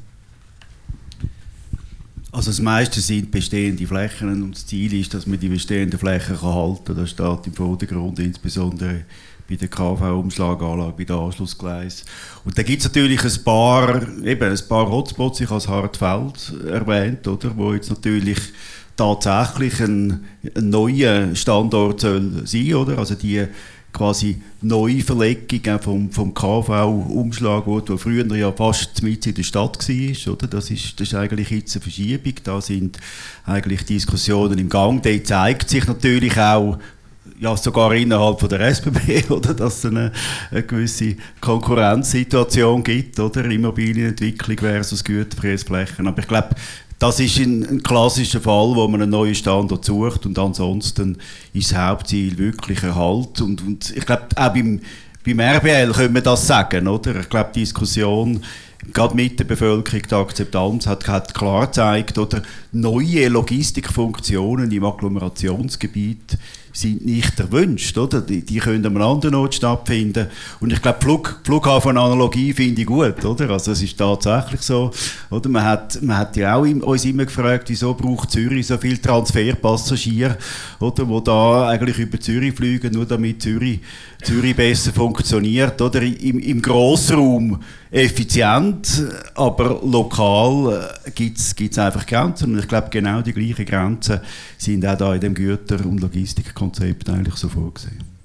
also 2.30 2.52
das 2.52 2.61
meiste 2.61 3.02
sind 3.02 3.32
bestehende 3.32 3.88
Flächen 3.88 4.44
und 4.44 4.56
das 4.56 4.68
Ziel 4.68 4.94
ist, 4.94 5.11
dass 5.14 5.26
man 5.26 5.40
die 5.40 5.49
bestehenden 5.49 5.98
Flächen 5.98 6.38
kann 6.38 6.53
halten 6.53 6.86
kann. 6.86 6.95
Das 6.98 7.10
steht 7.10 7.48
im 7.48 7.53
Vordergrund 7.53 8.19
insbesondere 8.19 9.06
bei 9.48 9.56
der 9.56 9.68
KV-Umschlaganlage, 9.68 10.94
bei 10.98 11.03
den 11.03 11.15
Anschlussgleis. 11.15 12.06
Und 12.44 12.57
da 12.57 12.64
gibt 12.64 12.80
es 12.80 12.88
natürlich 12.88 13.24
ein 13.24 13.44
paar, 13.44 14.02
eben 14.24 14.52
ein 14.52 14.68
paar 14.68 14.90
Hotspots, 14.90 15.40
ich 15.40 15.49
habe 15.49 15.60
das 15.60 15.68
Hartfeld 15.68 16.53
erwähnt, 16.69 17.28
oder, 17.28 17.56
wo 17.56 17.74
jetzt 17.74 17.90
natürlich 17.90 18.40
tatsächlich 18.95 19.80
ein, 19.80 20.26
ein 20.56 20.69
neuer 20.69 21.36
Standort 21.36 22.02
soll 22.02 22.45
sein, 22.45 22.74
oder? 22.74 22.98
Also 22.98 23.15
die 23.15 23.48
quasi 23.94 24.41
Neuverlegung 24.61 25.80
vom, 25.82 26.11
vom 26.11 26.34
KV-Umschlag, 26.34 27.65
wo 27.65 27.82
früher 27.98 28.26
ja 28.36 28.52
fast 28.52 29.02
mitten 29.02 29.30
in 29.30 29.36
der 29.36 29.44
Stadt 29.44 29.90
war. 29.90 30.34
Oder? 30.34 30.48
Das, 30.48 30.69
ist, 30.69 30.99
das 30.99 31.07
ist 31.07 31.15
eigentlich 31.15 31.49
jetzt 31.49 31.76
eine 31.76 31.82
Verschiebung. 31.82 32.34
Da 32.44 32.61
sind 32.61 32.98
eigentlich 33.45 33.86
Diskussionen 33.86 34.60
im 34.60 34.69
Gang. 34.69 35.02
Da 35.02 35.24
zeigt 35.24 35.69
sich 35.69 35.88
natürlich 35.88 36.38
auch, 36.38 36.78
ja, 37.40 37.56
sogar 37.56 37.94
innerhalb 37.94 38.40
von 38.40 38.50
der 38.50 38.62
SBB, 38.62 39.30
oder, 39.30 39.54
dass 39.54 39.80
es 39.80 39.86
eine, 39.86 40.12
eine 40.52 40.64
gewisse 40.64 41.16
Konkurrenzsituation 41.40 42.84
gibt, 42.84 43.20
oder, 43.20 43.46
Immobilienentwicklung 43.46 44.58
versus 44.58 45.04
Güterverkehrsflächen. 45.04 46.08
Aber 46.08 46.20
ich 46.20 46.28
glaube, 46.28 46.50
das 47.00 47.20
ist 47.20 47.38
ein, 47.38 47.64
ein, 47.64 47.84
klassischer 47.84 48.42
Fall, 48.42 48.76
wo 48.76 48.88
man 48.88 49.04
einen 49.04 49.12
neuen 49.12 49.36
Standort 49.36 49.86
sucht 49.86 50.26
und 50.26 50.40
ansonsten 50.40 51.18
ist 51.54 51.72
das 51.72 51.78
Hauptziel 51.78 52.38
wirklich 52.40 52.82
Erhalt. 52.82 53.40
Und, 53.40 53.62
und 53.62 53.96
ich 53.96 54.06
glaube, 54.06 54.24
auch 54.36 54.54
beim, 54.54 54.82
beim 55.24 55.40
RBL 55.40 55.92
können 55.92 56.16
wir 56.16 56.22
das 56.22 56.48
sagen, 56.48 56.88
oder? 56.88 57.20
Ich 57.20 57.30
glaube, 57.30 57.52
die 57.54 57.60
Diskussion 57.60 58.42
gerade 58.94 59.16
mit 59.16 59.40
der 59.40 59.46
Bevölkerung 59.46 60.02
die 60.10 60.16
Akzeptanz 60.16 60.88
hat, 60.88 61.08
hat 61.08 61.34
klar 61.34 61.68
gezeigt, 61.68 62.18
oder 62.18 62.42
neue 62.72 63.28
Logistikfunktionen 63.28 64.72
im 64.72 64.86
Agglomerationsgebiet 64.86 66.38
sind 66.78 67.06
nicht 67.06 67.40
erwünscht, 67.40 67.98
oder? 67.98 68.22
Die, 68.22 68.41
die 68.41 68.60
können 68.60 68.86
an 68.86 68.95
einem 68.95 69.02
anderen 69.02 69.36
Ort 69.36 69.56
stattfinden. 69.56 70.28
Und 70.60 70.72
ich 70.72 70.82
glaube, 70.82 70.99
Flug, 71.02 71.40
Flughafen-Analogie 71.44 72.54
finde 72.54 72.82
ich 72.82 72.88
gut, 72.88 73.26
oder? 73.26 73.49
Also 73.49 73.72
es 73.72 73.82
ist 73.82 73.98
tatsächlich 73.98 74.62
so, 74.62 74.91
oder? 75.30 75.49
Man 75.49 75.64
hat, 75.64 76.02
man 76.02 76.18
hat 76.18 76.38
ja 76.38 76.56
auch 76.56 76.62
uns 76.62 77.06
immer 77.06 77.26
gefragt, 77.26 77.70
wieso 77.70 77.94
braucht 77.94 78.32
Zürich 78.32 78.68
so 78.68 78.78
viele 78.78 79.02
Transferpassagiere, 79.02 80.38
oder? 80.80 81.08
Wo 81.08 81.20
da 81.20 81.68
eigentlich 81.70 81.98
über 81.98 82.20
Zürich 82.20 82.54
fliegen, 82.54 82.94
nur 82.94 83.06
damit 83.06 83.41
Zürich, 83.41 83.80
Zürich 84.23 84.56
besser 84.56 84.91
funktioniert, 84.91 85.80
oder? 85.80 86.02
Im, 86.02 86.39
im 86.39 86.61
Grossraum 86.61 87.61
effizient, 87.91 89.03
aber 89.35 89.80
lokal 89.84 90.89
äh, 91.06 91.11
gibt 91.11 91.38
es 91.38 91.77
einfach 91.77 92.06
Grenzen. 92.06 92.53
Und 92.53 92.60
ich 92.60 92.68
glaube, 92.68 92.89
genau 92.89 93.22
die 93.22 93.34
gleichen 93.34 93.65
Grenzen 93.65 94.19
sind 94.57 94.85
auch 94.85 94.98
da 94.98 95.14
in 95.14 95.22
dem 95.22 95.34
Güter- 95.35 95.85
und 95.85 96.02
Logistikkonzept 96.02 97.10
eigentlich 97.10 97.35
so 97.35 97.48
vorgesehen. 97.48 98.18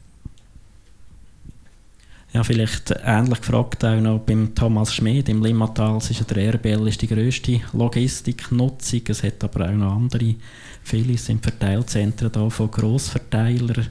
Ja, 2.32 2.42
vielleicht 2.42 2.94
ähnlich 3.04 3.40
gefragt 3.40 3.84
auch 3.84 4.00
noch 4.00 4.20
beim 4.20 4.54
Thomas 4.54 4.94
Schmid 4.94 5.28
im 5.28 5.42
Limmatal. 5.42 5.98
Es 5.98 6.10
ist 6.10 6.30
der 6.30 6.54
RBL 6.54 6.88
ist 6.88 7.02
die 7.02 7.06
grösste 7.06 7.60
Logistiknutzung. 7.74 9.02
Es 9.08 9.22
hat 9.22 9.44
aber 9.44 9.68
auch 9.68 9.74
noch 9.74 9.96
andere. 9.96 10.36
Viele 10.82 11.18
sind 11.18 11.42
Verteilzentren 11.42 12.32
da 12.32 12.48
von 12.48 12.70
Grossverteilern, 12.70 13.88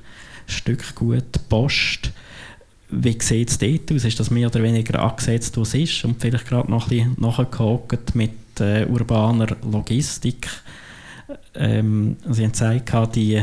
Stückgut, 0.52 1.50
Post. 1.50 2.12
Wie 2.90 3.18
sieht 3.20 3.50
es 3.50 3.58
dort 3.58 3.92
aus? 3.92 4.04
Ist 4.04 4.20
das 4.20 4.32
mehr 4.32 4.48
oder 4.48 4.62
weniger 4.62 5.02
angesetzt, 5.02 5.58
was 5.58 5.74
ist? 5.74 6.04
Und 6.04 6.20
vielleicht 6.20 6.48
gerade 6.48 6.70
noch 6.70 6.90
ein 6.90 6.90
bisschen 6.90 7.16
nachgehakt 7.20 8.16
mit 8.16 8.32
äh, 8.60 8.86
urbaner 8.86 9.56
Logistik. 9.64 10.50
Ähm, 11.56 12.18
Sie 12.30 12.44
haben 12.44 12.52
gesagt, 12.52 13.16
die 13.16 13.42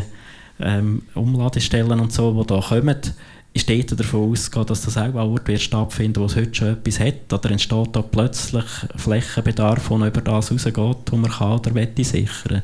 ähm, 0.61 1.03
Umladestellen 1.15 2.01
und 2.01 2.13
so, 2.13 2.43
die 2.43 2.47
da 2.47 2.61
kommen, 2.61 3.01
ist 3.55 3.69
dort 3.69 3.99
davon 3.99 4.31
ausgegangen, 4.31 4.67
dass 4.67 4.83
das 4.83 4.97
auch 4.97 5.03
ein 5.03 5.17
Ort 5.17 5.49
wird 5.49 5.61
stattfinden, 5.61 6.21
wo 6.21 6.27
es 6.27 6.37
heute 6.37 6.55
schon 6.55 6.69
etwas 6.69 7.01
hat? 7.01 7.33
Oder 7.33 7.51
entsteht 7.51 7.89
da 7.93 8.03
plötzlich 8.03 8.65
Flächenbedarf, 8.97 9.89
der 9.89 9.97
über 9.97 10.21
das 10.21 10.53
rausgeht, 10.53 10.77
wo 10.77 11.17
man 11.17 11.31
kann 11.31 11.53
oder 11.53 12.05
sichern 12.05 12.63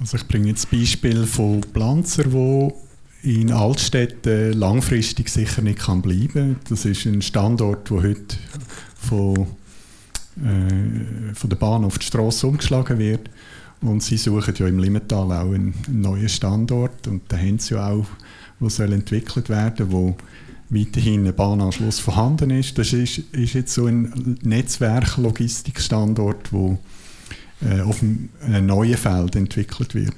Also 0.00 0.16
ich 0.16 0.26
bringe 0.26 0.48
jetzt 0.48 0.70
Beispiel 0.70 1.26
von 1.26 1.60
Planzer, 1.60 2.32
wo 2.32 2.72
in 3.22 3.52
Altstädten 3.52 4.54
langfristig 4.54 5.28
sicher 5.28 5.60
nicht 5.60 5.80
kann 5.80 6.00
bleiben. 6.00 6.56
Das 6.70 6.86
ist 6.86 7.04
ein 7.04 7.20
Standort, 7.20 7.90
wo 7.90 8.02
heute 8.02 8.36
von, 8.94 9.46
äh, 10.42 11.34
von 11.34 11.50
der 11.50 11.56
Bahn 11.56 11.84
auf 11.84 11.98
die 11.98 12.06
Straße 12.06 12.46
umgeschlagen 12.46 12.98
wird. 12.98 13.28
Und 13.82 14.02
sie 14.02 14.16
suchen 14.16 14.54
ja 14.56 14.66
im 14.66 14.78
Limmental 14.78 15.30
auch 15.32 15.52
einen, 15.52 15.74
einen 15.86 16.00
neuen 16.00 16.30
Standort 16.30 17.06
und 17.06 17.22
da 17.28 17.36
haben 17.36 17.58
sie 17.58 17.74
ja 17.74 17.90
auch, 17.90 18.06
wo 18.58 18.70
soll 18.70 18.92
entwickelt 18.92 19.50
werden, 19.50 19.92
wo 19.92 20.16
weiterhin 20.70 21.26
ein 21.26 21.34
Bahnanschluss 21.34 21.98
vorhanden 21.98 22.50
ist. 22.50 22.78
Das 22.78 22.92
ist, 22.92 23.18
ist 23.32 23.54
jetzt 23.54 23.74
so 23.74 23.86
ein 23.86 24.38
Netzwerk-Logistikstandort, 24.42 26.52
wo 26.52 26.78
äh, 27.62 27.80
auf 27.80 28.02
einem 28.02 28.66
neuen 28.66 28.96
Feld 28.96 29.36
entwickelt 29.36 29.94
wird. 29.94 30.16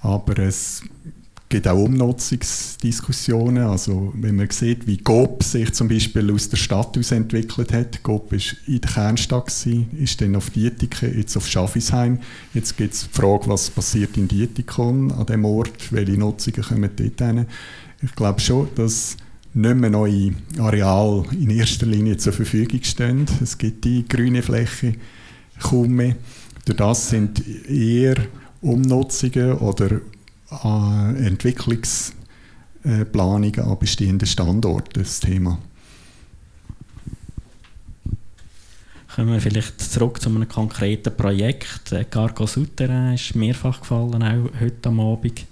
Aber 0.00 0.38
es 0.38 0.82
gibt 1.48 1.66
auch 1.66 1.82
Umnutzungsdiskussionen. 1.82 3.64
Also 3.64 4.12
wenn 4.16 4.36
man 4.36 4.50
sieht, 4.50 4.86
wie 4.86 4.98
GOP 4.98 5.42
sich 5.42 5.72
zum 5.72 5.88
Beispiel 5.88 6.30
aus 6.32 6.48
der 6.48 6.56
Stadt 6.56 6.96
aus 6.98 7.10
entwickelt 7.10 7.72
hat. 7.72 8.02
GOP 8.02 8.32
war 8.32 8.38
in 8.66 8.80
der 8.80 8.90
Kernstadt, 8.90 9.46
gewesen, 9.46 9.88
ist 9.98 10.20
dann 10.20 10.36
auf 10.36 10.50
Dietike, 10.50 11.08
jetzt 11.08 11.36
auf 11.36 11.48
Schaffisheim. 11.48 12.18
Jetzt 12.54 12.76
gibt 12.76 12.94
es 12.94 13.08
die 13.08 13.20
Frage, 13.20 13.48
was 13.48 13.70
passiert 13.70 14.16
in 14.16 14.28
Dietikon 14.28 15.10
an 15.12 15.26
dem 15.26 15.44
Ort, 15.44 15.92
welche 15.92 16.12
Nutzungen 16.12 16.62
kommen 16.62 16.90
dort 16.94 17.20
hin. 17.20 17.46
Ich 18.02 18.14
glaube 18.14 18.40
schon, 18.40 18.68
dass 18.74 19.16
nicht 19.54 19.76
mehr 19.76 19.90
neue 19.90 20.32
Areale 20.58 21.24
in 21.32 21.50
erster 21.50 21.86
Linie 21.86 22.16
zur 22.18 22.32
Verfügung 22.32 22.80
stehen. 22.82 23.26
Es 23.42 23.56
gibt 23.58 23.84
die 23.84 24.06
grüne 24.06 24.42
Fläche 24.42 24.94
kaum 25.60 25.88
mehr. 25.88 26.14
Durch 26.64 26.76
das 26.76 27.10
sind 27.10 27.42
eher 27.68 28.16
Umnutzungen 28.60 29.58
oder 29.58 30.00
äh, 30.50 31.26
Entwicklungsplanungen 31.26 33.60
an 33.60 33.78
bestehenden 33.78 34.26
Standorten 34.26 35.02
das 35.02 35.20
Thema. 35.20 35.58
Kommen 39.14 39.32
wir 39.32 39.40
vielleicht 39.40 39.80
zurück 39.80 40.20
zu 40.20 40.28
einem 40.28 40.46
konkreten 40.46 41.16
Projekt. 41.16 41.94
Cargo 42.10 42.46
Souterrain 42.46 43.14
ist 43.14 43.34
mehrfach 43.34 43.80
gefallen, 43.80 44.22
auch 44.22 44.50
heute 44.60 44.90
am 44.90 45.00
Abend. 45.00 45.46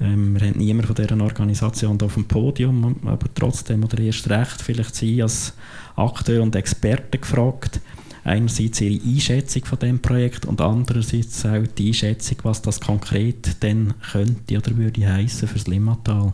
Ähm, 0.00 0.34
wir 0.34 0.48
haben 0.48 0.58
niemanden 0.58 0.92
von 0.92 0.96
dieser 0.96 1.20
Organisation 1.20 2.02
auf 2.02 2.14
dem 2.14 2.24
Podium, 2.26 2.96
aber 3.06 3.28
trotzdem 3.34 3.84
oder 3.84 4.00
erst 4.00 4.28
recht 4.28 4.60
vielleicht 4.60 4.96
Sie 4.96 5.22
als 5.22 5.54
Akteur 5.96 6.42
und 6.42 6.56
Experte 6.56 7.18
gefragt 7.18 7.80
einerseits 8.24 8.80
ihre 8.80 9.02
Einschätzung 9.04 9.64
von 9.66 9.78
dem 9.78 10.00
Projekt 10.00 10.46
und 10.46 10.60
andererseits 10.60 11.44
auch 11.44 11.66
die 11.76 11.88
Einschätzung, 11.88 12.38
was 12.42 12.62
das 12.62 12.80
konkret 12.80 13.62
denn 13.62 13.94
könnte 14.12 14.56
oder 14.56 14.76
würde 14.76 15.06
heißen 15.06 15.46
für 15.46 15.58
das 15.58 15.66
Limmatal. 15.66 16.32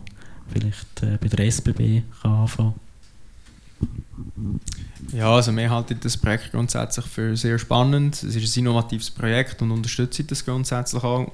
Vielleicht 0.51 1.03
äh, 1.03 1.17
bei 1.19 1.27
der 1.27 1.45
SBB 1.45 2.03
kann 2.21 2.31
anfangen. 2.31 2.73
Ja, 5.11 5.35
also 5.35 5.55
wir 5.55 5.69
halten 5.69 5.97
das 6.01 6.15
Projekt 6.15 6.51
grundsätzlich 6.51 7.05
für 7.05 7.35
sehr 7.35 7.57
spannend. 7.59 8.15
Es 8.23 8.35
ist 8.35 8.55
ein 8.55 8.61
innovatives 8.61 9.09
Projekt 9.09 9.61
und 9.61 9.71
unterstützen 9.71 10.27
das 10.27 10.45
grundsätzlich 10.45 11.03
auch. 11.03 11.31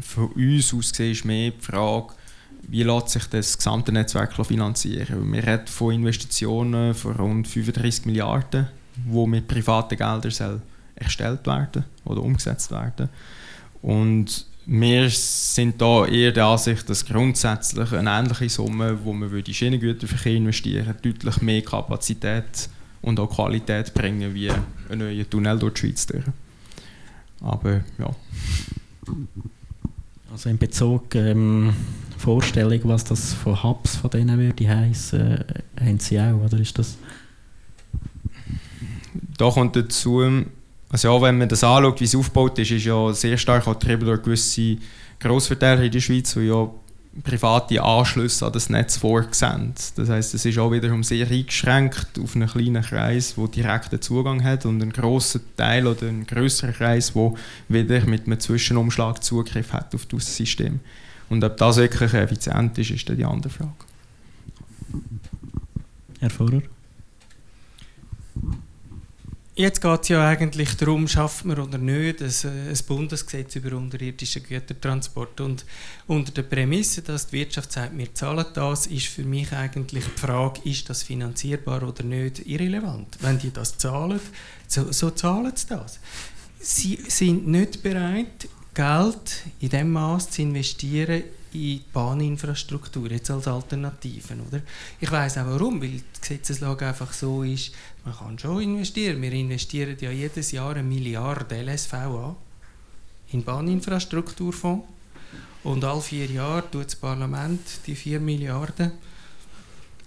Von 0.00 0.28
uns 0.32 0.72
aus 0.72 0.90
gesehen 0.90 1.12
ist 1.12 1.24
mehr 1.24 1.50
die 1.50 1.60
Frage, 1.60 2.14
wie 2.68 2.82
lässt 2.82 3.10
sich 3.10 3.26
das 3.26 3.58
gesamte 3.58 3.92
Netzwerk 3.92 4.34
finanzieren? 4.46 5.32
Wir 5.32 5.46
reden 5.46 5.66
von 5.66 5.94
Investitionen 5.94 6.94
von 6.94 7.16
rund 7.16 7.48
35 7.48 8.06
Milliarden 8.06 8.68
wo 9.06 9.26
mit 9.26 9.48
privaten 9.48 9.96
Geldern 9.96 10.30
soll 10.30 10.60
erstellt 10.94 11.46
werden 11.46 11.84
oder 12.04 12.22
umgesetzt 12.22 12.70
werden. 12.70 13.08
Und 13.82 14.46
wir 14.66 15.08
sind 15.10 15.80
da 15.80 16.06
eher 16.06 16.32
der 16.32 16.46
Ansicht, 16.46 16.88
dass 16.88 17.04
grundsätzlich 17.04 17.92
eine 17.92 18.10
ähnliche 18.10 18.48
Summe, 18.48 18.98
wo 19.02 19.12
man 19.12 19.34
in 19.34 19.54
Schienengüterverkehr 19.54 20.34
investieren 20.34 20.94
deutlich 21.02 21.42
mehr 21.42 21.62
Kapazität 21.62 22.68
und 23.02 23.18
auch 23.18 23.34
Qualität 23.34 23.92
bringen 23.94 24.34
wie 24.34 24.50
ein 24.50 24.98
neuer 24.98 25.28
Tunnel 25.28 25.58
durch 25.58 25.74
die 25.74 25.80
Schweiz. 25.80 26.06
Durch. 26.06 26.24
Aber 27.40 27.80
ja. 27.98 28.10
Also 30.30 30.50
in 30.50 30.58
Bezug 30.58 31.14
ähm, 31.14 31.72
Vorstellung, 32.18 32.80
was 32.84 33.04
das 33.04 33.32
von 33.32 33.62
Hubs 33.62 33.96
von 33.96 34.10
denen 34.10 34.38
würde 34.38 34.68
heißen, 34.68 35.20
äh, 35.20 35.44
haben 35.80 35.98
Sie 35.98 36.20
auch, 36.20 36.44
oder 36.44 36.58
ist 36.60 36.78
das? 36.78 36.96
Da 39.40 39.50
kommt 39.50 39.74
dazu, 39.74 40.44
also 40.90 41.08
ja, 41.08 41.22
wenn 41.22 41.38
man 41.38 41.48
das 41.48 41.64
anschaut, 41.64 42.00
wie 42.00 42.04
es 42.04 42.14
aufgebaut 42.14 42.58
ist, 42.58 42.70
ist 42.72 42.84
ja 42.84 43.12
sehr 43.12 43.38
stark 43.38 43.64
getrieben 43.64 44.04
durch 44.04 44.22
gewisse 44.22 44.76
Grossverteiler 45.18 45.82
in 45.82 45.92
der 45.92 46.00
Schweiz, 46.00 46.34
die 46.34 46.40
ja 46.40 46.68
private 47.24 47.82
Anschlüsse 47.82 48.46
an 48.46 48.52
das 48.52 48.68
Netz 48.68 48.96
vorgesehen. 48.96 49.74
Das 49.96 50.08
heißt, 50.08 50.34
es 50.34 50.44
ist 50.44 50.58
auch 50.58 50.70
wiederum 50.70 51.02
sehr 51.02 51.26
eingeschränkt 51.26 52.18
auf 52.22 52.36
einen 52.36 52.48
kleinen 52.48 52.82
Kreis, 52.82 53.34
der 53.36 53.48
direkten 53.48 54.00
Zugang 54.00 54.44
hat 54.44 54.66
und 54.66 54.82
einen 54.82 54.92
grossen 54.92 55.40
Teil 55.56 55.86
oder 55.86 56.08
einen 56.08 56.26
größeren 56.26 56.74
Kreis, 56.74 57.12
der 57.14 57.32
wieder 57.68 58.06
mit 58.06 58.26
einem 58.26 58.38
Zwischenumschlag 58.38 59.24
Zugriff 59.24 59.72
hat 59.72 59.94
auf 59.94 60.06
das 60.06 60.36
System. 60.36 60.80
Und 61.28 61.42
ob 61.44 61.56
das 61.56 61.76
wirklich 61.76 62.12
effizient 62.12 62.76
ist, 62.78 62.90
ist 62.90 63.08
dann 63.08 63.16
die 63.16 63.24
andere 63.24 63.52
Frage. 63.52 63.72
Herr 66.20 66.30
Vorer? 66.30 66.62
Jetzt 69.60 69.82
geht 69.82 70.00
es 70.04 70.08
ja 70.08 70.26
eigentlich 70.26 70.74
darum, 70.78 71.06
schafft 71.06 71.44
man 71.44 71.58
oder 71.58 71.76
nicht, 71.76 72.22
ein, 72.22 72.32
ein 72.50 72.78
Bundesgesetz 72.88 73.56
über 73.56 73.76
unterirdischen 73.76 74.42
Gütertransport. 74.42 75.38
Und 75.42 75.66
unter 76.06 76.32
der 76.32 76.44
Prämisse, 76.44 77.02
dass 77.02 77.26
die 77.26 77.40
Wirtschaft 77.40 77.70
sagt, 77.70 77.98
wir 77.98 78.14
zahlen 78.14 78.46
das, 78.54 78.86
ist 78.86 79.08
für 79.08 79.22
mich 79.22 79.52
eigentlich 79.52 80.04
die 80.04 80.18
Frage, 80.18 80.62
ist 80.64 80.88
das 80.88 81.02
finanzierbar 81.02 81.82
oder 81.82 82.02
nicht, 82.04 82.46
irrelevant. 82.46 83.18
Wenn 83.20 83.38
die 83.38 83.52
das 83.52 83.76
zahlen, 83.76 84.18
so, 84.66 84.90
so 84.92 85.10
zahlen 85.10 85.52
sie 85.54 85.66
das. 85.66 86.00
Sie 86.58 86.98
sind 87.08 87.46
nicht 87.46 87.82
bereit, 87.82 88.48
Geld 88.72 89.42
in 89.60 89.68
dem 89.68 89.92
Maß 89.92 90.30
zu 90.30 90.40
investieren 90.40 91.24
in 91.52 91.60
die 91.60 91.82
Bahninfrastruktur, 91.92 93.10
jetzt 93.10 93.30
als 93.30 93.48
Alternativen. 93.48 94.40
Oder? 94.40 94.60
Ich 95.00 95.10
weiß 95.10 95.38
auch 95.38 95.46
warum, 95.46 95.80
weil 95.80 95.90
die 95.90 96.02
Gesetzeslage 96.20 96.86
einfach 96.86 97.12
so 97.12 97.42
ist, 97.42 97.72
man 98.04 98.16
kann 98.16 98.38
schon 98.38 98.62
investieren. 98.62 99.20
Wir 99.20 99.32
investieren 99.32 99.96
ja 100.00 100.10
jedes 100.10 100.52
Jahr 100.52 100.70
eine 100.70 100.82
Milliarde 100.82 101.62
LSVA 101.62 102.36
in 103.32 103.44
Bahninfrastrukturfonds 103.44 104.84
und 105.62 105.84
alle 105.84 106.00
vier 106.00 106.26
Jahre 106.26 106.70
tut 106.70 106.86
das 106.86 106.96
Parlament 106.96 107.60
die 107.86 107.94
4 107.94 108.20
Milliarden 108.20 108.92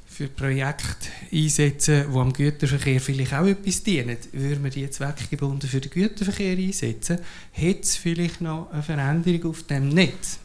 für 0.07 0.27
Projekte 0.27 1.07
einsetzen, 1.31 2.05
die 2.11 2.17
am 2.17 2.33
Güterverkehr 2.33 3.01
vielleicht 3.01 3.33
auch 3.33 3.45
etwas 3.45 3.83
dienen. 3.83 4.17
Würden 4.31 4.63
wir 4.63 4.71
die 4.71 4.89
zweckgebunden 4.89 5.67
für 5.67 5.81
den 5.81 5.91
Güterverkehr 5.91 6.57
einsetzen, 6.57 7.19
hätte 7.51 7.81
es 7.81 7.95
vielleicht 7.95 8.41
noch 8.41 8.71
eine 8.71 8.83
Veränderung 8.83 9.51
auf 9.51 9.63
dem 9.63 9.89
Netz. 9.89 10.39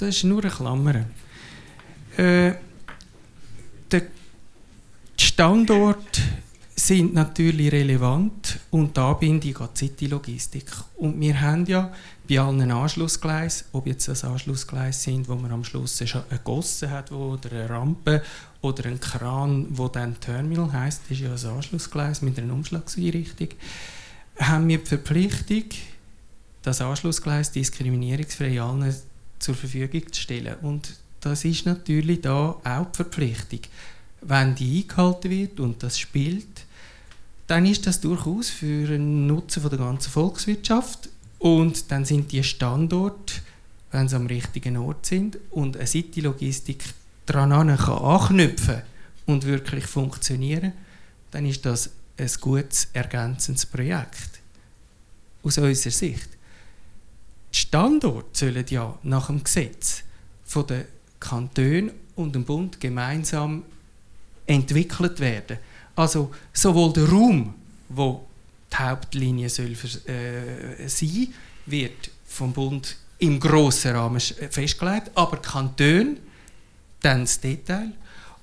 Das 0.00 0.16
ist 0.16 0.24
nur 0.24 0.42
eine 0.42 0.50
Klammer. 0.50 1.04
Äh, 2.16 2.54
der 3.90 4.02
Standort 5.18 6.22
sind 6.74 7.12
natürlich 7.12 7.70
relevant 7.70 8.60
und 8.70 8.96
die 8.96 9.00
Anbindung 9.00 9.58
an 9.58 9.68
die 9.74 9.78
City-Logistik. 9.78 10.64
Und 10.96 11.20
wir 11.20 11.38
haben 11.38 11.66
ja 11.66 11.92
bei 12.26 12.40
allen 12.40 12.70
Anschlussgleisen, 12.70 13.66
ob 13.72 13.86
jetzt 13.86 14.08
das 14.08 14.24
Anschlussgleise 14.24 14.98
sind, 14.98 15.28
wo 15.28 15.34
man 15.34 15.52
am 15.52 15.64
Schluss 15.64 16.00
eine 16.00 16.40
Gosse 16.42 16.88
hat 16.88 17.12
oder 17.12 17.52
eine 17.52 17.68
Rampe 17.68 18.22
oder 18.62 18.86
ein 18.86 19.00
Kran, 19.00 19.66
wo 19.68 19.88
dann 19.88 20.18
Terminal 20.18 20.72
heißt, 20.72 21.10
ist 21.10 21.20
ja 21.20 21.34
ein 21.34 21.56
Anschlussgleis 21.56 22.22
mit 22.22 22.38
einer 22.38 22.54
Umschlagseinrichtung, 22.54 23.48
haben 24.38 24.66
wir 24.66 24.78
die 24.78 24.86
Verpflichtung, 24.86 25.64
das 26.62 26.80
Anschlussgleis 26.80 27.52
diskriminierungsfrei 27.52 28.62
allen 28.62 28.94
zur 29.40 29.56
Verfügung 29.56 30.12
zu 30.12 30.20
stellen. 30.20 30.54
Und 30.62 30.94
das 31.20 31.44
ist 31.44 31.66
natürlich 31.66 32.20
da 32.20 32.56
auch 32.62 32.86
die 32.92 32.96
Verpflichtung. 32.96 33.60
Wenn 34.20 34.54
die 34.54 34.82
eingehalten 34.82 35.30
wird 35.30 35.60
und 35.60 35.82
das 35.82 35.98
spielt, 35.98 36.66
dann 37.46 37.66
ist 37.66 37.86
das 37.86 38.00
durchaus 38.00 38.48
für 38.48 38.94
einen 38.94 39.26
Nutzen 39.26 39.68
der 39.68 39.78
ganzen 39.78 40.10
Volkswirtschaft 40.10 41.08
und 41.40 41.90
dann 41.90 42.04
sind 42.04 42.30
die 42.30 42.44
Standorte, 42.44 43.34
wenn 43.90 44.08
sie 44.08 44.16
am 44.16 44.26
richtigen 44.26 44.76
Ort 44.76 45.06
sind 45.06 45.38
und 45.50 45.76
eine 45.76 45.86
City-Logistik 45.86 46.84
daran 47.26 47.76
kann 47.76 47.98
anknüpfen 47.98 48.82
und 49.26 49.44
wirklich 49.46 49.86
funktionieren, 49.86 50.72
dann 51.30 51.46
ist 51.46 51.64
das 51.64 51.90
ein 52.16 52.30
gutes, 52.40 52.88
ergänzendes 52.92 53.66
Projekt. 53.66 54.40
Aus 55.42 55.58
unserer 55.58 55.92
Sicht. 55.92 56.28
Die 57.52 57.58
Standorte 57.58 58.28
sollen 58.32 58.64
ja 58.68 58.98
nach 59.02 59.26
dem 59.26 59.42
Gesetz 59.42 60.02
von 60.44 60.66
den 60.66 60.84
Kantonen 61.18 61.92
und 62.16 62.34
dem 62.34 62.44
Bund 62.44 62.80
gemeinsam 62.80 63.64
entwickelt 64.46 65.20
werden. 65.20 65.58
Also 65.96 66.30
sowohl 66.52 66.92
der 66.92 67.08
Raum, 67.08 67.54
wo 67.88 68.26
die 68.72 68.76
Hauptlinie 68.76 69.48
soll 69.48 69.76
äh, 70.06 70.88
sein, 70.88 71.34
wird 71.66 72.10
vom 72.26 72.52
Bund 72.52 72.96
im 73.18 73.38
grossen 73.38 73.94
Rahmen 73.94 74.20
festgelegt, 74.20 75.10
aber 75.14 75.36
die 75.36 75.48
Kantone 75.48 76.16
dann 77.00 77.22
das 77.22 77.40
Detail 77.40 77.92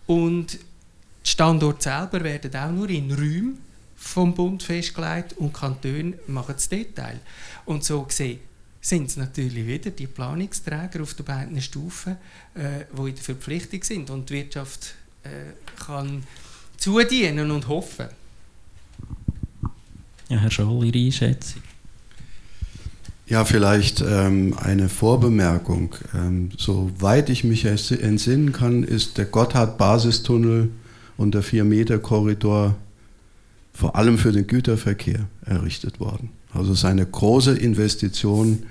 und 0.05 0.53
die 0.53 1.29
Standorte 1.29 1.83
selber 1.83 2.23
werden 2.23 2.55
auch 2.55 2.71
nur 2.71 2.89
in 2.89 3.11
Räumen 3.11 3.59
vom 3.95 4.33
Bund 4.33 4.63
festgelegt 4.63 5.33
und 5.33 5.53
Kantone 5.53 6.13
machen 6.27 6.53
das 6.55 6.69
Detail. 6.69 7.19
Und 7.65 7.83
so 7.83 8.03
gesehen 8.03 8.39
sind 8.87 9.09
es 9.09 9.17
natürlich 9.17 9.67
wieder 9.67 9.91
die 9.91 10.07
Planungsträger 10.07 11.01
auf 11.01 11.13
den 11.13 11.25
beiden 11.25 11.61
Stufen, 11.61 12.15
äh, 12.55 12.85
die 12.95 13.09
in 13.09 13.15
der 13.15 13.23
Verpflichtung 13.23 13.83
sind 13.83 14.09
und 14.09 14.29
die 14.29 14.35
Wirtschaft 14.35 14.95
äh, 15.23 15.29
kann 15.85 16.23
zudienen 16.77 17.51
und 17.51 17.67
hoffen. 17.67 18.07
Ja, 20.29 20.37
Herr 20.37 20.51
Scholl, 20.51 20.85
Ihre 20.85 21.05
Einschätzung? 21.05 21.61
Ja, 23.27 23.43
vielleicht 23.43 23.99
ähm, 23.99 24.55
eine 24.57 24.87
Vorbemerkung. 24.87 25.93
Ähm, 26.13 26.51
soweit 26.57 27.29
ich 27.29 27.43
mich 27.43 27.65
entsinnen 27.65 28.53
kann, 28.53 28.83
ist 28.83 29.17
der 29.17 29.25
Gotthard-Basistunnel 29.25 30.69
und 31.17 31.35
der 31.35 31.43
4-Meter-Korridor 31.43 32.77
vor 33.73 33.95
allem 33.97 34.17
für 34.17 34.31
den 34.31 34.47
Güterverkehr 34.47 35.27
errichtet 35.45 35.99
worden. 35.99 36.29
Also 36.53 36.71
es 36.71 36.79
ist 36.79 36.85
eine 36.85 37.05
große 37.05 37.57
Investition 37.57 38.63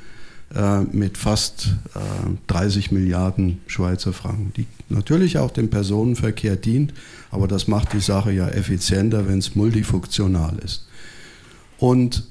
äh, 0.55 0.81
mit 0.81 1.19
fast 1.19 1.69
äh, 1.95 1.99
30 2.47 2.93
Milliarden 2.93 3.61
Schweizer 3.67 4.13
Franken, 4.13 4.53
die 4.57 4.67
natürlich 4.89 5.39
auch 5.39 5.51
dem 5.51 5.71
Personenverkehr 5.71 6.57
dient, 6.57 6.95
aber 7.31 7.49
das 7.49 7.67
macht 7.67 7.93
die 7.93 8.01
Sache 8.01 8.33
ja 8.33 8.49
effizienter, 8.49 9.29
wenn 9.29 9.39
es 9.39 9.57
multifunktional 9.57 10.59
ist. 10.65 10.87
Und 11.79 12.25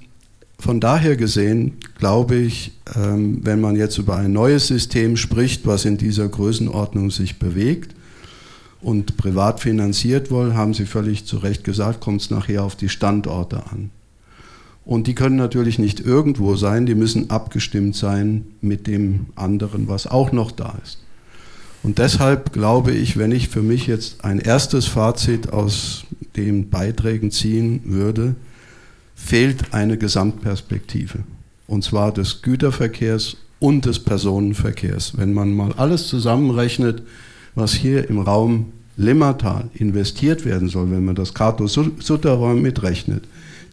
von 0.58 0.80
daher 0.80 1.18
gesehen 1.18 1.74
glaube 1.98 2.36
ich, 2.36 2.72
ähm, 2.96 3.40
wenn 3.44 3.60
man 3.60 3.76
jetzt 3.76 3.98
über 3.98 4.16
ein 4.16 4.32
neues 4.32 4.68
System 4.68 5.18
spricht, 5.18 5.66
was 5.66 5.86
in 5.86 5.98
dieser 5.98 6.28
Größenordnung 6.28 7.12
sich 7.12 7.38
bewegt 7.38 7.96
und 8.82 9.18
privat 9.18 9.60
finanziert 9.60 10.32
wohl, 10.32 10.54
haben 10.54 10.74
Sie 10.74 10.86
völlig 10.86 11.26
zu 11.26 11.38
Recht 11.38 11.64
gesagt, 11.64 12.00
kommt 12.00 12.22
es 12.22 12.30
nachher 12.30 12.64
auf 12.64 12.76
die 12.76 12.90
Standorte 12.90 13.66
an. 13.70 13.92
Und 14.86 15.08
die 15.08 15.16
können 15.16 15.36
natürlich 15.36 15.80
nicht 15.80 16.00
irgendwo 16.00 16.56
sein, 16.56 16.86
die 16.86 16.96
müssen 16.96 17.32
abgestimmt 17.32 17.96
sein 17.96 18.46
mit 18.62 18.86
dem 18.86 19.28
anderen, 19.36 19.88
was 19.88 20.06
auch 20.06 20.32
noch 20.32 20.52
da 20.52 20.78
ist. 20.84 21.00
Und 21.82 21.98
deshalb 21.98 22.54
glaube 22.54 22.92
ich, 22.92 23.18
wenn 23.18 23.32
ich 23.32 23.50
für 23.50 23.62
mich 23.62 23.88
jetzt 23.88 24.24
ein 24.24 24.40
erstes 24.40 24.86
Fazit 24.86 25.54
aus 25.54 26.06
den 26.36 26.70
Beiträgen 26.70 27.32
ziehen 27.32 27.82
würde, 27.86 28.36
fehlt 29.16 29.74
eine 29.74 29.98
Gesamtperspektive. 29.98 31.20
Und 31.68 31.84
zwar 31.84 32.12
des 32.12 32.42
Güterverkehrs 32.42 33.38
und 33.60 33.86
des 33.86 34.00
Personenverkehrs. 34.00 35.18
Wenn 35.18 35.34
man 35.34 35.54
mal 35.54 35.74
alles 35.74 36.08
zusammenrechnet, 36.08 37.02
was 37.56 37.74
hier 37.74 38.10
im 38.10 38.20
Raum 38.20 38.74
Limmertal 38.98 39.70
investiert 39.74 40.46
werden 40.46 40.70
soll, 40.70 40.92
wenn 40.92 41.06
man 41.06 41.16
das 41.16 41.34
Kato-Sutterräum 41.34 42.62
mitrechnet, 42.62 43.24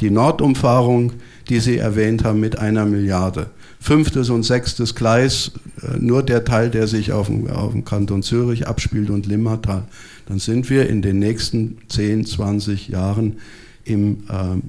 die 0.00 0.10
Nordumfahrung, 0.10 1.12
die 1.48 1.60
Sie 1.60 1.78
erwähnt 1.78 2.24
haben, 2.24 2.40
mit 2.40 2.58
einer 2.58 2.84
Milliarde, 2.84 3.50
fünftes 3.80 4.30
und 4.30 4.44
sechstes 4.44 4.94
Gleis, 4.94 5.52
äh, 5.82 5.98
nur 5.98 6.22
der 6.22 6.44
Teil, 6.44 6.70
der 6.70 6.86
sich 6.86 7.12
auf 7.12 7.26
dem, 7.26 7.48
auf 7.48 7.72
dem 7.72 7.84
Kanton 7.84 8.22
Zürich 8.22 8.66
abspielt 8.66 9.10
und 9.10 9.26
Limmertal, 9.26 9.84
dann 10.26 10.38
sind 10.38 10.70
wir 10.70 10.88
in 10.88 11.02
den 11.02 11.18
nächsten 11.18 11.78
10, 11.88 12.26
20 12.26 12.88
Jahren 12.88 13.38
im 13.84 14.24
äh, 14.28 14.60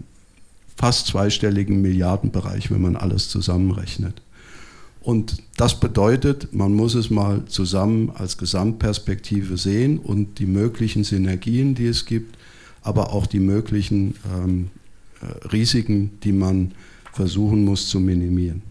fast 0.75 1.07
zweistelligen 1.07 1.81
Milliardenbereich, 1.81 2.71
wenn 2.71 2.81
man 2.81 2.95
alles 2.95 3.29
zusammenrechnet. 3.29 4.21
Und 5.01 5.43
das 5.57 5.79
bedeutet, 5.79 6.53
man 6.53 6.73
muss 6.73 6.95
es 6.95 7.09
mal 7.09 7.43
zusammen 7.45 8.11
als 8.15 8.37
Gesamtperspektive 8.37 9.57
sehen 9.57 9.99
und 9.99 10.39
die 10.39 10.45
möglichen 10.45 11.03
Synergien, 11.03 11.75
die 11.75 11.87
es 11.87 12.05
gibt, 12.05 12.37
aber 12.81 13.11
auch 13.11 13.27
die 13.27 13.41
möglichen 13.41 14.15
ähm, 14.33 14.69
äh, 14.75 14.82
Risiken, 15.51 16.19
die 16.23 16.31
man 16.31 16.73
versuchen 17.11 17.63
muss 17.63 17.89
zu 17.89 17.99
minimieren. 17.99 18.61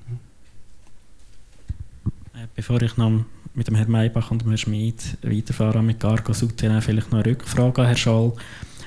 Äh, 2.35 2.47
bevor 2.55 2.83
ich 2.83 2.97
noch 2.97 3.25
mit 3.55 3.69
dem 3.69 3.75
Herrn 3.75 3.91
Maybach 3.91 4.31
und 4.31 4.43
dem 4.43 4.49
Herrn 4.49 4.59
Schmid 4.59 5.19
weiterfahre 5.23 5.83
mit 5.83 6.01
Gargo 6.01 6.33
Souterrain, 6.33 6.83
vielleicht 6.83 7.13
noch 7.13 7.21
eine 7.21 7.27
Rückfrage 7.27 7.83
an 7.83 7.87
Herrn 7.87 7.97
Schall. 7.97 8.33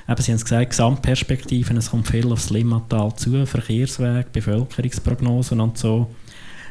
Eben, 0.07 0.21
Sie 0.21 0.31
haben 0.31 0.35
es 0.37 0.43
gesagt, 0.43 0.69
Gesamtperspektiven, 0.71 1.77
es 1.77 1.89
kommt 1.89 2.07
viel 2.07 2.31
aufs 2.31 2.49
Limmatal 2.49 3.15
zu, 3.15 3.45
Verkehrsweg, 3.45 4.31
Bevölkerungsprognosen 4.31 5.59
und 5.61 5.77
so. 5.77 6.11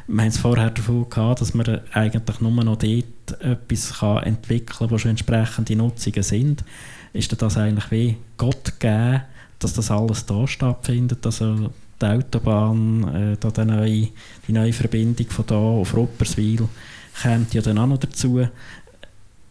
Wir 0.07 0.21
haben 0.21 0.29
es 0.29 0.39
vorher 0.39 0.71
davon 0.71 1.09
gehabt, 1.09 1.41
dass 1.41 1.55
man 1.55 1.81
eigentlich 1.93 2.41
nur 2.41 2.53
noch 2.53 2.77
dort 2.77 3.41
etwas 3.41 3.95
kann 4.01 4.23
entwickeln 4.23 4.79
kann, 4.79 4.91
wo 4.91 4.99
schon 4.99 5.13
entsprechende 5.13 5.77
Nutzungen 5.77 6.23
sind. 6.23 6.65
Ist 7.13 7.41
das 7.41 7.57
eigentlich 7.57 7.91
wie 7.91 8.17
Gott 8.37 8.79
gegeben, 8.79 9.23
dass 9.65 9.75
das 9.75 9.91
alles 9.91 10.27
da 10.27 10.47
stattfindet? 10.47 11.25
Also 11.25 11.71
die 12.01 12.07
Autobahn, 12.07 13.15
äh, 13.15 13.37
da 13.39 13.51
die, 13.51 13.65
neue, 13.65 14.09
die 14.47 14.53
neue 14.53 14.73
Verbindung 14.73 15.27
von 15.29 15.47
da 15.47 15.55
auf 15.55 15.97
Rupperswil 15.97 16.69
kommt 17.23 17.55
ja 17.55 17.63
dann 17.63 17.79
auch 17.79 17.87
noch 17.87 17.99
dazu 17.99 18.47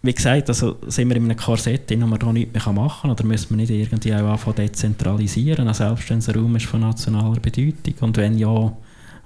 wie 0.06 0.14
gesagt, 0.14 0.49
also 0.49 0.76
sind 0.88 1.07
wir 1.07 1.15
in 1.15 1.23
einem 1.23 1.38
Korsett, 1.38 1.90
in 1.90 2.02
dem 2.02 2.10
man 2.10 2.19
da 2.19 2.31
nichts 2.34 2.53
mehr 2.53 2.73
machen 2.73 3.02
kann, 3.03 3.11
oder 3.11 3.23
müssen 3.23 3.52
wir 3.52 3.57
nicht 3.57 3.72
irgendwie 3.72 4.14
auch 4.14 4.31
anfangen 4.31 4.57
dezentralisieren, 4.57 5.65
also 5.65 5.85
selbst 5.85 6.10
wenn 6.10 6.18
es 6.18 6.27
ein 6.27 6.35
Raum 6.35 6.56
ist 6.57 6.65
von 6.65 6.81
nationaler 6.81 7.40
Bedeutung? 7.40 7.94
Und 8.02 8.18
wenn 8.18 8.38
ja, 8.38 8.73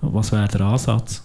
was 0.02 0.32
wäre 0.32 0.48
der 0.48 0.62
Ansatz? 0.62 1.24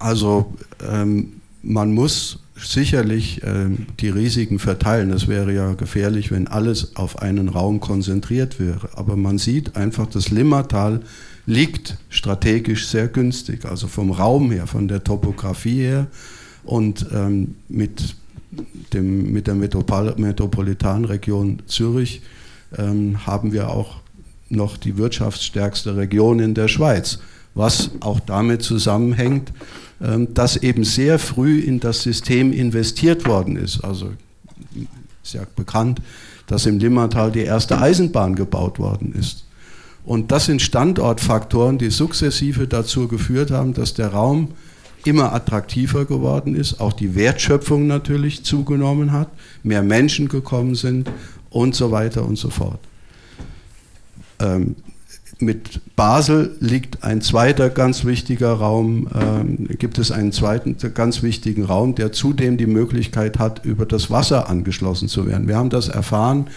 Also 0.00 0.52
ähm, 0.90 1.40
man 1.62 1.92
muss 1.92 2.40
sicherlich 2.64 3.42
äh, 3.42 3.66
die 4.00 4.08
Risiken 4.08 4.58
verteilen. 4.58 5.10
Es 5.10 5.28
wäre 5.28 5.52
ja 5.52 5.74
gefährlich, 5.74 6.30
wenn 6.30 6.46
alles 6.46 6.96
auf 6.96 7.20
einen 7.20 7.48
Raum 7.48 7.80
konzentriert 7.80 8.60
wäre. 8.60 8.90
Aber 8.94 9.16
man 9.16 9.38
sieht 9.38 9.76
einfach, 9.76 10.06
das 10.06 10.30
Limmertal 10.30 11.00
liegt 11.46 11.96
strategisch 12.08 12.86
sehr 12.86 13.08
günstig, 13.08 13.64
also 13.64 13.88
vom 13.88 14.10
Raum 14.10 14.50
her, 14.50 14.66
von 14.66 14.88
der 14.88 15.02
Topografie 15.02 15.80
her 15.80 16.06
und 16.64 17.06
ähm, 17.12 17.56
mit, 17.68 18.14
dem, 18.92 19.32
mit 19.32 19.46
der 19.46 19.54
Metropol 19.54 20.14
Metropolitanregion 20.16 21.62
Zürich 21.66 22.22
ähm, 22.76 23.26
haben 23.26 23.52
wir 23.52 23.70
auch 23.70 23.96
noch 24.48 24.76
die 24.76 24.96
wirtschaftsstärkste 24.96 25.96
Region 25.96 26.40
in 26.40 26.54
der 26.54 26.68
Schweiz, 26.68 27.18
was 27.54 27.90
auch 28.00 28.20
damit 28.20 28.62
zusammenhängt, 28.62 29.52
dass 30.00 30.56
eben 30.56 30.84
sehr 30.84 31.18
früh 31.18 31.60
in 31.60 31.78
das 31.78 32.02
System 32.02 32.52
investiert 32.52 33.26
worden 33.26 33.56
ist. 33.56 33.84
Also 33.84 34.12
ist 35.22 35.34
ja 35.34 35.42
bekannt, 35.56 36.00
dass 36.46 36.66
im 36.66 36.78
Limmertal 36.78 37.30
die 37.30 37.40
erste 37.40 37.78
Eisenbahn 37.78 38.34
gebaut 38.34 38.78
worden 38.78 39.14
ist. 39.18 39.44
Und 40.04 40.32
das 40.32 40.46
sind 40.46 40.62
Standortfaktoren, 40.62 41.78
die 41.78 41.90
sukzessive 41.90 42.66
dazu 42.66 43.06
geführt 43.06 43.50
haben, 43.50 43.74
dass 43.74 43.94
der 43.94 44.08
Raum 44.08 44.48
immer 45.04 45.32
attraktiver 45.32 46.04
geworden 46.04 46.54
ist, 46.54 46.80
auch 46.80 46.92
die 46.92 47.14
Wertschöpfung 47.14 47.86
natürlich 47.86 48.44
zugenommen 48.44 49.12
hat, 49.12 49.28
mehr 49.62 49.82
Menschen 49.82 50.28
gekommen 50.28 50.74
sind 50.74 51.10
und 51.50 51.74
so 51.74 51.90
weiter 51.90 52.24
und 52.24 52.36
so 52.36 52.50
fort. 52.50 52.80
Ähm, 54.40 54.76
mit 55.42 55.80
Basel 55.96 56.56
liegt 56.60 57.02
ein 57.02 57.20
zweiter 57.20 57.70
ganz 57.70 58.04
wichtiger 58.04 58.52
Raum, 58.52 59.08
ähm, 59.14 59.68
gibt 59.78 59.98
es 59.98 60.10
einen 60.10 60.32
zweiten 60.32 60.76
ganz 60.94 61.22
wichtigen 61.22 61.64
Raum, 61.64 61.94
der 61.94 62.12
zudem 62.12 62.56
die 62.56 62.66
Möglichkeit 62.66 63.38
hat, 63.38 63.64
über 63.64 63.86
das 63.86 64.10
Wasser 64.10 64.48
angeschlossen 64.48 65.08
zu 65.08 65.26
werden. 65.26 65.48
Wir 65.48 65.56
haben 65.56 65.70
das 65.70 65.88
erfahren 65.88 66.48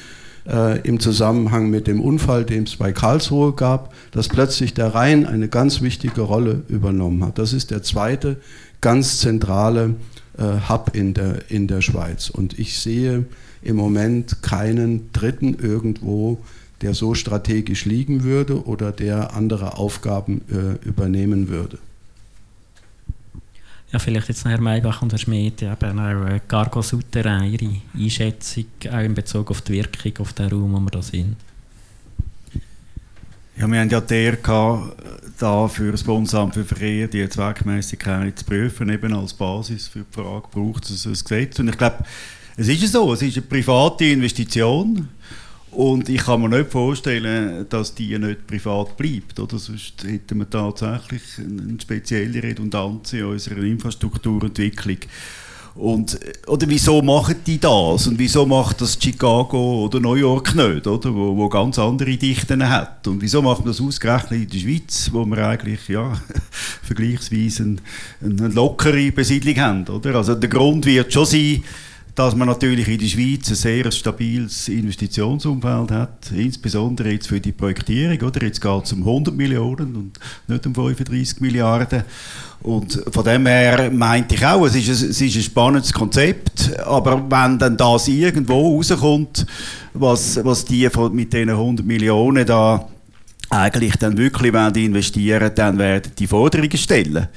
äh, 0.47 0.79
im 0.81 0.99
Zusammenhang 0.99 1.69
mit 1.69 1.87
dem 1.87 2.01
Unfall, 2.01 2.45
den 2.45 2.63
es 2.63 2.75
bei 2.75 2.91
Karlsruhe 2.91 3.53
gab, 3.53 3.93
dass 4.11 4.27
plötzlich 4.27 4.73
der 4.73 4.93
Rhein 4.93 5.25
eine 5.25 5.47
ganz 5.47 5.81
wichtige 5.81 6.21
Rolle 6.21 6.63
übernommen 6.67 7.23
hat. 7.25 7.39
Das 7.39 7.53
ist 7.53 7.71
der 7.71 7.83
zweite 7.83 8.37
ganz 8.81 9.19
zentrale 9.19 9.95
äh, 10.37 10.69
Hub 10.69 10.91
in 10.93 11.13
der, 11.13 11.49
in 11.49 11.67
der 11.67 11.81
Schweiz. 11.81 12.29
Und 12.29 12.59
ich 12.59 12.77
sehe 12.79 13.25
im 13.61 13.75
Moment 13.75 14.41
keinen 14.41 15.11
dritten 15.13 15.55
irgendwo, 15.55 16.39
der 16.83 16.93
so 16.93 17.15
strategisch 17.15 17.85
liegen 17.85 18.23
würde 18.23 18.65
oder 18.65 18.91
der 18.91 19.33
andere 19.33 19.77
Aufgaben 19.77 20.41
äh, 20.49 20.85
übernehmen 20.85 21.47
würde. 21.47 21.77
Ja, 23.91 23.99
vielleicht 23.99 24.27
jetzt 24.27 24.43
Herr 24.45 24.59
Maybach 24.59 25.01
und 25.01 25.11
Herr 25.11 25.19
Schmidt, 25.19 25.61
eben 25.61 25.99
auch 25.99 26.25
äh, 26.25 26.41
Cargo 26.47 26.81
Souterrain, 26.81 27.51
Ihre 27.51 27.69
Einschätzung 27.95 28.65
auch 28.91 28.99
in 28.99 29.13
Bezug 29.13 29.51
auf 29.51 29.61
die 29.61 29.73
Wirkung 29.73 30.13
auf 30.19 30.33
den 30.33 30.49
Raum, 30.49 30.73
wo 30.73 30.79
wir 30.79 30.91
da 30.91 31.01
sind. 31.01 31.35
Ja, 33.55 33.67
wir 33.67 33.79
haben 33.79 33.89
ja 33.89 34.01
der 34.01 34.37
da 35.37 35.67
für 35.67 35.91
das 35.91 36.03
Bundesamt 36.03 36.55
für 36.55 36.65
Verkehr 36.65 37.07
die 37.07 37.27
Zweckmäßigkeit 37.29 38.39
zu 38.39 38.45
prüfen, 38.45 38.89
eben 38.89 39.13
als 39.13 39.33
Basis 39.33 39.87
für 39.87 39.99
die 39.99 40.13
Frage, 40.13 40.47
braucht 40.51 40.89
es 40.89 41.05
ein 41.05 41.13
Gesetz? 41.13 41.59
Und 41.59 41.69
ich 41.69 41.77
glaube, 41.77 42.03
es 42.57 42.67
ist 42.67 42.91
so, 42.91 43.13
es 43.13 43.21
ist 43.21 43.37
eine 43.37 43.45
private 43.45 44.05
Investition 44.05 45.07
und 45.75 46.09
ich 46.09 46.23
kann 46.23 46.41
mir 46.41 46.49
nicht 46.49 46.71
vorstellen, 46.71 47.65
dass 47.69 47.95
die 47.95 48.17
nicht 48.17 48.47
privat 48.47 48.95
bleibt. 48.97 49.39
Oder? 49.39 49.57
Sonst 49.57 50.03
hätten 50.03 50.39
wir 50.39 50.49
tatsächlich 50.49 51.21
eine 51.37 51.79
spezielle 51.81 52.41
Redundanz 52.41 53.13
in 53.13 53.25
unserer 53.25 53.63
Infrastrukturentwicklung. 53.63 54.97
Und, 55.75 56.19
oder 56.45 56.69
wieso 56.69 57.01
machen 57.01 57.37
die 57.47 57.59
das? 57.59 58.05
Und 58.05 58.19
wieso 58.19 58.45
macht 58.45 58.81
das 58.81 58.97
Chicago 59.01 59.85
oder 59.85 59.99
New 59.99 60.13
York 60.13 60.53
nicht, 60.53 60.85
oder? 60.85 61.13
Wo, 61.13 61.35
wo 61.35 61.49
ganz 61.49 61.79
andere 61.79 62.15
Dichten 62.15 62.69
hat? 62.69 63.07
Und 63.07 63.21
wieso 63.21 63.41
macht 63.41 63.59
man 63.59 63.69
das 63.69 63.81
ausgerechnet 63.81 64.43
in 64.43 64.49
der 64.49 64.57
Schweiz, 64.59 65.09
wo 65.11 65.25
wir 65.25 65.47
eigentlich 65.47 65.87
ja, 65.87 66.13
vergleichsweise 66.83 67.63
eine, 67.63 67.77
eine 68.21 68.47
lockere 68.49 69.11
Besiedlung 69.11 69.57
haben? 69.57 69.87
Oder? 69.87 70.13
Also 70.15 70.35
der 70.35 70.49
Grund 70.49 70.85
wird 70.85 71.11
schon 71.11 71.25
sein, 71.25 71.63
dass 72.15 72.35
man 72.35 72.47
natürlich 72.47 72.87
in 72.87 72.99
der 72.99 73.07
Schweiz 73.07 73.49
ein 73.49 73.55
sehr 73.55 73.91
stabiles 73.91 74.67
Investitionsumfeld 74.67 75.91
hat, 75.91 76.31
insbesondere 76.31 77.11
jetzt 77.11 77.27
für 77.27 77.39
die 77.39 77.51
Projektierung. 77.51 78.21
Oder? 78.21 78.43
Jetzt 78.43 78.61
geht 78.61 78.83
es 78.83 78.93
um 78.93 78.99
100 78.99 79.35
Millionen 79.35 79.95
und 79.95 80.19
nicht 80.47 80.65
um 80.67 80.75
35 80.75 81.41
Milliarden. 81.41 82.03
Und 82.61 83.03
von 83.11 83.23
dem 83.23 83.47
her 83.47 83.89
meinte 83.91 84.35
ich 84.35 84.45
auch, 84.45 84.63
es 84.65 84.75
ist, 84.75 84.89
ein, 84.89 85.09
es 85.09 85.21
ist 85.21 85.35
ein 85.35 85.41
spannendes 85.41 85.91
Konzept, 85.91 86.77
aber 86.79 87.19
wenn 87.29 87.57
dann 87.57 87.77
das 87.77 88.07
irgendwo 88.07 88.75
rauskommt, 88.75 89.45
was, 89.93 90.43
was 90.43 90.65
die 90.65 90.89
von, 90.89 91.13
mit 91.13 91.33
diesen 91.33 91.49
100 91.49 91.85
Millionen 91.85 92.45
da 92.45 92.87
eigentlich 93.49 93.95
dann 93.97 94.17
wirklich 94.17 94.53
investieren 94.53 95.41
wollen, 95.41 95.55
dann 95.55 95.77
werden 95.77 96.11
die 96.17 96.27
Forderungen 96.27 96.77
stellen 96.77 97.27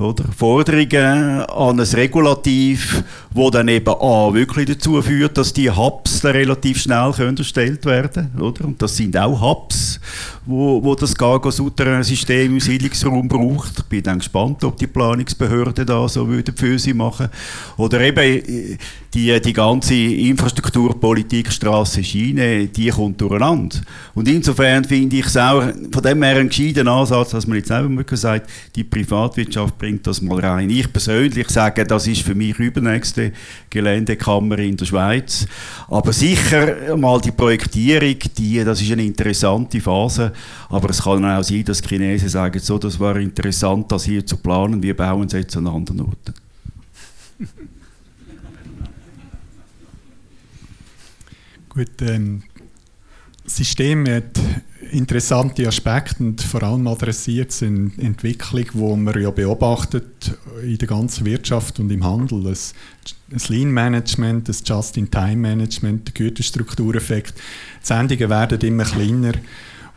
oder? 0.00 0.24
Forderungen 0.36 1.42
an 1.42 1.80
ein 1.80 1.86
Regulativ, 1.86 3.02
wo 3.30 3.50
dann 3.50 3.68
eben 3.68 3.88
A, 3.88 4.32
wirklich 4.32 4.66
dazu 4.66 5.00
führt, 5.02 5.36
dass 5.36 5.52
die 5.52 5.70
Hubs 5.70 6.24
relativ 6.24 6.80
schnell 6.80 7.12
erstellt 7.36 7.84
werden 7.84 8.30
oder? 8.40 8.64
Und 8.64 8.80
das 8.80 8.96
sind 8.96 9.16
auch 9.16 9.40
Hubs, 9.40 10.00
wo, 10.46 10.82
wo 10.82 10.94
das 10.94 11.14
Cargo-Souterrain-System 11.14 12.52
im 12.52 12.60
Siedlungsraum 12.60 13.28
braucht. 13.28 13.78
Ich 13.78 13.84
bin 13.84 14.02
dann 14.02 14.18
gespannt, 14.18 14.64
ob 14.64 14.76
die 14.76 14.86
Planungsbehörden 14.86 15.86
da 15.86 16.08
so 16.08 16.26
würden 16.28 16.54
für 16.56 16.78
sie 16.78 16.94
machen. 16.94 17.28
Oder 17.76 18.00
eben 18.00 18.78
die, 19.14 19.40
die 19.40 19.52
ganze 19.52 19.94
Infrastrukturpolitik, 19.94 21.52
Straße, 21.52 22.04
Schiene, 22.04 22.66
die 22.66 22.88
kommt 22.88 23.20
durcheinander. 23.20 23.78
Und 24.14 24.28
insofern 24.28 24.84
finde 24.84 25.16
ich 25.16 25.26
es 25.26 25.36
auch 25.36 25.62
von 25.92 26.02
dem 26.02 26.22
her 26.22 26.36
einen 26.36 26.48
gescheiten 26.48 26.88
Ansatz, 26.88 27.30
dass 27.30 27.46
man 27.46 27.58
jetzt 27.58 27.70
einfach 27.70 27.90
mal 27.90 28.04
sagt, 28.16 28.50
die 28.74 28.84
Privatwirtschaft 28.84 29.78
bringt 29.88 30.06
das 30.06 30.20
mal 30.20 30.38
rein. 30.38 30.68
Ich 30.68 30.92
persönlich 30.92 31.48
sage, 31.48 31.86
das 31.86 32.06
ist 32.06 32.20
für 32.20 32.34
mich 32.34 32.58
übernächste 32.58 33.32
Geländekammer 33.70 34.58
in 34.58 34.76
der 34.76 34.84
Schweiz. 34.84 35.46
Aber 35.88 36.12
sicher 36.12 36.94
mal 36.94 37.18
die 37.22 37.30
Projektierung, 37.30 38.18
die, 38.36 38.62
das 38.62 38.82
ist 38.82 38.92
eine 38.92 39.02
interessante 39.02 39.80
Phase. 39.80 40.34
Aber 40.68 40.90
es 40.90 41.02
kann 41.02 41.24
auch 41.24 41.42
sein, 41.42 41.64
dass 41.64 41.80
die 41.80 41.88
Chinesen 41.88 42.28
sagen, 42.28 42.60
so, 42.60 42.76
das 42.76 43.00
war 43.00 43.16
interessant, 43.16 43.90
das 43.90 44.04
hier 44.04 44.26
zu 44.26 44.36
planen, 44.36 44.82
wir 44.82 44.94
bauen 44.94 45.26
es 45.26 45.32
jetzt 45.32 45.56
an 45.56 45.66
anderen 45.66 46.02
Orten. 46.02 46.34
Gut, 51.70 52.02
ähm, 52.02 52.42
System 53.48 54.06
hat 54.08 54.38
interessante 54.90 55.66
Aspekte 55.66 56.22
und 56.22 56.40
vor 56.40 56.62
allem 56.62 56.86
adressiert 56.86 57.50
es 57.50 57.62
eine 57.62 57.90
Entwicklung, 57.98 58.64
die 58.72 59.02
man 59.02 59.20
ja 59.20 59.30
beobachtet 59.30 60.38
in 60.62 60.78
der 60.78 60.88
ganzen 60.88 61.26
Wirtschaft 61.26 61.78
und 61.80 61.90
im 61.90 62.04
Handel. 62.04 62.42
Das, 62.44 62.74
Lean-Management, 63.48 64.48
das 64.48 64.62
Just-in-Time-Management, 64.64 66.08
der 66.08 66.14
Güterstruktureffekt. 66.14 67.34
Die 67.36 67.86
Sendungen 67.86 68.30
werden 68.30 68.60
immer 68.60 68.84
kleiner 68.84 69.32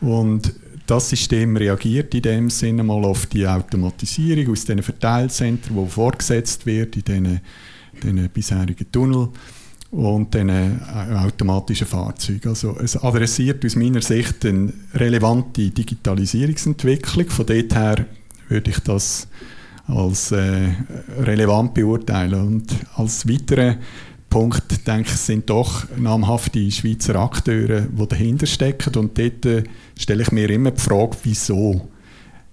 und 0.02 0.54
das 0.88 1.10
System 1.10 1.56
reagiert 1.56 2.14
in 2.16 2.22
dem 2.22 2.50
Sinne 2.50 2.84
mal 2.84 3.06
auf 3.06 3.28
die 3.28 3.48
Automatisierung 3.48 4.52
aus 4.52 4.66
den 4.66 4.84
Verteilzentren, 4.84 5.78
die 5.78 5.90
vorgesetzt 5.90 6.66
wird 6.66 6.98
in 6.98 7.04
diesen, 7.04 7.42
diesen 8.02 8.30
bisherigen 8.30 8.92
Tunnel 8.92 9.30
und 9.92 10.34
den 10.34 10.50
äh, 10.50 10.72
automatischen 11.16 11.86
Fahrzeugen. 11.86 12.50
Also 12.50 12.78
es 12.82 12.96
adressiert 12.96 13.64
aus 13.66 13.76
meiner 13.76 14.02
Sicht 14.02 14.46
eine 14.46 14.72
relevante 14.94 15.70
Digitalisierungsentwicklung. 15.70 17.30
Von 17.30 17.46
dort 17.46 17.76
her 17.76 18.06
würde 18.48 18.72
ich 18.72 18.80
das 18.80 19.28
als 19.88 20.32
äh, 20.32 20.70
relevant 21.20 21.74
beurteilen. 21.74 22.48
Und 22.48 22.74
als 22.96 23.28
weiterer 23.28 23.76
Punkt, 24.30 24.88
denke 24.88 25.10
ich, 25.10 25.18
sind 25.18 25.50
doch 25.50 25.86
namhafte 25.98 26.72
Schweizer 26.72 27.16
Akteure, 27.16 27.82
die 27.82 28.08
dahinter 28.08 28.46
stecken. 28.46 28.96
Und 28.96 29.18
dort 29.18 29.46
äh, 29.46 29.64
stelle 30.00 30.24
ich 30.24 30.32
mir 30.32 30.50
immer 30.50 30.72
die 30.72 30.82
Frage, 30.82 31.18
wieso? 31.24 31.90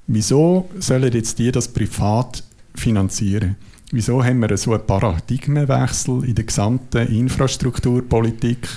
Wieso 0.08 0.68
sollen 0.80 1.12
jetzt 1.12 1.38
die 1.38 1.52
das 1.52 1.68
privat 1.68 2.42
finanzieren? 2.74 3.56
Wieso 3.90 4.22
haben 4.22 4.40
wir 4.40 4.54
so 4.58 4.74
einen 4.74 4.86
Paradigmenwechsel 4.86 6.22
in 6.24 6.34
der 6.34 6.44
gesamten 6.44 7.06
Infrastrukturpolitik? 7.06 8.68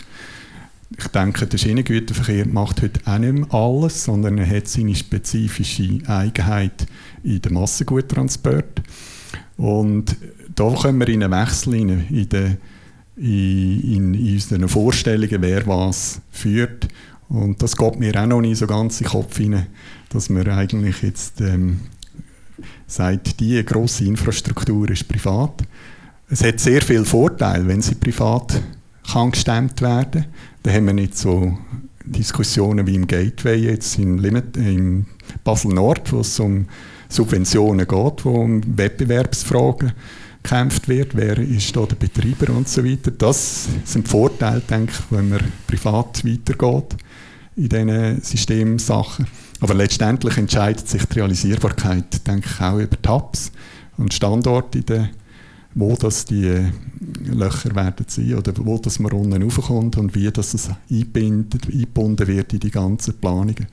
Ich 0.98 1.08
denke, 1.08 1.48
der 1.48 1.58
Schienengüterverkehr 1.58 2.48
macht 2.48 2.82
heute 2.82 3.02
auch 3.06 3.18
nicht 3.18 3.34
mehr 3.34 3.54
alles, 3.54 4.06
sondern 4.06 4.38
er 4.38 4.50
hat 4.50 4.70
seine 4.70 4.96
spezifische 4.96 6.00
Eigenheit 6.08 6.88
in 7.24 7.42
der 7.42 7.52
Massenguttransport. 7.52 8.82
Und 9.58 10.16
da 10.56 10.70
kommen 10.70 11.00
wir 11.00 11.10
in 11.10 11.24
einen 11.24 11.34
Wechsel 11.34 11.74
rein, 11.74 12.08
in, 12.10 12.30
den, 12.30 12.58
in, 13.18 14.14
in 14.14 14.34
unseren 14.34 14.70
Vorstellungen, 14.70 15.42
wer 15.42 15.68
was 15.68 16.22
führt. 16.32 16.88
Und 17.28 17.62
das 17.62 17.76
geht 17.76 18.00
mir 18.00 18.16
auch 18.16 18.28
noch 18.28 18.42
nicht 18.42 18.58
so 18.58 18.68
ganz 18.68 19.02
in 19.02 19.08
den 19.08 19.12
Kopf 19.12 19.40
rein, 19.42 19.68
dass 20.10 20.30
wir 20.30 20.48
eigentlich 20.48 21.02
jetzt 21.02 21.42
ähm, 21.42 21.82
sagt, 22.92 23.40
die 23.40 23.64
grosse 23.64 24.06
Infrastruktur 24.06 24.90
ist 24.90 25.08
privat. 25.08 25.64
es 26.30 26.44
hat 26.44 26.60
sehr 26.60 26.82
viele 26.82 27.06
Vorteile, 27.06 27.68
wenn 27.68 27.82
sie 27.82 27.96
privat 27.96 28.62
kann 29.12 29.32
gestemmt 29.32 29.82
werden. 29.82 30.26
Da 30.64 30.72
haben 30.72 30.86
wir 30.86 30.94
nicht 30.94 31.18
so 31.18 31.58
Diskussionen 32.06 32.86
wie 32.88 32.96
im 32.96 33.08
Gateway 33.08 33.58
jetzt 33.58 33.98
in 33.98 34.18
Limit, 34.18 34.58
im 34.58 35.06
Basel 35.44 35.74
Nord, 35.74 36.12
wo 36.12 36.20
es 36.22 36.40
um 36.40 36.68
Subventionen 37.10 37.88
geht, 37.88 38.26
wo 38.26 38.32
um 38.32 38.62
Wettbewerbsfragen 38.78 39.94
gekämpft 40.44 40.88
wird, 40.88 41.16
wer 41.16 41.38
ist 41.38 41.76
da 41.76 41.86
der 41.86 41.96
Betreiber 41.96 42.54
und 42.54 42.68
so 42.68 42.84
weiter. 42.84 43.12
Das 43.12 43.68
sind 43.86 44.08
Vorteile, 44.08 44.62
denke 44.62 44.94
ich, 44.94 45.12
wenn 45.12 45.30
man 45.30 45.40
privat 45.68 46.26
weitergeht 46.26 46.96
in 47.56 47.70
diesen 47.70 48.22
Systemsachen. 48.22 49.28
Aber 49.62 49.76
letztendlich 49.76 50.38
entscheidet 50.38 50.88
sich 50.88 51.06
die 51.06 51.20
Realisierbarkeit, 51.20 52.28
denke 52.28 52.50
ich, 52.52 52.62
auch 52.62 52.80
über 52.80 53.02
Tabs 53.02 53.52
und 53.98 54.14
Standorte, 54.14 55.12
wo 55.76 55.96
das 55.96 56.26
die 56.26 56.48
äh, 56.48 56.72
Löcher 57.24 57.76
werden 57.76 58.06
sein 58.08 58.34
oder 58.34 58.54
wo 58.58 58.80
das 58.80 59.00
man 59.00 59.12
unten 59.12 59.42
raufkommt 59.42 59.98
und 59.98 60.16
wie 60.16 60.30
das 60.32 60.70
eingebunden 60.90 62.28
wird 62.28 62.54
in 62.54 62.60
die 62.60 62.72
ganzen 62.72 63.14
Planungen. 63.14 63.68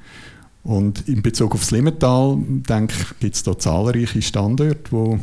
Und 0.62 1.08
in 1.08 1.22
Bezug 1.22 1.54
auf 1.54 1.60
das 1.60 1.70
Limmental, 1.70 2.36
denke 2.38 2.94
ich, 2.94 3.18
gibt 3.20 3.34
es 3.36 3.42
da 3.42 3.58
zahlreiche 3.58 4.20
Standorte, 4.20 4.90
die 4.92 5.18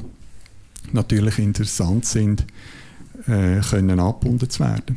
natürlich 0.93 1.37
interessant 1.37 2.05
sind, 2.05 2.45
äh, 3.27 3.61
können 3.61 3.99
abgebunden 3.99 4.49
zu 4.49 4.61
werden. 4.61 4.95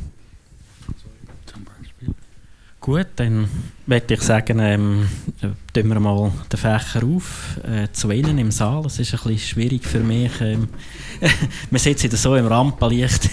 Gut, 2.79 3.07
dann 3.17 3.47
möchte 3.89 4.13
ich 4.13 4.21
sagen, 4.21 4.59
ähm, 4.59 5.09
tun 5.73 5.87
wir 5.87 5.99
mal 5.99 6.31
den 6.51 6.59
Fächer 6.59 7.03
auf 7.03 7.57
äh, 7.63 7.91
zu 7.91 8.11
Ihnen 8.11 8.37
im 8.37 8.51
Saal. 8.51 8.83
Das 8.83 8.99
ist 8.99 9.13
ein 9.13 9.19
bisschen 9.19 9.39
schwierig 9.39 9.83
für 9.83 9.99
mich. 9.99 10.31
Ähm, 10.41 10.69
wir 11.71 11.79
sitzen 11.79 12.11
so 12.11 12.35
im 12.35 12.45
Rampenlicht. 12.45 13.31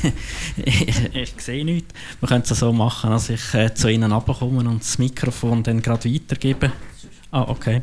ich, 0.56 1.14
ich 1.14 1.34
sehe 1.38 1.62
nichts. 1.62 1.94
Wir 2.20 2.28
können 2.28 2.42
es 2.42 2.58
so 2.58 2.72
machen, 2.72 3.10
dass 3.10 3.28
ich 3.28 3.52
äh, 3.52 3.74
zu 3.74 3.88
Ihnen 3.88 4.12
abkomme 4.12 4.68
und 4.68 4.80
das 4.80 4.96
Mikrofon 4.98 5.62
dann 5.62 5.82
gerade 5.82 6.12
weitergebe. 6.12 6.72
Ah, 7.30 7.42
okay. 7.42 7.82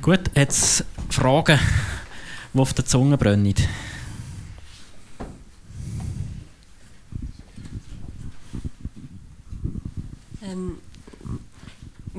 Gut, 0.00 0.30
jetzt 0.36 0.84
Fragen, 1.08 1.58
die 2.54 2.58
auf 2.58 2.72
der 2.72 2.86
Zunge 2.86 3.18
brennen. 3.18 3.54
Ähm, 10.44 10.76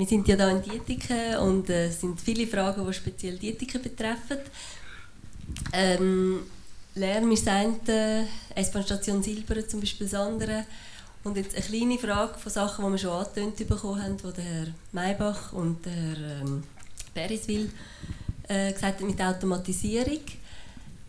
wir 0.01 0.07
sind 0.07 0.27
ja 0.27 0.35
da 0.35 0.49
in 0.49 0.63
Dietiken 0.63 1.37
und 1.37 1.69
es 1.69 1.97
äh, 1.97 1.99
sind 1.99 2.19
viele 2.19 2.47
Fragen, 2.47 2.83
die 2.87 2.91
speziell 2.91 3.37
Dietiken 3.37 3.83
betreffen. 3.83 4.39
Ähm, 5.71 6.39
Lärm 6.95 7.31
ist 7.31 7.45
das 7.45 7.53
eine, 7.53 8.27
S-Bahn-Station 8.55 9.21
Silber 9.21 9.67
zum 9.67 9.79
Beispiel 9.79 10.07
das 10.07 10.19
andere. 10.19 10.65
Und 11.23 11.37
jetzt 11.37 11.55
eine 11.55 11.63
kleine 11.63 11.99
Frage 11.99 12.39
von 12.39 12.51
Sachen, 12.51 12.83
die 12.83 12.91
wir 12.93 12.97
schon 12.97 13.11
angetönt 13.11 13.67
bekommen 13.67 14.01
haben, 14.01 14.17
die 14.17 14.33
der 14.33 14.43
Herr 14.43 14.67
Maybach 14.91 15.53
und 15.53 15.85
der 15.85 15.93
Herr 15.93 16.41
ähm, 16.41 16.63
Beriswil 17.13 17.69
äh, 18.47 18.73
gesagt 18.73 19.01
haben 19.01 19.07
mit 19.07 19.21
Automatisierung, 19.21 20.21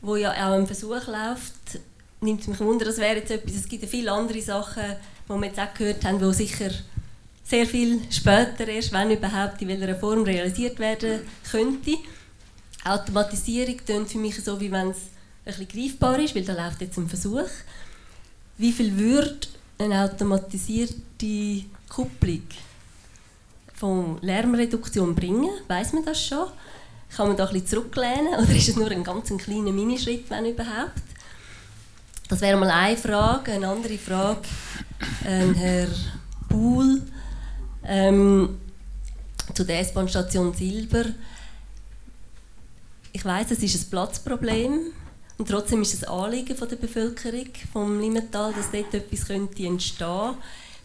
wo 0.02 0.16
ja 0.16 0.32
auch 0.32 0.52
ein 0.52 0.66
Versuch 0.66 1.06
läuft, 1.06 1.80
nimmt 2.20 2.46
mich 2.46 2.60
wunder, 2.60 2.84
das 2.84 2.98
wäre 2.98 3.20
jetzt 3.20 3.30
etwas, 3.30 3.54
es 3.54 3.68
gibt 3.68 3.84
ja 3.84 3.88
viele 3.88 4.12
andere 4.12 4.42
Sachen, 4.42 4.84
die 5.26 5.32
wir 5.32 5.46
jetzt 5.46 5.58
auch 5.58 5.72
gehört 5.72 6.04
haben, 6.04 6.18
die 6.18 6.34
sicher 6.34 6.70
sehr 7.44 7.66
viel 7.66 8.00
später 8.10 8.66
erst, 8.68 8.92
wenn 8.92 9.10
überhaupt, 9.10 9.60
in 9.62 9.68
welcher 9.68 9.94
Form 9.96 10.22
realisiert 10.22 10.78
werden 10.78 11.20
könnte. 11.50 11.96
Automatisierung 12.84 13.76
klingt 13.76 14.10
für 14.10 14.18
mich 14.18 14.42
so, 14.42 14.60
wie 14.60 14.70
wenn 14.72 14.90
es 14.90 14.98
bisschen 15.44 15.68
greifbar 15.68 16.18
ist, 16.18 16.34
weil 16.34 16.44
da 16.44 16.52
läuft 16.52 16.80
jetzt 16.80 16.96
ein 16.98 17.08
Versuch. 17.08 17.48
Wie 18.58 18.72
viel 18.72 18.96
würde 18.96 19.48
eine 19.78 20.04
automatisierte 20.04 21.64
Kupplung 21.88 22.42
von 23.74 24.18
Lärmreduktion 24.20 25.14
bringen? 25.14 25.50
Weiß 25.68 25.92
man 25.92 26.04
das 26.04 26.24
schon? 26.24 26.46
Kann 27.14 27.28
man 27.28 27.36
da 27.36 27.46
bisschen 27.46 27.66
zurücklehnen 27.66 28.34
oder 28.34 28.54
ist 28.54 28.68
es 28.68 28.76
nur 28.76 28.90
ein 28.90 29.04
ganz 29.04 29.28
kleiner 29.36 29.72
Minischritt, 29.72 30.30
wenn 30.30 30.46
überhaupt? 30.46 31.02
Das 32.28 32.40
wäre 32.40 32.56
mal 32.56 32.70
eine 32.70 32.96
Frage. 32.96 33.52
Eine 33.52 33.68
andere 33.68 33.98
Frage, 33.98 34.48
äh, 35.24 35.52
Herr 35.54 35.88
Buhl 36.48 37.02
ähm, 37.84 38.58
zu 39.54 39.64
der 39.64 39.80
S-Bahn-Station 39.80 40.54
Silber. 40.54 41.04
Ich 43.12 43.24
weiß, 43.24 43.50
es 43.50 43.62
ist 43.62 43.84
ein 43.84 43.90
Platzproblem 43.90 44.80
und 45.38 45.48
trotzdem 45.48 45.82
ist 45.82 45.94
es 45.94 46.04
ein 46.04 46.10
Anliegen 46.10 46.56
von 46.56 46.68
der 46.68 46.76
Bevölkerung 46.76 47.48
vom 47.72 48.00
Limmental, 48.00 48.52
dass 48.52 48.70
dort 48.70 48.94
etwas 48.94 49.26
könnte 49.26 49.66
entstehen 49.66 50.34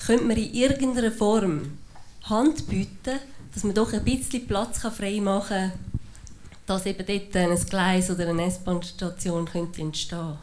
könnte. 0.06 0.26
man 0.26 0.38
in 0.38 0.54
irgendeiner 0.54 1.12
Form 1.12 1.78
Hand 2.24 2.68
bieten, 2.68 3.20
dass 3.54 3.64
man 3.64 3.74
doch 3.74 3.94
ein 3.94 4.04
bisschen 4.04 4.46
Platz 4.46 4.80
frei 4.80 5.22
machen 5.22 5.72
kann, 5.72 5.72
dass 6.66 6.86
eben 6.86 7.06
dort 7.06 7.36
ein 7.36 7.66
Gleis 7.70 8.10
oder 8.10 8.28
eine 8.28 8.46
S-Bahn-Station 8.46 9.46
könnte 9.46 9.82
entstehen 9.82 10.38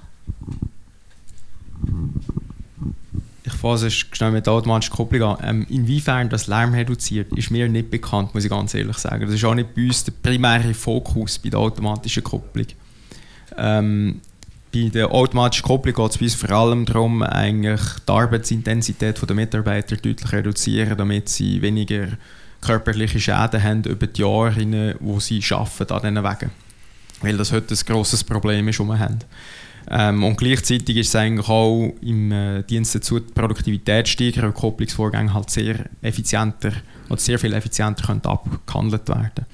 ich 3.65 3.81
fasse 3.81 3.91
schnell 3.91 4.31
mit 4.31 4.47
der 4.47 4.53
automatischen 4.53 4.95
Kopplung 4.95 5.37
an. 5.37 5.39
Ähm, 5.43 5.67
inwiefern 5.71 6.29
das 6.29 6.47
Lärm 6.47 6.75
reduziert, 6.75 7.33
ist 7.37 7.51
mir 7.51 7.69
nicht 7.69 7.91
bekannt, 7.91 8.35
muss 8.35 8.45
ich 8.45 8.51
ganz 8.51 8.75
ehrlich 8.75 8.99
sagen. 8.99 9.25
Das 9.25 9.35
ist 9.35 9.45
auch 9.45 9.55
nicht 9.55 9.75
bei 9.75 9.87
uns 9.87 10.05
der 10.05 10.13
primäre 10.13 10.75
Fokus 10.75 11.39
bei 11.39 11.49
der 11.49 11.61
automatischen 11.61 12.23
Kopplung. 12.23 12.67
Ähm, 13.57 14.21
bei 14.73 14.89
der 14.89 15.11
automatischen 15.11 15.65
Kopplung 15.65 15.95
geht 15.95 16.11
es 16.11 16.19
bei 16.19 16.25
uns 16.25 16.35
vor 16.35 16.51
allem 16.51 16.85
darum, 16.85 17.23
eigentlich 17.23 17.81
die 18.07 18.13
Arbeitsintensität 18.13 19.21
der 19.29 19.37
Mitarbeiter 19.37 19.97
deutlich 19.97 20.17
zu 20.19 20.33
reduzieren, 20.33 20.99
damit 20.99 21.29
sie 21.29 21.63
weniger 21.63 22.09
körperliche 22.61 23.21
Schäden 23.21 23.63
haben 23.63 23.85
über 23.85 24.07
die 24.07 24.21
Jahre, 24.21 24.97
wo 25.01 25.21
sie 25.21 25.43
arbeiten 25.51 25.93
an 25.93 26.15
diesen 26.15 26.25
Wegen. 26.25 26.51
Weil 27.21 27.37
das 27.37 27.53
heute 27.53 27.75
ein 27.75 27.81
grosses 27.87 28.25
Problem 28.25 28.67
ist, 28.69 28.81
das 28.81 28.87
wir 28.87 28.99
haben. 28.99 29.19
Ähm, 29.91 30.25
und 30.25 30.37
gleichzeitig 30.37 30.97
ist 30.97 31.09
es 31.09 31.17
eigentlich 31.17 31.49
auch 31.49 31.93
im 32.01 32.33
äh, 32.33 32.63
Dienst 32.63 32.95
dazu, 32.95 33.21
die 33.21 33.33
Produktivität 33.33 34.09
steigern, 34.09 34.45
weil 34.45 34.53
Kopplungsvorgänge 34.53 35.35
halt 35.35 35.51
sehr 35.51 35.87
effizienter 36.03 36.73
oder 37.09 37.21
sehr 37.21 37.39
viel 37.39 37.53
effizienter 37.53 38.07
können 38.07 38.25
abgehandelt 38.25 39.09
werden 39.09 39.47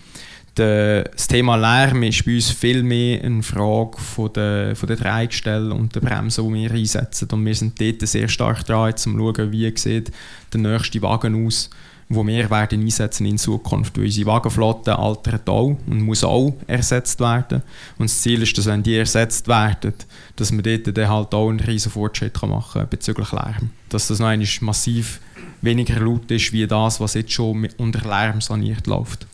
das 0.55 1.29
Thema 1.29 1.57
Lärm 1.57 2.03
ist 2.03 2.25
bei 2.25 2.35
uns 2.35 2.51
viel 2.51 2.83
mehr 2.83 3.23
eine 3.23 3.43
Frage 3.43 3.99
von 3.99 4.33
der, 4.33 4.77
von 4.77 4.89
der 4.89 4.97
Drehgestelle 4.97 5.73
und 5.73 5.95
der 5.95 6.01
Bremse, 6.01 6.43
die 6.43 6.53
wir 6.53 6.71
einsetzen. 6.73 7.29
Und 7.33 7.47
wir 7.47 7.55
sind 7.55 7.81
dort 7.81 8.07
sehr 8.07 8.29
stark 8.29 8.67
dran, 8.67 8.91
um 8.91 8.97
zu 8.97 9.11
schauen, 9.11 9.53
wie 9.53 9.73
sieht 9.77 10.13
der 10.53 10.61
nächste 10.61 11.03
Wagen 11.03 11.47
aus 11.47 11.71
wo 12.13 12.27
wir 12.27 12.51
werden 12.51 12.83
einsetzen 12.83 13.25
in 13.25 13.39
Zukunft. 13.39 13.97
Weil 13.97 14.07
unsere 14.07 14.27
Wagenflotte 14.27 14.99
altert 14.99 15.49
auch 15.49 15.77
und 15.87 16.03
muss 16.03 16.25
auch 16.25 16.53
ersetzt 16.67 17.21
werden. 17.21 17.63
Und 17.99 18.11
das 18.11 18.21
Ziel 18.21 18.43
ist, 18.43 18.59
dass 18.59 18.67
wenn 18.67 18.83
die 18.83 18.97
ersetzt 18.97 19.47
werden, 19.47 19.95
dass 20.35 20.51
man 20.51 20.65
dort 20.65 20.97
dann 20.97 21.09
halt 21.09 21.33
auch 21.33 21.49
einen 21.49 21.61
riesen 21.61 21.93
Fortschritt 21.93 22.43
machen 22.43 22.81
kann 22.81 22.89
bezüglich 22.91 23.31
Lärm. 23.31 23.71
Dass 23.89 24.09
das 24.09 24.19
noch 24.19 24.61
massiv 24.61 25.21
weniger 25.63 26.01
laut 26.01 26.29
ist, 26.33 26.53
wie 26.53 26.67
das, 26.67 27.01
was 27.01 27.15
jetzt 27.15 27.33
schon 27.33 27.69
unter 27.77 28.07
Lärm 28.07 28.41
saniert 28.41 28.89
läuft. 28.89 29.27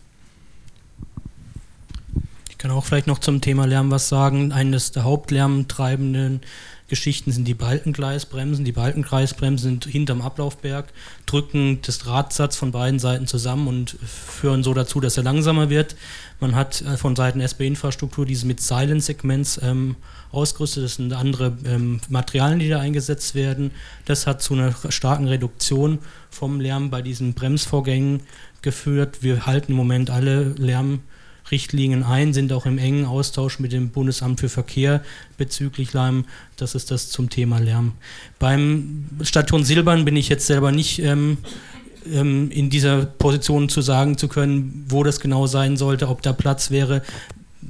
Ich 2.50 2.58
kann 2.58 2.70
auch 2.70 2.84
vielleicht 2.84 3.06
noch 3.06 3.20
zum 3.20 3.40
Thema 3.40 3.66
Lärm 3.66 3.90
was 3.90 4.10
sagen. 4.10 4.52
Eines 4.52 4.92
der 4.92 5.04
hauptlärmtreibenden 5.04 6.42
Geschichten 6.88 7.32
sind 7.32 7.46
die 7.46 7.54
Balkengleisbremsen. 7.54 8.64
Die 8.64 8.72
Balkengleisbremsen 8.72 9.68
sind 9.68 9.86
hinterm 9.86 10.22
Ablaufberg, 10.22 10.86
drücken 11.26 11.80
das 11.82 11.98
Drahtsatz 11.98 12.56
von 12.56 12.70
beiden 12.70 13.00
Seiten 13.00 13.26
zusammen 13.26 13.66
und 13.66 13.96
führen 14.04 14.62
so 14.62 14.72
dazu, 14.72 15.00
dass 15.00 15.16
er 15.16 15.24
langsamer 15.24 15.68
wird. 15.68 15.96
Man 16.38 16.54
hat 16.54 16.82
äh, 16.82 16.96
von 16.96 17.16
Seiten 17.16 17.40
SB-Infrastruktur 17.40 18.24
diese 18.24 18.46
mit 18.46 18.60
Silent-Segments 18.60 19.60
ähm, 19.62 19.96
ausgerüstet. 20.30 20.84
Das 20.84 20.94
sind 20.94 21.12
andere 21.12 21.56
ähm, 21.64 22.00
Materialien, 22.08 22.58
die 22.60 22.68
da 22.68 22.78
eingesetzt 22.78 23.34
werden. 23.34 23.72
Das 24.04 24.26
hat 24.26 24.42
zu 24.42 24.54
einer 24.54 24.74
starken 24.90 25.26
Reduktion 25.26 25.98
vom 26.30 26.60
Lärm 26.60 26.90
bei 26.90 27.02
diesen 27.02 27.34
Bremsvorgängen 27.34 28.20
geführt. 28.62 29.22
Wir 29.22 29.46
halten 29.46 29.72
im 29.72 29.76
Moment 29.76 30.10
alle 30.10 30.54
Lärm 30.58 31.00
Richtlinien 31.50 32.02
ein, 32.02 32.32
sind 32.32 32.52
auch 32.52 32.66
im 32.66 32.78
engen 32.78 33.06
Austausch 33.06 33.58
mit 33.58 33.72
dem 33.72 33.90
Bundesamt 33.90 34.40
für 34.40 34.48
Verkehr 34.48 35.02
bezüglich 35.36 35.92
Lärm. 35.92 36.24
Das 36.56 36.74
ist 36.74 36.90
das 36.90 37.10
zum 37.10 37.30
Thema 37.30 37.58
Lärm. 37.58 37.92
Beim 38.38 39.06
Station 39.22 39.64
Silbern 39.64 40.04
bin 40.04 40.16
ich 40.16 40.28
jetzt 40.28 40.46
selber 40.46 40.72
nicht 40.72 40.98
ähm, 41.00 41.38
ähm, 42.12 42.50
in 42.50 42.70
dieser 42.70 43.06
Position 43.06 43.68
zu 43.68 43.80
sagen 43.80 44.18
zu 44.18 44.28
können, 44.28 44.84
wo 44.88 45.02
das 45.02 45.20
genau 45.20 45.46
sein 45.46 45.76
sollte, 45.76 46.08
ob 46.08 46.22
da 46.22 46.32
Platz 46.32 46.70
wäre. 46.70 47.02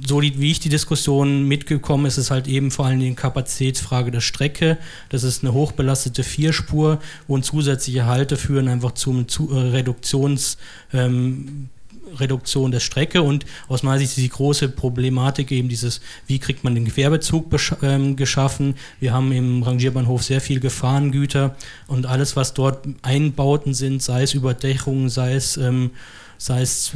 So 0.05 0.21
wie 0.21 0.51
ich 0.51 0.59
die 0.59 0.69
Diskussion 0.69 1.47
mitgekommen 1.47 2.05
ist, 2.05 2.17
ist 2.17 2.29
halt 2.29 2.47
eben 2.47 2.69
vor 2.69 2.85
allem 2.85 2.99
die 2.99 3.15
Kapazitätsfrage 3.15 4.11
der 4.11 4.21
Strecke. 4.21 4.77
Das 5.09 5.23
ist 5.23 5.43
eine 5.43 5.53
hochbelastete 5.53 6.23
Vierspur 6.23 6.99
und 7.27 7.45
zusätzliche 7.45 8.05
Halte 8.05 8.37
führen 8.37 8.67
einfach 8.67 8.91
zum 8.91 9.27
zu, 9.27 9.49
äh, 9.51 9.57
Reduktions 9.57 10.57
ähm, 10.93 11.69
Reduktion 12.15 12.71
der 12.71 12.79
Strecke 12.79 13.21
und 13.21 13.45
aus 13.67 13.83
meiner 13.83 13.99
Sicht 13.99 14.11
ist 14.11 14.23
die 14.23 14.29
große 14.29 14.69
Problematik 14.69 15.51
eben 15.51 15.69
dieses, 15.69 16.01
wie 16.25 16.39
kriegt 16.39 16.63
man 16.63 16.75
den 16.75 16.87
Querbezug 16.87 17.45
ähm, 17.81 18.15
geschaffen. 18.15 18.75
Wir 18.99 19.13
haben 19.13 19.31
im 19.31 19.63
Rangierbahnhof 19.63 20.23
sehr 20.23 20.41
viel 20.41 20.59
Gefahrengüter 20.59 21.55
und 21.87 22.05
alles, 22.05 22.35
was 22.35 22.53
dort 22.53 22.87
Einbauten 23.01 23.73
sind, 23.73 24.01
sei 24.01 24.23
es 24.23 24.33
Überdächungen, 24.33 25.09
sei 25.09 25.33
es 25.35 25.57
ähm, 25.57 25.91
sei 26.37 26.61
es 26.61 26.91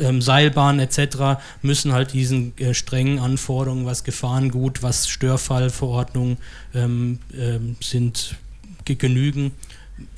ähm, 0.00 0.20
Seilbahnen 0.20 0.80
etc., 0.80 1.40
müssen 1.62 1.92
halt 1.92 2.12
diesen 2.12 2.56
äh, 2.58 2.74
strengen 2.74 3.18
Anforderungen, 3.18 3.86
was 3.86 4.04
Gefahrengut, 4.04 4.82
was 4.82 5.08
Störfallverordnungen 5.08 6.36
ähm, 6.74 7.18
ähm, 7.34 7.76
sind, 7.80 8.36
genügen. 8.84 9.52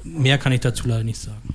Mehr 0.03 0.39
kann 0.39 0.53
ich 0.53 0.61
dazu 0.61 0.89
leider 0.89 1.05
nicht 1.05 1.21
sagen. 1.21 1.55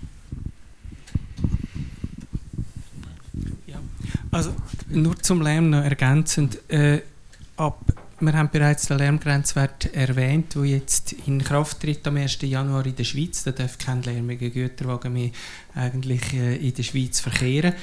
Also 4.32 4.54
nur 4.90 5.18
zum 5.20 5.42
Lärm 5.42 5.70
noch 5.70 5.84
ergänzend. 5.84 6.60
Äh, 6.70 7.02
ab, 7.58 7.80
wir 8.20 8.34
haben 8.34 8.50
bereits 8.52 8.88
den 8.88 8.98
Lärmgrenzwert 8.98 9.94
erwähnt, 9.94 10.56
der 10.56 10.66
jetzt 10.66 11.14
in 11.14 11.44
Kraft 11.44 11.80
tritt 11.80 12.06
am 12.08 12.18
1. 12.18 12.40
Januar 12.42 12.86
in 12.86 12.96
der 12.96 13.04
Schweiz. 13.04 13.44
Da 13.44 13.52
darf 13.52 13.78
kein 13.78 14.02
lärmiger 14.04 14.50
Güterwagen 14.50 15.14
mehr 15.14 15.32
eigentlich 15.76 16.34
äh, 16.34 16.56
in 16.56 16.74
der 16.74 16.84
Schweiz 16.84 17.20
verkehren. 17.20 17.74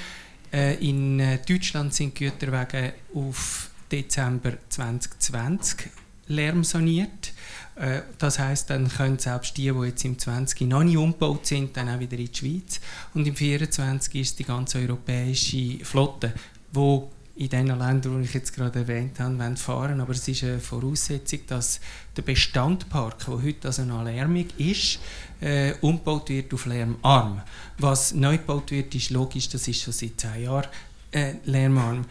Äh, 0.53 0.75
in 0.87 1.21
äh, 1.21 1.39
Deutschland 1.47 1.95
sind 1.95 2.15
Güterwagen 2.15 2.93
auf 3.15 3.71
Dezember 3.91 4.53
2020 4.69 5.91
lärmsaniert. 6.29 7.33
Äh, 7.77 8.03
das 8.19 8.39
heißt, 8.39 8.71
dann 8.71 8.89
können 8.89 9.19
selbst 9.19 9.57
die, 9.57 9.71
die 9.71 9.87
jetzt 9.87 10.05
im 10.05 10.19
20 10.19 10.63
noch 10.63 10.83
nicht 10.83 10.97
umgebaut 10.97 11.47
sind, 11.47 11.77
dann 11.77 11.89
auch 11.89 12.01
wieder 12.01 12.19
in 12.19 12.27
die 12.27 12.37
Schweiz. 12.37 12.81
Und 13.15 13.27
im 13.27 13.37
24 13.37 14.15
ist 14.15 14.39
die 14.39 14.45
ganze 14.45 14.79
europäische 14.79 15.85
Flotte, 15.85 16.33
wo 16.73 17.11
in 17.37 17.51
den 17.51 17.67
Ländern, 17.67 18.19
die 18.19 18.25
ich 18.25 18.33
jetzt 18.33 18.55
gerade 18.55 18.79
erwähnt 18.79 19.21
habe, 19.21 19.57
fahren 19.57 20.01
Aber 20.01 20.13
es 20.13 20.27
ist 20.27 20.43
eine 20.43 20.59
Voraussetzung, 20.59 21.41
dass 21.47 21.81
der 22.17 22.23
Bestandpark, 22.23 23.27
der 23.27 23.43
heute 23.43 23.69
also 23.69 23.85
noch 23.85 24.05
lärmig 24.05 24.59
ist, 24.59 24.99
äh, 25.43 25.75
umgebaut 25.83 26.31
wird 26.31 26.55
auf 26.55 26.65
lärmarm. 26.65 27.43
Was 27.79 28.15
neu 28.15 28.39
gebaut 28.39 28.71
wird, 28.71 28.95
ist 28.95 29.11
logisch, 29.11 29.51
das 29.51 29.69
ist 29.69 29.83
schon 29.83 29.93
seit 29.93 30.19
zehn 30.19 30.45
Jahren 30.45 30.67
äh, 31.13 31.35
lärmarm. 31.45 32.07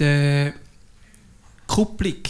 Die 0.00 0.52
Kupplung 1.68 2.22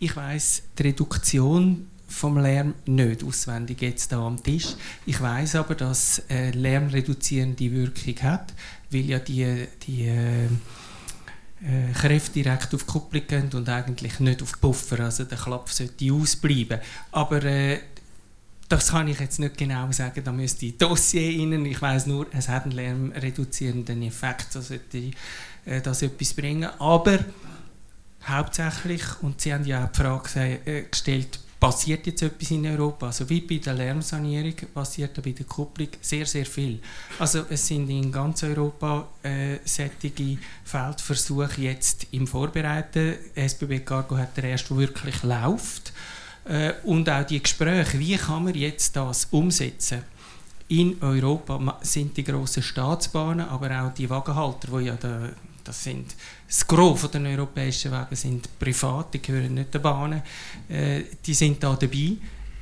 ich 0.00 0.16
weiß 0.16 0.62
die 0.78 0.82
Reduktion 0.82 1.86
vom 2.08 2.38
Lärm 2.38 2.74
nicht 2.86 3.22
auswendig 3.22 3.80
jetzt 3.82 4.10
da 4.10 4.26
am 4.26 4.42
Tisch. 4.42 4.74
Ich 5.06 5.20
weiß 5.20 5.54
aber, 5.56 5.76
dass 5.76 6.22
äh, 6.28 6.50
lärmreduzierende 6.50 7.70
Wirkung 7.70 8.22
hat, 8.22 8.52
weil 8.90 9.08
ja 9.08 9.18
die, 9.20 9.68
die 9.86 10.06
äh, 10.06 10.46
äh, 10.46 11.92
Kräfte 11.94 12.42
direkt 12.42 12.74
auf 12.74 12.82
die 12.82 12.90
Kupplung 12.90 13.26
gehen 13.26 13.50
und 13.54 13.68
eigentlich 13.68 14.18
nicht 14.18 14.42
auf 14.42 14.60
Puffer. 14.60 15.00
Also 15.00 15.24
der 15.24 15.38
Klapp 15.38 15.68
sollte 15.68 16.12
ausbleiben. 16.12 16.80
Aber 17.12 17.44
äh, 17.44 17.78
das 18.68 18.90
kann 18.90 19.08
ich 19.08 19.20
jetzt 19.20 19.38
nicht 19.38 19.58
genau 19.58 19.90
sagen, 19.92 20.22
da 20.24 20.32
müsste 20.32 20.66
ich 20.66 20.78
Dossier 20.78 21.40
rein. 21.40 21.64
Ich 21.66 21.80
weiß 21.80 22.06
nur, 22.06 22.26
es 22.32 22.48
hat 22.48 22.64
einen 22.64 22.72
lärmreduzierenden 22.72 24.02
Effekt, 24.02 24.52
so 24.52 24.60
sollte 24.60 25.10
äh, 25.64 25.80
das 25.80 26.02
etwas 26.02 26.34
bringen. 26.34 26.70
Aber 26.78 27.18
hauptsächlich, 28.24 29.02
und 29.22 29.40
Sie 29.40 29.52
haben 29.52 29.64
ja 29.64 29.84
auch 29.84 29.90
die 29.90 29.98
Frage 29.98 30.60
äh, 30.64 30.82
gestellt, 30.82 31.38
passiert 31.60 32.06
jetzt 32.06 32.22
etwas 32.22 32.50
in 32.50 32.66
Europa? 32.66 33.06
Also 33.06 33.28
wie 33.28 33.42
bei 33.42 33.58
der 33.58 33.74
Lärmsanierung 33.74 34.54
passiert 34.72 35.16
da 35.16 35.22
bei 35.22 35.32
der 35.32 35.44
Kupplung 35.44 35.88
sehr, 36.00 36.24
sehr 36.24 36.46
viel. 36.46 36.80
Also 37.18 37.44
es 37.50 37.66
sind 37.66 37.90
in 37.90 38.10
ganz 38.10 38.42
Europa 38.42 39.06
äh, 39.22 39.58
sättige 39.64 40.38
Feldversuche 40.64 41.60
jetzt 41.60 42.06
im 42.12 42.26
Vorbereiten. 42.26 43.16
SBB 43.34 43.84
Cargo 43.84 44.16
hat 44.16 44.36
der 44.38 44.44
erste, 44.44 44.68
der 44.68 44.78
wirklich 44.78 45.22
läuft. 45.22 45.92
Äh, 46.46 46.72
und 46.84 47.08
auch 47.10 47.26
die 47.26 47.42
Gespräche, 47.42 47.98
wie 47.98 48.16
kann 48.16 48.44
man 48.44 48.54
jetzt 48.54 48.96
das 48.96 49.26
umsetzen? 49.30 50.02
In 50.68 51.02
Europa 51.02 51.78
sind 51.82 52.16
die 52.16 52.24
grossen 52.24 52.62
Staatsbahnen, 52.62 53.46
aber 53.48 53.82
auch 53.82 53.92
die 53.92 54.08
Wagenhalter, 54.08 54.78
die 54.78 54.86
ja 54.86 54.94
der 54.94 55.32
das 55.64 55.84
sind 55.84 56.16
das 56.50 56.66
Gros 56.66 57.08
der 57.12 57.20
europäischen 57.20 57.92
Wege 57.92 58.16
sind 58.16 58.58
privat, 58.58 59.14
die 59.14 59.22
gehören 59.22 59.54
nicht 59.54 59.72
den 59.72 59.80
Bahnen. 59.80 60.20
Äh, 60.68 61.02
die 61.24 61.32
sind 61.32 61.62
da 61.62 61.76
dabei, 61.76 62.16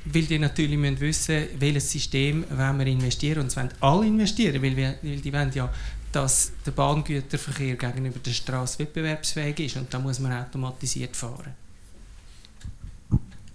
weil 0.05 0.25
die 0.25 0.37
natürlich 0.37 0.77
müssen 0.77 0.99
wissen, 0.99 1.47
welches 1.57 1.91
System 1.91 2.45
wollen 2.51 2.77
wir 2.77 2.85
investieren. 2.85 3.41
Und 3.41 3.47
es 3.47 3.57
wollen 3.57 3.73
alle 3.79 4.05
investieren, 4.05 4.61
weil, 4.61 4.77
wir, 4.77 4.99
weil 5.01 5.17
die 5.17 5.33
wollen 5.33 5.51
ja, 5.55 5.73
dass 6.11 6.51
der 6.63 6.71
Bahngüterverkehr 6.71 7.75
gegenüber 7.77 8.19
der 8.19 8.31
Straße 8.31 8.77
wettbewerbsfähig 8.77 9.59
ist 9.59 9.77
und 9.77 9.91
da 9.91 9.97
muss 9.97 10.19
man 10.19 10.33
automatisiert 10.33 11.15
fahren. 11.15 11.55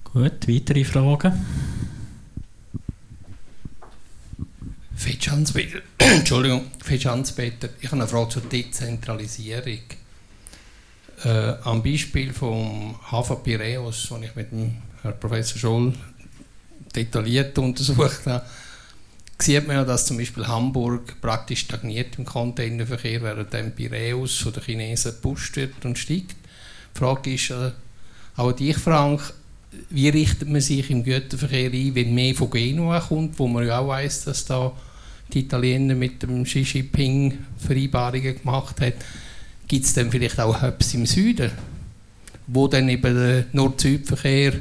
Gut, 0.02 0.48
weitere 0.48 0.85
Fragen? 0.85 1.47
Fetschhanspeter, 4.97 5.81
Entschuldigung, 5.98 6.70
Fetschhanspeter, 6.82 7.69
ich 7.81 7.86
habe 7.86 8.02
eine 8.02 8.09
Frage 8.09 8.31
zur 8.31 8.43
Dezentralisierung. 8.43 9.81
Äh, 11.24 11.55
am 11.64 11.82
Beispiel 11.82 12.34
vom 12.34 12.96
Hafen 13.10 13.42
Piräus, 13.42 14.09
das 14.10 14.20
ich 14.20 14.36
mit 14.36 14.52
dem 14.52 14.74
Herrn 15.01 15.18
Professor 15.18 15.59
Scholl 15.59 15.94
detailliert 16.94 17.59
untersucht 17.59 18.26
habe, 18.26 18.44
sieht 19.38 19.66
man 19.66 19.76
ja, 19.76 19.84
dass 19.84 20.05
zum 20.05 20.18
Beispiel 20.18 20.46
Hamburg 20.46 21.18
praktisch 21.22 21.60
stagniert 21.60 22.18
im 22.18 22.26
Containerverkehr, 22.26 23.22
während 23.22 23.55
dem 23.55 23.72
Piräus 23.72 24.36
von 24.36 24.52
den 24.52 24.62
Chinesen 24.64 25.12
gepusht 25.12 25.56
wird 25.56 25.82
und 25.86 25.98
steigt. 25.98 26.36
Die 26.94 26.98
Frage 26.98 27.34
ist 27.34 27.51
äh, 27.51 27.70
auch 28.36 28.52
dich, 28.52 28.76
Frank, 28.76 29.32
wie 29.88 30.10
richtet 30.10 30.51
man 30.51 30.60
sich 30.60 30.90
im 30.90 31.05
Güterverkehr 31.05 31.72
ein, 31.72 31.94
wenn 31.94 32.14
mehr 32.14 32.34
von 32.34 32.51
Genua 32.51 33.01
kommt, 33.01 33.38
wo 33.38 33.48
man 33.48 33.66
ja 33.66 33.78
auch 33.78 33.88
weiß, 33.88 34.24
dass 34.24 34.44
da 34.44 34.72
die 35.32 35.40
Italiener 35.40 35.94
mit 35.94 36.22
dem 36.22 36.44
Xi 36.44 36.60
Jinping 36.60 37.38
Vereinbarungen 37.59 38.38
gemacht 38.38 38.78
haben, 38.82 38.92
gibt 39.66 39.84
es 39.84 39.94
dann 39.94 40.10
vielleicht 40.10 40.38
auch 40.40 40.62
Hubs 40.62 40.94
im 40.94 41.06
Süden, 41.06 41.50
wo 42.46 42.68
dann 42.68 42.88
eben 42.88 43.14
der 43.14 43.46
Nord-Süd-Verkehr 43.52 44.54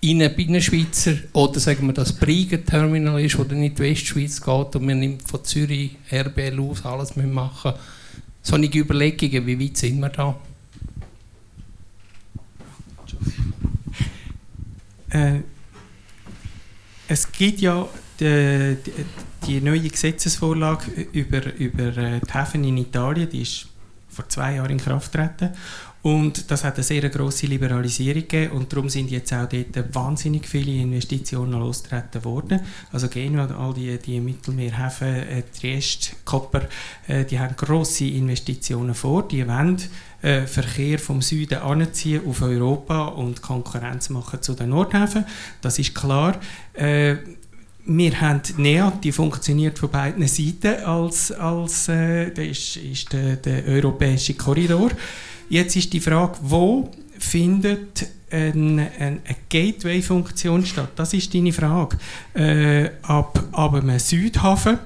in 0.00 0.20
den 0.20 0.62
Schweizer 0.62 1.14
oder 1.34 1.60
sagen 1.60 1.86
wir 1.86 1.92
das 1.92 2.14
Briegen-Terminal 2.14 3.22
ist, 3.22 3.38
wo 3.38 3.44
dann 3.44 3.62
in 3.62 3.74
die 3.74 3.82
Westschweiz 3.82 4.40
geht 4.40 4.76
und 4.76 4.86
man 4.86 4.98
nimmt 4.98 5.22
von 5.22 5.44
Zürich 5.44 5.96
RBL 6.10 6.58
aus 6.60 6.84
alles 6.84 7.16
machen. 7.16 7.74
Solche 8.42 8.78
Überlegungen, 8.78 9.46
wie 9.46 9.60
weit 9.60 9.76
sind 9.76 10.00
wir 10.00 10.08
da? 10.08 10.40
Äh, 15.10 15.40
es 17.08 17.30
gibt 17.30 17.60
ja 17.60 17.86
die, 18.18 18.76
die, 18.86 18.92
die, 19.46 19.60
neue 19.60 19.88
Gesetzesvorlage 19.88 21.08
über, 21.12 21.52
über 21.56 21.96
äh, 21.96 22.20
die 22.20 22.32
Häfen 22.32 22.64
in 22.64 22.78
Italien, 22.78 23.28
die 23.28 23.42
ist 23.42 23.69
vor 24.20 24.28
zwei 24.28 24.56
Jahren 24.56 24.70
in 24.70 24.78
Kraft 24.78 25.12
getreten. 25.12 25.50
Und 26.02 26.50
das 26.50 26.64
hat 26.64 26.76
eine 26.76 26.82
sehr 26.82 27.06
grosse 27.10 27.46
Liberalisierung 27.46 28.22
gegeben 28.22 28.52
und 28.52 28.72
darum 28.72 28.88
sind 28.88 29.10
jetzt 29.10 29.34
auch 29.34 29.46
dort 29.46 29.94
wahnsinnig 29.94 30.48
viele 30.48 30.72
Investitionen 30.72 31.60
losgetreten 31.60 32.24
worden. 32.24 32.60
Also 32.90 33.08
Genua, 33.08 33.46
all 33.54 33.74
die, 33.74 33.98
die 33.98 34.18
Mittelmeerhäfen, 34.18 35.08
äh, 35.08 35.42
Triest, 35.42 36.16
Koper, 36.24 36.62
äh, 37.06 37.26
die 37.26 37.38
haben 37.38 37.54
grosse 37.54 38.06
Investitionen 38.06 38.94
vor. 38.94 39.28
Die 39.28 39.46
wollen 39.46 39.76
äh, 40.22 40.46
Verkehr 40.46 40.98
vom 40.98 41.20
Süden 41.20 41.58
anziehen 41.58 42.22
auf 42.26 42.40
Europa 42.40 43.08
und 43.08 43.42
Konkurrenz 43.42 44.08
machen 44.08 44.40
zu 44.40 44.54
den 44.54 44.70
Nordhäfen. 44.70 45.26
Das 45.60 45.78
ist 45.78 45.94
klar. 45.94 46.40
Äh, 46.72 47.16
wir 47.84 48.20
haben 48.20 48.42
NEAT, 48.56 49.04
die 49.04 49.12
funktioniert 49.12 49.78
von 49.78 49.90
beiden 49.90 50.26
Seiten 50.28 50.84
als, 50.84 51.32
als 51.32 51.88
äh, 51.88 52.30
das 52.30 52.44
ist, 52.44 52.76
ist 52.76 53.12
der, 53.12 53.36
der 53.36 53.64
europäische 53.66 54.34
Korridor. 54.34 54.90
Jetzt 55.48 55.76
ist 55.76 55.92
die 55.92 56.00
Frage, 56.00 56.38
wo 56.42 56.90
findet 57.18 58.06
eine, 58.30 58.90
eine, 58.98 59.20
Gateway-Funktion 59.48 60.64
statt? 60.64 60.90
Das 60.96 61.12
ist 61.12 61.34
deine 61.34 61.52
Frage. 61.52 61.98
Äh, 62.34 62.90
ab, 63.02 63.42
ab 63.52 63.74
einem 63.74 63.98
Südhafen 63.98 64.78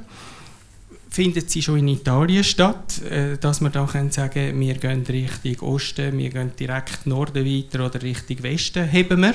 findet 1.11 1.51
sie 1.51 1.63
schon 1.63 1.79
in 1.79 1.89
Italien 1.89 2.43
statt, 2.43 3.03
äh, 3.03 3.37
dass 3.39 3.61
man 3.61 3.71
dann 3.73 3.87
können 3.87 4.11
sagen 4.11 4.59
wir 4.59 4.75
gehen 4.75 5.05
Richtung 5.07 5.69
Osten, 5.69 6.19
wir 6.19 6.31
gehen 6.31 6.53
direkt 6.59 7.07
Norden 7.07 7.45
weiter 7.45 7.87
oder 7.87 8.03
Richtung 8.03 8.43
Westen, 8.43 8.85
heben 8.89 9.21
wir. 9.21 9.35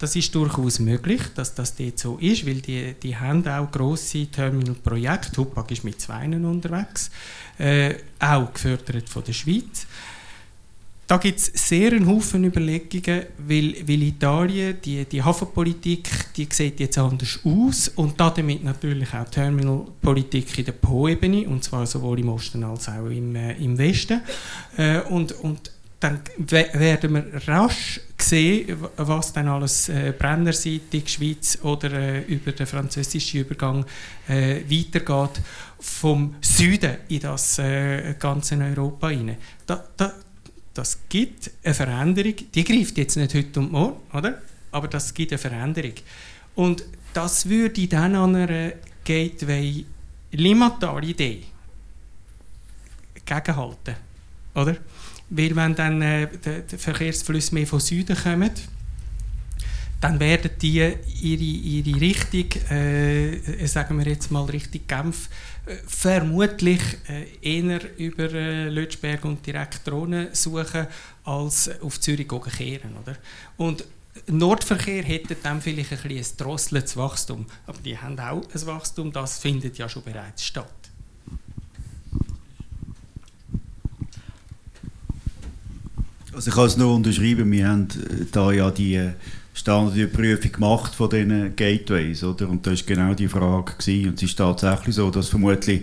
Das 0.00 0.16
ist 0.16 0.34
durchaus 0.34 0.78
möglich, 0.78 1.20
dass 1.34 1.54
das 1.54 1.76
dort 1.76 1.98
so 1.98 2.16
ist, 2.16 2.46
weil 2.46 2.62
die, 2.62 2.94
die 3.02 3.14
haben 3.14 3.46
auch 3.46 3.70
grosse 3.70 4.26
Terminalprojekte. 4.26 5.36
Hupak 5.36 5.70
ist 5.72 5.84
mit 5.84 6.00
Zweinen 6.00 6.46
unterwegs, 6.46 7.10
äh, 7.58 7.96
auch 8.18 8.50
gefördert 8.50 9.10
von 9.10 9.22
der 9.22 9.34
Schweiz. 9.34 9.86
da 11.06 11.18
gibt 11.18 11.38
es 11.38 11.46
sehr 11.54 11.92
einen 11.92 12.06
Haufen 12.06 12.44
Überlegungen, 12.44 13.24
weil, 13.36 13.74
weil 13.86 14.02
Italien, 14.04 14.76
die, 14.82 15.04
die 15.04 15.22
Hafenpolitik, 15.22 16.08
die 16.34 16.46
sieht 16.50 16.80
jetzt 16.80 16.96
anders 16.96 17.40
aus 17.44 17.88
und 17.88 18.18
damit 18.18 18.64
natürlich 18.64 19.12
auch 19.12 19.28
Terminalpolitik 19.28 20.60
in 20.60 20.64
der 20.64 20.72
Po-Ebene, 20.72 21.48
und 21.48 21.62
zwar 21.62 21.84
sowohl 21.84 22.20
im 22.20 22.28
Osten 22.28 22.64
als 22.64 22.88
auch 22.88 23.06
im, 23.06 23.34
äh, 23.34 23.52
im 23.54 23.76
Westen. 23.76 24.22
Äh, 24.76 25.00
und, 25.00 25.32
und 25.32 25.72
dann 26.00 26.20
werden 26.38 27.14
wir 27.14 27.48
rasch 27.48 28.00
sehen, 28.18 28.76
was 28.96 29.32
dann 29.32 29.48
alles 29.48 29.88
äh, 29.90 30.14
brennerseitig 30.18 31.08
Schweiz 31.08 31.58
oder 31.62 31.92
äh, 31.92 32.20
über 32.22 32.52
den 32.52 32.66
französischen 32.66 33.40
Übergang 33.40 33.84
äh, 34.28 34.62
weitergeht 34.68 35.42
vom 35.78 36.34
Süden 36.40 36.96
in 37.08 37.20
das 37.20 37.58
äh, 37.58 38.14
ganze 38.18 38.56
Europa 38.56 39.10
hinein. 39.10 39.36
Da, 39.66 39.84
da, 39.96 40.14
das 40.72 41.00
gibt 41.08 41.50
eine 41.62 41.74
Veränderung, 41.74 42.34
die 42.54 42.64
greift 42.64 42.96
jetzt 42.96 43.16
nicht 43.16 43.34
heute 43.34 43.60
und 43.60 43.72
morgen, 43.72 44.00
oder? 44.16 44.40
aber 44.72 44.88
das 44.88 45.12
gibt 45.12 45.32
eine 45.32 45.38
Veränderung. 45.38 45.94
Und 46.54 46.84
das 47.12 47.48
würde 47.48 47.86
dann 47.88 48.14
an 48.14 48.36
einer 48.36 48.72
Gateway 49.04 49.84
Limatal-Idee 50.32 51.42
gegenhalten. 53.24 53.96
Oder? 54.54 54.76
Weil 55.30 55.54
wenn 55.56 55.74
dann 55.74 56.02
äh, 56.02 56.28
die 56.70 56.76
Verkehrsflüsse 56.76 57.54
mehr 57.54 57.66
von 57.66 57.80
Süden 57.80 58.16
kommen, 58.16 58.50
dann 60.00 60.18
werden 60.18 60.50
die 60.60 60.78
ihre, 61.20 61.42
ihre 61.42 62.00
Richtung, 62.00 62.46
äh, 62.70 63.66
sagen 63.66 63.98
wir 63.98 64.06
jetzt 64.06 64.30
mal 64.30 64.44
Richtung 64.44 64.80
Genf, 64.88 65.28
äh, 65.66 65.76
vermutlich 65.86 66.80
äh, 67.08 67.26
eher 67.42 67.80
über 67.98 68.32
äh, 68.32 68.68
Lötschberg 68.68 69.24
und 69.24 69.46
direkt 69.46 69.86
Drohnen 69.86 70.28
suchen, 70.32 70.86
als 71.24 71.70
auf 71.82 72.00
Zürich 72.00 72.28
kehren. 72.28 72.96
Oder? 73.02 73.16
Und 73.58 73.84
Nordverkehr 74.26 75.02
hätte 75.02 75.36
dann 75.36 75.60
vielleicht 75.60 75.92
ein, 75.92 76.10
ein 76.10 76.24
drosseltes 76.36 76.96
Wachstum, 76.96 77.46
aber 77.66 77.78
die 77.78 77.96
haben 77.96 78.18
auch 78.18 78.42
ein 78.42 78.66
Wachstum, 78.66 79.12
das 79.12 79.38
findet 79.38 79.78
ja 79.78 79.88
schon 79.88 80.02
bereits 80.02 80.44
statt. 80.44 80.79
Also 86.32 86.50
ich 86.50 86.54
kann 86.54 86.66
es 86.66 86.76
nur 86.76 86.94
unterschreiben, 86.94 87.50
wir 87.50 87.68
haben 87.68 87.88
da 88.30 88.52
ja 88.52 88.70
die 88.70 89.00
Standardprüfung 89.52 90.52
gemacht 90.52 90.94
von 90.94 91.10
diesen 91.10 91.56
Gateways, 91.56 92.22
oder? 92.22 92.48
Und 92.48 92.66
da 92.66 92.70
ist 92.70 92.86
genau 92.86 93.14
die 93.14 93.28
Frage 93.28 93.72
gewesen. 93.76 94.10
Und 94.10 94.14
es 94.14 94.22
ist 94.22 94.36
tatsächlich 94.36 94.94
so, 94.94 95.10
dass 95.10 95.28
vermutlich 95.28 95.82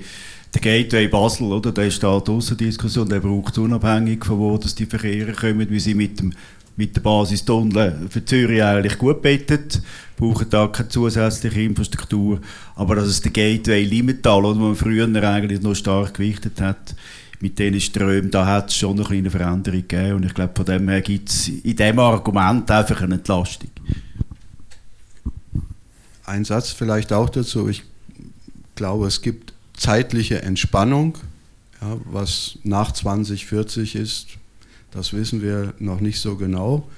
der 0.53 0.61
Gateway 0.61 1.07
Basel, 1.09 1.51
oder? 1.51 1.73
Der 1.73 1.91
steht 1.91 2.29
außer 2.29 2.55
Diskussion, 2.55 3.09
der 3.09 3.19
braucht 3.19 3.57
unabhängig 3.57 4.23
von 4.23 4.39
wo 4.39 4.57
dass 4.57 4.73
die 4.73 4.85
Verkehre 4.85 5.33
kommen, 5.33 5.69
wie 5.69 5.79
sie 5.79 5.93
mit 5.93 6.19
dem 6.19 6.33
mit 6.77 6.95
der 6.95 7.01
Basistunnel 7.01 8.07
für 8.07 8.23
Zürich 8.23 8.63
eigentlich 8.63 8.99
gut 8.99 9.21
bettet, 9.23 9.81
brauchen 10.15 10.47
da 10.49 10.67
keine 10.67 10.87
zusätzliche 10.87 11.61
Infrastruktur. 11.61 12.39
Aber 12.75 12.95
dass 12.95 13.07
es 13.07 13.21
der 13.21 13.31
Gateway 13.31 13.83
Limmental, 13.83 14.45
oder, 14.45 14.59
wo 14.59 14.65
man 14.65 14.75
früher 14.75 15.07
eigentlich 15.23 15.61
noch 15.61 15.73
stark 15.73 16.13
gewichtet 16.13 16.61
hat, 16.61 16.95
mit 17.39 17.59
diesen 17.59 17.79
Strömen, 17.79 18.31
da 18.31 18.45
hat 18.45 18.69
es 18.69 18.75
schon 18.75 18.97
eine 18.97 19.05
kleine 19.05 19.29
Veränderung 19.29 19.81
gegeben. 19.81 20.15
Und 20.15 20.25
ich 20.25 20.33
glaube, 20.33 20.53
von 20.55 20.65
dem 20.65 20.89
her 20.89 21.01
gibt 21.01 21.29
es 21.29 21.47
in 21.47 21.75
diesem 21.75 21.99
Argument 21.99 22.69
einfach 22.69 23.01
eine 23.01 23.15
Entlastung. 23.15 23.69
Ein 26.25 26.45
Satz 26.45 26.71
vielleicht 26.71 27.13
auch 27.13 27.29
dazu. 27.29 27.69
Ich 27.69 27.83
glaube, 28.75 29.07
es 29.07 29.21
gibt 29.21 29.53
zeitliche 29.75 30.41
Entspannung, 30.41 31.17
ja, 31.81 31.97
was 32.05 32.57
nach 32.63 32.91
2040 32.91 33.95
ist. 33.95 34.27
Das 34.91 35.13
wissen 35.13 35.41
wir 35.41 35.73
noch 35.79 35.99
nicht 35.99 36.19
so 36.19 36.35
genau, 36.35 36.89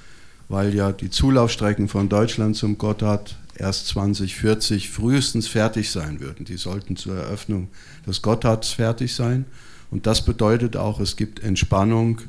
weil 0.47 0.73
ja 0.73 0.91
die 0.91 1.09
Zulaufstrecken 1.09 1.89
von 1.89 2.07
Deutschland 2.07 2.55
zum 2.55 2.77
Gotthard 2.77 3.35
erst 3.55 3.87
2040 3.87 4.89
frühestens 4.89 5.47
fertig 5.47 5.91
sein 5.91 6.19
würden. 6.19 6.45
Die 6.45 6.57
sollten 6.57 6.95
zur 6.95 7.17
Eröffnung 7.17 7.67
des 8.07 8.21
Gotthards 8.21 8.69
fertig 8.69 9.13
sein. 9.13 9.45
Und 9.91 10.05
das 10.05 10.23
bedeutet 10.23 10.77
auch, 10.77 10.99
es 10.99 11.15
gibt 11.15 11.41
Entspannung 11.41 12.21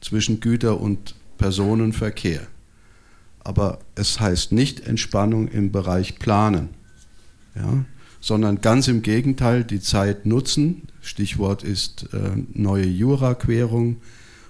zwischen 0.00 0.40
Güter- 0.40 0.80
und 0.80 1.14
Personenverkehr. 1.38 2.46
Aber 3.42 3.78
es 3.94 4.20
heißt 4.20 4.52
nicht 4.52 4.86
Entspannung 4.86 5.48
im 5.48 5.72
Bereich 5.72 6.18
Planen, 6.18 6.68
ja, 7.54 7.84
sondern 8.20 8.60
ganz 8.60 8.86
im 8.86 9.00
Gegenteil, 9.00 9.64
die 9.64 9.80
Zeit 9.80 10.26
nutzen. 10.26 10.82
Stichwort 11.00 11.62
ist 11.62 12.12
äh, 12.12 12.32
neue 12.52 12.84
Juraquerung 12.84 13.96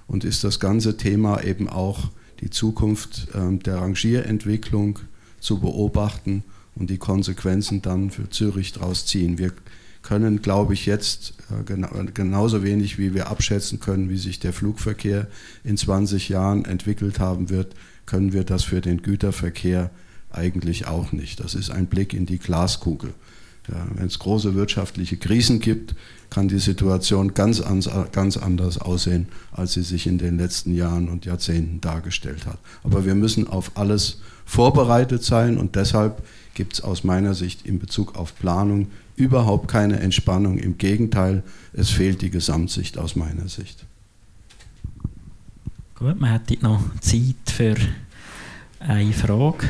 und 0.08 0.24
ist 0.24 0.42
das 0.42 0.58
ganze 0.58 0.96
Thema 0.96 1.44
eben 1.44 1.68
auch 1.68 2.10
die 2.40 2.50
Zukunft 2.50 3.28
äh, 3.32 3.56
der 3.58 3.76
Rangierentwicklung 3.76 4.98
zu 5.38 5.60
beobachten 5.60 6.42
und 6.74 6.90
die 6.90 6.98
Konsequenzen 6.98 7.82
dann 7.82 8.10
für 8.10 8.28
Zürich 8.28 8.72
daraus 8.72 9.06
ziehen. 9.06 9.38
Wir 9.38 9.52
können, 10.02 10.42
glaube 10.42 10.74
ich, 10.74 10.86
jetzt 10.86 11.34
äh, 11.50 12.10
genauso 12.14 12.62
wenig 12.62 12.98
wie 12.98 13.14
wir 13.14 13.28
abschätzen 13.28 13.80
können, 13.80 14.08
wie 14.08 14.16
sich 14.16 14.40
der 14.40 14.52
Flugverkehr 14.52 15.26
in 15.64 15.76
20 15.76 16.28
Jahren 16.28 16.64
entwickelt 16.64 17.18
haben 17.18 17.50
wird, 17.50 17.74
können 18.06 18.32
wir 18.32 18.44
das 18.44 18.64
für 18.64 18.80
den 18.80 19.02
Güterverkehr 19.02 19.90
eigentlich 20.30 20.86
auch 20.86 21.12
nicht. 21.12 21.40
Das 21.40 21.54
ist 21.54 21.70
ein 21.70 21.86
Blick 21.86 22.14
in 22.14 22.26
die 22.26 22.38
Glaskugel. 22.38 23.12
Ja, 23.68 23.86
Wenn 23.94 24.06
es 24.06 24.18
große 24.18 24.54
wirtschaftliche 24.54 25.16
Krisen 25.16 25.60
gibt, 25.60 25.94
kann 26.30 26.48
die 26.48 26.58
Situation 26.58 27.34
ganz, 27.34 27.62
ganz 28.12 28.36
anders 28.36 28.78
aussehen, 28.78 29.28
als 29.52 29.74
sie 29.74 29.82
sich 29.82 30.06
in 30.06 30.18
den 30.18 30.38
letzten 30.38 30.74
Jahren 30.74 31.08
und 31.08 31.24
Jahrzehnten 31.26 31.80
dargestellt 31.80 32.46
hat. 32.46 32.58
Aber 32.82 33.04
wir 33.04 33.14
müssen 33.14 33.46
auf 33.46 33.72
alles 33.76 34.20
vorbereitet 34.44 35.22
sein 35.24 35.58
und 35.58 35.76
deshalb 35.76 36.22
gibt 36.54 36.74
es 36.74 36.80
aus 36.80 37.04
meiner 37.04 37.34
Sicht 37.34 37.66
in 37.66 37.78
Bezug 37.78 38.16
auf 38.16 38.36
Planung 38.36 38.88
überhaupt 39.16 39.68
keine 39.68 40.00
Entspannung. 40.00 40.58
Im 40.58 40.78
Gegenteil, 40.78 41.42
es 41.72 41.90
fehlt 41.90 42.22
die 42.22 42.30
Gesamtsicht 42.30 42.98
aus 42.98 43.16
meiner 43.16 43.48
Sicht. 43.48 43.84
Gut, 45.94 46.18
man 46.18 46.32
hätte 46.32 46.56
noch 46.62 46.80
Zeit 47.00 47.34
für 47.46 47.76
eine 48.78 49.12
Frage. 49.12 49.68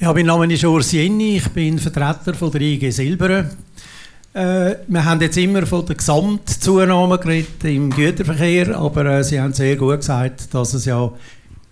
Ja, 0.00 0.12
mein 0.12 0.26
Name 0.26 0.52
ist 0.52 0.64
Urs 0.64 0.92
Jenny, 0.92 1.36
ich 1.36 1.48
bin 1.48 1.78
Vertreter 1.78 2.34
von 2.34 2.50
der 2.50 2.60
IG 2.60 2.90
Silberen. 2.90 3.63
Äh, 4.34 4.78
wir 4.88 5.04
haben 5.04 5.20
jetzt 5.20 5.36
immer 5.38 5.64
von 5.64 5.86
der 5.86 5.94
Gesamtzunahme 5.94 7.18
geredet 7.18 7.62
im 7.62 7.88
Güterverkehr, 7.88 8.76
aber 8.76 9.06
äh, 9.06 9.22
Sie 9.22 9.40
haben 9.40 9.52
sehr 9.52 9.76
gut 9.76 9.98
gesagt, 10.00 10.52
dass 10.52 10.74
es 10.74 10.86
ja 10.86 11.08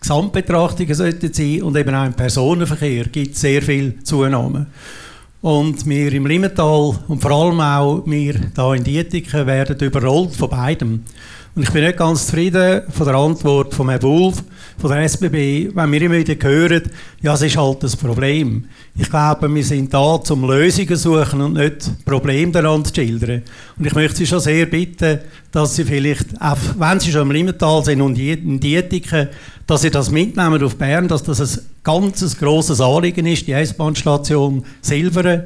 Gesamtbetrachtungen 0.01 0.95
sollten 0.95 1.33
sein 1.33 1.63
und 1.63 1.77
eben 1.77 1.93
auch 1.93 2.07
im 2.07 2.13
Personenverkehr 2.13 3.07
gibt 3.07 3.35
es 3.35 3.41
sehr 3.41 3.63
viel 3.63 4.01
Zunahme. 4.05 4.67
Und 5.41 5.85
wir 5.89 6.13
im 6.13 6.25
Limmental 6.25 7.01
und 7.09 7.21
vor 7.21 7.33
allem 7.33 7.59
auch 7.59 8.03
wir 8.07 8.35
hier 8.55 8.75
in 8.75 8.85
Dietiken 8.85 9.45
werden 9.45 9.81
überrollt 9.81 10.37
von 10.37 10.49
beidem. 10.49 11.03
Und 11.57 11.65
ich 11.65 11.71
bin 11.71 11.85
nicht 11.85 11.99
ganz 11.99 12.27
zufrieden 12.27 12.83
von 12.91 13.07
der 13.07 13.17
Antwort 13.17 13.75
von 13.75 13.89
Herrn 13.89 14.03
Wolf, 14.05 14.45
von 14.83 14.91
der 14.91 15.05
SBB, 15.05 15.71
wenn 15.77 15.93
wir 15.93 16.03
immer 16.03 16.17
wieder 16.17 16.35
hören, 16.49 16.83
ja, 17.23 17.35
es 17.35 17.43
ist 17.43 17.57
halt 17.57 17.85
das 17.85 17.95
Problem. 17.95 18.65
Ich 18.97 19.09
glaube, 19.09 19.55
wir 19.55 19.63
sind 19.63 19.95
da, 19.95 20.21
um 20.29 20.45
Lösungen 20.45 20.89
zu 20.89 20.97
suchen 20.97 21.41
und 21.41 21.53
nicht 21.53 22.05
Probleme 22.05 22.51
daran 22.51 22.85
zu 22.85 22.93
schildern. 22.93 23.43
Und 23.79 23.87
ich 23.87 23.95
möchte 23.95 24.17
Sie 24.17 24.27
schon 24.27 24.41
sehr 24.41 24.67
bitten, 24.67 25.21
dass 25.53 25.77
Sie 25.77 25.85
vielleicht, 25.85 26.27
auch 26.41 26.59
wenn 26.77 26.99
Sie 26.99 27.13
schon 27.13 27.23
im 27.23 27.31
Limmental 27.31 27.85
sind 27.85 28.03
und 28.03 28.19
in 28.19 28.59
Dietiken, 28.59 29.29
dass 29.69 29.83
Sie 29.83 29.91
das 29.91 30.11
mitnehmen 30.11 30.61
auf 30.61 30.75
Bern, 30.75 31.07
dass 31.07 31.23
das 31.23 31.41
ein 31.41 31.65
ganz 31.85 32.37
grosses 32.37 32.81
Anliegen 32.81 33.27
ist, 33.27 33.47
die 33.47 33.53
S-Bahn-Station 33.53 34.65
Silveren. 34.81 35.43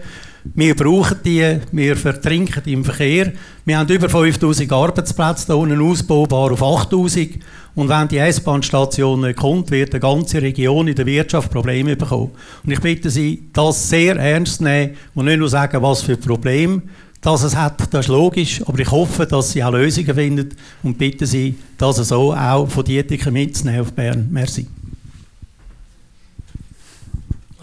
Wir 0.54 0.74
brauchen 0.74 1.18
die, 1.24 1.58
wir 1.72 1.96
vertrinken 1.96 2.62
im 2.66 2.84
Verkehr. 2.84 3.32
Wir 3.64 3.78
haben 3.78 3.88
über 3.88 4.08
5000 4.08 4.70
Arbeitsplätze 4.72 5.46
hier 5.46 5.56
unten 5.56 5.80
ausbaubar 5.80 6.52
auf 6.52 6.62
8000. 6.62 7.38
Und 7.74 7.88
wenn 7.88 8.08
die 8.08 8.18
S-Bahn-Station 8.18 9.20
nicht 9.20 9.36
kommt, 9.36 9.70
wird 9.70 9.92
die 9.92 10.00
ganze 10.00 10.40
Region 10.40 10.88
in 10.88 10.94
der 10.94 11.04
Wirtschaft 11.04 11.50
Probleme 11.50 11.96
bekommen. 11.96 12.30
Und 12.64 12.72
ich 12.72 12.80
bitte 12.80 13.10
Sie, 13.10 13.48
das 13.52 13.88
sehr 13.88 14.16
ernst 14.16 14.58
zu 14.58 14.64
nehmen 14.64 14.96
und 15.14 15.26
nicht 15.26 15.38
nur 15.38 15.48
sagen, 15.48 15.82
was 15.82 16.02
für 16.02 16.16
Probleme 16.16 16.82
das 17.26 17.42
es 17.42 17.56
hat, 17.56 17.92
das 17.92 18.06
ist 18.06 18.08
logisch. 18.08 18.62
Aber 18.66 18.78
ich 18.78 18.90
hoffe, 18.90 19.26
dass 19.26 19.50
Sie 19.50 19.62
auch 19.62 19.72
Lösungen 19.72 20.14
finden 20.14 20.50
und 20.82 20.96
bitte 20.96 21.26
Sie, 21.26 21.56
das 21.76 21.96
so 21.96 22.32
auch 22.32 22.68
von 22.68 22.84
Dietiken 22.84 23.32
mitzunehmen 23.32 23.80
auf 23.80 23.92
Bern. 23.92 24.28
Merci. 24.30 24.66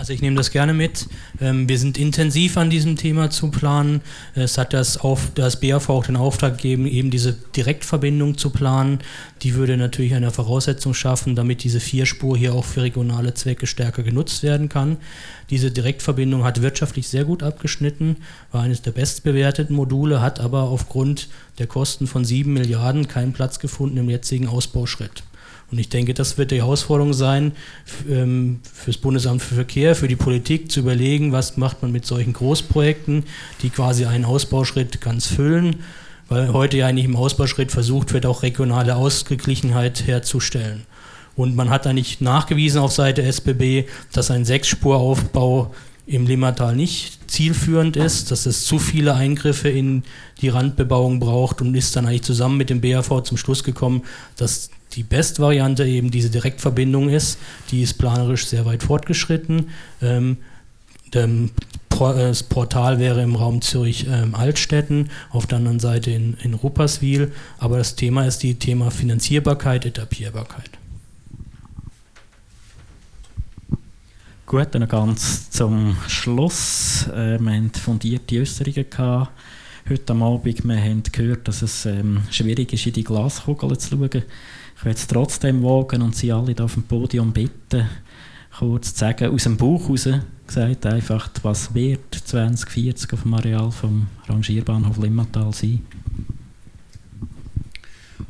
Also 0.04 0.12
ich 0.12 0.22
nehme 0.22 0.36
das 0.36 0.52
gerne 0.52 0.74
mit. 0.74 1.08
Ähm, 1.40 1.70
wir 1.70 1.80
sind 1.80 1.98
intensiv 1.98 2.58
an 2.58 2.70
diesem 2.70 2.98
Thema 2.98 3.30
zu 3.30 3.50
planen. 3.50 4.02
Es 4.36 4.58
hat 4.58 4.74
das, 4.74 4.98
auf, 4.98 5.32
das 5.34 5.62
BAV 5.62 5.88
auch 5.88 6.06
den 6.06 6.18
Auftrag 6.18 6.58
gegeben, 6.58 6.88
eben 6.88 7.10
diese 7.10 7.32
Direktverbindung 7.32 8.38
zu 8.38 8.50
planen. 8.50 9.00
Die 9.44 9.56
würde 9.56 9.78
natürlich 9.78 10.14
eine 10.14 10.30
Voraussetzung 10.30 10.94
schaffen, 10.94 11.38
damit 11.38 11.64
diese 11.64 11.80
Vierspur 11.80 12.38
hier 12.38 12.54
auch 12.54 12.66
für 12.66 12.82
regionale 12.82 13.34
Zwecke 13.34 13.66
stärker 13.66 14.04
genutzt 14.04 14.44
werden 14.44 14.68
kann. 14.68 14.98
Diese 15.50 15.72
Direktverbindung 15.72 16.44
hat 16.44 16.62
wirtschaftlich 16.62 17.08
sehr 17.08 17.24
gut 17.24 17.42
abgeschnitten, 17.42 18.18
war 18.52 18.64
eines 18.64 18.82
der 18.82 18.92
bestbewerteten 18.92 19.74
Module, 19.74 20.20
hat 20.20 20.42
aber 20.42 20.64
aufgrund 20.64 21.30
der 21.60 21.68
Kosten 21.68 22.08
von 22.08 22.26
sieben 22.26 22.52
Milliarden 22.52 23.08
keinen 23.08 23.32
Platz 23.32 23.58
gefunden 23.58 23.96
im 23.96 24.10
jetzigen 24.10 24.50
Ausbauschritt. 24.50 25.24
Und 25.74 25.80
ich 25.80 25.90
denke, 25.90 26.14
das 26.14 26.38
wird 26.38 26.52
die 26.52 26.58
Herausforderung 26.58 27.14
sein, 27.14 27.54
ähm, 28.08 28.60
für 28.62 28.92
das 28.92 29.02
Bundesamt 29.02 29.42
für 29.42 29.56
Verkehr, 29.56 29.96
für 29.96 30.08
die 30.08 30.16
Politik 30.16 30.72
zu 30.72 30.82
überlegen, 30.82 31.32
was 31.32 31.58
macht 31.58 31.82
man 31.82 31.92
mit 31.92 32.06
solchen 32.06 32.32
Großprojekten, 32.34 33.24
die 33.64 33.72
quasi 33.72 34.06
einen 34.06 34.24
Ausbauschritt 34.24 35.02
ganz 35.02 35.26
füllen, 35.26 35.78
weil 36.30 36.54
heute 36.54 36.78
ja 36.78 36.86
eigentlich 36.86 37.06
im 37.06 37.16
Ausbauschritt 37.16 37.72
versucht 37.72 38.14
wird, 38.14 38.28
auch 38.28 38.44
regionale 38.44 38.96
Ausgeglichenheit 38.96 40.06
herzustellen. 40.06 40.84
Und 41.36 41.56
man 41.56 41.72
hat 41.72 41.88
eigentlich 41.88 42.22
nachgewiesen 42.22 42.80
auf 42.80 42.92
Seite 42.92 43.24
SBB, 43.24 43.86
dass 44.12 44.30
ein 44.30 44.46
Sechsspuraufbau 44.46 45.74
im 46.06 46.28
Limmatal 46.28 46.76
nicht 46.76 47.32
zielführend 47.32 47.98
ist, 47.98 48.30
dass 48.30 48.46
es 48.46 48.66
zu 48.66 48.78
viele 48.78 49.16
Eingriffe 49.16 49.70
in 49.70 50.04
die 50.40 50.50
Randbebauung 50.50 51.20
braucht 51.20 51.62
und 51.62 51.74
ist 51.74 51.96
dann 51.96 52.06
eigentlich 52.06 52.22
zusammen 52.22 52.58
mit 52.58 52.70
dem 52.70 52.80
BAV 52.80 53.24
zum 53.24 53.38
Schluss 53.38 53.64
gekommen, 53.64 54.04
dass 54.36 54.70
die 54.96 55.04
Bestvariante 55.04 55.86
eben 55.86 56.12
diese 56.12 56.30
Direktverbindung 56.30 57.10
ist. 57.10 57.38
Die 57.72 57.82
ist 57.82 57.96
planerisch 57.96 58.48
sehr 58.48 58.66
weit 58.66 58.84
fortgeschritten. 58.84 59.70
Ähm, 60.02 60.38
das 61.12 62.44
Portal 62.44 63.00
wäre 63.00 63.22
im 63.22 63.36
Raum 63.36 63.62
Zürich-Altstetten, 63.62 64.98
ähm, 64.98 65.10
auf 65.30 65.46
der 65.46 65.60
anderen 65.60 65.80
Seite 65.80 66.12
in, 66.12 66.36
in 66.42 66.56
Rupperswil. 66.56 67.32
Aber 67.60 67.78
das 67.78 67.96
Thema 67.96 68.26
ist 68.26 68.40
die 68.40 68.56
Thema 68.56 68.90
Finanzierbarkeit, 68.90 69.86
Etappierbarkeit. 69.86 70.72
Gut, 74.46 74.68
dann 74.72 74.88
ganz 74.88 75.50
zum 75.52 75.98
Schluss. 76.08 77.08
Äh, 77.14 77.40
wir 77.40 77.52
hatten 77.52 77.72
fundierte 77.74 78.40
Äußerungen 78.40 78.90
gehabt 78.90 79.32
heute 79.90 80.14
Abend. 80.14 80.64
Wir 80.64 80.78
haben 80.78 81.04
gehört, 81.12 81.48
dass 81.48 81.62
es 81.62 81.86
ähm, 81.86 82.22
schwierig 82.32 82.74
ist, 82.74 82.86
in 82.86 82.94
die 82.94 83.04
Glaskugel 83.04 83.78
zu 83.78 83.98
schauen. 83.98 84.24
Ich 84.84 84.86
werde 84.86 85.00
es 85.00 85.08
trotzdem 85.08 85.64
wagen 85.64 86.02
und 86.02 86.14
Sie 86.14 86.30
alle 86.30 86.54
auf 86.60 86.74
dem 86.74 86.84
Podium 86.84 87.32
bitten, 87.32 87.88
kurz 88.60 88.94
zu 88.94 89.00
sagen, 89.00 89.34
aus 89.34 89.44
dem 89.44 89.56
Buch 89.56 89.84
heraus 89.84 90.10
gesagt, 90.46 90.86
einfach, 90.86 91.30
was 91.42 91.74
wird 91.74 92.14
2040 92.14 93.14
auf 93.14 93.22
dem 93.22 93.34
Areal 93.34 93.72
vom 93.72 94.08
Rangierbahnhof 94.28 94.98
Limmatal 94.98 95.54
sein? 95.54 95.86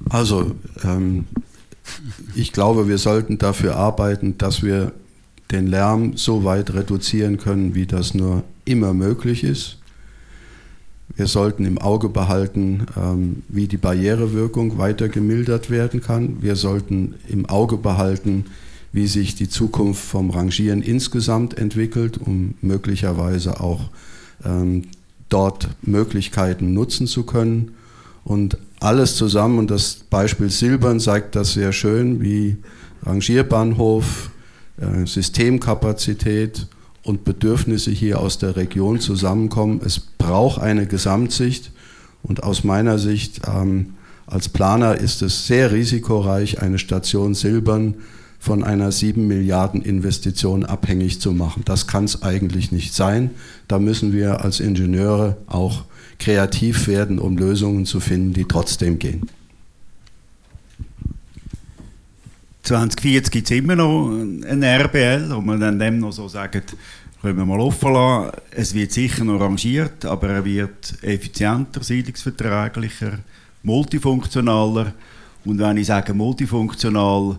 Also, 0.10 0.52
ähm, 0.84 1.26
ich 2.36 2.52
glaube, 2.52 2.88
wir 2.88 3.00
sollten 3.00 3.40
dafür 3.40 3.76
arbeiten, 3.76 4.38
dass 4.38 4.62
wir 4.62 4.92
den 5.50 5.66
Lärm 5.66 6.18
so 6.18 6.44
weit 6.44 6.72
reduzieren 6.76 7.40
können, 7.40 7.74
wie 7.74 7.88
das 7.88 8.14
nur 8.14 8.44
immer 8.66 8.94
möglich 8.94 9.44
ist. 9.44 9.80
Wir 11.16 11.28
sollten 11.28 11.66
im 11.66 11.78
Auge 11.78 12.10
behalten, 12.10 12.88
ähm, 12.98 13.44
wie 13.48 13.68
die 13.68 13.78
Barrierewirkung 13.78 14.78
weiter 14.78 15.10
gemildert 15.10 15.70
werden 15.70 16.02
kann. 16.02 16.42
Wir 16.42 16.56
sollten 16.56 17.16
im 17.28 17.46
Auge 17.46 17.78
behalten, 17.78 18.46
wie 18.92 19.08
sich 19.08 19.36
die 19.36 19.50
Zukunft 19.50 20.04
vom 20.04 20.30
Rangieren 20.30 20.82
insgesamt 20.82 21.58
entwickelt, 21.58 22.18
um 22.18 22.56
möglicherweise 22.62 23.60
auch 23.60 23.90
ähm, 24.46 24.84
dort 25.30 25.70
Möglichkeiten 25.82 26.74
nutzen 26.74 27.08
zu 27.08 27.24
können. 27.24 27.72
Und 28.24 28.58
alles 28.80 29.16
zusammen, 29.16 29.60
und 29.60 29.72
das 29.72 29.96
Beispiel 30.10 30.50
Silbern 30.50 31.00
zeigt 31.00 31.36
das 31.36 31.54
sehr 31.54 31.74
schön, 31.74 32.22
wie 32.22 32.58
Rangierbahnhof, 33.04 34.32
äh, 34.78 35.06
Systemkapazität 35.06 36.68
und 37.04 37.24
Bedürfnisse 37.26 37.92
hier 37.92 38.20
aus 38.20 38.38
der 38.38 38.56
Region 38.56 39.00
zusammenkommen. 39.00 39.82
Es 39.84 40.00
braucht 40.00 40.62
eine 40.62 40.88
Gesamtsicht 40.88 41.72
und 42.24 42.44
aus 42.44 42.64
meiner 42.64 42.98
Sicht 42.98 43.42
ähm, 43.48 43.96
als 44.26 44.50
Planer 44.50 44.96
ist 44.96 45.22
es 45.22 45.48
sehr 45.48 45.72
risikoreich, 45.72 46.62
eine 46.62 46.80
Station 46.80 47.34
Silbern 47.34 47.96
von 48.40 48.64
einer 48.64 48.92
7 48.92 49.28
Milliarden 49.28 49.82
Investition 49.82 50.66
abhängig 50.66 51.22
zu 51.22 51.32
machen. 51.32 51.64
Das 51.66 51.88
kann 51.88 52.06
es 52.06 52.24
eigentlich 52.24 52.72
nicht 52.72 52.94
sein. 52.94 53.32
Da 53.68 53.80
müssen 53.80 54.12
wir 54.12 54.42
als 54.42 54.60
Ingenieure 54.60 55.38
auch 55.48 55.86
kreativ 56.20 56.88
werden, 56.88 57.20
um 57.20 57.38
Lösungen 57.38 57.86
zu 57.86 58.00
finden, 58.00 58.34
die 58.34 58.46
trotzdem 58.46 59.00
gehen. 59.00 59.30
2040 62.64 63.32
gibt 63.32 63.52
es 63.52 63.58
immer 63.58 63.76
noch 63.76 64.10
ein 64.10 64.64
RBL, 64.64 65.30
wo 65.32 65.42
man 65.42 65.60
dann 65.60 65.78
dem 65.78 66.00
noch 66.00 66.14
so 66.14 66.30
sagt, 66.30 66.76
können 67.22 67.38
wir 67.38 67.46
mal 67.46 67.60
offen 67.60 67.94
lassen. 67.94 68.32
Es 68.52 68.74
wird 68.74 68.94
sicher 68.94 69.26
noch 69.26 69.42
rangiert, 69.42 70.06
aber 70.06 70.30
er 70.30 70.46
wird 70.46 70.96
effizienter, 71.02 71.84
siedlungsverträglicher, 71.84 73.20
multifunktionaler. 73.64 74.94
Und 75.44 75.60
wenn 75.60 75.78
ich 75.78 75.88
sage 75.88 76.14
multifunktional, 76.14 77.38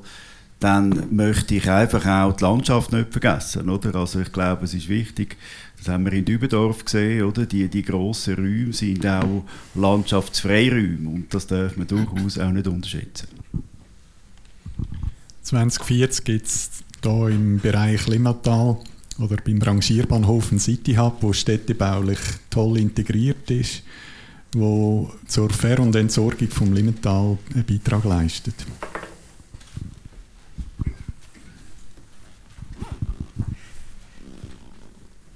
dann 0.60 1.14
möchte 1.14 1.54
ich 1.54 1.70
einfach 1.70 2.06
auch 2.06 2.36
die 2.36 2.44
Landschaft 2.44 2.92
nicht 2.92 3.10
vergessen. 3.10 3.68
Oder? 3.68 3.94
Also 3.94 4.20
ich 4.20 4.32
glaube, 4.32 4.64
es 4.64 4.74
ist 4.74 4.88
wichtig, 4.88 5.36
das 5.78 5.88
haben 5.88 6.04
wir 6.04 6.12
in 6.12 6.24
Dübendorf 6.24 6.84
gesehen, 6.84 7.24
oder? 7.24 7.44
Die, 7.44 7.68
die 7.68 7.82
grossen 7.82 8.34
Räume 8.36 8.72
sind 8.72 9.06
auch 9.06 9.44
Landschaftsfreiräume 9.74 11.08
und 11.08 11.34
das 11.34 11.46
darf 11.46 11.76
man 11.76 11.86
durchaus 11.86 12.38
auch 12.38 12.50
nicht 12.50 12.66
unterschätzen. 12.66 13.43
2040 15.44 16.24
gibt 16.24 16.46
es 16.46 16.70
hier 17.02 17.28
im 17.28 17.60
Bereich 17.60 18.06
Limmatal 18.06 18.78
oder 19.18 19.36
beim 19.36 19.60
Rangierbahnhof 19.60 20.50
ein 20.50 20.58
City 20.58 20.94
Hub, 20.94 21.18
wo 21.20 21.32
städtebaulich 21.32 22.18
toll 22.48 22.78
integriert 22.78 23.50
ist, 23.50 23.82
wo 24.54 25.12
zur 25.26 25.50
Ver- 25.50 25.80
und 25.80 25.94
Entsorgung 25.94 26.48
vom 26.48 26.72
Limmatal 26.72 27.36
einen 27.54 27.64
Beitrag 27.64 28.04
leistet. 28.04 28.54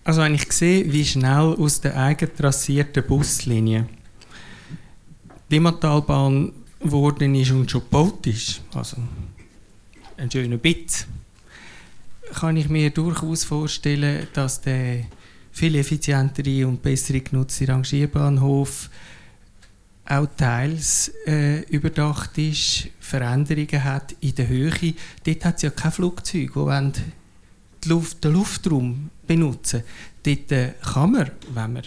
Also 0.05 0.23
wenn 0.23 0.35
ich 0.35 0.51
sehe, 0.51 0.91
wie 0.91 1.05
schnell 1.05 1.55
aus 1.59 1.83
der 1.83 1.95
eigen 1.99 2.35
trassierten 2.35 3.07
Buslinie 3.07 3.87
die 5.51 5.57
Limmatalbahn 5.57 6.51
geworden 6.81 7.35
ist 7.35 7.51
und 7.51 7.71
schon 7.71 7.83
gebaut 7.83 8.27
ist, 8.27 8.63
also 8.73 8.97
ein 10.19 10.31
schöner 10.31 10.57
Bit, 10.57 11.07
kann 12.35 12.57
ich 12.57 12.69
mir 12.69 12.91
durchaus 12.91 13.45
vorstellen, 13.45 14.27
dass 14.35 14.61
der 14.61 15.05
viel 15.53 15.77
effizientere 15.77 16.67
und 16.67 16.83
bessere 16.83 17.21
genutzte 17.21 17.69
Rangierbahnhof 17.69 18.91
auch 20.05 20.29
teils 20.37 21.13
äh, 21.27 21.61
überdacht 21.69 22.37
ist, 22.39 22.89
Veränderungen 23.01 23.85
hat 23.85 24.15
in 24.21 24.35
der 24.35 24.49
Höhe. 24.49 24.95
Dort 25.25 25.45
hat 25.45 25.57
es 25.57 25.63
ja 25.63 25.71
kein 25.71 25.93
Flugzeug, 25.93 26.53
das 26.55 27.89
Luft, 27.89 28.25
den 28.25 28.33
Luftraum 28.33 29.11
benutzen 29.27 29.83
Dort 30.25 30.53
äh, 30.53 30.75
kann 30.83 31.13
man, 31.13 31.31
wenn 31.55 31.73
man 31.75 31.83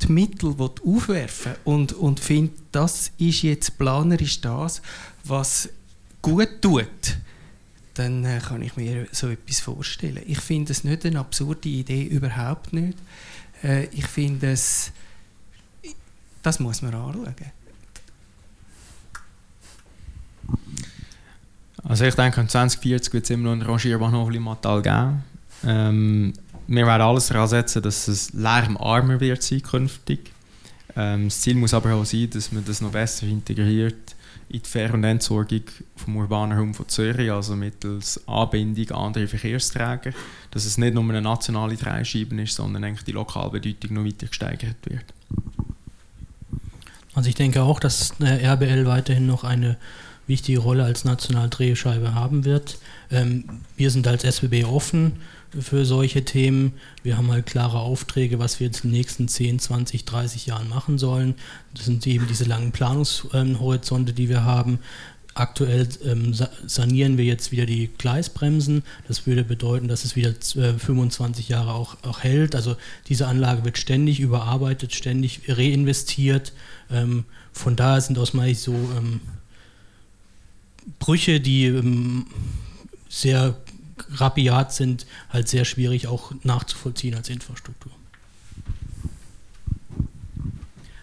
die 0.00 0.12
Mittel 0.12 0.54
aufwerfen 0.58 1.52
und, 1.64 1.92
und 1.92 2.20
findet, 2.20 2.58
das 2.72 3.10
ist 3.18 3.42
jetzt 3.42 3.78
planerisch 3.78 4.40
das, 4.40 4.82
was 5.24 5.68
gut 6.20 6.48
tut, 6.60 7.18
dann 8.02 8.24
äh, 8.24 8.40
kann 8.40 8.62
ich 8.62 8.76
mir 8.76 9.06
so 9.12 9.28
etwas 9.28 9.60
vorstellen. 9.60 10.22
Ich 10.26 10.40
finde 10.40 10.72
es 10.72 10.84
nicht 10.84 11.06
eine 11.06 11.20
absurde 11.20 11.68
Idee, 11.68 12.04
überhaupt 12.04 12.72
nicht. 12.72 12.98
Äh, 13.62 13.84
ich 13.86 14.06
finde 14.06 14.52
es, 14.52 14.92
das 16.42 16.58
muss 16.60 16.82
man 16.82 16.94
anschauen. 16.94 17.34
Also 21.84 22.04
ich 22.04 22.14
denke, 22.14 22.46
2040 22.46 23.12
wird 23.12 23.24
es 23.24 23.30
immer 23.30 23.44
noch 23.44 23.52
einen 23.52 23.62
Rangierbahnhof 23.62 24.32
im 24.32 24.42
Mattal 24.42 24.82
geben. 24.82 25.24
Ähm, 25.64 26.32
wir 26.66 26.86
werden 26.86 27.02
alles 27.02 27.26
daran 27.26 27.48
setzen, 27.48 27.82
dass 27.82 28.08
es 28.08 28.32
lärmarmer 28.32 29.20
wird 29.20 29.42
sein 29.42 29.62
künftig. 29.62 30.30
Ähm, 30.96 31.24
das 31.24 31.40
Ziel 31.40 31.56
muss 31.56 31.74
aber 31.74 31.94
auch 31.94 32.04
sein, 32.04 32.30
dass 32.30 32.52
man 32.52 32.64
das 32.64 32.80
noch 32.80 32.92
besser 32.92 33.26
integriert 33.26 34.14
in 34.52 34.62
die 34.62 34.68
Ver- 34.68 34.92
und 34.92 35.04
Entsorgung 35.04 35.62
vom 35.96 36.16
urbanen 36.16 36.58
Raum 36.58 36.74
von 36.74 36.88
Zürich, 36.88 37.30
also 37.30 37.56
mittels 37.56 38.20
Anbindung 38.28 38.90
an 38.90 39.06
andere 39.06 39.26
Verkehrsträger, 39.26 40.12
dass 40.50 40.66
es 40.66 40.76
nicht 40.76 40.94
nur 40.94 41.04
eine 41.04 41.22
nationale 41.22 41.76
Dreischeibe 41.76 42.40
ist, 42.42 42.54
sondern 42.54 42.84
eigentlich 42.84 43.04
die 43.04 43.12
Lokalbedeutung 43.12 43.94
noch 43.94 44.04
weiter 44.04 44.26
gesteigert 44.26 44.76
wird. 44.84 45.04
Also 47.14 47.28
ich 47.28 47.34
denke 47.34 47.62
auch, 47.62 47.80
dass 47.80 48.14
RBL 48.20 48.86
weiterhin 48.86 49.26
noch 49.26 49.44
eine 49.44 49.78
wichtige 50.32 50.60
Rolle 50.60 50.84
als 50.84 51.04
nationale 51.04 51.50
Drehscheibe 51.50 52.14
haben 52.14 52.46
wird. 52.46 52.78
Ähm, 53.10 53.44
wir 53.76 53.90
sind 53.90 54.08
als 54.08 54.24
SBB 54.24 54.64
offen 54.64 55.12
für 55.60 55.84
solche 55.84 56.24
Themen. 56.24 56.72
Wir 57.02 57.18
haben 57.18 57.30
halt 57.30 57.44
klare 57.44 57.80
Aufträge, 57.80 58.38
was 58.38 58.58
wir 58.58 58.68
jetzt 58.68 58.82
in 58.82 58.90
den 58.90 58.98
nächsten 58.98 59.28
10, 59.28 59.58
20, 59.58 60.06
30 60.06 60.46
Jahren 60.46 60.70
machen 60.70 60.96
sollen. 60.96 61.34
Das 61.74 61.84
sind 61.84 62.06
eben 62.06 62.26
diese 62.26 62.44
langen 62.44 62.72
Planungshorizonte, 62.72 64.14
die 64.14 64.30
wir 64.30 64.44
haben. 64.44 64.78
Aktuell 65.34 65.86
ähm, 66.04 66.34
sanieren 66.66 67.18
wir 67.18 67.24
jetzt 67.24 67.52
wieder 67.52 67.66
die 67.66 67.90
Gleisbremsen. 67.98 68.82
Das 69.08 69.26
würde 69.26 69.44
bedeuten, 69.44 69.88
dass 69.88 70.04
es 70.06 70.16
wieder 70.16 70.30
äh, 70.30 70.78
25 70.78 71.50
Jahre 71.50 71.72
auch, 71.72 71.96
auch, 72.04 72.20
hält. 72.20 72.54
Also 72.54 72.76
diese 73.08 73.26
Anlage 73.26 73.64
wird 73.64 73.76
ständig 73.76 74.20
überarbeitet, 74.20 74.94
ständig 74.94 75.42
reinvestiert. 75.48 76.52
Ähm, 76.90 77.24
von 77.52 77.76
daher 77.76 78.00
sind 78.00 78.18
aus 78.18 78.32
meiner 78.32 78.48
Sicht 78.48 78.62
so 78.62 78.74
Brüche, 80.98 81.40
die 81.40 81.66
ähm, 81.66 82.26
sehr 83.08 83.56
rabiat 84.10 84.72
sind, 84.72 85.06
halt 85.30 85.48
sehr 85.48 85.64
schwierig 85.64 86.06
auch 86.06 86.32
nachzuvollziehen 86.42 87.14
als 87.14 87.28
Infrastruktur. 87.28 87.92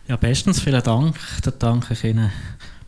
Ja, 0.07 0.15
bestens, 0.15 0.59
vielen 0.59 0.81
Dank. 0.83 1.15
Dann 1.43 1.53
danke 1.59 1.93
ich 1.93 2.03
Ihnen, 2.03 2.31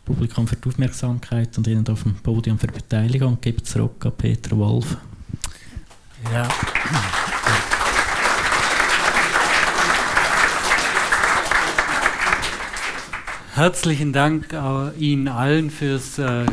Publikum, 0.04 0.48
für 0.48 0.56
die 0.56 0.68
Aufmerksamkeit 0.68 1.56
und 1.56 1.66
Ihnen 1.68 1.86
auf 1.88 2.02
dem 2.02 2.14
Podium 2.14 2.58
für 2.58 2.66
die 2.66 2.74
Beteiligung. 2.74 3.34
Ich 3.34 3.40
gebe 3.42 3.62
zurück 3.62 4.04
an 4.04 4.12
Peter 4.16 4.56
Wolf. 4.58 4.96
Ja. 6.32 6.48
Herzlichen 13.54 14.12
Dank 14.12 14.48
Ihnen 14.98 15.28
allen 15.28 15.70
fürs 15.70 16.18
äh, 16.18 16.46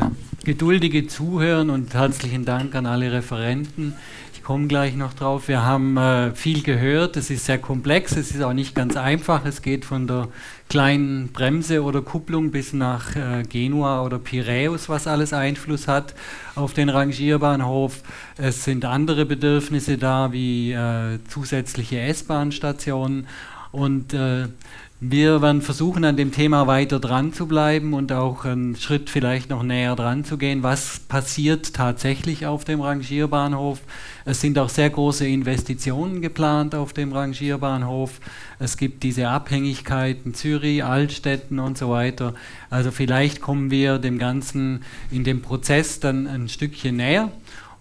geduldige 0.50 1.06
Zuhören 1.06 1.70
und 1.70 1.94
herzlichen 1.94 2.44
Dank 2.44 2.74
an 2.74 2.88
alle 2.88 3.12
Referenten. 3.12 3.94
Ich 4.34 4.42
komme 4.42 4.66
gleich 4.66 4.96
noch 4.96 5.14
drauf. 5.14 5.48
Wir 5.48 5.64
haben 5.64 5.96
äh, 5.96 6.34
viel 6.34 6.64
gehört. 6.64 7.18
Es 7.18 7.30
ist 7.30 7.46
sehr 7.46 7.60
komplex. 7.60 8.18
Es 8.18 8.32
ist 8.32 8.42
auch 8.42 8.54
nicht 8.54 8.74
ganz 8.74 8.98
einfach. 8.98 9.46
Es 9.46 9.62
geht 9.62 9.86
von 9.86 10.08
der 10.08 10.28
kleinen 10.68 11.28
Bremse 11.28 11.84
oder 11.84 12.02
Kupplung 12.02 12.50
bis 12.50 12.74
nach 12.74 13.16
äh, 13.16 13.44
Genua 13.44 14.04
oder 14.04 14.18
Piräus, 14.18 14.90
was 14.90 15.06
alles 15.06 15.34
Einfluss 15.34 15.88
hat 15.88 16.16
auf 16.56 16.74
den 16.74 16.90
Rangierbahnhof. 16.90 18.02
Es 18.38 18.64
sind 18.64 18.86
andere 18.86 19.28
Bedürfnisse 19.28 20.00
da, 20.00 20.32
wie 20.32 20.72
äh, 20.72 21.20
zusätzliche 21.28 22.00
S-Bahn-Stationen. 22.00 23.28
Und 23.72 24.16
äh, 24.16 24.48
wir 25.02 25.42
werden 25.42 25.62
versuchen, 25.62 26.04
an 26.04 26.18
dem 26.18 26.34
Thema 26.34 26.68
weiter 26.68 27.00
dran 27.00 27.32
zu 27.32 27.48
bleiben 27.48 27.94
und 27.94 28.12
auch 28.12 28.44
einen 28.44 28.76
Schritt 28.76 29.10
vielleicht 29.10 29.50
noch 29.50 29.64
näher 29.64 29.96
dran 29.96 30.26
zu 30.26 30.38
gehen. 30.38 30.62
Was 30.62 31.00
passiert 31.00 31.74
tatsächlich 31.74 32.46
auf 32.46 32.66
dem 32.66 32.82
Rangierbahnhof? 32.82 33.80
Es 34.26 34.42
sind 34.42 34.60
auch 34.60 34.68
sehr 34.68 34.90
große 34.90 35.26
Investitionen 35.26 36.22
geplant 36.22 36.76
auf 36.76 36.92
dem 36.92 37.14
Rangierbahnhof. 37.14 38.20
Es 38.60 38.76
gibt 38.76 39.04
diese 39.04 39.30
Abhängigkeiten 39.30 40.34
Zürich, 40.34 40.84
Altstädten 40.84 41.60
und 41.60 41.78
so 41.78 41.90
weiter. 41.90 42.34
Also 42.70 42.92
vielleicht 42.92 43.40
kommen 43.40 43.72
wir 43.72 44.00
dem 44.00 44.20
Ganzen 44.20 44.84
in 45.12 45.24
dem 45.24 45.42
Prozess 45.42 46.02
dann 46.02 46.28
ein 46.28 46.50
Stückchen 46.50 46.98
näher. 46.98 47.32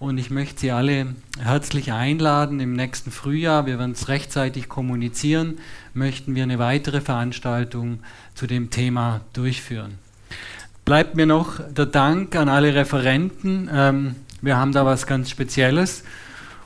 Und 0.01 0.19
ich 0.19 0.31
möchte 0.31 0.61
Sie 0.61 0.71
alle 0.71 1.15
herzlich 1.41 1.93
einladen 1.93 2.61
im 2.61 2.73
nächsten 2.73 3.11
Frühjahr. 3.11 3.67
Wir 3.67 3.79
werden 3.81 3.93
es 3.93 4.09
rechtzeitig 4.09 4.69
kommunizieren 4.69 5.59
möchten 5.99 6.35
wir 6.35 6.45
eine 6.45 6.59
weitere 6.59 7.01
Veranstaltung 7.01 7.99
zu 8.35 8.47
dem 8.47 8.71
Thema 8.71 9.21
durchführen. 9.33 9.99
Bleibt 10.85 11.17
mir 11.17 11.27
noch 11.27 11.61
der 11.71 11.87
Dank 11.87 12.35
an 12.37 12.49
alle 12.49 12.75
Referenten. 12.75 13.69
Ähm, 13.71 14.15
wir 14.41 14.57
haben 14.57 14.73
da 14.73 14.87
was 14.87 15.07
ganz 15.07 15.29
Spezielles. 15.29 16.05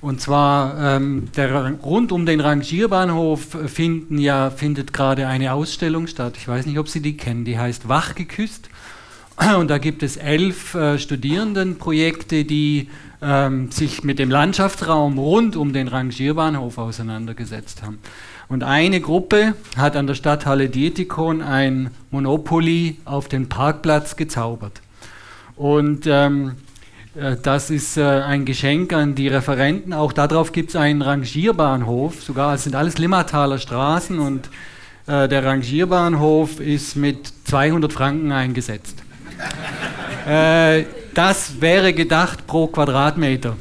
Und 0.01 0.21
zwar 0.21 0.97
ähm, 0.97 1.29
der, 1.37 1.75
rund 1.83 2.13
um 2.13 2.27
den 2.27 2.41
Rangierbahnhof 2.41 3.57
finden 3.67 4.19
ja, 4.19 4.51
findet 4.51 4.93
gerade 4.93 5.27
eine 5.27 5.53
Ausstellung 5.53 6.07
statt. 6.07 6.35
Ich 6.37 6.47
weiß 6.47 6.67
nicht, 6.67 6.79
ob 6.79 6.89
Sie 6.89 7.01
die 7.01 7.17
kennen. 7.17 7.45
Die 7.45 7.59
heißt 7.59 7.89
Wachgeküsst. 7.89 8.69
Und 9.59 9.69
da 9.69 9.79
gibt 9.79 10.03
es 10.03 10.17
elf 10.17 10.75
äh, 10.75 10.99
Studierendenprojekte, 10.99 12.45
die 12.45 12.89
ähm, 13.23 13.71
sich 13.71 14.05
mit 14.05 14.19
dem 14.19 14.31
Landschaftsraum 14.31 15.19
rund 15.19 15.57
um 15.57 15.73
den 15.73 15.89
Rangierbahnhof 15.89 16.79
auseinandergesetzt 16.79 17.83
haben. 17.83 17.99
Und 18.49 18.63
eine 18.65 19.01
Gruppe 19.01 19.55
hat 19.77 19.97
an 19.97 20.07
der 20.07 20.15
Stadthalle 20.15 20.69
Dietikon 20.69 21.41
ein 21.41 21.91
Monopoly 22.11 22.99
auf 23.05 23.29
den 23.29 23.49
Parkplatz 23.49 24.17
gezaubert. 24.17 24.83
Und 25.57 26.07
ähm, 26.07 26.57
äh, 27.15 27.37
das 27.43 27.71
ist 27.71 27.97
äh, 27.97 28.03
ein 28.03 28.45
Geschenk 28.45 28.93
an 28.93 29.15
die 29.15 29.29
Referenten. 29.29 29.93
Auch 29.93 30.13
darauf 30.13 30.53
gibt 30.53 30.71
es 30.71 30.77
einen 30.77 31.03
Rangierbahnhof. 31.03 32.23
Sogar 32.23 32.55
es 32.55 32.65
sind 32.65 32.75
alles 32.75 32.99
Limmertaler 32.99 33.59
Straßen 33.59 34.19
und 34.19 34.49
äh, 35.07 35.29
der 35.29 35.45
Rangierbahnhof 35.45 36.61
ist 36.61 36.97
mit 36.97 37.33
200 37.45 37.93
Franken 37.93 38.33
eingesetzt. 38.33 39.03
Äh, 40.28 40.85
das 41.14 41.60
wäre 41.60 41.93
gedacht 41.93 42.47
pro 42.47 42.66
Quadratmeter. 42.66 43.56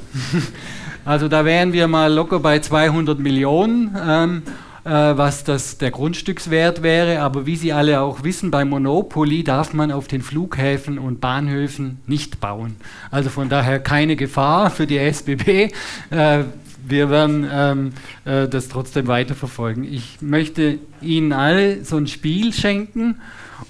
also 1.05 1.27
da 1.27 1.45
wären 1.45 1.73
wir 1.73 1.87
mal 1.87 2.13
locker 2.13 2.39
bei 2.39 2.59
200 2.59 3.19
Millionen. 3.19 3.95
Ähm, 4.01 4.43
äh, 4.83 4.89
was 4.89 5.43
das, 5.43 5.77
der 5.77 5.91
Grundstückswert 5.91 6.81
wäre. 6.81 7.21
Aber 7.21 7.45
wie 7.45 7.55
Sie 7.55 7.71
alle 7.71 8.01
auch 8.01 8.23
wissen, 8.23 8.49
bei 8.49 8.65
Monopoly 8.65 9.43
darf 9.43 9.73
man 9.73 9.91
auf 9.91 10.07
den 10.07 10.23
Flughäfen 10.23 10.97
und 10.97 11.21
Bahnhöfen 11.21 11.99
nicht 12.07 12.39
bauen. 12.39 12.77
Also 13.11 13.29
von 13.29 13.47
daher 13.47 13.79
keine 13.79 14.15
Gefahr 14.15 14.71
für 14.71 14.87
die 14.87 14.97
SBB. 14.97 15.71
Äh, 16.09 16.45
wir 16.87 17.11
werden 17.11 17.47
ähm, 17.51 17.93
äh, 18.25 18.47
das 18.47 18.69
trotzdem 18.69 19.05
weiterverfolgen. 19.05 19.83
Ich 19.83 20.17
möchte 20.19 20.79
Ihnen 20.99 21.31
alle 21.31 21.85
so 21.85 21.97
ein 21.97 22.07
Spiel 22.07 22.51
schenken. 22.51 23.21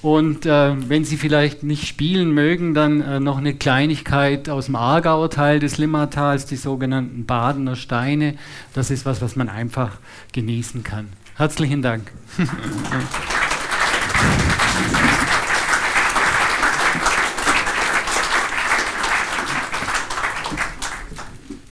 Und 0.02 0.48
äh, 0.48 0.90
wenn 0.90 1.06
Sie 1.06 1.18
vielleicht 1.18 1.64
nicht 1.64 1.88
spielen 1.88 2.32
mögen, 2.32 2.74
dann 2.74 3.02
äh, 3.02 3.20
noch 3.20 3.38
eine 3.38 3.54
Kleinigkeit 3.54 4.50
aus 4.50 4.66
dem 4.66 4.76
Aargauer 4.76 5.30
Teil 5.30 5.60
des 5.60 5.78
Limmatals, 5.78 6.48
die 6.48 6.56
sogenannten 6.56 7.26
Badener 7.26 7.76
Steine. 7.76 8.36
Das 8.74 8.90
ist 8.90 9.06
was, 9.06 9.22
was 9.22 9.36
man 9.36 9.48
einfach 9.48 9.98
genießen 10.34 10.84
kann. 10.84 11.10
Herzlichen 11.36 11.82
Dank. 11.82 12.12